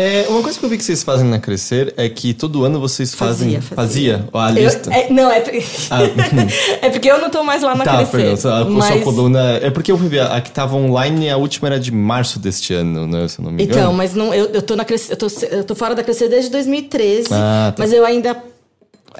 É, 0.00 0.26
uma 0.28 0.40
coisa 0.42 0.56
que 0.56 0.64
eu 0.64 0.68
vi 0.68 0.76
que 0.76 0.84
vocês 0.84 1.02
fazem 1.02 1.26
na 1.26 1.40
Crescer 1.40 1.92
é 1.96 2.08
que 2.08 2.32
todo 2.32 2.64
ano 2.64 2.78
vocês 2.78 3.12
fazem. 3.12 3.60
Fazia? 3.60 4.20
fazia. 4.22 4.28
a 4.32 4.50
lista? 4.52 4.90
Eu, 4.90 4.92
é, 4.92 5.10
não, 5.10 5.28
é, 5.28 5.42
ah, 5.90 5.98
é 6.86 6.88
porque 6.88 7.10
eu 7.10 7.20
não 7.20 7.28
tô 7.28 7.42
mais 7.42 7.64
lá 7.64 7.74
na 7.74 7.82
tá, 7.82 7.96
Crescer. 8.06 8.40
Perdão, 8.40 8.70
mas... 8.70 8.84
sua 8.84 9.02
coluna. 9.02 9.58
É 9.60 9.70
porque 9.70 9.90
eu 9.90 9.96
vi 9.96 10.20
a, 10.20 10.36
a 10.36 10.40
que 10.40 10.52
tava 10.52 10.76
online, 10.76 11.28
a 11.28 11.36
última 11.36 11.66
era 11.66 11.80
de 11.80 11.90
março 11.90 12.38
deste 12.38 12.72
ano, 12.74 13.08
né? 13.08 13.26
Se 13.26 13.40
eu 13.40 13.44
não 13.46 13.50
me 13.50 13.64
engano. 13.64 13.80
Então, 13.80 13.92
mas 13.92 14.14
não, 14.14 14.32
eu, 14.32 14.46
eu 14.52 14.62
tô 14.62 14.76
na 14.76 14.84
Crescer, 14.84 15.14
eu 15.14 15.16
tô, 15.16 15.26
eu 15.50 15.64
tô 15.64 15.74
fora 15.74 15.96
da 15.96 16.04
Crescer 16.04 16.28
desde 16.28 16.48
2013. 16.48 17.30
Ah, 17.32 17.72
tá. 17.74 17.82
Mas 17.82 17.92
eu 17.92 18.06
ainda 18.06 18.36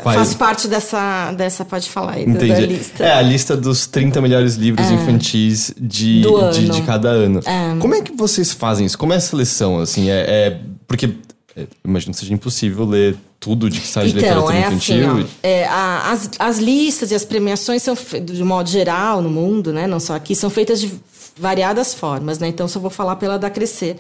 Faz... 0.03 0.17
Faço 0.17 0.37
parte 0.37 0.69
dessa, 0.69 1.33
dessa, 1.33 1.65
pode 1.65 1.89
falar 1.89 2.13
aí, 2.13 2.27
da 2.27 2.61
lista. 2.61 3.05
É, 3.05 3.15
a 3.15 3.23
lista 3.23 3.57
dos 3.57 3.87
30 3.87 4.21
melhores 4.21 4.55
livros 4.55 4.87
é. 4.89 4.93
infantis 4.93 5.73
de, 5.79 6.23
de, 6.53 6.69
de, 6.69 6.83
cada 6.83 7.09
ano. 7.09 7.41
É. 7.45 7.79
Como 7.79 7.95
é 7.95 8.03
que 8.03 8.13
vocês 8.13 8.53
fazem 8.53 8.87
isso? 8.87 8.99
Como 8.99 9.13
é 9.13 9.17
a 9.17 9.21
seleção, 9.21 9.79
assim? 9.81 10.11
É, 10.11 10.25
é 10.29 10.61
porque 10.87 11.15
é, 11.57 11.67
imagino 11.85 12.13
que 12.13 12.21
seja 12.21 12.33
impossível 12.33 12.85
ler 12.85 13.17
tudo 13.41 13.69
de 13.69 13.81
que 13.81 13.87
sai 13.87 14.09
então, 14.09 14.19
de 14.19 14.25
literatura 14.25 14.57
é 14.57 14.61
infantil. 14.61 15.11
Assim, 15.11 15.23
ó, 15.23 15.27
é, 15.43 15.65
a, 15.67 16.13
as, 16.13 16.31
as 16.39 16.59
listas 16.59 17.11
e 17.11 17.15
as 17.15 17.25
premiações 17.25 17.83
são, 17.83 17.97
de 18.25 18.45
modo 18.45 18.69
geral, 18.69 19.21
no 19.21 19.31
mundo, 19.31 19.73
né? 19.73 19.87
Não 19.87 19.99
só 19.99 20.15
aqui, 20.15 20.35
são 20.35 20.51
feitas 20.51 20.81
de 20.81 20.93
variadas 21.37 21.95
formas, 21.95 22.39
né? 22.39 22.49
Então, 22.49 22.69
só 22.69 22.79
vou 22.79 22.91
falar 22.91 23.17
pela 23.17 23.39
da 23.39 23.51
Crescer. 23.51 23.97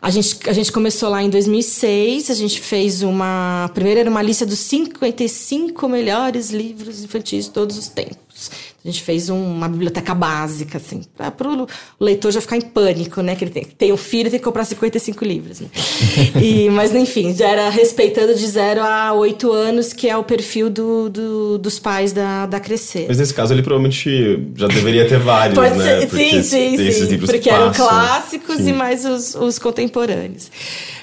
A 0.00 0.10
gente, 0.10 0.48
a 0.48 0.52
gente 0.52 0.70
começou 0.70 1.08
lá 1.08 1.22
em 1.22 1.28
2006, 1.28 2.30
a 2.30 2.34
gente 2.34 2.60
fez 2.60 3.02
uma. 3.02 3.68
Primeiro 3.74 4.00
era 4.00 4.10
uma 4.10 4.22
lista 4.22 4.46
dos 4.46 4.60
55 4.60 5.88
melhores 5.88 6.50
livros 6.50 7.02
infantis 7.02 7.46
de 7.46 7.50
todos 7.50 7.76
os 7.76 7.88
tempos. 7.88 8.50
A 8.84 8.88
gente 8.88 9.02
fez 9.02 9.28
um, 9.28 9.42
uma 9.42 9.68
biblioteca 9.68 10.14
básica, 10.14 10.78
assim, 10.78 11.02
para 11.16 11.48
o 11.48 11.66
leitor 11.98 12.30
já 12.30 12.40
ficar 12.40 12.56
em 12.56 12.60
pânico, 12.60 13.20
né? 13.22 13.34
Que 13.34 13.44
ele 13.44 13.50
tem, 13.50 13.64
tem 13.64 13.92
um 13.92 13.96
filho 13.96 14.30
tem 14.30 14.38
que 14.38 14.44
comprar 14.44 14.64
55 14.64 15.24
livros, 15.24 15.60
né? 15.60 15.68
E, 16.40 16.70
mas, 16.70 16.94
enfim, 16.94 17.34
já 17.34 17.48
era 17.48 17.68
respeitando 17.70 18.34
de 18.34 18.46
0 18.46 18.80
a 18.80 19.12
8 19.14 19.52
anos, 19.52 19.92
que 19.92 20.08
é 20.08 20.16
o 20.16 20.22
perfil 20.22 20.70
do, 20.70 21.08
do, 21.10 21.58
dos 21.58 21.80
pais 21.80 22.12
da, 22.12 22.46
da 22.46 22.60
Crescer. 22.60 23.06
Mas 23.08 23.18
nesse 23.18 23.34
caso 23.34 23.52
ele 23.52 23.62
provavelmente 23.62 24.48
já 24.54 24.68
deveria 24.68 25.08
ter 25.08 25.18
vários, 25.18 25.58
Pode 25.58 25.76
né? 25.76 26.06
Ser, 26.06 26.10
sim, 26.10 26.42
sim, 26.42 26.92
sim. 26.92 27.18
Porque 27.18 27.50
eram 27.50 27.72
clássicos 27.72 28.58
sim. 28.58 28.70
e 28.70 28.72
mais 28.72 29.04
os, 29.04 29.34
os 29.34 29.58
contemporâneos. 29.58 30.50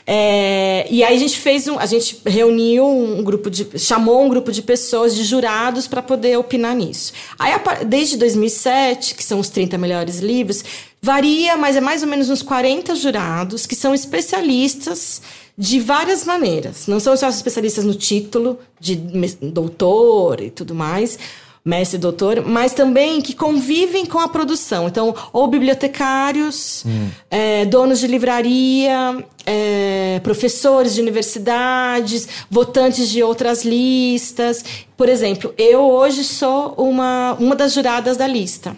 É, 0.07 0.85
e 0.89 1.03
aí 1.03 1.15
a 1.15 1.19
gente 1.19 1.37
fez 1.39 1.67
um. 1.67 1.79
A 1.79 1.85
gente 1.85 2.21
reuniu 2.25 2.87
um 2.87 3.23
grupo 3.23 3.49
de. 3.49 3.79
chamou 3.79 4.23
um 4.23 4.29
grupo 4.29 4.51
de 4.51 4.61
pessoas, 4.61 5.15
de 5.15 5.23
jurados, 5.23 5.87
para 5.87 6.01
poder 6.01 6.37
opinar 6.37 6.75
nisso. 6.75 7.11
Aí, 7.39 7.51
desde 7.87 8.15
2007, 8.17 9.15
que 9.15 9.23
são 9.23 9.39
os 9.39 9.49
30 9.49 9.77
melhores 9.77 10.19
livros, 10.19 10.63
varia, 11.01 11.57
mas 11.57 11.75
é 11.75 11.81
mais 11.81 12.03
ou 12.03 12.07
menos 12.07 12.29
uns 12.29 12.43
40 12.43 12.95
jurados 12.95 13.65
que 13.65 13.75
são 13.75 13.95
especialistas 13.95 15.21
de 15.57 15.79
várias 15.79 16.23
maneiras. 16.23 16.85
Não 16.85 16.99
são 16.99 17.17
só 17.17 17.27
especialistas 17.29 17.83
no 17.83 17.95
título, 17.95 18.59
de 18.79 18.95
doutor 19.41 20.39
e 20.41 20.51
tudo 20.51 20.75
mais 20.75 21.17
mestre 21.65 21.97
doutor, 21.97 22.45
mas 22.45 22.73
também 22.73 23.19
que 23.19 23.33
convivem 23.33 24.05
com 24.05 24.19
a 24.19 24.27
produção. 24.27 24.87
Então, 24.87 25.15
ou 25.33 25.47
bibliotecários, 25.47 26.83
hum. 26.85 27.09
é, 27.31 27.65
donos 27.65 27.99
de 27.99 28.05
livraria, 28.05 29.25
é, 29.47 30.19
professores 30.23 30.93
de 30.93 31.01
universidades, 31.01 32.27
votantes 32.51 33.09
de 33.09 33.23
outras 33.23 33.65
listas. 33.65 34.63
Por 34.95 35.09
exemplo, 35.09 35.53
eu 35.57 35.81
hoje 35.81 36.23
sou 36.23 36.75
uma, 36.77 37.35
uma 37.39 37.55
das 37.55 37.73
juradas 37.73 38.15
da 38.15 38.27
lista. 38.27 38.77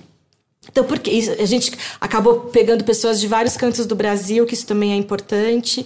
Então, 0.70 0.84
porque 0.84 1.10
a 1.40 1.46
gente 1.46 1.72
acabou 2.00 2.42
pegando 2.52 2.84
pessoas 2.84 3.20
de 3.20 3.28
vários 3.28 3.58
cantos 3.58 3.86
do 3.86 3.96
Brasil, 3.96 4.46
que 4.46 4.54
isso 4.54 4.66
também 4.66 4.94
é 4.94 4.96
importante. 4.96 5.86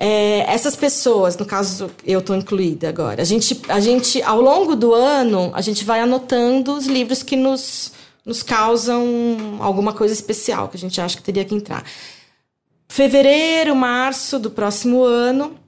É, 0.00 0.40
essas 0.52 0.76
pessoas, 0.76 1.36
no 1.36 1.44
caso 1.44 1.90
eu 2.06 2.20
estou 2.20 2.36
incluída 2.36 2.88
agora, 2.88 3.20
a 3.20 3.24
gente, 3.24 3.60
a 3.68 3.80
gente, 3.80 4.22
ao 4.22 4.40
longo 4.40 4.76
do 4.76 4.94
ano, 4.94 5.50
a 5.54 5.60
gente 5.60 5.84
vai 5.84 6.00
anotando 6.00 6.72
os 6.74 6.86
livros 6.86 7.22
que 7.22 7.34
nos, 7.34 7.92
nos 8.24 8.40
causam 8.42 9.58
alguma 9.58 9.92
coisa 9.92 10.14
especial, 10.14 10.68
que 10.68 10.76
a 10.76 10.80
gente 10.80 11.00
acha 11.00 11.16
que 11.16 11.22
teria 11.22 11.44
que 11.44 11.54
entrar. 11.54 11.84
Fevereiro, 12.88 13.74
março 13.74 14.38
do 14.38 14.50
próximo 14.50 15.02
ano, 15.02 15.58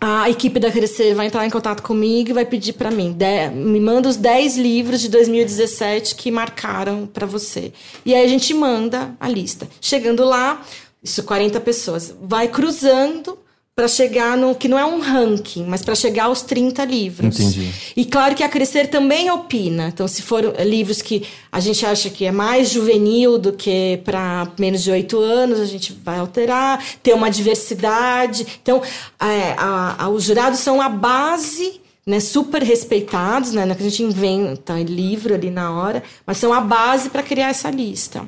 a 0.00 0.28
equipe 0.28 0.58
da 0.58 0.72
Crescer 0.72 1.14
vai 1.14 1.26
entrar 1.26 1.46
em 1.46 1.50
contato 1.50 1.82
comigo 1.82 2.30
e 2.30 2.32
vai 2.32 2.44
pedir 2.44 2.72
para 2.72 2.90
mim, 2.90 3.12
de, 3.12 3.50
me 3.50 3.78
manda 3.78 4.08
os 4.08 4.16
10 4.16 4.56
livros 4.56 5.00
de 5.00 5.08
2017 5.08 6.16
que 6.16 6.30
marcaram 6.30 7.06
para 7.06 7.26
você. 7.26 7.72
E 8.04 8.14
aí 8.14 8.24
a 8.24 8.28
gente 8.28 8.52
manda 8.54 9.14
a 9.20 9.28
lista. 9.28 9.68
Chegando 9.80 10.24
lá, 10.24 10.60
isso 11.04 11.22
40 11.22 11.60
pessoas, 11.60 12.12
vai 12.20 12.48
cruzando 12.48 13.41
para 13.74 13.88
chegar 13.88 14.36
no 14.36 14.54
que 14.54 14.68
não 14.68 14.78
é 14.78 14.84
um 14.84 15.00
ranking, 15.00 15.64
mas 15.64 15.82
para 15.82 15.94
chegar 15.94 16.24
aos 16.24 16.42
30 16.42 16.84
livros. 16.84 17.40
Entendi. 17.40 17.72
E 17.96 18.04
claro 18.04 18.34
que 18.34 18.42
a 18.42 18.48
Crescer 18.48 18.88
também 18.88 19.30
opina. 19.30 19.88
Então, 19.88 20.06
se 20.06 20.20
for 20.20 20.44
livros 20.60 21.00
que 21.00 21.26
a 21.50 21.58
gente 21.58 21.84
acha 21.86 22.10
que 22.10 22.26
é 22.26 22.30
mais 22.30 22.68
juvenil 22.68 23.38
do 23.38 23.52
que 23.52 23.98
para 24.04 24.46
menos 24.58 24.82
de 24.82 24.90
8 24.90 25.18
anos, 25.18 25.58
a 25.58 25.64
gente 25.64 25.92
vai 26.04 26.18
alterar, 26.18 26.84
ter 27.02 27.14
uma 27.14 27.30
diversidade. 27.30 28.46
Então, 28.62 28.82
é, 29.18 29.54
a, 29.56 30.04
a, 30.04 30.08
os 30.10 30.24
jurados 30.24 30.58
são 30.58 30.78
a 30.82 30.90
base 30.90 31.80
né, 32.06 32.20
super 32.20 32.62
respeitados, 32.62 33.52
né, 33.52 33.64
que 33.74 33.82
a 33.82 33.88
gente 33.88 34.02
inventa 34.02 34.74
livro 34.82 35.32
ali 35.34 35.50
na 35.50 35.72
hora, 35.72 36.02
mas 36.26 36.36
são 36.36 36.52
a 36.52 36.60
base 36.60 37.08
para 37.08 37.22
criar 37.22 37.48
essa 37.48 37.70
lista. 37.70 38.26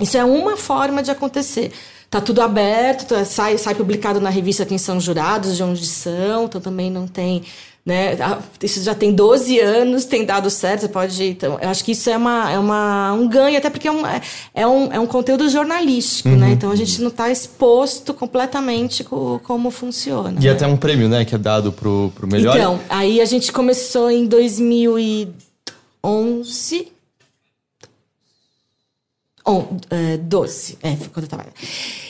Isso 0.00 0.16
é 0.16 0.24
uma 0.24 0.56
forma 0.56 1.02
de 1.02 1.10
acontecer. 1.10 1.72
Tá 2.12 2.20
tudo 2.20 2.40
aberto, 2.42 3.06
tá, 3.06 3.24
sai, 3.24 3.56
sai 3.56 3.74
publicado 3.74 4.20
na 4.20 4.28
revista 4.28 4.66
quem 4.66 4.76
são 4.76 5.00
jurados, 5.00 5.56
de 5.56 5.62
onde 5.62 5.86
são, 5.86 6.44
então 6.44 6.60
também 6.60 6.90
não 6.90 7.06
tem. 7.06 7.42
Né? 7.86 8.18
Isso 8.62 8.82
já 8.82 8.94
tem 8.94 9.14
12 9.14 9.58
anos, 9.58 10.04
tem 10.04 10.26
dado 10.26 10.50
certo, 10.50 10.82
você 10.82 10.88
pode. 10.88 11.24
Então, 11.24 11.58
eu 11.58 11.70
acho 11.70 11.82
que 11.82 11.92
isso 11.92 12.10
é, 12.10 12.16
uma, 12.18 12.52
é 12.52 12.58
uma, 12.58 13.14
um 13.14 13.26
ganho, 13.26 13.56
até 13.56 13.70
porque 13.70 13.88
é 13.88 13.90
um, 13.90 14.02
é 14.54 14.66
um, 14.66 14.92
é 14.92 15.00
um 15.00 15.06
conteúdo 15.06 15.48
jornalístico, 15.48 16.28
né? 16.28 16.34
uhum. 16.34 16.40
né? 16.40 16.50
Então 16.50 16.70
a 16.70 16.76
gente 16.76 17.00
não 17.00 17.08
está 17.08 17.30
exposto 17.30 18.12
completamente 18.12 19.02
com, 19.02 19.40
como 19.42 19.70
funciona. 19.70 20.38
E 20.38 20.44
né? 20.44 20.50
até 20.50 20.66
um 20.66 20.76
prêmio, 20.76 21.08
né, 21.08 21.24
que 21.24 21.34
é 21.34 21.38
dado 21.38 21.72
pro, 21.72 22.12
pro 22.14 22.26
melhor. 22.26 22.54
Então, 22.54 22.78
aí 22.90 23.22
a 23.22 23.24
gente 23.24 23.50
começou 23.50 24.10
em 24.10 24.26
2011 24.26 26.92
On, 29.44 29.76
é, 29.90 30.16
12, 30.18 30.78
é, 30.82 30.94
foi 30.94 31.08
quando 31.08 31.24
eu 31.24 31.30
tava. 31.30 31.46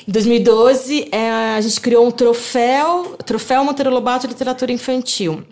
Em 0.06 0.12
2012, 0.12 1.08
é, 1.10 1.30
a 1.56 1.60
gente 1.60 1.80
criou 1.80 2.06
um 2.06 2.10
troféu, 2.10 3.16
troféu 3.24 3.64
Monteiro 3.64 3.90
Lobato 3.90 4.26
Literatura 4.26 4.70
Infantil. 4.70 5.42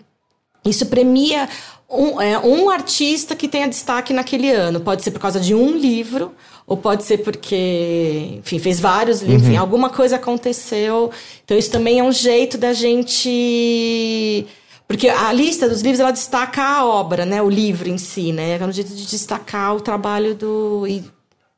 Isso 0.63 0.85
premia 0.85 1.49
um, 1.89 2.21
é, 2.21 2.37
um 2.39 2.69
artista 2.69 3.35
que 3.35 3.47
tenha 3.47 3.67
destaque 3.67 4.13
naquele 4.13 4.51
ano. 4.51 4.79
Pode 4.79 5.03
ser 5.03 5.11
por 5.11 5.19
causa 5.19 5.39
de 5.39 5.55
um 5.55 5.75
livro, 5.75 6.33
ou 6.65 6.77
pode 6.77 7.03
ser 7.03 7.17
porque, 7.17 8.37
enfim, 8.37 8.59
fez 8.59 8.79
vários 8.79 9.21
livros, 9.21 9.41
uhum. 9.41 9.49
enfim, 9.49 9.57
alguma 9.57 9.89
coisa 9.89 10.15
aconteceu. 10.15 11.11
Então, 11.43 11.57
isso 11.57 11.71
também 11.71 11.99
é 11.99 12.03
um 12.03 12.11
jeito 12.11 12.57
da 12.57 12.73
gente. 12.73 14.45
Porque 14.87 15.09
a 15.09 15.33
lista 15.33 15.67
dos 15.67 15.81
livros 15.81 15.99
ela 15.99 16.11
destaca 16.11 16.61
a 16.61 16.85
obra, 16.85 17.25
né? 17.25 17.41
O 17.41 17.49
livro 17.49 17.89
em 17.89 17.97
si, 17.97 18.31
né? 18.31 18.57
É 18.57 18.65
um 18.65 18.71
jeito 18.71 18.93
de 18.93 19.05
destacar 19.05 19.75
o 19.75 19.81
trabalho 19.81 20.35
do. 20.35 20.85
E, 20.87 21.03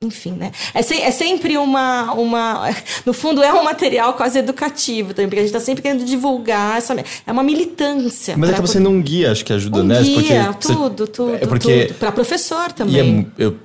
enfim, 0.04 0.32
né? 0.32 0.51
É, 0.74 0.82
se, 0.82 0.95
é, 1.01 1.12
sempre 1.12 1.58
uma, 1.58 2.14
uma. 2.14 2.70
No 3.06 3.14
fundo, 3.14 3.43
é 3.43 3.54
um 3.54 3.64
material 3.64 4.14
quase 4.14 4.39
educativo 4.39 5.14
também, 5.14 5.28
porque 5.28 5.39
a 5.39 5.43
gente 5.43 5.56
está 5.56 5.60
sempre 5.60 5.82
querendo 5.82 6.06
divulgar 6.06 6.78
essa. 6.78 6.95
É 7.26 7.32
uma 7.32 7.43
militância. 7.43 8.36
Mas 8.38 8.49
acaba 8.49 8.68
sendo 8.68 8.89
um 8.89 9.01
guia, 9.01 9.32
acho 9.32 9.43
que 9.43 9.51
ajuda, 9.51 9.80
um 9.80 9.84
né? 9.84 10.01
Guia, 10.01 10.54
porque 10.54 10.74
tudo, 10.74 11.08
tudo. 11.08 11.36
É 11.36 11.45
porque. 11.45 11.93
Para 11.99 12.12
professor 12.12 12.72
também. 12.72 13.32
E 13.38 13.41
é, 13.41 13.45
eu 13.45 13.58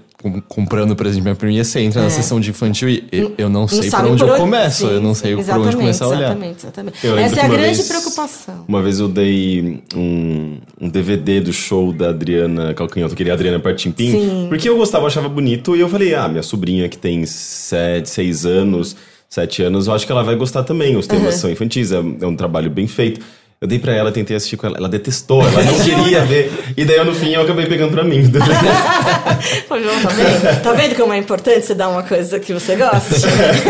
comprando, 0.49 0.97
por 0.97 1.07
exemplo, 1.07 1.37
a 1.41 1.47
minha 1.47 1.63
você 1.63 1.81
entra 1.81 2.01
é. 2.01 2.05
na 2.05 2.11
sessão 2.11 2.41
de 2.41 2.51
infantil 2.51 2.89
e 2.89 3.35
eu 3.39 3.49
não 3.49 3.69
sei 3.69 3.89
por 3.89 4.05
onde 4.05 4.25
por 4.25 4.33
eu 4.33 4.37
começo. 4.37 4.87
Sim, 4.89 4.95
eu 4.95 5.01
não 5.01 5.15
sei 5.15 5.37
por 5.37 5.59
onde 5.59 5.77
começar 5.77 6.07
a 6.07 6.09
olhar. 6.09 6.21
Exatamente, 6.23 6.59
exatamente. 6.59 7.07
Essa 7.07 7.41
é 7.41 7.45
a 7.45 7.49
grande 7.49 7.77
vez, 7.77 7.89
preocupação. 7.89 8.65
Uma 8.67 8.83
vez 8.83 8.99
eu 8.99 9.09
dei 9.09 9.81
um, 9.95 10.59
um 10.81 10.89
DVD 10.89 11.41
do 11.41 11.53
show 11.53 11.93
da 11.93 12.09
Adriana 12.09 12.75
Calcanhoto, 12.75 13.15
que 13.15 13.19
queria 13.19 13.33
a 13.33 13.37
Adriana 13.37 13.61
Partimpim, 13.61 14.11
sim. 14.11 14.47
porque 14.49 14.69
eu 14.69 14.77
gostava, 14.77 15.07
achava 15.07 15.29
bonito, 15.29 15.77
e 15.77 15.81
eu 15.81 15.89
falei, 15.89 16.15
ah, 16.15 16.29
minha 16.29 16.43
sobrinha 16.43 16.89
que 16.89 16.99
tem 16.99 17.25
sete, 17.25 18.11
seis 18.11 18.45
anos, 18.45 18.97
sete 19.31 19.63
anos, 19.63 19.87
eu 19.87 19.95
acho 19.95 20.05
que 20.05 20.11
ela 20.11 20.25
vai 20.25 20.35
gostar 20.35 20.65
também. 20.65 20.97
Os 20.97 21.07
temas 21.07 21.35
uhum. 21.35 21.41
são 21.41 21.51
infantis, 21.51 21.93
é, 21.93 21.97
é 21.97 22.27
um 22.27 22.35
trabalho 22.35 22.71
bem 22.71 22.89
feito. 22.89 23.21
Eu 23.61 23.67
dei 23.67 23.81
pra 23.81 23.93
ela, 23.93 24.13
tentei 24.13 24.37
assistir 24.37 24.57
com 24.57 24.69
ela. 24.69 24.77
Ela 24.79 24.89
detestou, 24.89 25.43
ela 25.43 25.63
não 25.65 25.81
queria 25.81 26.25
ver. 26.25 26.53
E 26.77 26.85
daí, 26.85 27.03
no 27.05 27.13
fim, 27.13 27.33
eu 27.33 27.43
acabei 27.43 27.67
pegando 27.67 27.91
pra 27.91 28.05
mim. 28.05 28.23
Pô, 29.69 29.81
João, 29.81 30.01
tá 30.01 30.09
vendo? 30.11 30.63
Tá 30.63 30.73
vendo 30.75 30.95
como 30.95 31.13
é 31.13 31.19
importante 31.19 31.67
você 31.67 31.75
dar 31.75 31.89
uma 31.89 32.05
coisa 32.05 32.39
que 32.39 32.53
você 32.53 32.77
gosta? 32.77 33.17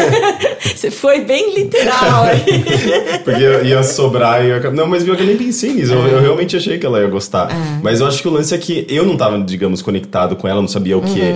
você 0.61 0.91
foi 0.91 1.23
bem 1.23 1.55
literal 1.55 2.25
aí. 2.25 2.45
Porque 3.25 3.67
ia 3.67 3.83
sobrar 3.83 4.45
e 4.45 4.51
eu... 4.51 4.73
Não, 4.73 4.87
mas 4.87 5.09
eu 5.09 5.15
nem 5.15 5.39
pensei 5.39 5.73
nisso. 5.73 5.95
Eu, 5.95 6.07
eu, 6.07 6.21
realmente 6.21 6.55
achei 6.55 6.79
que 6.79 6.85
ela 6.85 7.01
ia 7.01 7.09
gostar. 7.09 7.51
É. 7.51 7.81
Mas 7.83 8.01
eu 8.01 8.07
acho 8.07 8.21
que 8.21 8.29
o 8.29 8.31
lance 8.31 8.55
é 8.55 8.59
que 8.59 8.87
eu 8.91 9.07
não 9.07 9.17
tava, 9.17 9.39
digamos, 9.41 9.81
conectado 9.81 10.37
com 10.37 10.47
ela, 10.47 10.61
não 10.61 10.69
sabia 10.69 10.99
o 10.99 11.01
que... 11.01 11.35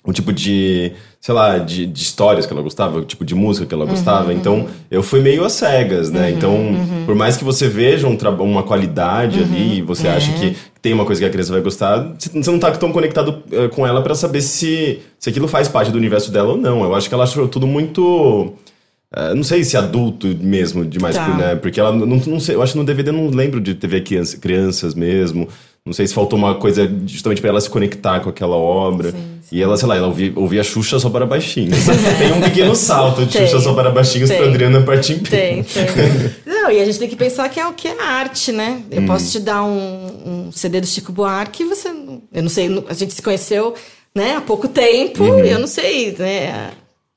o 0.02 0.12
tipo 0.12 0.32
de, 0.32 0.92
sei 1.20 1.34
lá, 1.34 1.58
de, 1.58 1.84
de, 1.86 2.02
histórias 2.02 2.46
que 2.46 2.52
ela 2.52 2.62
gostava, 2.62 2.98
o 2.98 3.04
tipo 3.04 3.24
de 3.24 3.34
música 3.34 3.66
que 3.66 3.74
ela 3.74 3.84
uhum, 3.84 3.90
gostava. 3.90 4.30
Uhum. 4.30 4.36
Então, 4.36 4.66
eu 4.90 5.02
fui 5.02 5.20
meio 5.20 5.44
às 5.44 5.52
cegas, 5.52 6.10
né? 6.10 6.28
Uhum, 6.28 6.36
então, 6.36 6.54
uhum. 6.54 7.02
por 7.04 7.14
mais 7.14 7.36
que 7.36 7.44
você 7.44 7.68
veja 7.68 8.06
um 8.06 8.16
uma 8.40 8.62
qualidade 8.62 9.40
ali, 9.40 9.78
e 9.78 9.82
você 9.82 10.08
acha 10.08 10.32
que 10.32 10.56
tem 10.80 10.94
uma 10.94 11.04
coisa 11.04 11.20
que 11.20 11.26
a 11.26 11.30
criança 11.30 11.52
vai 11.52 11.60
gostar, 11.60 12.14
você 12.18 12.50
não 12.50 12.58
tá 12.58 12.70
tão 12.72 12.92
conectado 12.92 13.42
uh, 13.52 13.68
com 13.70 13.86
ela 13.86 14.00
para 14.00 14.14
saber 14.14 14.40
se, 14.40 15.00
se 15.18 15.28
aquilo 15.28 15.46
faz 15.46 15.68
parte 15.68 15.90
do 15.90 15.98
universo 15.98 16.32
dela 16.32 16.52
ou 16.52 16.56
não. 16.56 16.82
Eu 16.82 16.94
acho 16.94 17.08
que 17.08 17.14
ela 17.14 17.24
achou 17.24 17.46
tudo 17.46 17.66
muito... 17.66 18.54
Uh, 19.12 19.34
não 19.34 19.42
sei 19.42 19.64
se 19.64 19.76
adulto 19.76 20.28
mesmo 20.40 20.84
demais, 20.84 21.16
tá. 21.16 21.28
né? 21.36 21.56
Porque 21.56 21.80
ela 21.80 21.92
não, 21.92 22.06
não 22.06 22.40
sei, 22.40 22.54
eu 22.54 22.62
acho 22.62 22.72
que 22.72 22.78
no 22.78 22.84
DVD 22.84 23.10
eu 23.10 23.14
não 23.14 23.28
lembro 23.28 23.60
de 23.60 23.74
TV 23.74 24.00
criança, 24.02 24.38
crianças 24.38 24.94
mesmo. 24.94 25.48
Não 25.84 25.92
sei 25.92 26.06
se 26.06 26.14
faltou 26.14 26.38
uma 26.38 26.54
coisa 26.54 26.90
justamente 27.06 27.40
para 27.40 27.50
ela 27.50 27.60
se 27.60 27.70
conectar 27.70 28.20
com 28.20 28.28
aquela 28.28 28.56
obra. 28.56 29.12
Sim. 29.12 29.40
E 29.52 29.60
ela, 29.60 29.76
sei 29.76 29.88
lá, 29.88 29.96
ela 29.96 30.06
ouvia, 30.06 30.32
ouvia 30.36 30.62
Xuxa 30.62 30.98
só 31.00 31.10
para 31.10 31.26
baixinhos. 31.26 31.76
tem 32.18 32.32
um 32.32 32.40
pequeno 32.40 32.76
salto 32.76 33.24
de 33.26 33.32
tem, 33.32 33.46
Xuxa 33.46 33.60
só 33.60 33.74
para 33.74 33.90
baixinhos 33.90 34.30
para 34.30 34.46
Adriana 34.46 34.82
Partim 34.82 35.18
Tem, 35.18 35.64
tem. 35.64 35.84
Não, 36.46 36.70
e 36.70 36.80
a 36.80 36.84
gente 36.84 36.98
tem 36.98 37.08
que 37.08 37.16
pensar 37.16 37.48
que 37.48 37.58
é 37.58 37.66
o 37.66 37.72
que 37.72 37.88
é 37.88 38.00
arte, 38.00 38.52
né? 38.52 38.82
Eu 38.90 39.02
hum. 39.02 39.06
posso 39.06 39.32
te 39.32 39.40
dar 39.40 39.64
um, 39.64 40.46
um, 40.48 40.52
CD 40.52 40.80
do 40.80 40.86
Chico 40.86 41.10
Buarque 41.10 41.64
e 41.64 41.66
você. 41.66 41.88
Eu 41.88 42.42
não 42.42 42.50
sei, 42.50 42.84
a 42.88 42.94
gente 42.94 43.12
se 43.12 43.22
conheceu 43.22 43.74
né, 44.14 44.36
há 44.36 44.40
pouco 44.40 44.68
tempo 44.68 45.24
uhum. 45.24 45.44
e 45.44 45.50
eu 45.50 45.58
não 45.58 45.66
sei, 45.66 46.14
né? 46.16 46.70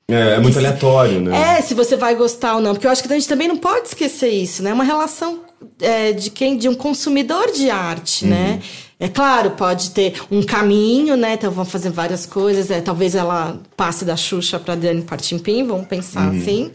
É, 0.07 0.35
é 0.35 0.39
muito 0.39 0.57
aleatório, 0.57 1.21
né? 1.21 1.57
É, 1.57 1.61
se 1.61 1.73
você 1.73 1.95
vai 1.95 2.15
gostar 2.15 2.55
ou 2.55 2.61
não. 2.61 2.73
Porque 2.73 2.87
eu 2.87 2.91
acho 2.91 3.03
que 3.03 3.11
a 3.11 3.15
gente 3.15 3.27
também 3.27 3.47
não 3.47 3.57
pode 3.57 3.89
esquecer 3.89 4.29
isso, 4.29 4.63
né? 4.63 4.71
É 4.71 4.73
uma 4.73 4.83
relação 4.83 5.41
é, 5.79 6.11
de 6.11 6.29
quem 6.29 6.57
de 6.57 6.67
um 6.69 6.75
consumidor 6.75 7.51
de 7.51 7.69
arte, 7.69 8.25
né? 8.25 8.35
uhum. 8.35 8.43
né? 8.55 8.61
É 8.99 9.09
claro, 9.09 9.51
pode 9.51 9.91
ter 9.91 10.21
um 10.31 10.41
caminho, 10.41 11.17
né? 11.17 11.33
Então 11.33 11.51
vão 11.51 11.65
fazer 11.65 11.89
várias 11.89 12.25
coisas. 12.25 12.71
É, 12.71 12.79
talvez 12.79 13.15
ela 13.15 13.59
passe 13.75 14.05
da 14.05 14.15
Xuxa 14.15 14.57
para 14.57 14.75
Dani 14.75 15.01
Partimpim, 15.01 15.65
vamos 15.65 15.87
pensar 15.87 16.31
uhum. 16.31 16.39
assim. 16.39 16.71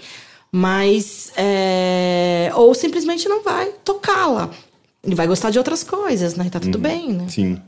Mas 0.53 1.32
é, 1.36 2.51
ou 2.55 2.74
simplesmente 2.74 3.28
não 3.28 3.43
vai 3.43 3.70
tocá-la. 3.82 4.51
Ele 5.03 5.14
vai 5.14 5.26
gostar 5.26 5.51
de 5.51 5.59
outras 5.59 5.82
coisas, 5.82 6.34
né? 6.34 6.49
Tá 6.51 6.61
tudo 6.61 6.74
uhum. 6.74 6.82
bem, 6.82 7.12
né? 7.12 7.26
Sim. 7.28 7.62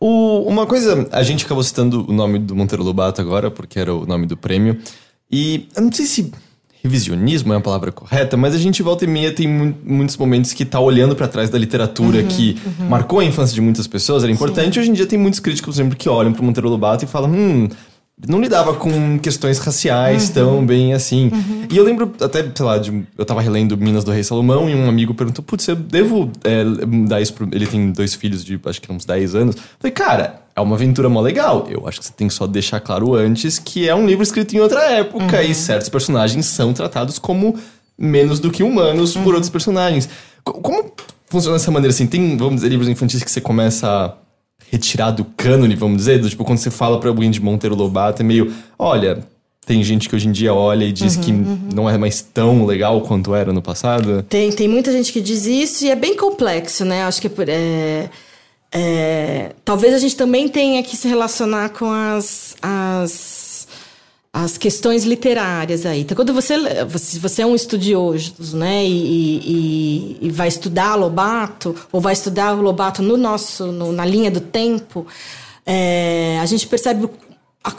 O, 0.00 0.44
uma 0.48 0.66
coisa, 0.66 1.06
a 1.12 1.22
gente 1.22 1.44
acabou 1.44 1.62
citando 1.62 2.06
o 2.08 2.12
nome 2.12 2.38
do 2.38 2.56
Monteiro 2.56 2.82
Lobato 2.82 3.20
agora, 3.20 3.50
porque 3.50 3.78
era 3.78 3.94
o 3.94 4.06
nome 4.06 4.26
do 4.26 4.36
prêmio. 4.36 4.78
E 5.30 5.68
eu 5.76 5.82
não 5.82 5.92
sei 5.92 6.06
se 6.06 6.32
revisionismo 6.82 7.52
é 7.52 7.56
a 7.56 7.60
palavra 7.60 7.92
correta, 7.92 8.36
mas 8.36 8.54
a 8.54 8.58
gente 8.58 8.82
volta 8.82 9.04
e 9.04 9.08
meia 9.08 9.32
tem 9.32 9.46
mu 9.46 9.74
muitos 9.84 10.16
momentos 10.16 10.52
que 10.52 10.64
tá 10.64 10.80
olhando 10.80 11.14
para 11.14 11.28
trás 11.28 11.50
da 11.50 11.58
literatura 11.58 12.20
uhum, 12.20 12.26
que 12.26 12.56
uhum. 12.64 12.88
marcou 12.88 13.20
a 13.20 13.24
infância 13.24 13.54
de 13.54 13.60
muitas 13.60 13.86
pessoas, 13.86 14.22
era 14.22 14.32
importante. 14.32 14.74
Sim. 14.74 14.80
Hoje 14.80 14.90
em 14.90 14.92
dia 14.94 15.06
tem 15.06 15.18
muitos 15.18 15.40
críticos 15.40 15.76
sempre 15.76 15.96
que 15.96 16.08
olham 16.08 16.32
para 16.32 16.42
Monteiro 16.42 16.68
Lobato 16.68 17.04
e 17.04 17.08
falam: 17.08 17.30
"Hum, 17.30 17.68
não 18.28 18.40
lidava 18.40 18.74
com 18.74 19.18
questões 19.18 19.58
raciais 19.58 20.28
uhum. 20.28 20.34
tão 20.34 20.66
bem 20.66 20.92
assim. 20.92 21.30
Uhum. 21.32 21.66
E 21.70 21.76
eu 21.76 21.84
lembro 21.84 22.12
até, 22.20 22.42
sei 22.54 22.66
lá, 22.66 22.78
de, 22.78 23.06
eu 23.16 23.24
tava 23.24 23.40
relendo 23.40 23.76
Minas 23.76 24.04
do 24.04 24.10
Rei 24.10 24.22
Salomão 24.22 24.68
e 24.68 24.74
um 24.74 24.88
amigo 24.88 25.14
perguntou: 25.14 25.44
Putz, 25.44 25.66
eu 25.68 25.76
devo 25.76 26.30
é, 26.44 26.64
dar 27.06 27.20
isso 27.20 27.34
pro. 27.34 27.48
Ele 27.52 27.66
tem 27.66 27.90
dois 27.92 28.14
filhos 28.14 28.44
de 28.44 28.60
acho 28.64 28.80
que 28.80 28.92
uns 28.92 29.04
10 29.04 29.34
anos. 29.34 29.56
Eu 29.56 29.62
falei, 29.78 29.92
cara, 29.92 30.42
é 30.60 30.64
uma 30.64 30.76
aventura 30.76 31.08
mó 31.08 31.20
legal. 31.20 31.66
Eu 31.68 31.86
acho 31.86 31.98
que 31.98 32.06
você 32.06 32.12
tem 32.12 32.28
que 32.28 32.34
só 32.34 32.46
deixar 32.46 32.80
claro 32.80 33.14
antes 33.14 33.58
que 33.58 33.88
é 33.88 33.94
um 33.94 34.06
livro 34.06 34.22
escrito 34.22 34.54
em 34.54 34.60
outra 34.60 34.82
época 34.92 35.38
uhum. 35.38 35.42
e 35.42 35.54
certos 35.54 35.88
personagens 35.88 36.46
são 36.46 36.72
tratados 36.72 37.18
como 37.18 37.58
menos 37.98 38.40
do 38.40 38.50
que 38.50 38.62
humanos 38.62 39.12
por 39.12 39.28
uhum. 39.28 39.34
outros 39.34 39.50
personagens. 39.50 40.08
Como 40.42 40.92
funciona 41.26 41.56
dessa 41.56 41.70
maneira 41.70 41.92
assim? 41.92 42.06
Tem, 42.06 42.36
vamos 42.36 42.56
dizer, 42.56 42.68
livros 42.68 42.88
infantis 42.88 43.22
que 43.22 43.30
você 43.30 43.40
começa 43.40 43.88
a 43.88 44.14
retirar 44.70 45.10
do 45.10 45.24
cânone, 45.24 45.74
vamos 45.74 45.98
dizer? 45.98 46.18
Do, 46.18 46.28
tipo, 46.28 46.44
quando 46.44 46.58
você 46.58 46.70
fala 46.70 46.98
pra 46.98 47.08
alguém 47.08 47.30
de 47.30 47.40
Monteiro 47.40 47.74
Lobato, 47.74 48.22
é 48.22 48.24
meio, 48.24 48.52
olha, 48.78 49.26
tem 49.66 49.82
gente 49.84 50.08
que 50.08 50.16
hoje 50.16 50.28
em 50.28 50.32
dia 50.32 50.54
olha 50.54 50.84
e 50.84 50.92
diz 50.92 51.16
uhum, 51.16 51.22
que 51.22 51.30
uhum. 51.32 51.58
não 51.74 51.90
é 51.90 51.98
mais 51.98 52.20
tão 52.20 52.64
legal 52.64 53.00
quanto 53.02 53.34
era 53.34 53.52
no 53.52 53.62
passado? 53.62 54.24
Tem, 54.28 54.50
tem 54.50 54.66
muita 54.66 54.90
gente 54.90 55.12
que 55.12 55.20
diz 55.20 55.46
isso 55.46 55.84
e 55.84 55.90
é 55.90 55.96
bem 55.96 56.16
complexo, 56.16 56.84
né? 56.84 57.04
Acho 57.04 57.20
que 57.20 57.28
é, 57.28 57.30
é, 57.48 58.10
é 58.72 59.52
talvez 59.64 59.94
a 59.94 59.98
gente 59.98 60.16
também 60.16 60.48
tenha 60.48 60.82
que 60.82 60.96
se 60.96 61.08
relacionar 61.08 61.70
com 61.70 61.90
as, 61.90 62.56
as 62.62 63.50
as 64.32 64.56
questões 64.56 65.04
literárias 65.04 65.84
aí. 65.84 66.02
Então, 66.02 66.14
quando 66.14 66.32
você, 66.32 66.84
você, 66.84 67.18
você 67.18 67.42
é 67.42 67.46
um 67.46 67.54
estudioso, 67.54 68.56
né, 68.56 68.84
e, 68.84 70.18
e, 70.18 70.18
e, 70.22 70.30
vai 70.30 70.46
estudar 70.46 70.94
Lobato, 70.94 71.74
ou 71.90 72.00
vai 72.00 72.12
estudar 72.12 72.54
o 72.54 72.62
Lobato 72.62 73.02
no 73.02 73.16
nosso, 73.16 73.66
no, 73.66 73.90
na 73.90 74.04
linha 74.04 74.30
do 74.30 74.40
tempo, 74.40 75.04
é, 75.66 76.38
a 76.40 76.46
gente 76.46 76.66
percebe 76.68 77.08
a, 77.64 77.72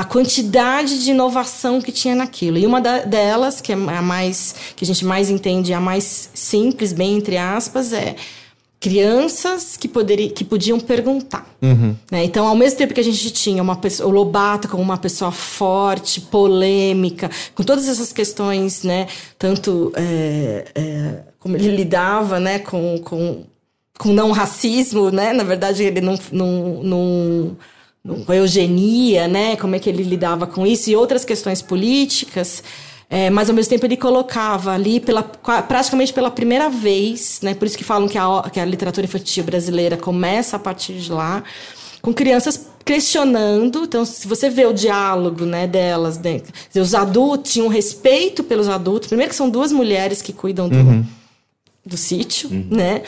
a, 0.00 0.04
quantidade 0.04 1.04
de 1.04 1.10
inovação 1.10 1.82
que 1.82 1.92
tinha 1.92 2.14
naquilo. 2.14 2.56
E 2.56 2.66
uma 2.66 2.80
da, 2.80 3.00
delas, 3.00 3.60
que 3.60 3.70
é 3.70 3.74
a 3.74 4.02
mais, 4.02 4.54
que 4.74 4.84
a 4.84 4.86
gente 4.86 5.04
mais 5.04 5.28
entende, 5.28 5.74
a 5.74 5.80
mais 5.80 6.30
simples, 6.32 6.94
bem 6.94 7.18
entre 7.18 7.36
aspas, 7.36 7.92
é 7.92 8.16
crianças 8.80 9.76
que, 9.76 9.86
poderia, 9.86 10.30
que 10.30 10.42
podiam 10.42 10.80
perguntar. 10.80 11.46
Uhum. 11.60 11.94
Né? 12.10 12.24
Então, 12.24 12.46
ao 12.46 12.56
mesmo 12.56 12.78
tempo 12.78 12.94
que 12.94 13.00
a 13.00 13.04
gente 13.04 13.30
tinha 13.30 13.62
uma 13.62 13.76
pessoa, 13.76 14.08
o 14.08 14.12
Lobato 14.12 14.68
como 14.68 14.82
uma 14.82 14.96
pessoa 14.96 15.30
forte, 15.30 16.22
polêmica, 16.22 17.30
com 17.54 17.62
todas 17.62 17.86
essas 17.86 18.10
questões, 18.10 18.82
né? 18.82 19.06
Tanto 19.38 19.92
é, 19.94 20.64
é, 20.74 21.18
como 21.38 21.56
ele 21.56 21.76
lidava 21.76 22.40
né? 22.40 22.58
com, 22.58 22.98
com, 23.04 23.44
com 23.98 24.12
não 24.14 24.32
racismo, 24.32 25.10
né? 25.10 25.34
Na 25.34 25.44
verdade, 25.44 25.84
ele 25.84 26.00
não, 26.00 26.18
não, 26.32 26.82
não, 26.82 27.56
não 28.02 28.24
com 28.24 28.32
eugenia, 28.32 29.28
né? 29.28 29.56
Como 29.56 29.74
é 29.74 29.78
que 29.78 29.90
ele 29.90 30.02
lidava 30.02 30.46
com 30.46 30.66
isso 30.66 30.88
e 30.88 30.96
outras 30.96 31.22
questões 31.22 31.60
políticas. 31.60 32.64
É, 33.12 33.28
mas 33.28 33.48
ao 33.48 33.56
mesmo 33.56 33.68
tempo 33.68 33.84
ele 33.84 33.96
colocava 33.96 34.72
ali 34.72 35.00
pela, 35.00 35.20
praticamente 35.22 36.12
pela 36.12 36.30
primeira 36.30 36.70
vez, 36.70 37.40
né? 37.42 37.54
Por 37.54 37.66
isso 37.66 37.76
que 37.76 37.82
falam 37.82 38.08
que 38.08 38.16
a, 38.16 38.48
que 38.52 38.60
a 38.60 38.64
literatura 38.64 39.04
infantil 39.04 39.42
brasileira 39.42 39.96
começa 39.96 40.54
a 40.54 40.60
partir 40.60 40.94
de 40.94 41.10
lá, 41.10 41.42
com 42.00 42.14
crianças 42.14 42.70
questionando. 42.84 43.82
Então, 43.82 44.04
se 44.04 44.28
você 44.28 44.48
vê 44.48 44.64
o 44.64 44.72
diálogo 44.72 45.44
né, 45.44 45.66
delas, 45.66 46.18
né, 46.18 46.40
os 46.74 46.94
adultos 46.94 47.52
tinham 47.52 47.66
respeito 47.66 48.44
pelos 48.44 48.68
adultos. 48.68 49.08
Primeiro 49.08 49.30
que 49.30 49.36
são 49.36 49.50
duas 49.50 49.72
mulheres 49.72 50.22
que 50.22 50.32
cuidam 50.32 50.68
do, 50.68 50.78
uhum. 50.78 51.04
do 51.84 51.96
sítio, 51.96 52.48
uhum. 52.48 52.68
né? 52.70 53.02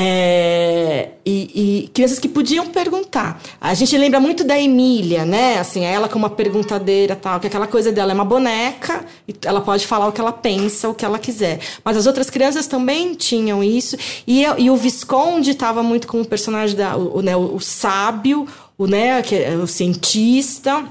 É, 0.00 1.08
e, 1.26 1.86
e, 1.86 1.88
crianças 1.88 2.20
que 2.20 2.28
podiam 2.28 2.68
perguntar. 2.68 3.42
A 3.60 3.74
gente 3.74 3.98
lembra 3.98 4.20
muito 4.20 4.44
da 4.44 4.56
Emília, 4.56 5.24
né? 5.24 5.58
Assim, 5.58 5.84
ela 5.84 6.08
como 6.08 6.24
uma 6.24 6.30
perguntadeira 6.30 7.16
tal, 7.16 7.40
que 7.40 7.48
aquela 7.48 7.66
coisa 7.66 7.90
dela 7.90 8.12
é 8.12 8.14
uma 8.14 8.24
boneca, 8.24 9.04
ela 9.44 9.60
pode 9.60 9.84
falar 9.88 10.06
o 10.06 10.12
que 10.12 10.20
ela 10.20 10.30
pensa, 10.30 10.88
o 10.88 10.94
que 10.94 11.04
ela 11.04 11.18
quiser. 11.18 11.58
Mas 11.84 11.96
as 11.96 12.06
outras 12.06 12.30
crianças 12.30 12.68
também 12.68 13.14
tinham 13.14 13.64
isso. 13.64 13.96
E, 14.24 14.44
e 14.56 14.70
o 14.70 14.76
Visconde 14.76 15.50
estava 15.50 15.82
muito 15.82 16.06
como 16.06 16.24
personagem 16.24 16.76
da, 16.76 16.96
o, 16.96 17.20
né, 17.20 17.36
o, 17.36 17.56
o 17.56 17.60
sábio, 17.60 18.46
o, 18.78 18.86
né, 18.86 19.20
é 19.32 19.56
o 19.56 19.66
cientista, 19.66 20.84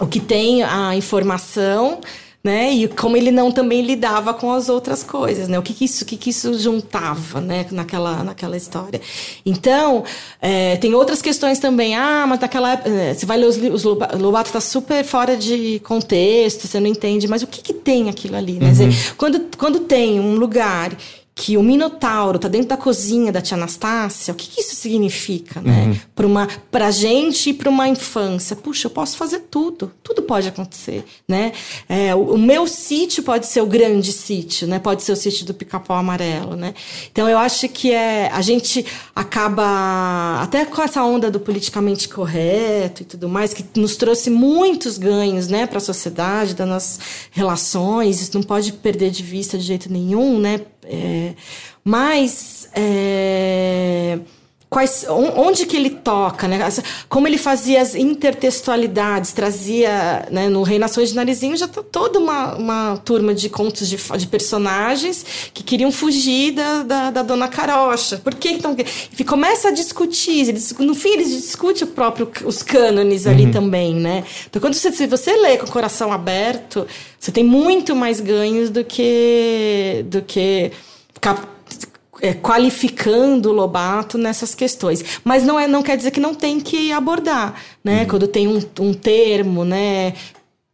o 0.00 0.06
que 0.06 0.20
tem 0.20 0.62
a 0.62 0.96
informação 0.96 2.00
né? 2.48 2.72
E 2.72 2.88
como 2.88 3.14
ele 3.14 3.30
não 3.30 3.52
também 3.52 3.82
lidava 3.82 4.32
com 4.32 4.50
as 4.50 4.70
outras 4.70 5.02
coisas, 5.02 5.48
né? 5.48 5.58
O 5.58 5.62
que, 5.62 5.74
que 5.74 5.84
isso, 5.84 6.02
que, 6.06 6.16
que 6.16 6.30
isso 6.30 6.58
juntava, 6.58 7.42
né? 7.42 7.66
Naquela, 7.70 8.24
naquela 8.24 8.56
história. 8.56 9.02
Então, 9.44 10.02
é, 10.40 10.76
tem 10.76 10.94
outras 10.94 11.20
questões 11.20 11.58
também. 11.58 11.94
Ah, 11.94 12.24
mas 12.26 12.40
naquela 12.40 12.72
época, 12.72 12.88
é, 12.88 13.12
você 13.12 13.26
vai 13.26 13.36
ler 13.36 13.46
os 13.46 13.56
livros, 13.56 13.84
Lobato 13.84 14.48
está 14.48 14.62
super 14.62 15.04
fora 15.04 15.36
de 15.36 15.78
contexto, 15.80 16.66
você 16.66 16.80
não 16.80 16.86
entende, 16.86 17.28
mas 17.28 17.42
o 17.42 17.46
que, 17.46 17.60
que 17.60 17.74
tem 17.74 18.08
aquilo 18.08 18.36
ali, 18.36 18.54
né? 18.54 18.66
Uhum. 18.66 18.72
Dizer, 18.72 19.14
quando, 19.18 19.40
quando 19.58 19.80
tem 19.80 20.18
um 20.18 20.34
lugar 20.36 20.96
que 21.38 21.56
o 21.56 21.62
Minotauro 21.62 22.36
tá 22.36 22.48
dentro 22.48 22.70
da 22.70 22.76
cozinha 22.76 23.30
da 23.30 23.40
tia 23.40 23.56
Anastácia, 23.56 24.32
o 24.32 24.34
que, 24.34 24.48
que 24.48 24.60
isso 24.60 24.74
significa, 24.74 25.60
né? 25.60 25.84
Uhum. 25.84 25.96
Para 26.12 26.26
uma 26.26 26.48
pra 26.68 26.90
gente 26.90 27.50
e 27.50 27.54
para 27.54 27.70
uma 27.70 27.86
infância. 27.86 28.56
Puxa, 28.56 28.88
eu 28.88 28.90
posso 28.90 29.16
fazer 29.16 29.42
tudo, 29.48 29.92
tudo 30.02 30.20
pode 30.20 30.48
acontecer, 30.48 31.04
né? 31.28 31.52
É, 31.88 32.12
o, 32.12 32.34
o, 32.34 32.38
meu 32.38 32.66
sítio 32.66 33.22
pode 33.22 33.46
ser 33.46 33.60
o 33.60 33.66
grande 33.66 34.12
sítio, 34.12 34.66
né? 34.66 34.80
Pode 34.80 35.04
ser 35.04 35.12
o 35.12 35.16
sítio 35.16 35.46
do 35.46 35.54
Pica-Pau 35.54 35.96
Amarelo, 35.96 36.56
né? 36.56 36.74
Então 37.12 37.28
eu 37.28 37.38
acho 37.38 37.68
que 37.68 37.92
é 37.92 38.28
a 38.32 38.42
gente 38.42 38.84
acaba 39.14 40.42
até 40.42 40.64
com 40.64 40.82
essa 40.82 41.04
onda 41.04 41.30
do 41.30 41.38
politicamente 41.38 42.08
correto 42.08 43.02
e 43.02 43.04
tudo 43.04 43.28
mais 43.28 43.54
que 43.54 43.64
nos 43.78 43.94
trouxe 43.94 44.28
muitos 44.28 44.98
ganhos, 44.98 45.46
né, 45.46 45.68
para 45.68 45.78
a 45.78 45.80
sociedade, 45.80 46.56
das 46.56 46.68
nossas 46.68 47.00
relações. 47.30 48.20
Isso 48.20 48.32
não 48.34 48.42
pode 48.42 48.72
perder 48.72 49.12
de 49.12 49.22
vista 49.22 49.56
de 49.56 49.62
jeito 49.62 49.88
nenhum, 49.88 50.40
né? 50.40 50.62
É, 50.90 51.34
mas 51.84 52.70
é, 52.74 54.18
quais, 54.70 55.06
onde 55.08 55.64
que 55.64 55.76
ele 55.76 55.90
toca, 55.90 56.46
né? 56.46 56.58
Como 57.08 57.26
ele 57.26 57.38
fazia 57.38 57.80
as 57.80 57.94
intertextualidades, 57.94 59.32
trazia 59.32 60.26
né, 60.30 60.48
no 60.48 60.62
Rei 60.62 60.78
Nações 60.78 61.10
de 61.10 61.16
Narizinho 61.16 61.56
já 61.56 61.66
tá 61.66 61.82
toda 61.82 62.18
uma, 62.18 62.54
uma 62.56 62.96
turma 62.98 63.34
de 63.34 63.48
contos 63.48 63.88
de, 63.88 63.96
de 63.96 64.26
personagens 64.26 65.50
que 65.54 65.62
queriam 65.62 65.90
fugir 65.90 66.52
da, 66.52 66.82
da, 66.82 67.10
da 67.10 67.22
Dona 67.22 67.48
Carocha. 67.48 68.18
Por 68.18 68.34
que 68.34 68.50
então 68.50 68.76
e 69.18 69.24
começa 69.24 69.68
a 69.68 69.70
discutir, 69.70 70.48
eles, 70.48 70.74
no 70.78 70.94
fim 70.94 71.10
eles 71.10 71.30
discutem 71.30 71.84
o 71.84 71.90
próprio 71.90 72.30
os 72.44 72.62
cânones 72.62 73.26
ali 73.26 73.44
uhum. 73.44 73.50
também, 73.50 73.94
né? 73.94 74.24
Então 74.48 74.60
quando 74.60 74.74
você, 74.74 74.92
se 74.92 75.06
você 75.06 75.34
lê 75.34 75.56
com 75.56 75.66
o 75.66 75.70
coração 75.70 76.12
aberto, 76.12 76.86
você 77.18 77.32
tem 77.32 77.42
muito 77.42 77.96
mais 77.96 78.20
ganhos 78.20 78.70
do 78.70 78.84
que 78.84 80.04
do 80.08 80.22
que 80.22 80.70
ficar 81.14 81.57
é, 82.20 82.34
qualificando 82.34 83.50
o 83.50 83.52
Lobato 83.52 84.18
nessas 84.18 84.54
questões. 84.54 85.20
Mas 85.24 85.44
não, 85.44 85.58
é, 85.58 85.66
não 85.66 85.82
quer 85.82 85.96
dizer 85.96 86.10
que 86.10 86.20
não 86.20 86.34
tem 86.34 86.60
que 86.60 86.92
abordar, 86.92 87.54
né? 87.82 88.02
Uhum. 88.02 88.08
Quando 88.08 88.28
tem 88.28 88.48
um, 88.48 88.60
um 88.80 88.92
termo, 88.92 89.64
né? 89.64 90.14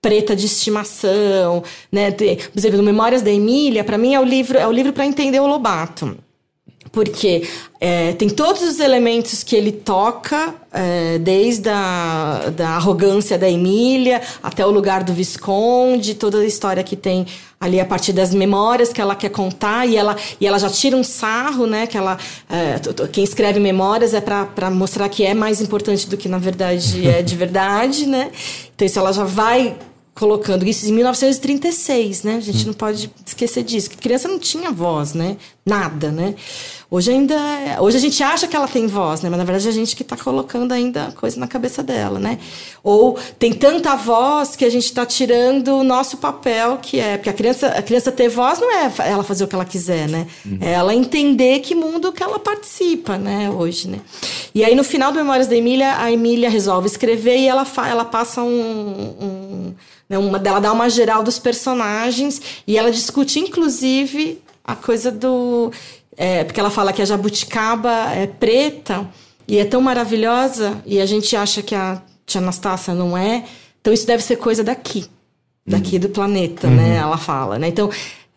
preta 0.01 0.37
de 0.37 0.45
estimação, 0.45 1.65
né? 1.91 2.11
por 2.11 2.59
exemplo, 2.59 2.83
Memórias 2.83 3.23
da 3.23 3.31
Emília, 3.31 3.83
para 3.83 3.97
mim 3.97 4.13
é 4.13 4.21
o 4.21 4.25
livro 4.25 4.59
é 4.59 4.69
o 4.69 4.71
livro 4.71 4.93
para 4.93 5.07
entender 5.07 5.41
o 5.41 5.47
Lobato 5.47 6.15
porque 6.95 7.47
é, 7.81 8.13
tem 8.13 8.31
todos 8.31 8.63
os 8.63 8.79
elementos 8.79 9.43
que 9.43 9.57
ele 9.57 9.73
toca, 9.73 10.55
é, 10.73 11.19
desde 11.19 11.69
a 11.69 12.53
da 12.57 12.69
arrogância 12.71 13.37
da 13.37 13.51
Emília 13.51 14.23
até 14.43 14.65
o 14.65 14.71
lugar 14.71 15.03
do 15.03 15.13
Visconde, 15.13 16.15
toda 16.15 16.39
a 16.39 16.47
história 16.47 16.85
que 16.85 16.95
tem 16.95 17.27
ali 17.61 17.81
a 17.81 17.85
partir 17.85 18.13
das 18.13 18.33
memórias 18.33 18.93
que 18.93 19.01
ela 19.01 19.17
quer 19.17 19.31
contar 19.31 19.87
e 19.87 19.97
ela, 19.97 20.17
e 20.41 20.47
ela 20.47 20.59
já 20.59 20.71
tira 20.71 20.97
um 20.97 21.05
sarro, 21.05 21.67
né? 21.67 21.87
Que 21.87 21.99
ela, 21.99 22.17
é, 22.49 22.81
quem 23.09 23.25
escreve 23.25 23.59
memórias 23.59 24.15
é 24.15 24.21
para 24.21 24.71
mostrar 24.71 25.09
que 25.09 25.25
é 25.25 25.35
mais 25.35 25.61
importante 25.61 26.09
do 26.09 26.17
que 26.17 26.29
na 26.29 26.39
verdade 26.39 27.07
é 27.09 27.23
de 27.23 27.35
verdade, 27.35 28.07
né? 28.07 28.31
Então 28.75 28.87
isso 28.87 28.99
ela 28.99 29.13
já 29.13 29.25
vai 29.25 29.77
colocando 30.15 30.65
isso 30.67 30.89
em 30.89 30.93
1936, 30.93 32.23
né? 32.23 32.37
A 32.37 32.41
gente 32.41 32.67
não 32.67 32.73
pode 32.73 33.11
esquecer 33.27 33.65
disso, 33.65 33.91
que 33.91 33.97
criança 33.97 34.29
não 34.29 34.39
tinha 34.39 34.71
voz, 34.71 35.13
né? 35.13 35.37
Nada, 35.67 36.13
né? 36.13 36.35
Hoje 36.91 37.11
ainda, 37.11 37.35
hoje 37.81 37.97
a 37.97 38.01
gente 38.01 38.23
acha 38.23 38.47
que 38.47 38.55
ela 38.55 38.69
tem 38.69 38.87
voz, 38.87 39.23
né? 39.23 39.31
Mas 39.31 39.39
na 39.39 39.45
verdade 39.45 39.69
a 39.69 39.73
gente 39.73 39.97
que 39.97 40.03
está 40.03 40.17
colocando 40.17 40.73
ainda 40.73 41.13
coisa 41.13 41.39
na 41.41 41.47
cabeça 41.47 41.83
dela, 41.83 42.19
né? 42.19 42.39
Ou 42.83 43.19
tem 43.39 43.53
tanta 43.53 43.97
voz 43.97 44.55
que 44.55 44.65
a 44.65 44.71
gente 44.71 44.85
está 44.85 45.05
tirando 45.07 45.69
o 45.77 45.85
nosso 45.85 46.19
papel, 46.19 46.79
que 46.81 47.01
é 47.01 47.17
porque 47.17 47.31
a 47.31 47.33
criança, 47.33 47.69
a 47.69 47.83
criança 47.83 48.13
ter 48.13 48.29
voz 48.29 48.59
não 48.59 48.71
é 48.71 48.93
ela 48.99 49.25
fazer 49.25 49.45
o 49.45 49.49
que 49.49 49.55
ela 49.55 49.65
quiser, 49.65 50.09
né? 50.09 50.27
Uhum. 50.45 50.59
É 50.61 50.73
ela 50.73 50.95
entender 50.95 51.61
que 51.61 51.75
mundo 51.75 52.13
que 52.13 52.23
ela 52.23 52.39
participa, 52.39 53.17
né? 53.17 53.51
Hoje, 53.51 53.89
né? 53.89 54.01
E 54.55 54.65
aí 54.65 54.75
no 54.75 54.85
final 54.85 55.11
do 55.11 55.19
Memórias 55.19 55.47
da 55.47 55.57
Emília, 55.57 55.99
a 55.99 56.13
Emília 56.13 56.51
resolve 56.51 56.87
escrever 56.87 57.39
e 57.39 57.49
ela, 57.49 57.67
ela 57.89 58.05
passa 58.05 58.43
um, 58.43 58.47
um 58.49 59.75
né, 60.09 60.19
uma, 60.19 60.39
ela 60.45 60.61
dá 60.61 60.73
uma 60.73 60.89
geral 60.89 61.23
dos 61.23 61.39
personagens 61.39 62.41
e 62.67 62.77
ela 62.77 62.91
discute, 62.91 63.39
inclusive, 63.39 64.41
a 64.65 64.75
coisa 64.75 65.11
do. 65.11 65.71
É, 66.17 66.45
porque 66.45 66.61
ela 66.61 66.71
fala 66.71 66.93
que 66.93 67.03
a 67.03 67.05
jabuticaba 67.05 68.13
é 68.13 68.27
preta 68.27 69.09
e 69.47 69.59
é 69.59 69.65
tão 69.65 69.81
maravilhosa 69.81 70.81
e 70.87 71.01
a 71.01 71.07
gente 71.07 71.37
acha 71.37 71.63
que 71.63 71.75
a 71.75 72.01
tia 72.25 72.41
Anastácia 72.41 72.95
não 72.95 73.17
é. 73.17 73.45
Então 73.81 73.93
isso 73.93 74.07
deve 74.07 74.23
ser 74.23 74.37
coisa 74.37 74.63
daqui, 74.65 75.07
daqui 75.67 75.97
uhum. 75.97 76.01
do 76.03 76.09
planeta, 76.09 76.69
né, 76.69 76.83
uhum. 76.83 76.89
né? 76.89 76.97
Ela 76.97 77.19
fala, 77.19 77.59
né? 77.59 77.69
Então 77.69 77.91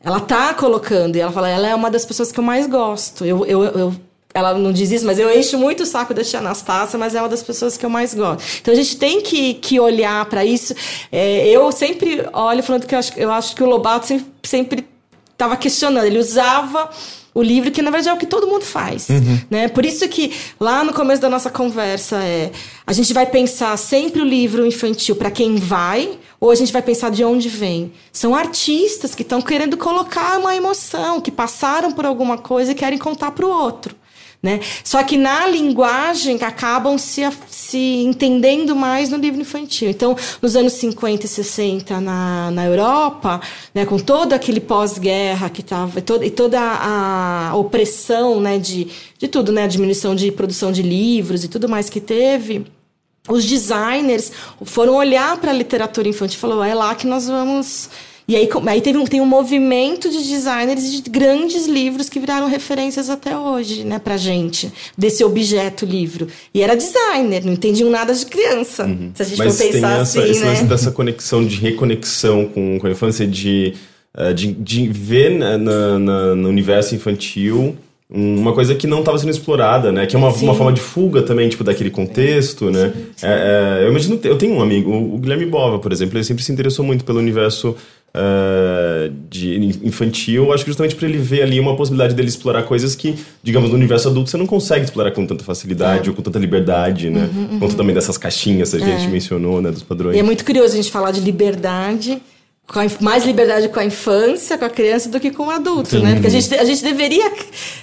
ela 0.03 0.19
tá 0.19 0.53
colocando 0.53 1.15
e 1.15 1.19
ela 1.19 1.32
fala, 1.32 1.49
ela 1.49 1.67
é 1.67 1.75
uma 1.75 1.89
das 1.89 2.05
pessoas 2.05 2.32
que 2.32 2.39
eu 2.39 2.43
mais 2.43 2.67
gosto. 2.67 3.25
Eu, 3.25 3.45
eu, 3.45 3.63
eu 3.63 3.95
ela 4.34 4.53
não 4.53 4.71
diz 4.71 4.91
isso, 4.91 5.05
mas 5.05 5.17
eu 5.17 5.36
encho 5.36 5.57
muito 5.57 5.82
o 5.82 5.86
saco 5.86 6.13
da 6.13 6.23
tia 6.23 6.39
Anastácia, 6.39 6.99
mas 6.99 7.15
é 7.15 7.19
uma 7.19 7.30
das 7.30 7.41
pessoas 7.41 7.75
que 7.75 7.86
eu 7.86 7.89
mais 7.89 8.13
gosto. 8.13 8.59
Então 8.61 8.73
a 8.73 8.78
gente 8.78 8.95
tem 8.97 9.21
que, 9.21 9.55
que 9.55 9.80
olhar 9.80 10.23
para 10.25 10.45
isso. 10.45 10.75
É, 11.11 11.47
eu 11.47 11.71
sempre 11.71 12.23
olho 12.32 12.61
falando 12.61 12.86
que 12.86 12.93
eu 12.93 12.99
acho, 12.99 13.19
eu 13.19 13.32
acho 13.32 13.55
que 13.55 13.63
o 13.63 13.65
Lobato 13.65 14.07
sempre 14.43 14.88
estava 15.32 15.57
questionando. 15.57 16.05
Ele 16.05 16.19
usava 16.19 16.89
o 17.38 17.43
livro, 17.43 17.69
que 17.69 17.83
na 17.83 17.91
verdade 17.91 18.09
é 18.09 18.13
o 18.13 18.17
que 18.17 18.25
todo 18.25 18.47
mundo 18.47 18.65
faz. 18.65 19.09
Uhum. 19.09 19.39
Né? 19.47 19.67
Por 19.67 19.85
isso 19.85 20.07
que 20.09 20.33
lá 20.59 20.83
no 20.83 20.91
começo 20.91 21.21
da 21.21 21.29
nossa 21.29 21.51
conversa 21.51 22.17
é 22.17 22.51
a 22.85 22.91
gente 22.91 23.13
vai 23.13 23.27
pensar 23.27 23.77
sempre 23.77 24.23
o 24.23 24.25
livro 24.25 24.65
infantil 24.65 25.15
para 25.15 25.29
quem 25.29 25.57
vai, 25.57 26.17
ou 26.39 26.49
a 26.49 26.55
gente 26.55 26.73
vai 26.73 26.81
pensar 26.81 27.11
de 27.11 27.23
onde 27.23 27.47
vem. 27.47 27.91
São 28.11 28.33
artistas 28.33 29.13
que 29.13 29.21
estão 29.21 29.39
querendo 29.39 29.77
colocar 29.77 30.39
uma 30.39 30.55
emoção, 30.55 31.21
que 31.21 31.29
passaram 31.29 31.91
por 31.91 32.07
alguma 32.07 32.39
coisa 32.39 32.71
e 32.71 32.75
querem 32.75 32.97
contar 32.97 33.29
para 33.29 33.45
o 33.45 33.49
outro. 33.49 33.95
Né? 34.41 34.59
Só 34.83 35.03
que 35.03 35.17
na 35.17 35.47
linguagem 35.47 36.38
acabam 36.43 36.97
se, 36.97 37.21
se 37.49 38.03
entendendo 38.03 38.75
mais 38.75 39.09
no 39.09 39.17
livro 39.17 39.41
infantil. 39.41 39.89
Então, 39.89 40.15
nos 40.41 40.55
anos 40.55 40.73
50 40.73 41.25
e 41.25 41.27
60 41.27 41.99
na, 41.99 42.51
na 42.51 42.65
Europa, 42.65 43.41
né, 43.73 43.85
com 43.85 43.97
todo 43.97 44.33
aquele 44.33 44.59
pós-guerra 44.59 45.49
que 45.49 45.61
estava, 45.61 45.99
e 46.21 46.29
toda 46.29 46.59
a 46.61 47.53
opressão 47.55 48.39
né, 48.39 48.59
de, 48.59 48.88
de 49.17 49.27
tudo, 49.27 49.51
né, 49.51 49.63
a 49.63 49.67
diminuição 49.67 50.15
de 50.15 50.31
produção 50.31 50.71
de 50.71 50.83
livros 50.83 51.43
e 51.43 51.47
tudo 51.47 51.67
mais 51.67 51.89
que 51.89 51.99
teve, 51.99 52.65
os 53.27 53.43
designers 53.43 54.31
foram 54.63 54.95
olhar 54.95 55.35
para 55.38 55.51
a 55.51 55.53
literatura 55.53 56.07
infantil 56.07 56.38
e 56.38 56.39
falaram: 56.39 56.63
é 56.63 56.73
lá 56.73 56.95
que 56.95 57.05
nós 57.05 57.27
vamos 57.27 57.89
e 58.28 58.36
aí, 58.36 58.49
aí 58.67 58.82
teve 58.82 58.97
um, 58.97 59.05
tem 59.05 59.21
um 59.21 59.25
movimento 59.25 60.09
de 60.09 60.17
designers 60.17 61.01
de 61.01 61.09
grandes 61.09 61.65
livros 61.65 62.09
que 62.09 62.19
viraram 62.19 62.47
referências 62.47 63.09
até 63.09 63.38
hoje, 63.38 63.86
né, 63.86 63.99
pra 63.99 64.17
gente, 64.17 64.71
desse 64.97 65.23
objeto 65.23 65.86
livro. 65.86 66.28
E 66.53 66.61
era 66.61 66.75
designer, 66.75 67.45
não 67.45 67.53
entendiam 67.53 67.89
nada 67.89 68.13
de 68.13 68.25
criança. 68.25 68.84
Uhum. 68.84 69.11
Se 69.13 69.21
a 69.21 69.25
gente 69.25 69.38
Mas 69.38 69.57
for 69.57 69.71
pensar 69.71 70.01
essa, 70.01 70.19
assim, 70.19 70.30
esse 70.30 70.41
né? 70.41 70.49
lance 70.49 70.63
dessa 70.65 70.91
conexão, 70.91 71.45
de 71.45 71.55
reconexão 71.55 72.45
com, 72.45 72.78
com 72.80 72.88
a 72.88 72.91
infância, 72.91 73.25
de, 73.25 73.75
uh, 74.13 74.34
de, 74.34 74.51
de 74.51 74.88
ver 74.89 75.32
na, 75.32 75.57
na, 75.57 75.99
na, 75.99 76.36
no 76.36 76.49
universo 76.49 76.93
infantil 76.95 77.78
uma 78.09 78.53
coisa 78.53 78.73
que 78.73 78.88
não 78.88 78.99
estava 78.99 79.17
sendo 79.17 79.32
explorada, 79.32 79.91
né? 79.91 80.05
Que 80.05 80.15
é 80.15 80.19
uma, 80.19 80.30
uma 80.30 80.53
forma 80.53 80.71
de 80.71 80.80
fuga 80.80 81.21
também, 81.21 81.49
tipo, 81.49 81.63
daquele 81.63 81.89
contexto, 81.89 82.71
né? 82.71 82.93
Sim, 82.95 83.05
sim. 83.17 83.28
É, 83.28 83.80
é, 83.82 83.84
eu 83.84 83.89
imagino, 83.89 84.17
eu 84.23 84.38
tenho 84.38 84.53
um 84.53 84.61
amigo, 84.61 84.89
o 84.91 85.17
Guilherme 85.17 85.45
Bova, 85.45 85.78
por 85.78 85.91
exemplo, 85.91 86.17
ele 86.17 86.23
sempre 86.23 86.41
se 86.41 86.51
interessou 86.51 86.86
muito 86.86 87.03
pelo 87.03 87.19
universo 87.19 87.75
uh, 88.16 89.14
de 89.30 89.55
infantil, 89.84 90.53
acho 90.53 90.64
que 90.64 90.70
justamente 90.70 90.95
para 90.95 91.08
ele 91.08 91.18
ver 91.18 91.43
ali 91.43 91.60
uma 91.60 91.76
possibilidade 91.76 92.14
dele 92.14 92.28
explorar 92.28 92.64
coisas 92.64 92.95
que, 92.95 93.16
digamos, 93.43 93.70
no 93.70 93.76
universo 93.76 94.08
adulto 94.10 94.30
você 94.30 94.38
não 94.38 94.47
consegue 94.47 94.86
explorar 94.86 95.12
com 95.12 95.26
tanta 95.26 95.43
facilidade 95.43 96.08
é. 96.08 96.10
ou 96.10 96.16
com 96.16 96.22
tanta 96.22 96.39
liberdade, 96.39 97.10
né? 97.10 97.30
Uhum, 97.34 97.47
uhum. 97.53 97.60
Conta 97.60 97.76
também 97.76 97.93
dessas 97.93 98.18
caixinhas 98.18 98.72
que 98.72 98.78
a 98.78 98.80
gente 98.80 99.05
é. 99.05 99.10
mencionou, 99.10 99.62
né? 99.62 99.72
Dos 99.72 99.84
padrões. 99.84 100.16
E 100.16 100.20
é 100.20 100.24
muito 100.24 100.45
curioso 100.45 100.74
a 100.74 100.78
gente 100.78 100.91
falar 100.91 101.12
de 101.12 101.20
liberdade 101.20 102.22
com 102.68 102.80
a, 102.80 102.86
mais 102.99 103.26
liberdade 103.26 103.70
com 103.70 103.80
a 103.80 103.86
infância, 103.86 104.57
com 104.57 104.65
a 104.65 104.70
criança, 104.70 105.07
do 105.07 105.20
que 105.20 105.32
com 105.32 105.47
o 105.47 105.49
adulto, 105.49 105.91
Sim. 105.91 106.01
né? 106.01 106.13
Porque 106.13 106.28
a 106.28 106.30
gente, 106.30 106.53
a 106.53 106.65
gente 106.65 106.84
deveria 106.84 107.32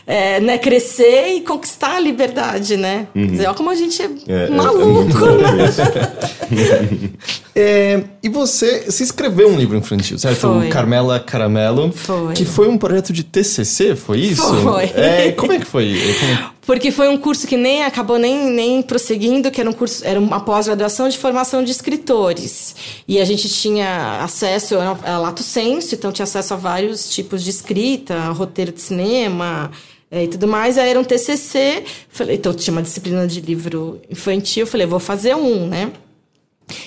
é, 0.07 0.41
né, 0.41 0.59
crescer 0.59 1.37
e 1.37 1.41
conquistar 1.41 1.97
a 1.97 2.01
liberdade, 2.01 2.77
né? 2.77 3.07
Uhum. 3.15 3.25
Quer 3.25 3.31
dizer, 3.31 3.47
olha 3.47 3.55
como 3.55 3.71
a 3.71 3.75
gente 3.75 4.03
é, 4.03 4.11
é, 4.29 4.45
é 4.45 4.51
maluco, 4.51 5.25
é, 5.27 5.53
né? 5.53 7.11
É, 7.57 8.03
e 8.21 8.29
você, 8.29 8.91
se 8.91 9.05
escreveu 9.05 9.49
um 9.49 9.57
livro 9.57 9.77
infantil, 9.77 10.19
certo? 10.19 10.41
Foi. 10.41 10.67
O 10.67 10.71
Carmela 10.71 11.21
Caramelo. 11.21 11.93
Foi. 11.93 12.35
Que 12.35 12.45
foi 12.45 12.67
um 12.67 12.77
projeto 12.77 13.13
de 13.13 13.23
TCC, 13.23 13.95
foi 13.95 14.19
isso? 14.19 14.43
Foi. 14.57 14.85
É, 14.87 15.31
como 15.31 15.53
é 15.53 15.61
que 15.61 15.65
foi? 15.65 15.97
Como... 16.19 16.54
Porque 16.67 16.91
foi 16.91 17.09
um 17.09 17.19
curso 17.19 17.47
que 17.47 17.57
nem 17.57 17.85
acabou 17.85 18.19
nem, 18.19 18.51
nem 18.51 18.83
prosseguindo, 18.83 19.51
que 19.51 19.61
era 19.61 19.69
um 19.69 19.73
curso, 19.73 20.05
era 20.05 20.19
uma 20.19 20.41
pós-graduação 20.41 21.09
de 21.09 21.19
formação 21.19 21.63
de 21.63 21.71
escritores. 21.71 22.75
E 23.07 23.21
a 23.21 23.25
gente 23.25 23.49
tinha 23.49 24.23
acesso 24.23 24.77
a 24.79 25.19
lato 25.19 25.43
senso, 25.43 25.95
então 25.95 26.11
tinha 26.11 26.25
acesso 26.25 26.55
a 26.55 26.57
vários 26.57 27.11
tipos 27.11 27.43
de 27.43 27.51
escrita, 27.51 28.19
roteiro 28.31 28.73
de 28.73 28.81
cinema, 28.81 29.71
é, 30.11 30.25
e 30.25 30.29
tudo 30.29 30.49
mais. 30.49 30.79
Aí 30.79 30.89
era 30.89 30.99
um 30.99 31.05
TCC, 31.05 31.85
falei, 32.09 32.37
então 32.37 32.55
tinha 32.55 32.73
uma 32.73 32.83
disciplina 32.83 33.27
de 33.27 33.41
livro 33.41 34.01
infantil, 34.09 34.67
falei, 34.67 34.87
vou 34.87 35.01
fazer 35.01 35.35
um, 35.35 35.67
né? 35.67 35.93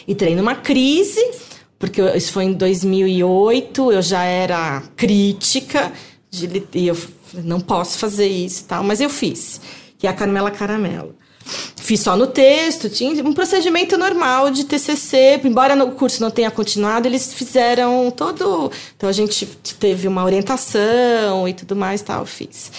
Entrei 0.07 0.35
numa 0.35 0.55
crise, 0.55 1.23
porque 1.77 2.01
isso 2.15 2.31
foi 2.31 2.45
em 2.45 2.53
2008, 2.53 3.91
eu 3.91 4.01
já 4.01 4.23
era 4.23 4.81
crítica, 4.95 5.91
de, 6.31 6.63
e 6.73 6.87
eu 6.87 6.97
não 7.33 7.59
posso 7.59 7.97
fazer 7.97 8.27
isso 8.27 8.61
e 8.61 8.65
tal, 8.65 8.83
mas 8.83 9.01
eu 9.01 9.09
fiz, 9.09 9.61
que 9.97 10.07
é 10.07 10.09
a 10.09 10.13
Carmela 10.13 10.51
Caramelo. 10.51 11.15
Fiz 11.77 12.01
só 12.01 12.17
no 12.17 12.27
texto, 12.27 12.89
tinha 12.89 13.23
um 13.23 13.31
procedimento 13.31 13.97
normal 13.97 14.51
de 14.51 14.65
TCC, 14.65 15.39
embora 15.43 15.81
o 15.81 15.91
curso 15.91 16.21
não 16.21 16.29
tenha 16.29 16.51
continuado, 16.51 17.07
eles 17.07 17.33
fizeram 17.33 18.11
todo. 18.11 18.69
Então 18.95 19.07
a 19.07 19.13
gente 19.13 19.45
teve 19.79 20.07
uma 20.07 20.25
orientação 20.25 21.47
e 21.47 21.53
tudo 21.53 21.75
mais, 21.75 22.01
tal, 22.01 22.25
fiz 22.25 22.71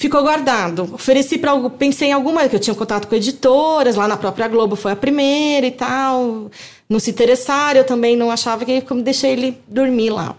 ficou 0.00 0.22
guardado. 0.22 0.88
Ofereci 0.94 1.36
para 1.36 1.52
pensei 1.68 2.08
em 2.08 2.12
alguma, 2.12 2.48
que 2.48 2.56
eu 2.56 2.60
tinha 2.60 2.74
contato 2.74 3.06
com 3.06 3.14
editoras, 3.14 3.96
lá 3.96 4.08
na 4.08 4.16
própria 4.16 4.48
Globo 4.48 4.74
foi 4.74 4.92
a 4.92 4.96
primeira 4.96 5.66
e 5.66 5.70
tal. 5.70 6.50
Não 6.88 6.98
se 6.98 7.10
interessaram, 7.10 7.80
eu 7.80 7.84
também 7.84 8.16
não 8.16 8.30
achava 8.30 8.64
que 8.64 8.82
deixei 9.02 9.32
ele 9.32 9.58
dormir 9.68 10.08
lá. 10.08 10.34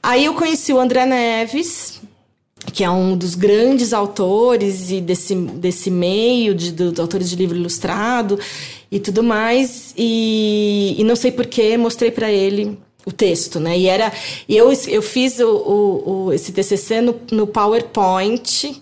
Aí 0.00 0.24
eu 0.24 0.34
conheci 0.34 0.72
o 0.72 0.78
André 0.78 1.04
Neves, 1.04 2.00
que 2.72 2.84
é 2.84 2.90
um 2.90 3.16
dos 3.16 3.34
grandes 3.34 3.92
autores 3.92 4.90
e 4.90 5.00
desse, 5.00 5.34
desse 5.34 5.90
meio 5.90 6.54
de, 6.54 6.72
dos 6.72 6.98
autores 7.00 7.28
de 7.28 7.36
livro 7.36 7.56
ilustrado 7.56 8.38
e 8.90 9.00
tudo 9.00 9.22
mais. 9.22 9.92
E, 9.96 10.94
e 10.98 11.04
não 11.04 11.16
sei 11.16 11.32
porquê, 11.32 11.76
mostrei 11.76 12.10
para 12.10 12.30
ele 12.30 12.78
o 13.04 13.10
texto, 13.10 13.58
né? 13.58 13.76
E 13.76 13.88
era 13.88 14.12
eu 14.48 14.72
eu 14.88 15.02
fiz 15.02 15.40
o, 15.40 15.48
o, 15.48 16.10
o, 16.26 16.32
esse 16.32 16.52
TCC 16.52 17.00
no, 17.00 17.20
no 17.32 17.46
PowerPoint 17.46 18.80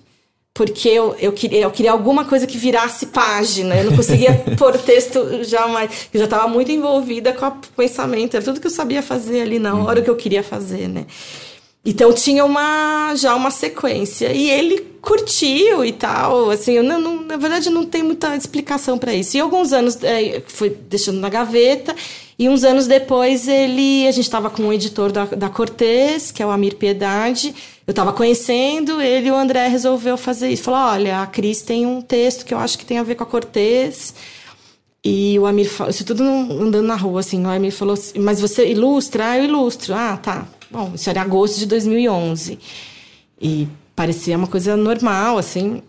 porque 0.53 0.89
eu, 0.89 1.15
eu, 1.19 1.33
queria, 1.33 1.61
eu 1.61 1.71
queria 1.71 1.93
alguma 1.93 2.25
coisa 2.25 2.47
que 2.47 2.59
virasse 2.59 3.07
página. 3.07 3.77
Eu 3.77 3.91
não 3.91 3.97
conseguia 3.97 4.35
pôr 4.59 4.77
texto 4.77 5.43
jamais. 5.45 6.09
Eu 6.13 6.19
já 6.19 6.25
estava 6.25 6.47
muito 6.49 6.71
envolvida 6.71 7.33
com 7.33 7.47
o 7.47 7.53
pensamento. 7.75 8.35
Era 8.35 8.45
tudo 8.45 8.61
que 8.61 8.67
eu 8.67 8.71
sabia 8.71 9.03
fazer 9.03 9.41
ali 9.41 9.59
na 9.59 9.75
hora 9.75 10.03
que 10.03 10.11
eu 10.11 10.17
queria 10.17 10.43
fazer, 10.43 10.87
né? 10.87 11.07
Então 11.85 12.13
tinha 12.13 12.45
uma 12.45 13.15
já 13.17 13.35
uma 13.35 13.51
sequência. 13.51 14.33
E 14.33 14.51
ele 14.51 14.81
curtiu 15.01 15.85
e 15.85 15.93
tal. 15.93 16.51
Assim, 16.51 16.73
eu 16.73 16.83
não, 16.83 17.01
não 17.01 17.23
na 17.23 17.37
verdade 17.37 17.71
não 17.71 17.87
tem 17.87 18.03
muita 18.03 18.37
explicação 18.37 18.99
para 18.99 19.15
isso. 19.15 19.37
E 19.37 19.41
alguns 19.41 19.73
anos 19.73 19.97
é, 20.03 20.43
foi 20.47 20.71
deixando 20.71 21.21
na 21.21 21.29
gaveta. 21.29 21.95
E 22.39 22.49
uns 22.49 22.65
anos 22.65 22.87
depois 22.87 23.49
ele. 23.49 24.07
A 24.07 24.11
gente 24.11 24.25
estava 24.25 24.51
com 24.51 24.63
o 24.65 24.73
editor 24.73 25.11
da, 25.11 25.25
da 25.25 25.49
Cortez, 25.49 26.31
que 26.31 26.43
é 26.43 26.47
o 26.47 26.51
Amir 26.51 26.77
Piedade 26.77 27.55
eu 27.91 27.93
estava 27.93 28.13
conhecendo 28.13 29.01
ele 29.01 29.27
e 29.27 29.31
o 29.33 29.35
André 29.35 29.67
resolveu 29.67 30.17
fazer 30.17 30.49
isso. 30.49 30.63
Falou: 30.63 30.79
olha, 30.79 31.23
a 31.23 31.27
Cris 31.27 31.61
tem 31.61 31.85
um 31.87 32.01
texto 32.01 32.47
que 32.47 32.55
eu 32.55 32.59
acho 32.59 32.79
que 32.79 32.87
tem 32.87 32.99
a 32.99 33.03
ver 33.03 33.17
com 33.17 33.25
a 33.25 33.27
Cortez. 33.27 34.15
E 35.03 35.37
o 35.41 35.45
Amir 35.45 35.69
falou, 35.69 35.91
isso 35.91 36.05
tudo 36.05 36.23
andando 36.23 36.87
na 36.87 36.95
rua, 36.95 37.19
assim. 37.19 37.45
O 37.45 37.51
Amir 37.51 37.73
falou 37.73 37.95
assim, 37.95 38.21
mas 38.21 38.41
você 38.41 38.71
ilustra? 38.71 39.31
Ah, 39.31 39.39
eu 39.39 39.45
ilustro. 39.45 39.93
Ah, 39.93 40.17
tá. 40.17 40.47
Bom, 40.71 40.93
isso 40.95 41.11
era 41.11 41.23
agosto 41.23 41.59
de 41.59 41.67
2011. 41.67 42.59
E 43.41 43.69
parecia 43.97 44.37
uma 44.37 44.47
coisa 44.47 44.77
normal, 44.77 45.39
assim. 45.39 45.83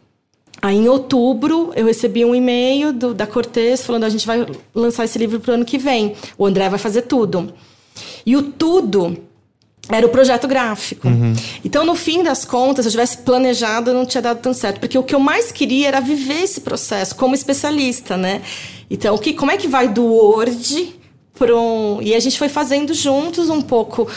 Aí, 0.61 0.77
em 0.77 0.87
outubro, 0.87 1.71
eu 1.75 1.85
recebi 1.85 2.23
um 2.23 2.35
e-mail 2.35 2.93
do, 2.93 3.13
da 3.13 3.27
Cortez 3.27 3.83
falando: 3.83 4.03
a 4.03 4.09
gente 4.09 4.25
vai 4.25 4.45
lançar 4.73 5.05
esse 5.05 5.17
livro 5.17 5.39
pro 5.39 5.53
ano 5.53 5.65
que 5.65 5.77
vem. 5.77 6.15
O 6.37 6.45
André 6.45 6.69
vai 6.69 6.79
fazer 6.79 7.03
tudo. 7.03 7.53
E 8.25 8.35
o 8.35 8.43
tudo 8.43 9.17
era 9.89 10.05
o 10.05 10.09
projeto 10.09 10.47
gráfico. 10.47 11.07
Uhum. 11.07 11.33
Então, 11.65 11.85
no 11.85 11.95
fim 11.95 12.23
das 12.23 12.45
contas, 12.45 12.85
se 12.85 12.89
eu 12.89 12.91
tivesse 12.91 13.17
planejado, 13.19 13.93
não 13.93 14.05
tinha 14.05 14.21
dado 14.21 14.39
tão 14.39 14.53
certo. 14.53 14.79
Porque 14.79 14.97
o 14.97 15.03
que 15.03 15.15
eu 15.15 15.19
mais 15.19 15.51
queria 15.51 15.87
era 15.87 15.99
viver 15.99 16.43
esse 16.43 16.61
processo 16.61 17.15
como 17.15 17.35
especialista, 17.35 18.15
né? 18.15 18.41
Então, 18.89 19.17
que, 19.17 19.33
como 19.33 19.51
é 19.51 19.57
que 19.57 19.67
vai 19.67 19.87
do 19.87 20.05
Word 20.05 20.95
para 21.37 21.55
um... 21.55 21.99
E 22.01 22.13
a 22.13 22.19
gente 22.19 22.37
foi 22.37 22.49
fazendo 22.49 22.93
juntos 22.93 23.49
um 23.49 23.61
pouco 23.61 24.07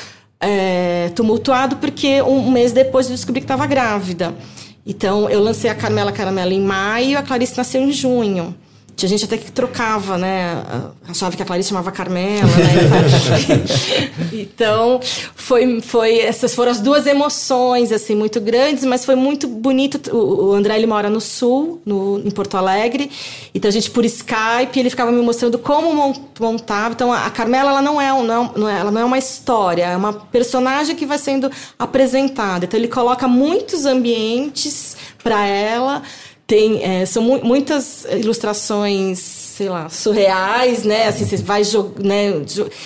é, 0.44 1.10
tumultuado, 1.14 1.76
porque 1.76 2.20
um 2.22 2.50
mês 2.50 2.72
depois 2.72 3.06
eu 3.06 3.12
descobri 3.12 3.40
que 3.40 3.44
estava 3.44 3.66
grávida. 3.66 4.34
Então, 4.86 5.30
eu 5.30 5.40
lancei 5.40 5.70
a 5.70 5.74
Carmela 5.74 6.12
Caramela 6.12 6.52
em 6.52 6.60
maio 6.60 7.18
a 7.18 7.22
Clarice 7.22 7.56
nasceu 7.56 7.80
em 7.80 7.90
junho. 7.90 8.54
Tinha 8.96 9.08
gente 9.08 9.24
até 9.24 9.36
que 9.36 9.50
trocava, 9.50 10.16
né? 10.16 10.62
Achava 11.08 11.36
que 11.36 11.42
a 11.42 11.44
Clarice 11.44 11.70
chamava 11.70 11.90
Carmela, 11.90 12.46
né? 12.46 14.04
então, 14.32 15.00
foi, 15.34 15.80
foi, 15.80 16.20
essas 16.20 16.54
foram 16.54 16.70
as 16.70 16.80
duas 16.80 17.04
emoções, 17.06 17.90
assim, 17.90 18.14
muito 18.14 18.40
grandes, 18.40 18.84
mas 18.84 19.04
foi 19.04 19.16
muito 19.16 19.48
bonito. 19.48 20.14
O, 20.16 20.50
o 20.50 20.52
André, 20.52 20.76
ele 20.76 20.86
mora 20.86 21.10
no 21.10 21.20
Sul, 21.20 21.82
no, 21.84 22.20
em 22.24 22.30
Porto 22.30 22.56
Alegre. 22.56 23.10
Então, 23.52 23.68
a 23.68 23.72
gente, 23.72 23.90
por 23.90 24.04
Skype, 24.04 24.78
ele 24.78 24.90
ficava 24.90 25.10
me 25.10 25.22
mostrando 25.22 25.58
como 25.58 26.14
montava. 26.38 26.94
Então, 26.94 27.12
a 27.12 27.30
Carmela, 27.30 27.70
ela 27.70 27.82
não 27.82 28.00
é, 28.00 28.12
um, 28.12 28.22
não, 28.22 28.68
é, 28.68 28.78
ela 28.78 28.92
não 28.92 29.00
é 29.00 29.04
uma 29.04 29.18
história, 29.18 29.86
é 29.86 29.96
uma 29.96 30.12
personagem 30.12 30.94
que 30.94 31.04
vai 31.04 31.18
sendo 31.18 31.50
apresentada. 31.76 32.64
Então, 32.64 32.78
ele 32.78 32.88
coloca 32.88 33.26
muitos 33.26 33.86
ambientes 33.86 34.96
para 35.22 35.46
ela 35.46 36.02
tem 36.46 36.82
é, 36.82 37.06
são 37.06 37.22
mu 37.22 37.40
muitas 37.42 38.04
ilustrações 38.04 39.18
sei 39.18 39.68
lá 39.68 39.88
surreais 39.88 40.84
né 40.84 41.06
assim 41.06 41.24
você 41.24 41.36
vai 41.38 41.62
né, 42.02 42.42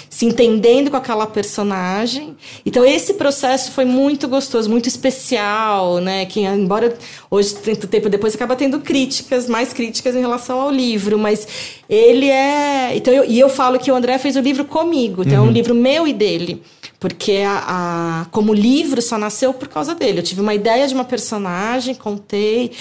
se 0.09 0.27
entendendo 0.27 0.91
com 0.91 0.97
aquela 0.97 1.27
personagem 1.27 2.37
então 2.65 2.85
esse 2.85 3.15
processo 3.15 3.73
foi 3.73 3.85
muito 3.85 4.29
gostoso 4.29 4.71
muito 4.71 4.87
especial 4.89 5.99
né 5.99 6.25
que 6.27 6.41
embora 6.41 6.97
hoje 7.29 7.57
tanto 7.57 7.89
tempo 7.89 8.09
depois 8.09 8.35
acaba 8.35 8.55
tendo 8.55 8.79
críticas 8.79 9.49
mais 9.49 9.73
críticas 9.73 10.15
em 10.15 10.21
relação 10.21 10.61
ao 10.61 10.71
livro 10.71 11.19
mas 11.19 11.49
ele 11.89 12.29
é 12.31 12.95
então 12.95 13.13
eu, 13.13 13.25
e 13.25 13.41
eu 13.41 13.49
falo 13.49 13.79
que 13.79 13.91
o 13.91 13.95
André 13.97 14.19
fez 14.19 14.37
o 14.37 14.41
livro 14.41 14.65
comigo 14.65 15.23
então 15.23 15.35
uhum. 15.35 15.39
é 15.39 15.43
um 15.43 15.47
uhum. 15.47 15.53
livro 15.53 15.75
meu 15.75 16.07
e 16.07 16.13
dele 16.13 16.63
Porque 17.01 17.43
a, 17.47 18.23
a, 18.23 18.25
como 18.33 18.53
livro 18.53 19.01
só 19.01 19.17
nasceu 19.17 19.55
por 19.55 19.69
causa 19.69 19.95
dele. 19.95 20.19
Eu 20.19 20.23
tive 20.23 20.41
uma 20.41 20.53
ideia 20.53 20.87
de 20.87 20.95
uma 20.95 21.05
personagem, 21.05 21.95
contei. 21.95 22.73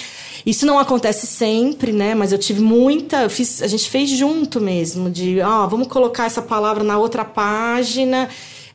Isso 0.44 0.66
não 0.66 0.78
acontece 0.78 1.26
sempre, 1.26 1.92
né? 1.92 2.16
Mas 2.16 2.32
eu 2.32 2.38
tive 2.38 2.60
muita. 2.60 3.22
Eu 3.22 3.30
fiz, 3.30 3.62
a 3.62 3.68
gente 3.68 3.88
fez 3.88 4.10
junto 4.10 4.60
mesmo, 4.60 5.08
de 5.08 5.40
ó, 5.40 5.64
oh, 5.64 5.68
vamos 5.68 5.86
colocar 5.86 6.24
essa 6.24 6.42
palavra 6.42 6.82
na 6.82 6.98
outra 6.98 7.24
página. 7.24 8.28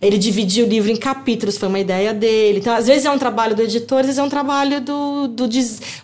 Ele 0.03 0.17
dividiu 0.17 0.65
o 0.65 0.69
livro 0.69 0.91
em 0.91 0.97
capítulos, 0.97 1.57
foi 1.57 1.69
uma 1.69 1.79
ideia 1.79 2.13
dele. 2.13 2.59
Então, 2.59 2.75
às 2.75 2.87
vezes 2.87 3.05
é 3.05 3.09
um 3.09 3.17
trabalho 3.17 3.55
do 3.55 3.61
editor, 3.61 3.99
às 3.99 4.05
vezes 4.05 4.19
é 4.19 4.23
um 4.23 4.29
trabalho 4.29 4.81
do, 4.81 5.27
do, 5.29 5.47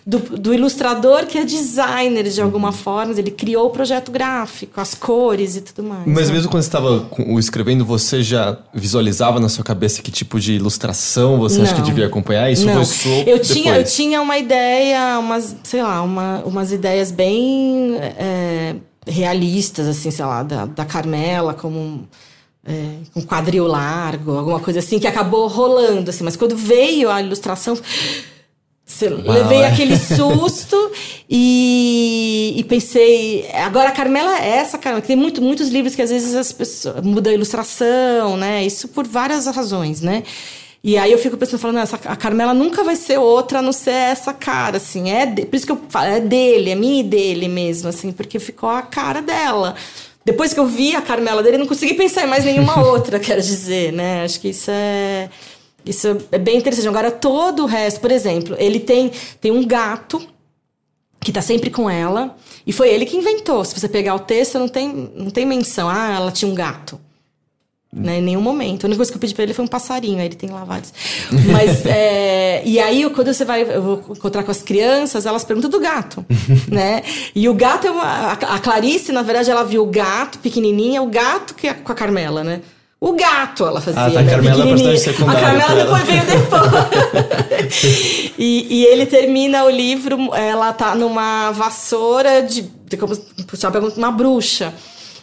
do, 0.06 0.18
do 0.38 0.54
ilustrador, 0.54 1.26
que 1.26 1.36
é 1.36 1.44
designer 1.44 2.24
de 2.28 2.40
alguma 2.40 2.72
forma. 2.72 3.12
Ele 3.18 3.30
criou 3.30 3.66
o 3.66 3.70
projeto 3.70 4.10
gráfico, 4.10 4.80
as 4.80 4.94
cores 4.94 5.56
e 5.56 5.60
tudo 5.60 5.86
mais. 5.86 6.06
Mas 6.06 6.28
né? 6.28 6.34
mesmo 6.34 6.50
quando 6.50 6.62
você 6.62 6.68
estava 6.68 7.06
escrevendo, 7.38 7.84
você 7.84 8.22
já 8.22 8.56
visualizava 8.72 9.38
na 9.38 9.50
sua 9.50 9.62
cabeça 9.62 10.00
que 10.00 10.10
tipo 10.10 10.40
de 10.40 10.54
ilustração 10.54 11.38
você 11.38 11.58
Não. 11.58 11.64
acha 11.64 11.74
que 11.74 11.82
devia 11.82 12.06
acompanhar? 12.06 12.50
Isso 12.50 12.64
Não. 12.64 12.84
foi 12.84 13.24
eu 13.26 13.38
tinha 13.38 13.76
Eu 13.76 13.84
tinha 13.84 14.22
uma 14.22 14.38
ideia, 14.38 15.18
umas, 15.18 15.54
sei 15.62 15.82
lá, 15.82 16.02
uma, 16.02 16.42
umas 16.44 16.72
ideias 16.72 17.10
bem 17.10 17.96
é, 17.98 18.76
realistas, 19.06 19.86
assim, 19.86 20.10
sei 20.10 20.24
lá, 20.24 20.42
da, 20.42 20.66
da 20.66 20.84
Carmela 20.84 21.52
como 21.52 22.08
é, 22.64 22.96
um 23.16 23.22
quadril 23.22 23.66
largo, 23.66 24.36
alguma 24.36 24.60
coisa 24.60 24.80
assim, 24.80 24.98
que 24.98 25.06
acabou 25.06 25.46
rolando, 25.46 26.10
assim. 26.10 26.24
Mas 26.24 26.36
quando 26.36 26.56
veio 26.56 27.10
a 27.10 27.20
ilustração, 27.20 27.78
Uau, 29.02 29.34
levei 29.34 29.64
aquele 29.64 29.96
susto 29.96 30.76
e, 31.28 32.54
e, 32.56 32.64
pensei, 32.64 33.48
agora 33.52 33.90
a 33.90 33.92
Carmela 33.92 34.38
é 34.38 34.48
essa, 34.56 34.78
Carmela. 34.78 35.02
Tem 35.02 35.16
muito, 35.16 35.40
muitos 35.40 35.68
livros 35.68 35.94
que 35.94 36.02
às 36.02 36.10
vezes 36.10 36.34
as 36.34 36.52
pessoas 36.52 37.02
mudam 37.02 37.32
a 37.32 37.34
ilustração, 37.34 38.36
né? 38.36 38.64
Isso 38.64 38.88
por 38.88 39.06
várias 39.06 39.46
razões, 39.46 40.00
né? 40.00 40.22
E 40.82 40.96
aí 40.96 41.12
eu 41.12 41.18
fico 41.18 41.36
pensando, 41.36 41.60
falando, 41.60 41.78
essa, 41.78 41.96
a 42.06 42.16
Carmela 42.16 42.54
nunca 42.54 42.82
vai 42.82 42.96
ser 42.96 43.18
outra 43.18 43.58
a 43.58 43.62
não 43.62 43.72
ser 43.72 43.90
essa 43.90 44.32
cara, 44.32 44.78
assim. 44.78 45.10
É 45.10 45.26
de, 45.26 45.44
por 45.44 45.56
isso 45.56 45.66
que 45.66 45.72
eu 45.72 45.80
falo, 45.88 46.06
é 46.06 46.20
dele, 46.20 46.70
é 46.70 46.74
minha 46.74 47.00
e 47.00 47.02
dele 47.02 47.48
mesmo, 47.48 47.88
assim, 47.88 48.12
porque 48.12 48.38
ficou 48.38 48.68
a 48.68 48.80
cara 48.80 49.20
dela. 49.20 49.76
Depois 50.24 50.52
que 50.52 50.60
eu 50.60 50.66
vi 50.66 50.94
a 50.94 51.02
Carmela 51.02 51.42
dele, 51.42 51.58
não 51.58 51.66
consegui 51.66 51.94
pensar 51.94 52.24
em 52.24 52.26
mais 52.26 52.44
nenhuma 52.44 52.80
outra, 52.86 53.18
quero 53.18 53.40
dizer, 53.40 53.92
né? 53.92 54.24
Acho 54.24 54.40
que 54.40 54.48
isso 54.48 54.70
é. 54.70 55.30
Isso 55.84 56.18
é 56.30 56.38
bem 56.38 56.58
interessante. 56.58 56.88
Agora, 56.88 57.10
todo 57.10 57.62
o 57.62 57.66
resto, 57.66 58.00
por 58.00 58.10
exemplo, 58.10 58.54
ele 58.58 58.78
tem, 58.78 59.10
tem 59.40 59.50
um 59.50 59.66
gato 59.66 60.20
que 61.20 61.32
tá 61.32 61.42
sempre 61.42 61.70
com 61.70 61.88
ela, 61.88 62.36
e 62.66 62.72
foi 62.72 62.88
ele 62.88 63.04
que 63.04 63.16
inventou. 63.16 63.64
Se 63.64 63.78
você 63.78 63.88
pegar 63.88 64.14
o 64.14 64.18
texto, 64.18 64.58
não 64.58 64.68
tem, 64.68 65.12
não 65.14 65.30
tem 65.30 65.44
menção. 65.44 65.88
Ah, 65.88 66.14
ela 66.14 66.32
tinha 66.32 66.50
um 66.50 66.54
gato. 66.54 66.98
Né, 67.92 68.18
em 68.18 68.22
nenhum 68.22 68.40
momento. 68.40 68.84
A 68.84 68.86
única 68.86 68.98
coisa 68.98 69.10
que 69.10 69.16
eu 69.16 69.20
pedi 69.20 69.34
pra 69.34 69.42
ele 69.42 69.52
foi 69.52 69.64
um 69.64 69.68
passarinho, 69.68 70.20
aí 70.20 70.26
ele 70.26 70.36
tem 70.36 70.48
lá 70.48 70.62
vários. 70.62 70.92
Mas, 71.50 71.84
é, 71.86 72.62
e 72.64 72.78
aí, 72.78 73.10
quando 73.10 73.34
você 73.34 73.44
vai 73.44 73.62
eu 73.62 73.82
vou 73.82 74.04
encontrar 74.10 74.44
com 74.44 74.50
as 74.52 74.62
crianças, 74.62 75.26
elas 75.26 75.42
perguntam 75.42 75.68
do 75.68 75.80
gato, 75.80 76.24
né? 76.70 77.02
E 77.34 77.48
o 77.48 77.54
gato 77.54 77.88
é 77.88 77.90
uma. 77.90 78.32
A 78.32 78.58
Clarice, 78.60 79.10
na 79.10 79.22
verdade, 79.22 79.50
ela 79.50 79.64
viu 79.64 79.82
o 79.82 79.86
gato 79.86 80.38
pequenininha, 80.38 81.02
o 81.02 81.06
gato 81.06 81.52
que 81.52 81.66
é 81.66 81.74
com 81.74 81.90
a 81.90 81.94
Carmela, 81.94 82.44
né? 82.44 82.60
O 83.00 83.12
gato 83.12 83.66
ela 83.66 83.80
fazia. 83.80 84.02
Ah, 84.02 84.10
tá, 84.10 84.20
a 84.20 84.22
né? 84.22 84.30
Carmela 84.30 84.62
é 84.62 84.72
A 85.26 85.40
Carmela 85.40 85.74
depois 85.74 86.02
veio 86.04 86.22
depois. 86.26 87.82
e, 88.38 88.66
e 88.70 88.84
ele 88.84 89.06
termina 89.06 89.64
o 89.64 89.70
livro, 89.70 90.32
ela 90.34 90.70
tá 90.74 90.94
numa 90.94 91.50
vassoura 91.50 92.42
de. 92.42 92.70
de 92.86 92.96
como 92.98 93.16
puxar 93.48 93.72
uma 93.96 94.12
bruxa. 94.12 94.74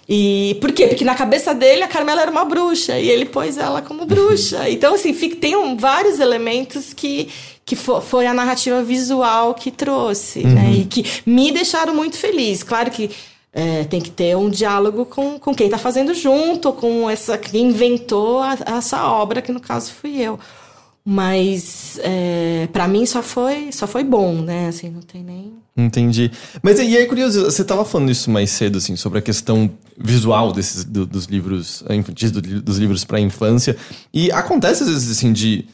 E 0.09 0.57
por 0.61 0.71
quê? 0.71 0.87
Porque 0.87 1.03
na 1.03 1.15
cabeça 1.15 1.53
dele 1.53 1.83
a 1.83 1.87
Carmela 1.87 2.21
era 2.21 2.31
uma 2.31 2.45
bruxa 2.45 2.97
e 2.97 3.09
ele 3.09 3.25
pôs 3.25 3.57
ela 3.57 3.81
como 3.81 4.05
bruxa. 4.05 4.69
Então, 4.69 4.95
assim, 4.95 5.13
fica, 5.13 5.35
tem 5.35 5.55
um, 5.55 5.75
vários 5.75 6.19
elementos 6.19 6.93
que, 6.93 7.27
que 7.65 7.75
for, 7.75 8.01
foi 8.01 8.25
a 8.25 8.33
narrativa 8.33 8.81
visual 8.81 9.53
que 9.53 9.69
trouxe, 9.69 10.43
né? 10.43 10.49
uhum. 10.49 10.55
né? 10.55 10.71
E 10.79 10.85
que 10.85 11.03
me 11.25 11.51
deixaram 11.51 11.93
muito 11.93 12.17
feliz. 12.17 12.63
Claro 12.63 12.89
que 12.89 13.09
é, 13.51 13.83
tem 13.83 13.99
que 13.99 14.11
ter 14.11 14.37
um 14.37 14.49
diálogo 14.49 15.05
com, 15.05 15.37
com 15.37 15.53
quem 15.53 15.67
está 15.67 15.77
fazendo 15.77 16.13
junto, 16.13 16.71
com 16.71 17.09
essa 17.09 17.37
quem 17.37 17.69
inventou 17.69 18.39
a, 18.39 18.57
essa 18.77 19.05
obra, 19.07 19.41
que 19.41 19.51
no 19.51 19.59
caso 19.59 19.91
fui 19.91 20.21
eu. 20.21 20.39
Mas 21.03 21.99
é, 22.03 22.67
para 22.71 22.87
mim 22.87 23.05
só 23.05 23.21
foi 23.21 23.71
só 23.71 23.87
foi 23.87 24.03
bom, 24.03 24.35
né? 24.35 24.67
Assim, 24.67 24.89
não 24.89 25.01
tem 25.01 25.23
nem. 25.23 25.53
Entendi. 25.75 26.31
Mas 26.61 26.79
e 26.79 26.97
aí, 26.97 27.05
curioso, 27.07 27.45
você 27.45 27.61
estava 27.61 27.83
falando 27.83 28.11
isso 28.11 28.29
mais 28.29 28.51
cedo, 28.51 28.77
assim, 28.77 28.95
sobre 28.95 29.19
a 29.19 29.21
questão 29.21 29.69
visual 29.97 30.51
desses 30.51 30.83
do, 30.83 31.05
dos 31.05 31.25
livros 31.25 31.83
infantis, 31.89 32.31
do, 32.31 32.41
dos 32.41 32.77
livros 32.77 33.03
para 33.03 33.19
infância. 33.19 33.75
E 34.13 34.31
acontece 34.31 34.83
às 34.83 34.89
vezes 34.89 35.11
assim 35.11 35.33
de 35.33 35.65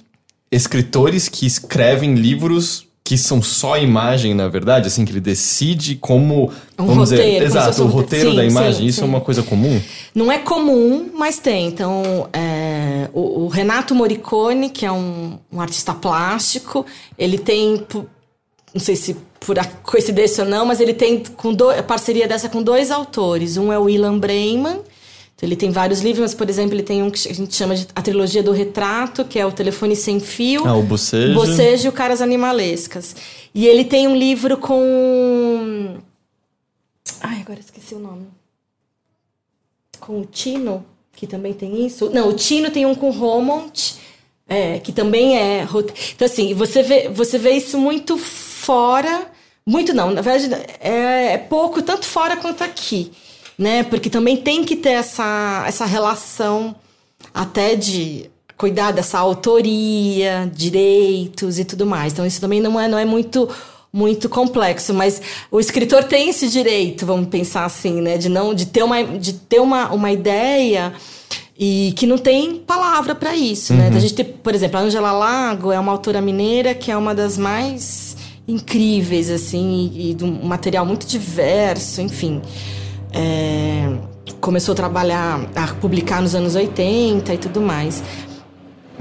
escritores 0.52 1.28
que 1.28 1.46
escrevem 1.46 2.16
livros 2.16 2.88
que 3.04 3.18
são 3.18 3.42
só 3.42 3.78
imagem, 3.78 4.34
na 4.34 4.48
verdade, 4.48 4.88
assim, 4.88 5.04
que 5.04 5.12
ele 5.12 5.20
decide 5.20 5.96
como. 5.96 6.50
Um 6.80 6.86
vamos 6.86 7.12
roteiro, 7.12 7.46
dizer, 7.46 7.60
exato, 7.60 7.84
o 7.84 7.88
roteiro 7.88 8.30
sim, 8.30 8.36
da 8.38 8.46
imagem. 8.46 8.74
Sim, 8.74 8.86
Isso 8.86 9.00
sim. 9.00 9.04
é 9.04 9.06
uma 9.06 9.20
coisa 9.20 9.44
comum? 9.44 9.82
Não 10.16 10.32
é 10.32 10.38
comum, 10.38 11.10
mas 11.14 11.38
tem. 11.38 11.68
Então, 11.68 12.30
é, 12.32 13.10
o, 13.14 13.44
o, 13.44 13.48
Renato 13.50 13.94
Morricone, 13.94 14.70
que 14.70 14.86
é 14.86 14.92
um, 14.92 15.38
um, 15.52 15.60
artista 15.60 15.94
plástico, 15.94 16.86
ele 17.18 17.38
tem. 17.38 17.86
Não 18.74 18.82
sei 18.82 18.96
se 18.96 19.16
por 19.40 19.56
coincidência 19.84 20.44
ou 20.44 20.50
não, 20.50 20.66
mas 20.66 20.80
ele 20.80 20.94
tem 20.94 21.24
com 21.24 21.54
do, 21.54 21.72
parceria 21.84 22.28
dessa 22.28 22.50
com 22.50 22.64
dois 22.64 22.90
autores. 22.92 23.58
Um 23.58 23.72
é 23.72 23.78
o 23.78 23.90
Ilan 23.90 24.18
Breiman 24.18 24.82
então, 25.44 25.50
ele 25.50 25.56
tem 25.58 25.72
vários 25.72 26.00
livros, 26.02 26.22
mas, 26.22 26.34
por 26.34 26.50
exemplo, 26.50 26.74
ele 26.74 26.84
tem 26.84 27.04
um 27.04 27.10
que 27.10 27.28
a 27.28 27.34
gente 27.34 27.54
chama 27.54 27.76
de 27.76 27.86
a 27.94 28.02
trilogia 28.02 28.42
do 28.42 28.52
retrato, 28.52 29.26
que 29.26 29.38
é 29.38 29.46
o 29.46 29.52
Telefone 29.52 29.94
Sem 29.94 30.20
Fio. 30.20 30.66
Ah, 30.66 30.76
o 30.76 30.84
Bocejo. 30.84 31.34
Bocejo 31.34 31.86
e 31.86 31.90
o 31.90 31.92
Caras 31.92 32.22
Animalescas. 32.22 33.16
E 33.54 33.68
ele 33.68 33.84
tem 33.84 34.08
um 34.08 34.16
livro 34.16 34.58
com... 34.58 35.98
Ai, 37.20 37.42
agora 37.42 37.60
esqueci 37.60 37.94
o 37.94 38.00
nome. 38.00 38.28
Com 40.00 40.22
o 40.22 40.26
Tino, 40.26 40.86
que 41.14 41.28
também 41.28 41.54
tem 41.54 41.86
isso. 41.86 42.10
Não, 42.12 42.30
o 42.30 42.34
Tino 42.34 42.72
tem 42.72 42.86
um 42.86 42.96
com 42.96 43.10
Romont, 43.10 43.96
é, 44.48 44.80
que 44.80 44.94
também 44.94 45.38
é... 45.38 45.68
Então, 46.16 46.26
assim, 46.26 46.54
você 46.54 46.84
vê, 46.84 47.10
você 47.10 47.38
vê 47.38 47.52
isso 47.52 47.78
muito 47.78 48.18
fora... 48.64 49.32
Muito 49.66 49.94
não, 49.94 50.12
na 50.12 50.20
verdade 50.20 50.62
é, 50.82 51.36
é 51.36 51.38
pouco, 51.38 51.82
tanto 51.82 52.06
fora 52.06 52.36
quanto 52.36 52.66
aqui 52.66 53.14
né? 53.58 53.84
Porque 53.84 54.10
também 54.10 54.38
tem 54.38 54.64
que 54.64 54.76
ter 54.76 54.92
essa, 54.92 55.64
essa 55.68 55.86
relação 55.86 56.76
até 57.34 57.76
de 57.76 58.30
cuidar 58.58 58.92
dessa 58.92 59.20
autoria, 59.20 60.50
direitos 60.54 61.60
e 61.60 61.66
tudo 61.66 61.86
mais. 61.86 62.14
Então 62.14 62.26
isso 62.26 62.42
também 62.42 62.62
não 62.62 62.80
é, 62.80 62.88
não 62.88 62.98
é 62.98 63.06
muito 63.06 63.50
muito 63.96 64.28
complexo, 64.28 64.92
mas 64.92 65.22
o 65.52 65.60
escritor 65.60 66.04
tem 66.06 66.30
esse 66.30 66.48
direito, 66.48 67.06
vamos 67.06 67.28
pensar 67.28 67.64
assim, 67.64 68.02
né, 68.02 68.18
de 68.18 68.28
não 68.28 68.52
de 68.52 68.66
ter 68.66 68.82
uma 68.82 69.04
de 69.04 69.34
ter 69.34 69.60
uma, 69.60 69.94
uma 69.94 70.12
ideia 70.12 70.94
e 71.56 71.94
que 71.96 72.08
não 72.08 72.18
tem 72.18 72.56
palavra 72.56 73.14
para 73.14 73.36
isso, 73.36 73.72
né? 73.72 73.86
uhum. 73.86 73.92
né? 73.92 73.98
A 73.98 74.00
gente 74.00 74.16
tem, 74.16 74.26
por 74.26 74.56
exemplo, 74.56 74.80
a 74.80 74.82
Angela 74.82 75.12
Lago 75.12 75.72
é 75.72 75.80
uma 75.80 75.92
autora 75.92 76.20
mineira 76.22 76.74
que 76.74 76.92
é 76.92 76.98
uma 76.98 77.14
das 77.14 77.38
mais 77.38 78.18
incríveis 78.48 79.30
assim 79.30 79.92
e, 79.94 80.12
e 80.12 80.14
de 80.14 80.24
um 80.24 80.46
material 80.46 80.86
muito 80.86 81.06
diverso, 81.06 82.02
enfim 82.02 82.42
é, 83.14 83.96
começou 84.42 84.74
a 84.74 84.76
trabalhar, 84.76 85.48
a 85.56 85.68
publicar 85.76 86.22
nos 86.22 86.34
anos 86.34 86.56
80 86.56 87.34
e 87.34 87.38
tudo 87.38 87.62
mais. 87.62 88.04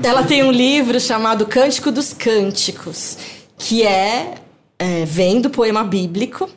Ela 0.03 0.23
tem 0.23 0.43
um 0.43 0.53
livro 0.53 1.01
chamado 1.01 1.47
Cântico 1.47 1.91
dos 1.91 2.13
Cânticos, 2.13 3.17
que 3.57 3.83
é, 3.83 4.35
é 4.79 5.05
vem 5.05 5.41
do 5.41 5.51
poema 5.51 5.83
bíblico, 5.83 6.49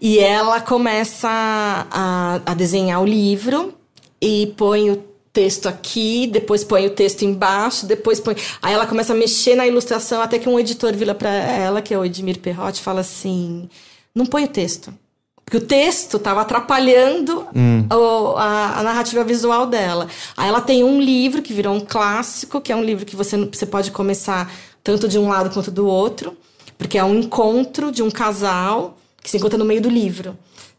e 0.00 0.18
ela 0.18 0.60
começa 0.60 1.28
a, 1.28 2.40
a 2.44 2.54
desenhar 2.54 3.02
o 3.02 3.06
livro 3.06 3.74
e 4.20 4.52
põe 4.56 4.90
o 4.90 5.02
texto 5.34 5.66
aqui, 5.68 6.28
depois 6.28 6.62
põe 6.62 6.86
o 6.86 6.90
texto 6.90 7.22
embaixo, 7.22 7.84
depois 7.84 8.20
põe. 8.20 8.36
Aí 8.62 8.72
ela 8.72 8.86
começa 8.86 9.12
a 9.12 9.16
mexer 9.16 9.56
na 9.56 9.66
ilustração, 9.66 10.22
até 10.22 10.38
que 10.38 10.48
um 10.48 10.58
editor 10.58 10.94
vira 10.94 11.14
para 11.14 11.28
ela, 11.28 11.82
que 11.82 11.92
é 11.92 11.98
o 11.98 12.04
Edmir 12.04 12.38
Perrotti, 12.38 12.80
fala 12.80 13.00
assim: 13.00 13.68
não 14.14 14.24
põe 14.24 14.44
o 14.44 14.48
texto. 14.48 14.94
Porque 15.44 15.58
o 15.58 15.60
texto 15.60 16.16
estava 16.16 16.40
atrapalhando 16.40 17.46
hum. 17.54 17.86
a, 18.38 18.80
a, 18.80 18.82
narrativa 18.82 19.22
visual 19.24 19.66
dela. 19.66 20.08
Aí 20.34 20.48
ela 20.48 20.60
tem 20.62 20.82
um 20.82 20.98
livro 20.98 21.42
que 21.42 21.52
virou 21.52 21.74
um 21.74 21.80
clássico, 21.80 22.62
que 22.62 22.72
é 22.72 22.76
um 22.76 22.82
livro 22.82 23.04
que 23.04 23.14
você, 23.14 23.36
você 23.36 23.66
pode 23.66 23.90
começar 23.90 24.50
tanto 24.82 25.06
de 25.06 25.18
um 25.18 25.28
lado 25.28 25.50
quanto 25.50 25.70
do 25.70 25.86
outro, 25.86 26.34
porque 26.78 26.96
é 26.96 27.04
um 27.04 27.16
encontro 27.16 27.92
de 27.92 28.02
um 28.02 28.10
casal 28.10 28.96
que 29.22 29.30
se 29.30 29.36
encontra 29.36 29.58
no 29.58 29.66
meio 29.66 29.82
do 29.82 29.90
livro. 29.90 30.34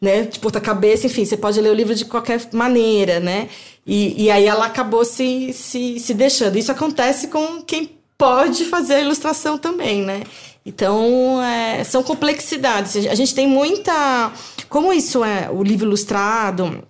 Né, 0.06 0.22
de 0.22 0.40
cabeça, 0.61 1.07
enfim, 1.07 1.26
você 1.26 1.36
pode 1.36 1.60
ler 1.60 1.72
o 1.72 1.73
livro 1.73 1.95
de 1.95 2.06
qualquer 2.06 2.40
maneira, 2.53 3.19
né? 3.19 3.49
E, 3.88 4.26
e 4.26 4.30
aí 4.30 4.45
ela 4.45 4.68
acabou 4.68 5.03
se, 5.03 5.52
se, 5.52 5.99
se 5.99 6.14
deixando. 6.14 6.60
Isso 6.60 6.72
acontece 6.72 7.27
com 7.27 7.60
quem 7.64 7.90
pode 8.15 8.65
fazer 8.65 8.95
a 8.95 9.02
ilustração 9.02 9.57
também, 9.57 10.03
né? 10.03 10.22
Então, 10.64 11.41
é, 11.41 11.84
são 11.84 12.03
complexidades. 12.03 13.07
A 13.07 13.15
gente 13.15 13.34
tem 13.34 13.48
muita. 13.48 14.32
Como 14.69 14.94
isso 14.94 15.23
é 15.23 15.49
o 15.52 15.64
livro 15.64 15.88
ilustrado, 15.88 16.84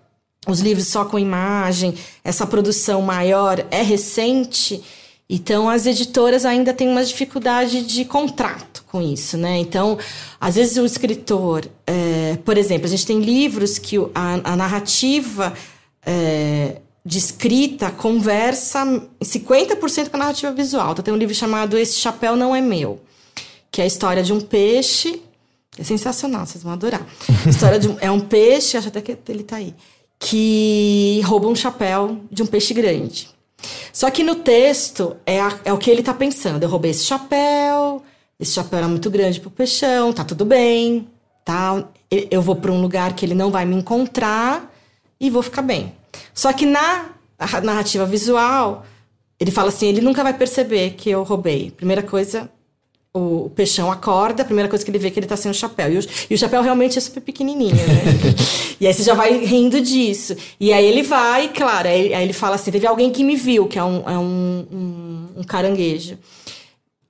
os 0.46 0.60
livros 0.60 0.88
só 0.88 1.06
com 1.06 1.18
imagem, 1.18 1.94
essa 2.22 2.46
produção 2.46 3.02
maior 3.02 3.66
é 3.72 3.82
recente, 3.82 4.84
então 5.30 5.70
as 5.70 5.86
editoras 5.86 6.46
ainda 6.46 6.74
têm 6.74 6.88
uma 6.88 7.04
dificuldade 7.04 7.86
de 7.86 8.06
contrato 8.06 8.84
com 8.88 9.02
isso, 9.02 9.38
né? 9.38 9.58
Então, 9.58 9.98
às 10.40 10.56
vezes 10.56 10.78
o 10.78 10.86
escritor, 10.86 11.66
é, 11.86 12.05
por 12.44 12.58
exemplo, 12.58 12.86
a 12.86 12.90
gente 12.90 13.06
tem 13.06 13.20
livros 13.20 13.78
que 13.78 13.98
a, 14.14 14.52
a 14.52 14.56
narrativa 14.56 15.54
é, 16.06 16.82
de 17.06 17.18
escrita 17.18 17.92
conversa 17.92 18.86
50% 19.22 20.10
com 20.10 20.18
a 20.18 20.20
narrativa 20.20 20.52
visual. 20.52 20.92
Então, 20.92 21.04
tem 21.04 21.14
um 21.14 21.18
livro 21.18 21.36
chamado 21.36 21.78
Esse 21.78 21.98
Chapéu 22.00 22.36
Não 22.36 22.56
É 22.56 22.62
Meu, 22.62 23.00
que 23.72 23.82
é 23.82 23.84
a 23.84 23.88
história 23.88 24.24
de 24.24 24.34
um 24.34 24.42
peixe. 24.42 25.22
É 25.78 25.84
sensacional, 25.84 26.46
vocês 26.46 26.64
vão 26.64 26.74
adorar. 26.74 27.06
história 27.48 27.78
de 27.78 27.88
um, 27.88 27.98
é 28.00 28.10
um 28.10 28.20
peixe, 28.20 28.78
acho 28.78 28.88
até 28.88 29.02
que 29.02 29.18
ele 29.28 29.44
tá 29.44 29.58
aí 29.58 29.76
que 30.20 31.22
rouba 31.24 31.48
um 31.48 31.56
chapéu 31.56 32.22
de 32.32 32.42
um 32.42 32.46
peixe 32.46 32.74
grande. 32.74 33.30
Só 33.92 34.10
que 34.12 34.24
no 34.24 34.36
texto 34.36 35.16
é, 35.26 35.40
a, 35.40 35.60
é 35.66 35.74
o 35.74 35.78
que 35.78 35.90
ele 35.90 36.04
tá 36.04 36.14
pensando. 36.14 36.64
Eu 36.64 36.70
roubei 36.70 36.92
esse 36.92 37.04
chapéu, 37.04 38.04
esse 38.40 38.54
chapéu 38.54 38.80
era 38.80 38.88
muito 38.88 39.10
grande 39.10 39.40
pro 39.40 39.50
peixão, 39.50 40.14
tá 40.14 40.24
tudo 40.24 40.46
bem, 40.46 41.08
tá? 41.44 41.88
Eu 42.32 42.42
vou 42.42 42.56
para 42.56 42.72
um 42.72 42.82
lugar 42.82 43.14
que 43.14 43.26
ele 43.26 43.36
não 43.36 43.52
vai 43.52 43.66
me 43.66 43.76
encontrar 43.76 44.74
e 45.20 45.30
vou 45.30 45.42
ficar 45.42 45.62
bem. 45.62 45.94
Só 46.34 46.52
que 46.54 46.66
na 46.66 47.10
narrativa 47.64 48.06
visual, 48.06 48.86
ele 49.40 49.52
fala 49.52 49.70
assim: 49.70 49.88
ele 49.88 50.02
nunca 50.02 50.24
vai 50.24 50.34
perceber 50.34 50.92
que 50.92 51.10
eu 51.10 51.24
roubei. 51.24 51.72
Primeira 51.72 52.02
coisa, 52.02 52.50
o 53.14 53.50
peixão 53.56 53.92
acorda, 53.92 54.44
a 54.44 54.46
primeira 54.46 54.70
coisa 54.70 54.84
que 54.84 54.92
ele 54.92 55.00
vê 55.00 55.08
é 55.08 55.12
que 55.12 55.20
ele 55.20 55.28
tá 55.28 55.38
sem 55.38 55.50
o 55.50 55.54
chapéu. 55.54 55.92
E 55.92 55.98
o, 55.98 56.02
e 56.30 56.36
o 56.36 56.38
chapéu 56.38 56.62
realmente 56.62 56.98
é 56.98 57.02
super 57.02 57.22
pequenininho, 57.22 57.76
né? 57.76 58.36
e 58.80 58.86
aí 58.86 58.94
você 58.94 59.04
já 59.04 59.14
vai 59.14 59.46
rindo 59.46 59.80
disso. 59.80 60.36
E 60.60 60.74
aí 60.74 60.86
ele 60.86 61.02
vai, 61.02 61.50
claro, 61.50 61.88
aí, 61.88 62.14
aí 62.14 62.24
ele 62.24 62.34
fala 62.34 62.56
assim: 62.56 62.72
teve 62.72 62.86
alguém 62.86 63.12
que 63.12 63.24
me 63.24 63.36
viu, 63.36 63.68
que 63.68 63.80
é 63.80 63.84
um, 63.84 64.10
é 64.10 64.18
um, 64.18 64.68
um, 64.72 65.28
um 65.38 65.44
caranguejo. 65.44 66.18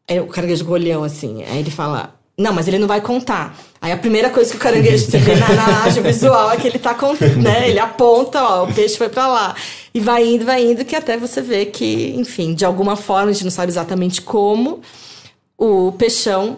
É 0.07 0.21
o 0.21 0.27
caranguejo 0.27 0.63
golhão, 0.63 1.03
assim. 1.03 1.43
Aí 1.43 1.59
ele 1.59 1.71
fala: 1.71 2.13
não, 2.37 2.53
mas 2.53 2.67
ele 2.67 2.77
não 2.77 2.87
vai 2.87 2.99
contar. 2.99 3.57
Aí 3.81 3.91
a 3.91 3.97
primeira 3.97 4.29
coisa 4.29 4.51
que 4.51 4.57
o 4.57 4.59
caranguejo 4.59 5.05
você 5.09 5.17
vê 5.17 5.35
na, 5.35 5.47
na 5.47 5.89
visual 5.89 6.51
é 6.51 6.57
que 6.57 6.67
ele 6.67 6.79
tá 6.79 6.93
contando, 6.93 7.37
né? 7.41 7.69
Ele 7.69 7.79
aponta, 7.79 8.43
ó, 8.43 8.63
o 8.65 8.73
peixe 8.73 8.97
foi 8.97 9.09
para 9.09 9.27
lá. 9.27 9.55
E 9.93 9.99
vai 9.99 10.25
indo, 10.27 10.43
vai 10.45 10.63
indo, 10.63 10.83
que 10.83 10.95
até 10.95 11.17
você 11.17 11.41
vê 11.41 11.65
que, 11.65 12.13
enfim, 12.15 12.53
de 12.53 12.65
alguma 12.65 12.95
forma, 12.95 13.29
a 13.29 13.33
gente 13.33 13.45
não 13.45 13.51
sabe 13.51 13.71
exatamente 13.71 14.21
como 14.21 14.81
o 15.57 15.93
Peixão 15.93 16.57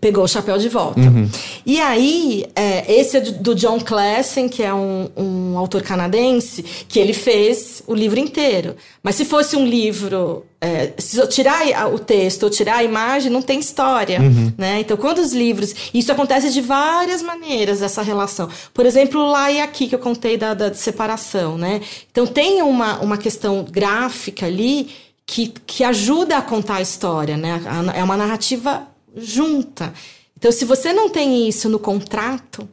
pegou 0.00 0.24
o 0.24 0.28
chapéu 0.28 0.56
de 0.56 0.68
volta. 0.68 1.00
Uhum. 1.00 1.28
E 1.66 1.78
aí, 1.80 2.46
é, 2.56 2.92
esse 2.92 3.18
é 3.18 3.20
do 3.20 3.54
John 3.54 3.78
Classen, 3.78 4.48
que 4.48 4.62
é 4.62 4.72
um, 4.72 5.10
um, 5.16 5.58
autor 5.58 5.82
canadense, 5.82 6.62
que 6.88 6.98
ele 6.98 7.12
fez 7.12 7.82
o 7.86 7.94
livro 7.94 8.18
inteiro. 8.18 8.76
Mas 9.02 9.16
se 9.16 9.24
fosse 9.24 9.56
um 9.56 9.66
livro, 9.66 10.44
é, 10.60 10.92
se 10.96 11.18
eu 11.18 11.28
tirar 11.28 11.92
o 11.92 11.98
texto 11.98 12.44
ou 12.44 12.50
tirar 12.50 12.76
a 12.76 12.84
imagem, 12.84 13.30
não 13.30 13.42
tem 13.42 13.60
história, 13.60 14.20
uhum. 14.20 14.52
né? 14.56 14.80
Então, 14.80 14.96
quando 14.96 15.18
os 15.18 15.32
livros... 15.32 15.74
Isso 15.92 16.10
acontece 16.10 16.50
de 16.50 16.62
várias 16.62 17.22
maneiras, 17.22 17.82
essa 17.82 18.02
relação. 18.02 18.48
Por 18.72 18.86
exemplo, 18.86 19.26
lá 19.26 19.52
e 19.52 19.60
aqui, 19.60 19.86
que 19.86 19.94
eu 19.94 19.98
contei 19.98 20.38
da, 20.38 20.54
da 20.54 20.72
separação, 20.72 21.58
né? 21.58 21.80
Então, 22.10 22.26
tem 22.26 22.62
uma, 22.62 22.98
uma 23.00 23.18
questão 23.18 23.66
gráfica 23.70 24.46
ali 24.46 24.88
que, 25.26 25.52
que 25.66 25.84
ajuda 25.84 26.38
a 26.38 26.42
contar 26.42 26.76
a 26.76 26.82
história, 26.82 27.36
né? 27.36 27.60
É 27.94 28.02
uma 28.02 28.16
narrativa 28.16 28.88
junta. 29.16 29.92
Então, 30.36 30.50
se 30.50 30.64
você 30.64 30.92
não 30.92 31.08
tem 31.10 31.48
isso 31.48 31.68
no 31.68 31.78
contrato, 31.78 32.68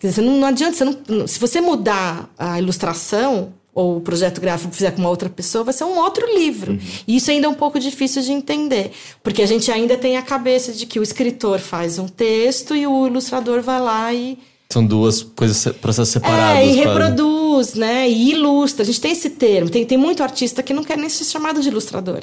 dizer, 0.00 0.20
não, 0.20 0.36
não 0.36 0.46
adianta, 0.46 0.76
você 0.76 0.84
não, 0.84 1.26
se 1.26 1.38
você 1.38 1.60
mudar 1.60 2.30
a 2.38 2.58
ilustração 2.58 3.52
ou 3.74 3.96
o 3.96 4.00
projeto 4.00 4.40
gráfico 4.40 4.74
fizer 4.74 4.90
com 4.90 5.00
uma 5.00 5.08
outra 5.08 5.28
pessoa, 5.28 5.64
vai 5.64 5.72
ser 5.72 5.84
um 5.84 5.98
outro 5.98 6.26
livro. 6.36 6.72
Uhum. 6.72 6.80
E 7.06 7.16
isso 7.16 7.30
ainda 7.30 7.46
é 7.46 7.50
um 7.50 7.54
pouco 7.54 7.78
difícil 7.78 8.22
de 8.22 8.32
entender, 8.32 8.90
porque 9.22 9.40
a 9.40 9.46
gente 9.46 9.70
ainda 9.70 9.96
tem 9.96 10.16
a 10.16 10.22
cabeça 10.22 10.72
de 10.72 10.84
que 10.84 10.98
o 10.98 11.02
escritor 11.02 11.60
faz 11.60 11.98
um 11.98 12.08
texto 12.08 12.74
e 12.74 12.86
o 12.86 13.06
ilustrador 13.06 13.62
vai 13.62 13.80
lá 13.80 14.12
e 14.12 14.38
são 14.70 14.84
duas 14.84 15.22
coisas, 15.22 15.72
processos 15.76 16.12
separados. 16.12 16.60
É, 16.60 16.66
e 16.66 16.72
reproduz, 16.72 17.72
né? 17.72 18.06
E 18.06 18.32
ilustra. 18.32 18.82
A 18.82 18.84
gente 18.84 19.00
tem 19.00 19.12
esse 19.12 19.30
termo. 19.30 19.70
Tem, 19.70 19.82
tem 19.86 19.96
muito 19.96 20.22
artista 20.22 20.62
que 20.62 20.74
não 20.74 20.84
quer 20.84 20.98
nem 20.98 21.08
ser 21.08 21.24
chamado 21.24 21.62
de 21.62 21.68
ilustrador 21.68 22.20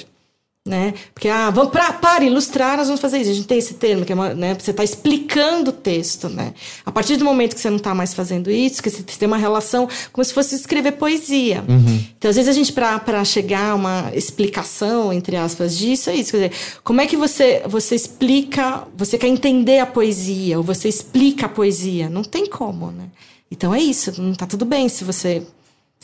né? 0.67 0.95
Porque, 1.13 1.29
ah, 1.29 1.51
vamos 1.51 1.71
pra, 1.71 1.93
para 1.93 2.25
ilustrar, 2.25 2.75
nós 2.75 2.87
vamos 2.87 2.99
fazer 2.99 3.19
isso. 3.19 3.29
A 3.29 3.33
gente 3.33 3.47
tem 3.47 3.59
esse 3.59 3.75
termo, 3.75 4.03
que 4.03 4.11
é 4.11 4.15
uma, 4.15 4.33
né? 4.33 4.55
Você 4.55 4.71
está 4.71 4.83
explicando 4.83 5.69
o 5.69 5.73
texto, 5.73 6.27
né? 6.27 6.55
A 6.83 6.91
partir 6.91 7.17
do 7.17 7.23
momento 7.23 7.53
que 7.53 7.61
você 7.61 7.69
não 7.69 7.77
está 7.77 7.93
mais 7.93 8.15
fazendo 8.15 8.49
isso, 8.49 8.81
que 8.81 8.89
você 8.89 9.03
tem 9.03 9.27
uma 9.27 9.37
relação 9.37 9.87
como 10.11 10.25
se 10.25 10.33
fosse 10.33 10.55
escrever 10.55 10.93
poesia. 10.93 11.63
Uhum. 11.69 12.03
Então, 12.17 12.29
às 12.29 12.35
vezes, 12.35 12.49
a 12.49 12.53
gente, 12.53 12.73
para 12.73 13.23
chegar 13.23 13.71
a 13.71 13.75
uma 13.75 14.11
explicação, 14.15 15.13
entre 15.13 15.35
aspas, 15.35 15.77
disso, 15.77 16.09
é 16.09 16.15
isso. 16.15 16.31
Quer 16.31 16.49
dizer, 16.49 16.51
como 16.83 16.99
é 16.99 17.05
que 17.05 17.15
você, 17.15 17.61
você 17.67 17.93
explica, 17.93 18.87
você 18.97 19.19
quer 19.19 19.27
entender 19.27 19.77
a 19.77 19.85
poesia, 19.85 20.57
ou 20.57 20.63
você 20.63 20.89
explica 20.89 21.45
a 21.45 21.49
poesia? 21.49 22.09
Não 22.09 22.23
tem 22.23 22.47
como, 22.47 22.89
né? 22.89 23.05
Então, 23.51 23.71
é 23.71 23.79
isso. 23.79 24.19
Não 24.19 24.33
tá 24.33 24.47
tudo 24.47 24.65
bem 24.65 24.89
se 24.89 25.03
você 25.03 25.43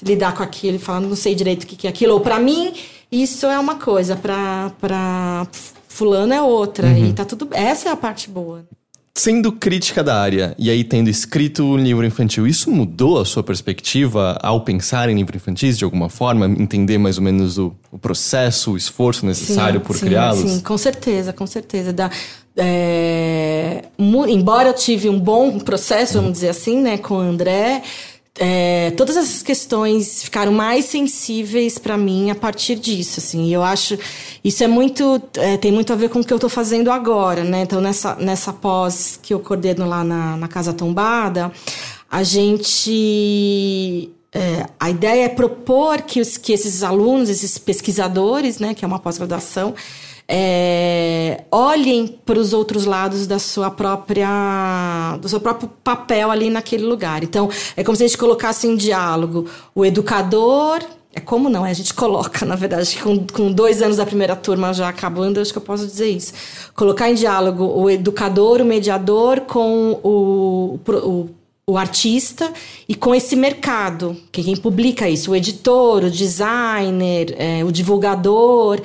lidar 0.04 0.34
com 0.34 0.44
aquilo 0.44 0.78
e 0.78 0.80
falar, 0.80 1.00
não 1.02 1.16
sei 1.16 1.36
direito 1.36 1.64
o 1.64 1.68
que 1.68 1.88
é 1.88 1.90
aquilo. 1.90 2.14
Ou 2.14 2.20
para 2.20 2.40
mim, 2.40 2.74
isso 3.12 3.46
é 3.46 3.60
uma 3.60 3.76
coisa, 3.76 4.16
para 4.16 5.48
fulano 5.88 6.34
é 6.34 6.42
outra. 6.42 6.88
Uhum. 6.88 7.10
E 7.10 7.14
tá 7.14 7.26
tudo. 7.26 7.50
Essa 7.52 7.90
é 7.90 7.92
a 7.92 7.96
parte 7.96 8.30
boa. 8.30 8.66
Sendo 9.14 9.52
crítica 9.52 10.02
da 10.02 10.20
área 10.22 10.56
e 10.58 10.70
aí 10.70 10.86
tendo 10.86 11.10
escrito 11.10 11.66
um 11.66 11.76
livro 11.76 12.06
infantil, 12.06 12.48
isso 12.48 12.72
mudou 12.72 13.20
a 13.20 13.26
sua 13.26 13.44
perspectiva 13.44 14.40
ao 14.42 14.62
pensar 14.62 15.10
em 15.10 15.16
livros 15.16 15.36
infantis 15.36 15.78
de 15.78 15.84
alguma 15.84 16.10
forma? 16.10 16.46
Entender 16.46 16.98
mais 16.98 17.18
ou 17.18 17.24
menos 17.24 17.58
o, 17.58 17.74
o 17.92 18.00
processo, 18.00 18.72
o 18.72 18.78
esforço 18.78 19.26
necessário 19.26 19.82
sim, 19.82 19.86
por 19.86 20.00
criá-los? 20.00 20.50
Sim, 20.50 20.62
com 20.62 20.78
certeza, 20.78 21.34
com 21.34 21.46
certeza. 21.46 21.92
Da, 21.92 22.10
é, 22.56 23.84
embora 24.30 24.70
eu 24.70 24.74
tive 24.74 25.10
um 25.10 25.20
bom 25.20 25.60
processo, 25.60 26.14
vamos 26.14 26.32
dizer 26.32 26.50
assim, 26.50 26.80
né, 26.80 26.98
com 26.98 27.16
o 27.16 27.20
André, 27.20 27.84
é, 28.40 28.92
todas 28.92 29.18
essas 29.18 29.44
questões 29.44 30.24
ficaram 30.24 30.52
mais 30.52 30.86
sensíveis 30.86 31.78
para 31.78 31.98
mim 31.98 32.32
a 32.32 32.36
partir 32.36 32.76
disso, 32.76 33.20
assim. 33.20 33.48
E 33.48 33.54
eu 33.54 33.62
acho 33.64 33.98
isso 34.44 34.64
é 34.64 34.68
muito 34.68 35.22
é, 35.36 35.58
tem 35.58 35.72
muito 35.72 35.92
a 35.92 35.96
ver 35.96 36.10
com 36.10 36.20
o 36.20 36.24
que 36.24 36.32
eu 36.32 36.38
estou 36.38 36.50
fazendo 36.50 36.92
agora, 36.92 37.44
né? 37.44 37.62
Então 37.62 37.82
nessa 37.82 38.16
nessa 38.16 38.54
pós 38.54 39.20
que 39.22 39.34
eu 39.34 39.40
coordeno 39.40 39.88
lá 39.88 40.04
na, 40.04 40.38
na 40.38 40.48
casa 40.48 40.74
tombada, 40.74 41.52
a 42.10 42.24
gente 42.24 44.10
é, 44.34 44.66
a 44.80 44.90
ideia 44.90 45.26
é 45.26 45.30
propor 45.30 46.02
que, 46.02 46.22
os, 46.22 46.38
que 46.38 46.54
esses 46.54 46.84
alunos, 46.84 47.30
esses 47.30 47.58
pesquisadores, 47.58 48.60
né, 48.60 48.74
que 48.74 48.86
é 48.86 48.88
uma 48.88 49.00
pós-graduação, 49.00 49.76
é, 50.34 51.44
olhem 51.52 52.08
para 52.08 52.40
os 52.40 52.54
outros 52.54 52.86
lados 52.86 53.28
da 53.28 53.38
sua 53.38 53.70
própria 53.70 55.18
do 55.20 55.28
seu 55.28 55.42
próprio 55.42 55.70
papel 55.84 56.32
ali 56.32 56.50
naquele 56.50 56.86
lugar. 56.86 57.22
Então, 57.22 57.50
é 57.76 57.84
como 57.84 57.98
se 57.98 58.06
a 58.06 58.08
gente 58.08 58.18
colocasse 58.18 58.66
em 58.66 58.78
diálogo 58.78 59.46
o 59.76 59.84
educador. 59.84 60.80
É 61.14 61.20
como 61.20 61.50
não, 61.50 61.66
é, 61.66 61.72
a 61.72 61.74
gente 61.74 61.94
coloca, 61.94 62.46
na 62.48 62.56
verdade, 62.56 62.98
com, 63.04 63.28
com 63.28 63.52
dois 63.52 63.82
anos 63.82 63.98
da 63.98 64.06
primeira 64.06 64.34
turma 64.34 64.74
já 64.74 64.88
acabando, 64.88 65.42
acho 65.42 65.52
que 65.52 65.58
eu 65.58 65.62
posso 65.62 65.86
dizer 65.86 66.08
isso. 66.08 66.32
Colocar 66.74 67.12
em 67.12 67.16
diálogo 67.16 67.66
o 67.66 67.90
educador, 67.90 68.62
o 68.62 68.66
mediador 68.66 69.42
com 69.42 70.00
o, 70.02 70.80
o 70.88 71.30
o 71.68 71.78
artista 71.78 72.52
e 72.90 72.96
com 72.96 73.16
esse 73.16 73.34
mercado, 73.34 74.18
que 74.30 74.44
quem 74.44 74.58
publica 74.58 75.08
isso, 75.08 75.32
o 75.32 75.36
editor, 75.36 76.04
o 76.04 76.12
designer, 76.12 77.34
é, 77.38 77.64
o 77.64 77.72
divulgador 77.72 78.82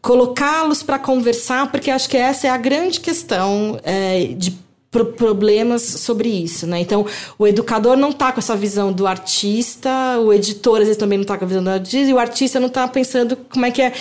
colocá-los 0.00 0.82
para 0.82 0.98
conversar, 0.98 1.70
porque 1.70 1.90
acho 1.90 2.08
que 2.08 2.16
essa 2.16 2.46
é 2.46 2.50
a 2.50 2.56
grande 2.56 3.00
questão 3.00 3.78
é, 3.82 4.34
de 4.36 4.66
problemas 4.90 5.82
sobre 5.82 6.28
isso, 6.28 6.66
né? 6.66 6.80
Então, 6.80 7.04
o 7.38 7.46
educador 7.46 7.96
não 7.96 8.10
está 8.10 8.32
com 8.32 8.38
essa 8.38 8.56
visão 8.56 8.92
do 8.92 9.06
artista, 9.06 9.90
o 10.20 10.32
editor 10.32 10.78
às 10.78 10.84
vezes 10.84 10.96
também 10.96 11.18
não 11.18 11.22
está 11.22 11.36
com 11.36 11.44
a 11.44 11.48
visão 11.48 11.62
do 11.62 11.70
artista, 11.70 12.10
e 12.10 12.14
o 12.14 12.18
artista 12.18 12.58
não 12.58 12.68
está 12.68 12.88
pensando 12.88 13.36
como 13.36 13.66
é 13.66 13.70
que 13.70 13.82
é 13.82 13.92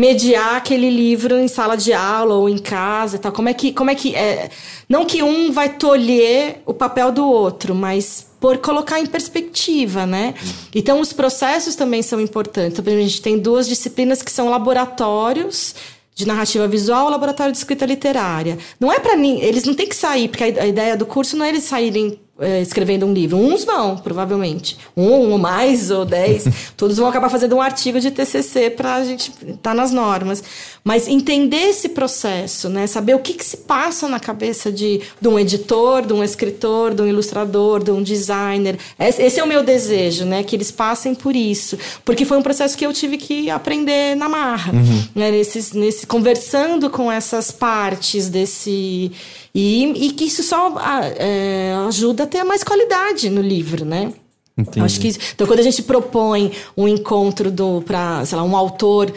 mediar 0.00 0.56
aquele 0.56 0.88
livro 0.88 1.38
em 1.38 1.46
sala 1.46 1.76
de 1.76 1.92
aula 1.92 2.34
ou 2.34 2.48
em 2.48 2.56
casa 2.56 3.16
e 3.16 3.18
tal. 3.18 3.30
Como 3.30 3.50
é 3.50 3.52
que, 3.52 3.70
como 3.70 3.90
é 3.90 3.94
que 3.94 4.16
é? 4.16 4.48
Não 4.88 5.04
que 5.04 5.22
um 5.22 5.52
vai 5.52 5.68
tolher 5.68 6.62
o 6.64 6.72
papel 6.72 7.12
do 7.12 7.26
outro, 7.26 7.74
mas 7.74 8.26
por 8.40 8.56
colocar 8.56 8.98
em 8.98 9.04
perspectiva, 9.04 10.06
né? 10.06 10.32
Então, 10.74 11.00
os 11.00 11.12
processos 11.12 11.76
também 11.76 12.00
são 12.00 12.18
importantes. 12.18 12.78
Então, 12.78 12.94
a 12.94 12.96
gente 12.96 13.20
tem 13.20 13.38
duas 13.38 13.68
disciplinas 13.68 14.22
que 14.22 14.32
são 14.32 14.48
laboratórios 14.48 15.74
de 16.14 16.26
narrativa 16.26 16.66
visual 16.66 17.10
laboratório 17.10 17.52
de 17.52 17.58
escrita 17.58 17.84
literária. 17.84 18.58
Não 18.78 18.90
é 18.90 18.98
para 18.98 19.18
mim, 19.18 19.38
eles 19.40 19.64
não 19.64 19.74
têm 19.74 19.86
que 19.86 19.96
sair, 19.96 20.28
porque 20.28 20.44
a 20.44 20.66
ideia 20.66 20.96
do 20.96 21.04
curso 21.04 21.36
não 21.36 21.44
é 21.44 21.50
eles 21.50 21.64
saírem 21.64 22.18
é, 22.40 22.60
escrevendo 22.60 23.06
um 23.06 23.12
livro. 23.12 23.36
Uns 23.36 23.64
vão, 23.64 23.96
provavelmente. 23.96 24.78
Um 24.96 25.30
ou 25.30 25.38
mais, 25.38 25.90
ou 25.90 26.04
dez. 26.04 26.44
todos 26.76 26.96
vão 26.96 27.08
acabar 27.08 27.28
fazendo 27.28 27.56
um 27.56 27.60
artigo 27.60 28.00
de 28.00 28.10
TCC 28.10 28.70
para 28.70 28.94
a 28.96 29.04
gente 29.04 29.30
estar 29.30 29.56
tá 29.62 29.74
nas 29.74 29.92
normas. 29.92 30.42
Mas 30.82 31.06
entender 31.06 31.68
esse 31.68 31.90
processo, 31.90 32.68
né? 32.68 32.86
Saber 32.86 33.14
o 33.14 33.18
que, 33.18 33.34
que 33.34 33.44
se 33.44 33.58
passa 33.58 34.08
na 34.08 34.18
cabeça 34.18 34.72
de, 34.72 35.00
de 35.20 35.28
um 35.28 35.38
editor, 35.38 36.06
de 36.06 36.12
um 36.14 36.24
escritor, 36.24 36.94
de 36.94 37.02
um 37.02 37.06
ilustrador, 37.06 37.84
de 37.84 37.90
um 37.90 38.02
designer. 38.02 38.78
Esse 38.98 39.38
é 39.38 39.44
o 39.44 39.46
meu 39.46 39.62
desejo, 39.62 40.24
né? 40.24 40.42
Que 40.42 40.56
eles 40.56 40.70
passem 40.70 41.14
por 41.14 41.36
isso. 41.36 41.76
Porque 42.04 42.24
foi 42.24 42.38
um 42.38 42.42
processo 42.42 42.76
que 42.76 42.86
eu 42.86 42.92
tive 42.92 43.18
que 43.18 43.50
aprender 43.50 44.16
na 44.16 44.28
marra. 44.28 44.72
Uhum. 44.72 45.04
Né? 45.14 45.30
Nesses, 45.30 45.72
nesse, 45.72 46.06
conversando 46.06 46.88
com 46.88 47.12
essas 47.12 47.50
partes 47.50 48.28
desse 48.28 49.12
e, 49.54 50.06
e 50.06 50.12
que 50.12 50.24
isso 50.24 50.42
só 50.42 50.74
é, 51.16 51.74
ajuda 51.88 52.24
a 52.24 52.26
ter 52.26 52.44
mais 52.44 52.62
qualidade 52.62 53.28
no 53.30 53.42
livro, 53.42 53.84
né? 53.84 54.12
Entendi. 54.56 54.80
Acho 54.80 55.00
que 55.00 55.08
então 55.08 55.46
quando 55.46 55.60
a 55.60 55.62
gente 55.62 55.82
propõe 55.82 56.52
um 56.76 56.86
encontro 56.86 57.50
do 57.50 57.82
para, 57.82 58.24
sei 58.24 58.36
lá, 58.36 58.44
um 58.44 58.56
autor 58.56 59.12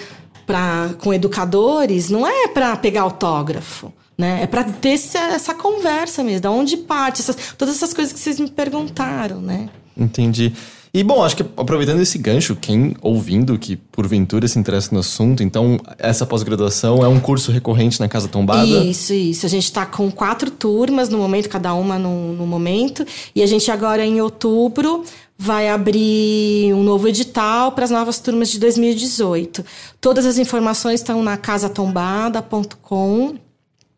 para 0.46 0.96
com 1.02 1.14
educadores, 1.14 2.10
não 2.10 2.26
é 2.28 2.48
para 2.48 2.76
pegar 2.78 3.02
autógrafo. 3.02 3.92
Né? 4.18 4.44
É 4.44 4.48
para 4.48 4.64
ter 4.64 4.90
essa, 4.90 5.18
essa, 5.20 5.54
conversa 5.56 6.24
mesmo, 6.24 6.42
de 6.42 6.48
onde 6.48 6.78
parte, 6.78 7.22
essas, 7.22 7.54
todas 7.58 7.76
essas 7.76 7.96
coisas 7.96 8.14
que 8.14 8.20
vocês 8.20 8.40
me 8.40 8.48
perguntaram, 8.48 9.42
né? 9.42 9.70
Entendi. 9.98 10.54
E 10.96 11.04
bom, 11.04 11.24
acho 11.24 11.36
que 11.36 11.44
aproveitando 11.58 12.02
esse 12.02 12.20
gancho, 12.20 12.56
quem 12.56 12.96
ouvindo 13.02 13.58
que 13.58 13.76
porventura 13.76 14.48
se 14.48 14.60
interessa 14.60 14.94
no 14.94 15.00
assunto, 15.00 15.42
então 15.42 15.80
essa 15.98 16.24
pós-graduação 16.24 17.04
é 17.04 17.08
um 17.08 17.20
curso 17.20 17.52
recorrente 17.52 18.00
na 18.00 18.08
Casa 18.08 18.28
Tombada? 18.28 18.64
Isso, 18.64 19.12
isso. 19.12 19.44
A 19.44 19.50
gente 19.50 19.64
está 19.64 19.88
com 19.88 20.12
quatro 20.12 20.52
turmas 20.52 21.10
no 21.10 21.18
momento, 21.18 21.50
cada 21.50 21.74
uma 21.74 21.98
no, 21.98 22.34
no 22.34 22.46
momento. 22.46 23.04
E 23.36 23.42
a 23.42 23.48
gente 23.48 23.72
agora 23.72 24.06
em 24.06 24.22
outubro 24.22 25.04
vai 25.36 25.68
abrir 25.68 26.72
um 26.76 26.84
novo 26.84 27.08
edital 27.08 27.72
para 27.72 27.86
as 27.86 27.92
novas 27.92 28.20
turmas 28.20 28.52
de 28.52 28.60
2018. 28.60 29.66
Todas 30.00 30.28
as 30.28 30.38
informações 30.38 31.00
estão 31.00 31.24
na 31.24 31.38
casatombada.com 31.38 33.34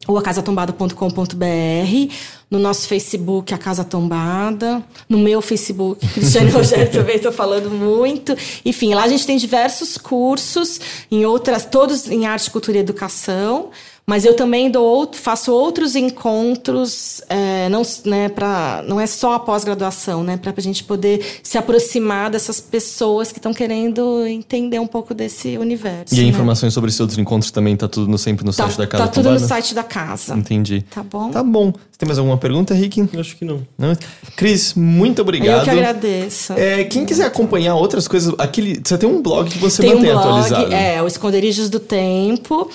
ou 0.07 0.17
acasatombada.com.br, 0.17 2.13
no 2.49 2.59
nosso 2.59 2.87
Facebook, 2.87 3.53
A 3.53 3.57
Casa 3.57 3.83
Tombada, 3.83 4.83
no 5.09 5.17
meu 5.17 5.41
Facebook, 5.41 6.05
Cristiane 6.13 6.51
Rogério 6.51 6.91
também 6.91 7.15
estou 7.15 7.31
falando 7.31 7.69
muito. 7.69 8.35
Enfim, 8.63 8.93
lá 8.93 9.03
a 9.03 9.07
gente 9.07 9.25
tem 9.25 9.37
diversos 9.37 9.97
cursos, 9.97 10.79
em 11.11 11.25
outras, 11.25 11.65
todos 11.65 12.07
em 12.09 12.25
arte, 12.25 12.51
cultura 12.51 12.77
e 12.77 12.81
educação. 12.81 13.71
Mas 14.07 14.23
eu 14.23 14.35
também 14.35 14.69
dou, 14.69 15.09
faço 15.13 15.51
outros 15.51 15.95
encontros, 15.95 17.21
é, 17.27 17.67
não, 17.69 17.81
né, 18.05 18.29
pra, 18.29 18.83
não 18.87 19.01
é 19.01 19.07
só 19.07 19.33
a 19.33 19.39
pós-graduação, 19.39 20.23
né, 20.23 20.37
para 20.37 20.53
a 20.55 20.61
gente 20.61 20.83
poder 20.83 21.25
se 21.41 21.57
aproximar 21.57 22.29
dessas 22.29 22.61
pessoas 22.61 23.31
que 23.31 23.39
estão 23.39 23.51
querendo 23.51 24.23
entender 24.27 24.77
um 24.77 24.85
pouco 24.85 25.15
desse 25.15 25.57
universo. 25.57 26.13
E 26.13 26.21
né? 26.21 26.27
informações 26.27 26.71
sobre 26.71 26.89
esses 26.89 26.99
outros 26.99 27.17
encontros 27.17 27.49
também 27.49 27.75
tá 27.75 27.87
tudo 27.87 28.07
no, 28.07 28.17
sempre 28.19 28.45
no 28.45 28.53
tá, 28.53 28.65
site 28.65 28.77
da 28.77 28.85
casa? 28.85 29.03
Tá 29.05 29.09
tudo 29.09 29.31
no 29.31 29.39
site 29.39 29.73
da 29.73 29.83
casa. 29.83 30.35
Entendi. 30.35 30.85
Tá 30.93 31.01
bom? 31.01 31.31
Tá 31.31 31.41
bom. 31.41 31.71
Você 31.71 31.97
tem 31.97 32.05
mais 32.05 32.19
alguma 32.19 32.37
pergunta, 32.37 32.75
Rick? 32.75 33.09
Eu 33.11 33.19
acho 33.19 33.35
que 33.35 33.43
não. 33.43 33.65
não. 33.75 33.97
Cris, 34.35 34.75
muito 34.75 35.21
obrigado. 35.23 35.59
Eu 35.59 35.63
que 35.63 35.69
agradeço. 35.71 36.53
É, 36.53 36.83
quem 36.83 37.05
quiser 37.05 37.25
acompanhar 37.25 37.73
outras 37.75 38.07
coisas, 38.07 38.35
aquele, 38.37 38.79
você 38.83 38.99
tem 38.99 39.09
um 39.09 39.21
blog 39.21 39.49
que 39.49 39.57
você 39.57 39.81
tem 39.81 39.95
mantém 39.95 40.11
um 40.11 40.13
blog, 40.13 40.27
atualizado. 40.27 40.73
É, 40.73 41.01
o 41.01 41.07
Esconderijos 41.07 41.69
do 41.69 41.79
Tempo 41.79 42.69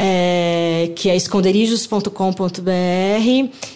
é, 0.00 0.92
que 0.94 1.10
é 1.10 1.16
esconderijos.com.br, 1.16 2.12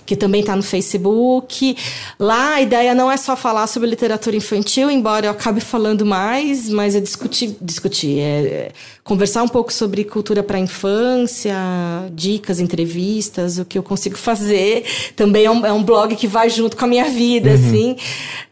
que 0.07 0.15
também 0.15 0.41
está 0.41 0.55
no 0.55 0.63
Facebook. 0.63 1.77
Lá 2.17 2.55
a 2.55 2.63
ideia 2.63 2.95
não 2.95 3.11
é 3.11 3.17
só 3.17 3.35
falar 3.35 3.67
sobre 3.67 3.89
literatura 3.89 4.37
infantil, 4.37 4.89
embora 4.89 5.27
eu 5.27 5.31
acabe 5.33 5.61
falando 5.61 6.07
mais, 6.07 6.69
mas 6.69 6.95
é 6.95 7.01
discutir, 7.01 7.57
discutir 7.61 8.21
é, 8.21 8.45
é 8.47 8.73
conversar 9.03 9.43
um 9.43 9.49
pouco 9.49 9.73
sobre 9.73 10.05
cultura 10.05 10.45
para 10.45 10.59
a 10.59 10.61
infância, 10.61 11.57
dicas, 12.13 12.61
entrevistas, 12.61 13.59
o 13.59 13.65
que 13.65 13.77
eu 13.77 13.83
consigo 13.83 14.17
fazer. 14.17 14.85
Também 15.17 15.45
é 15.45 15.51
um, 15.51 15.67
é 15.67 15.73
um 15.73 15.83
blog 15.83 16.15
que 16.15 16.29
vai 16.29 16.49
junto 16.49 16.77
com 16.77 16.85
a 16.85 16.89
minha 16.89 17.09
vida, 17.11 17.51
uhum. 17.51 17.55
assim. 17.55 17.97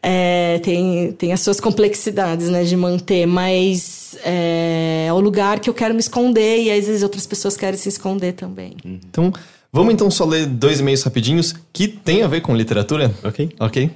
É, 0.03 0.59
tem, 0.65 1.13
tem 1.13 1.33
as 1.33 1.41
suas 1.41 1.61
complexidades, 1.61 2.49
né, 2.49 2.65
de 2.65 2.77
manter, 2.77 3.27
mas 3.27 4.00
é, 4.25 5.07
é 5.09 5.13
o 5.13 5.21
lugar 5.21 5.61
que 5.61 5.69
eu 5.69 5.75
quero 5.75 5.95
me 5.95 6.01
esconder 6.01 6.63
e 6.63 6.71
às 6.71 6.87
vezes 6.87 7.03
outras 7.03 7.27
pessoas 7.27 7.57
querem 7.57 7.79
se 7.79 7.89
esconder 7.89 8.33
também. 8.33 8.77
Então, 8.85 9.33
vamos 9.73 9.93
então 9.93 10.11
só 10.11 10.25
ler 10.25 10.47
dois 10.47 10.81
e-mails 10.81 11.03
rapidinhos 11.03 11.55
que 11.73 11.89
tem 11.89 12.23
a 12.23 12.29
ver 12.29 12.41
com 12.41 12.57
literatura? 12.57 13.13
Ok. 13.23 13.51
Ok. 13.59 13.91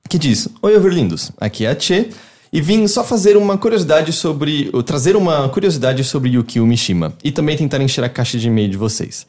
que 0.08 0.16
diz: 0.16 0.48
Oi, 0.62 0.74
Overlindos, 0.74 1.32
aqui 1.38 1.66
é 1.66 1.70
a 1.70 1.74
Tchê 1.74 2.08
e 2.52 2.60
vim 2.60 2.86
só 2.86 3.02
fazer 3.02 3.36
uma 3.36 3.56
curiosidade 3.56 4.12
sobre. 4.12 4.70
trazer 4.84 5.16
uma 5.16 5.48
curiosidade 5.48 6.04
sobre 6.04 6.30
Yukio 6.30 6.66
Mishima 6.66 7.14
e 7.24 7.32
também 7.32 7.56
tentar 7.56 7.80
encher 7.80 8.04
a 8.04 8.08
caixa 8.08 8.38
de 8.38 8.48
e-mail 8.48 8.68
de 8.68 8.76
vocês. 8.76 9.26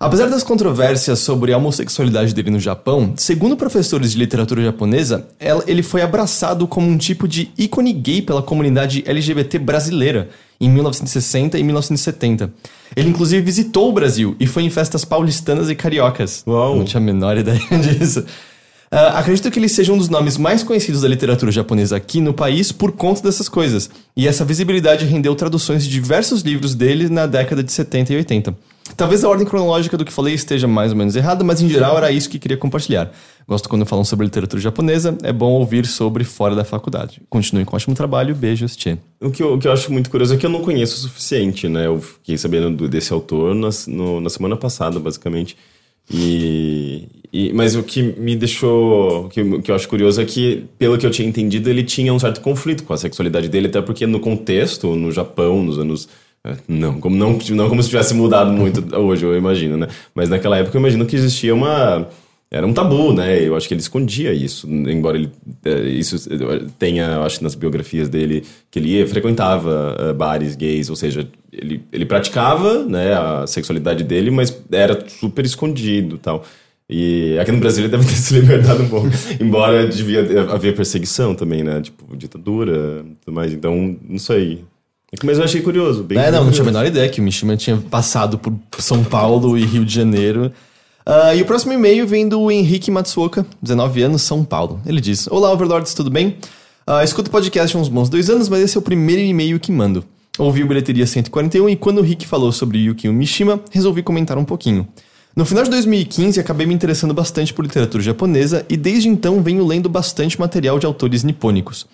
Apesar 0.00 0.28
das 0.28 0.42
controvérsias 0.42 1.20
sobre 1.20 1.52
a 1.52 1.56
homossexualidade 1.56 2.34
dele 2.34 2.50
no 2.50 2.58
Japão, 2.58 3.14
segundo 3.16 3.56
professores 3.56 4.10
de 4.12 4.18
literatura 4.18 4.62
japonesa, 4.62 5.28
ele 5.66 5.82
foi 5.84 6.02
abraçado 6.02 6.66
como 6.66 6.88
um 6.88 6.98
tipo 6.98 7.28
de 7.28 7.50
ícone 7.56 7.92
gay 7.92 8.20
pela 8.20 8.42
comunidade 8.42 9.04
LGBT 9.06 9.58
brasileira 9.60 10.28
em 10.60 10.68
1960 10.68 11.58
e 11.58 11.62
1970. 11.62 12.52
Ele 12.96 13.08
inclusive 13.08 13.40
visitou 13.40 13.88
o 13.88 13.92
Brasil 13.92 14.36
e 14.40 14.46
foi 14.46 14.64
em 14.64 14.70
festas 14.70 15.04
paulistanas 15.04 15.70
e 15.70 15.76
cariocas. 15.76 16.42
Uau. 16.46 16.76
Não 16.76 16.84
tinha 16.84 17.00
a 17.00 17.04
menor 17.04 17.38
ideia 17.38 17.60
disso. 17.80 18.24
Uh, 18.92 19.16
acredito 19.16 19.50
que 19.50 19.58
ele 19.58 19.68
seja 19.68 19.92
um 19.92 19.98
dos 19.98 20.08
nomes 20.08 20.36
mais 20.36 20.62
conhecidos 20.62 21.00
da 21.00 21.08
literatura 21.08 21.50
japonesa 21.50 21.96
aqui 21.96 22.20
no 22.20 22.32
país 22.32 22.70
por 22.70 22.92
conta 22.92 23.22
dessas 23.22 23.48
coisas. 23.48 23.90
E 24.16 24.28
essa 24.28 24.44
visibilidade 24.44 25.04
rendeu 25.04 25.34
traduções 25.34 25.84
de 25.84 25.90
diversos 25.90 26.42
livros 26.42 26.74
dele 26.74 27.08
na 27.08 27.26
década 27.26 27.62
de 27.62 27.72
70 27.72 28.12
e 28.12 28.16
80. 28.16 28.54
Talvez 28.96 29.24
a 29.24 29.28
ordem 29.28 29.46
cronológica 29.46 29.96
do 29.96 30.04
que 30.04 30.12
falei 30.12 30.34
esteja 30.34 30.68
mais 30.68 30.92
ou 30.92 30.98
menos 30.98 31.16
errada, 31.16 31.42
mas 31.42 31.60
em 31.60 31.68
geral 31.68 31.96
era 31.96 32.12
isso 32.12 32.28
que 32.28 32.38
queria 32.38 32.56
compartilhar. 32.56 33.10
Gosto 33.48 33.68
quando 33.68 33.84
falam 33.86 34.04
sobre 34.04 34.26
literatura 34.26 34.60
japonesa, 34.60 35.16
é 35.22 35.32
bom 35.32 35.52
ouvir 35.52 35.86
sobre 35.86 36.22
fora 36.22 36.54
da 36.54 36.64
faculdade. 36.64 37.20
Continue 37.28 37.64
com 37.64 37.74
ótimo 37.76 37.94
trabalho, 37.94 38.34
beijos, 38.34 38.76
Tchê. 38.76 38.98
O 39.20 39.30
que, 39.30 39.42
eu, 39.42 39.54
o 39.54 39.58
que 39.58 39.66
eu 39.66 39.72
acho 39.72 39.90
muito 39.90 40.10
curioso 40.10 40.34
é 40.34 40.36
que 40.36 40.44
eu 40.44 40.50
não 40.50 40.60
conheço 40.60 40.96
o 40.96 40.98
suficiente, 41.00 41.68
né? 41.68 41.86
Eu 41.86 42.00
fiquei 42.00 42.36
sabendo 42.36 42.86
desse 42.86 43.12
autor 43.12 43.54
na, 43.54 43.70
no, 43.88 44.20
na 44.20 44.30
semana 44.30 44.56
passada, 44.56 45.00
basicamente. 45.00 45.56
E, 46.12 47.08
e, 47.34 47.52
mas 47.52 47.74
o 47.74 47.82
que 47.82 48.00
me 48.00 48.36
deixou. 48.36 49.24
O 49.24 49.28
que, 49.28 49.58
que 49.60 49.68
eu 49.68 49.74
acho 49.74 49.88
curioso 49.88 50.22
é 50.22 50.24
que, 50.24 50.66
pelo 50.78 50.96
que 50.96 51.04
eu 51.04 51.10
tinha 51.10 51.28
entendido, 51.28 51.68
ele 51.68 51.82
tinha 51.82 52.14
um 52.14 52.18
certo 52.18 52.40
conflito 52.40 52.84
com 52.84 52.92
a 52.92 52.96
sexualidade 52.96 53.48
dele, 53.48 53.66
até 53.66 53.82
porque 53.82 54.06
no 54.06 54.20
contexto, 54.20 54.94
no 54.94 55.10
Japão, 55.10 55.60
nos 55.60 55.76
anos. 55.76 56.08
É, 56.46 56.54
não, 56.68 57.00
como, 57.00 57.16
não, 57.16 57.36
não 57.50 57.68
como 57.68 57.82
se 57.82 57.88
tivesse 57.88 58.14
mudado 58.14 58.52
muito 58.52 58.84
hoje, 58.96 59.24
eu 59.24 59.36
imagino, 59.36 59.76
né? 59.76 59.88
Mas 60.14 60.28
naquela 60.28 60.58
época 60.58 60.76
eu 60.76 60.80
imagino 60.80 61.04
que 61.06 61.16
existia 61.16 61.52
uma 61.52 62.06
era 62.50 62.64
um 62.64 62.72
tabu, 62.72 63.12
né? 63.12 63.42
Eu 63.42 63.56
acho 63.56 63.66
que 63.66 63.74
ele 63.74 63.80
escondia 63.80 64.32
isso, 64.32 64.68
embora 64.70 65.16
ele 65.16 65.28
é, 65.64 65.80
isso 65.88 66.16
tenha, 66.78 67.18
acho 67.22 67.42
nas 67.42 67.56
biografias 67.56 68.08
dele 68.08 68.44
que 68.70 68.78
ele 68.78 69.04
frequentava 69.08 69.96
uh, 69.98 70.14
bares 70.14 70.54
gays, 70.54 70.88
ou 70.88 70.94
seja, 70.94 71.28
ele, 71.52 71.82
ele 71.92 72.06
praticava, 72.06 72.84
né, 72.84 73.12
a 73.12 73.44
sexualidade 73.44 74.04
dele, 74.04 74.30
mas 74.30 74.56
era 74.70 75.04
super 75.08 75.44
escondido, 75.44 76.16
tal. 76.16 76.44
E 76.88 77.38
aqui 77.38 77.50
no 77.50 77.58
Brasil 77.58 77.84
ele 77.84 77.90
deve 77.90 78.04
ter 78.04 78.12
se 78.16 78.34
libertado 78.34 78.82
um 78.82 78.88
pouco, 78.88 79.08
embora 79.40 79.86
devia 79.88 80.20
haver 80.52 80.74
perseguição 80.74 81.34
também, 81.34 81.62
né? 81.62 81.80
Tipo, 81.80 82.16
ditadura, 82.16 83.04
tudo 83.24 83.34
mais. 83.34 83.52
Então, 83.52 83.96
não 84.06 84.18
sei. 84.18 84.64
Mas 85.22 85.38
eu 85.38 85.44
achei 85.44 85.62
curioso. 85.62 86.02
Bem 86.02 86.18
é, 86.18 86.30
não, 86.30 86.44
não 86.44 86.50
tinha 86.50 86.62
a 86.62 86.66
menor 86.66 86.84
ideia 86.84 87.08
que 87.08 87.20
o 87.20 87.24
Mishima 87.24 87.56
tinha 87.56 87.76
passado 87.76 88.36
por 88.36 88.52
São 88.78 89.04
Paulo 89.04 89.56
e 89.56 89.64
Rio 89.64 89.84
de 89.84 89.94
Janeiro 89.94 90.52
Uh, 91.06 91.36
e 91.36 91.42
o 91.42 91.44
próximo 91.44 91.70
e-mail 91.74 92.06
vem 92.06 92.26
do 92.26 92.50
Henrique 92.50 92.90
Matsuoka, 92.90 93.44
19 93.60 94.02
anos, 94.02 94.22
São 94.22 94.42
Paulo. 94.42 94.80
Ele 94.86 95.02
diz: 95.02 95.26
Olá, 95.26 95.52
Overlords, 95.52 95.92
tudo 95.92 96.08
bem? 96.08 96.38
Uh, 96.88 97.04
escuto 97.04 97.28
o 97.28 97.30
podcast 97.30 97.76
há 97.76 97.80
uns 97.80 97.90
bons 97.90 98.08
dois 98.08 98.30
anos, 98.30 98.48
mas 98.48 98.62
esse 98.62 98.74
é 98.74 98.80
o 98.80 98.82
primeiro 98.82 99.20
e-mail 99.20 99.60
que 99.60 99.70
mando. 99.70 100.02
Ouvi 100.38 100.64
o 100.64 100.66
Bilheteria 100.66 101.06
141 101.06 101.68
e 101.68 101.76
quando 101.76 101.98
o 101.98 102.02
Rick 102.02 102.26
falou 102.26 102.50
sobre 102.50 102.78
Yukio 102.78 103.12
Mishima, 103.12 103.60
resolvi 103.70 104.02
comentar 104.02 104.38
um 104.38 104.46
pouquinho. 104.46 104.88
No 105.36 105.44
final 105.44 105.64
de 105.64 105.70
2015, 105.70 106.38
acabei 106.38 106.64
me 106.64 106.72
interessando 106.72 107.12
bastante 107.12 107.52
por 107.52 107.64
literatura 107.64 108.00
japonesa 108.00 108.64
e 108.68 108.76
desde 108.76 109.08
então 109.08 109.42
venho 109.42 109.66
lendo 109.66 109.88
bastante 109.88 110.38
material 110.38 110.78
de 110.78 110.86
autores 110.86 111.24
nipônicos. 111.24 111.88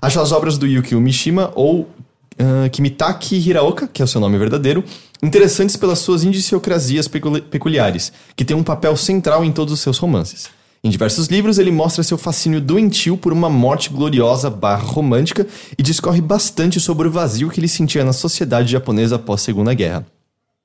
Acho 0.00 0.20
as 0.20 0.30
obras 0.30 0.56
do 0.56 0.64
Yukio 0.64 1.00
Mishima 1.00 1.50
ou 1.56 1.80
uh, 1.80 2.70
Kimitaki 2.70 3.36
Hiraoka, 3.36 3.88
que 3.88 4.00
é 4.00 4.04
o 4.04 4.08
seu 4.08 4.20
nome 4.20 4.38
verdadeiro, 4.38 4.84
interessantes 5.20 5.76
pelas 5.76 5.98
suas 5.98 6.22
indiciocrasias 6.22 7.08
peculiares, 7.08 8.12
que 8.36 8.44
têm 8.44 8.56
um 8.56 8.62
papel 8.62 8.96
central 8.96 9.44
em 9.44 9.50
todos 9.50 9.74
os 9.74 9.80
seus 9.80 9.98
romances. 9.98 10.48
Em 10.84 10.88
diversos 10.88 11.26
livros, 11.26 11.58
ele 11.58 11.72
mostra 11.72 12.04
seu 12.04 12.16
fascínio 12.16 12.60
doentio 12.60 13.16
por 13.16 13.32
uma 13.32 13.50
morte 13.50 13.90
gloriosa 13.90 14.48
barra 14.48 14.84
romântica 14.84 15.44
e 15.76 15.82
discorre 15.82 16.20
bastante 16.20 16.78
sobre 16.78 17.08
o 17.08 17.10
vazio 17.10 17.50
que 17.50 17.58
ele 17.58 17.66
sentia 17.66 18.04
na 18.04 18.12
sociedade 18.12 18.70
japonesa 18.70 19.16
após 19.16 19.40
a 19.40 19.44
Segunda 19.44 19.74
Guerra. 19.74 20.06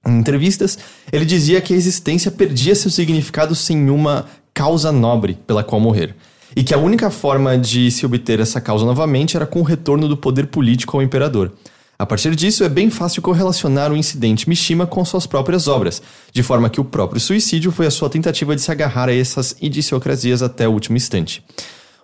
Em 0.06 0.18
entrevistas, 0.20 0.78
ele 1.12 1.26
dizia 1.26 1.62
que 1.62 1.74
a 1.74 1.78
existência 1.78 2.32
perdia 2.32 2.76
seu 2.76 2.90
significado 2.90 3.54
sem 3.54 3.90
uma 3.90 4.26
causa 4.54 4.92
nobre 4.92 5.38
pela 5.46 5.64
qual 5.64 5.80
morrer, 5.80 6.16
e 6.56 6.64
que 6.64 6.74
a 6.74 6.78
única 6.78 7.10
forma 7.10 7.58
de 7.58 7.92
se 7.92 8.06
obter 8.06 8.40
essa 8.40 8.60
causa 8.60 8.86
novamente 8.86 9.36
era 9.36 9.46
com 9.46 9.60
o 9.60 9.64
retorno 9.64 10.08
do 10.08 10.18
poder 10.18 10.48
político 10.48 10.98
ao 10.98 11.04
imperador. 11.04 11.52
A 11.98 12.06
partir 12.06 12.34
disso, 12.34 12.64
é 12.64 12.70
bem 12.70 12.90
fácil 12.90 13.22
correlacionar 13.22 13.92
o 13.92 13.98
incidente 13.98 14.48
Mishima 14.48 14.88
com 14.88 15.04
suas 15.04 15.28
próprias 15.28 15.68
obras, 15.68 16.02
de 16.32 16.42
forma 16.42 16.70
que 16.70 16.80
o 16.80 16.86
próprio 16.86 17.20
suicídio 17.20 17.74
foi 17.74 17.88
a 17.88 17.92
sua 17.92 18.10
tentativa 18.10 18.56
de 18.56 18.62
se 18.62 18.72
agarrar 18.72 19.10
a 19.10 19.14
essas 19.14 19.54
idiosincrasias 19.62 20.42
até 20.42 20.66
o 20.66 20.72
último 20.72 20.96
instante. 20.96 21.44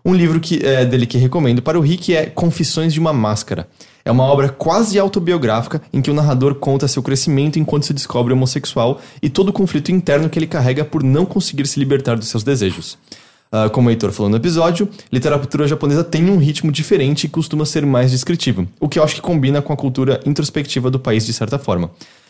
Um 0.03 0.13
livro 0.13 0.41
que, 0.41 0.63
é, 0.65 0.83
dele 0.83 1.05
que 1.05 1.17
recomendo 1.17 1.61
para 1.61 1.79
o 1.79 1.81
Rick 1.81 2.13
é 2.13 2.25
Confissões 2.25 2.93
de 2.93 2.99
uma 2.99 3.13
Máscara. 3.13 3.69
É 4.07 4.11
uma 4.11 4.23
obra 4.23 4.49
quase 4.49 4.99
autobiográfica 4.99 5.81
em 5.91 5.99
que 5.99 6.11
o 6.11 6.13
narrador 6.13 6.53
conta 6.53 6.87
seu 6.87 7.01
crescimento 7.01 7.57
enquanto 7.57 7.87
se 7.87 7.93
descobre 7.93 8.33
homossexual 8.33 9.01
e 9.19 9.29
todo 9.29 9.49
o 9.49 9.53
conflito 9.53 9.91
interno 9.91 10.29
que 10.29 10.37
ele 10.37 10.45
carrega 10.45 10.85
por 10.85 11.01
não 11.01 11.25
conseguir 11.25 11.65
se 11.65 11.79
libertar 11.79 12.15
dos 12.15 12.27
seus 12.27 12.43
desejos. 12.43 12.99
Uh, 13.51 13.67
como 13.71 13.87
o 13.87 13.91
Heitor 13.91 14.11
falou 14.11 14.29
no 14.29 14.37
episódio, 14.37 14.87
literatura 15.11 15.67
japonesa 15.67 16.03
tem 16.03 16.29
um 16.29 16.37
ritmo 16.37 16.71
diferente 16.71 17.23
e 17.23 17.29
costuma 17.29 17.65
ser 17.65 17.83
mais 17.83 18.11
descritivo, 18.11 18.67
o 18.79 18.87
que 18.87 18.99
eu 18.99 19.03
acho 19.03 19.15
que 19.15 19.21
combina 19.21 19.59
com 19.59 19.73
a 19.73 19.77
cultura 19.77 20.19
introspectiva 20.23 20.91
do 20.91 20.99
país 20.99 21.25
de 21.25 21.33
certa 21.33 21.57
forma. 21.57 21.89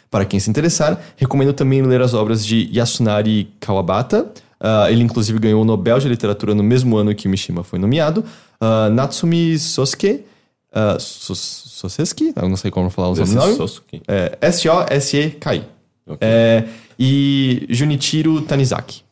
Para 0.10 0.24
quem 0.24 0.40
se 0.40 0.50
interessar, 0.50 1.02
recomendo 1.18 1.52
também 1.52 1.82
ler 1.82 2.02
as 2.02 2.14
obras 2.14 2.46
de 2.46 2.70
Yasunari 2.74 3.50
Kawabata. 3.60 4.32
Uh, 4.62 4.90
ele 4.90 5.04
inclusive 5.04 5.38
ganhou 5.40 5.62
o 5.62 5.66
Nobel 5.66 6.00
de 6.00 6.08
Literatura 6.08 6.56
no 6.56 6.64
mesmo 6.64 6.96
ano 6.96 7.14
que 7.14 7.28
Mishima 7.28 7.66
foi 7.66 7.80
nomeado. 7.80 8.24
Uh, 8.62 8.90
Natsumi 8.92 9.60
Sosuke. 9.60 10.24
Uh, 10.76 11.00
Soseski? 11.00 12.34
Eu 12.36 12.50
não 12.50 12.58
sei 12.58 12.70
como 12.70 12.90
falar 12.90 13.10
os 13.12 13.20
nomes. 13.20 13.36
É, 14.08 14.38
S-O-S-E-K-I. 14.42 15.64
Okay. 16.06 16.28
É, 16.28 16.68
e 17.00 17.66
Junichiro 17.70 18.42
Tanizaki. 18.42 19.04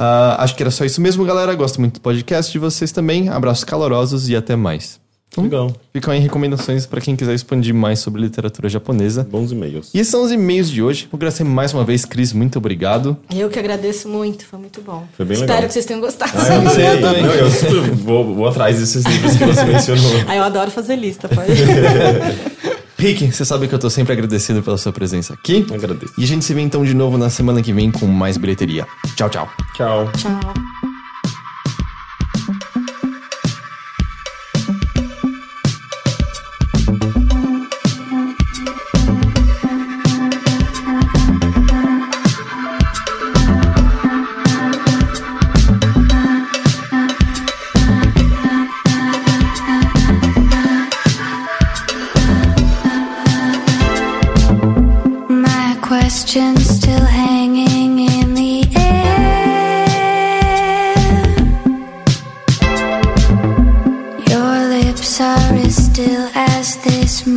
Uh, 0.00 0.38
acho 0.38 0.54
que 0.54 0.62
era 0.62 0.70
só 0.70 0.84
isso 0.84 1.00
mesmo, 1.00 1.24
galera. 1.24 1.54
Gosto 1.54 1.80
muito 1.80 1.94
do 1.94 2.00
podcast 2.00 2.50
de 2.50 2.58
vocês 2.58 2.92
também. 2.92 3.28
Abraços 3.28 3.64
calorosos 3.64 4.28
e 4.28 4.36
até 4.36 4.56
mais. 4.56 5.00
Então, 5.32 5.44
Legal. 5.44 5.72
Ficam 5.92 6.12
aí 6.12 6.18
recomendações 6.18 6.86
para 6.86 7.00
quem 7.00 7.14
quiser 7.14 7.32
expandir 7.34 7.72
mais 7.72 8.00
sobre 8.00 8.20
literatura 8.20 8.68
japonesa. 8.68 9.26
Bons 9.30 9.52
e-mails. 9.52 9.90
E 9.94 10.00
esses 10.00 10.10
são 10.10 10.24
os 10.24 10.32
e-mails 10.32 10.68
de 10.68 10.82
hoje. 10.82 11.06
Vou 11.10 11.16
agradecer 11.16 11.44
mais 11.44 11.72
uma 11.72 11.84
vez, 11.84 12.04
Cris. 12.04 12.32
Muito 12.32 12.58
obrigado. 12.58 13.16
Eu 13.34 13.48
que 13.48 13.58
agradeço 13.58 14.08
muito. 14.08 14.44
Foi 14.44 14.58
muito 14.58 14.82
bom. 14.82 15.06
Foi 15.16 15.24
bem 15.24 15.34
Espero 15.34 15.52
legal. 15.52 15.68
que 15.68 15.72
vocês 15.72 15.86
tenham 15.86 16.00
gostado. 16.00 16.32
Ah, 16.34 16.56
eu, 16.56 16.70
sei, 16.74 16.86
eu 16.88 17.00
também. 17.00 17.22
Não, 17.22 17.32
eu 17.32 17.94
vou, 17.94 18.34
vou 18.34 18.48
atrás 18.48 18.78
desses 18.80 19.04
livros 19.04 19.36
que 19.36 19.44
você 19.44 19.64
mencionou. 19.64 20.10
ah, 20.26 20.34
eu 20.36 20.42
adoro 20.42 20.70
fazer 20.70 20.96
lista, 20.96 21.28
pode. 21.28 21.52
Rick, 22.98 23.32
você 23.32 23.44
sabe 23.46 23.66
que 23.66 23.74
eu 23.74 23.78
tô 23.78 23.88
sempre 23.88 24.12
agradecido 24.12 24.62
pela 24.62 24.76
sua 24.76 24.92
presença 24.92 25.32
aqui. 25.32 25.64
Eu 25.68 25.74
agradeço. 25.76 26.12
E 26.18 26.24
a 26.24 26.26
gente 26.26 26.44
se 26.44 26.52
vê 26.52 26.60
então 26.60 26.84
de 26.84 26.92
novo 26.92 27.16
na 27.16 27.30
semana 27.30 27.62
que 27.62 27.72
vem 27.72 27.90
com 27.90 28.06
mais 28.06 28.36
bilheteria. 28.36 28.86
Tchau, 29.16 29.30
tchau. 29.30 29.48
Tchau. 29.76 30.10
Tchau. 30.18 30.79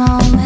moment. 0.05 0.42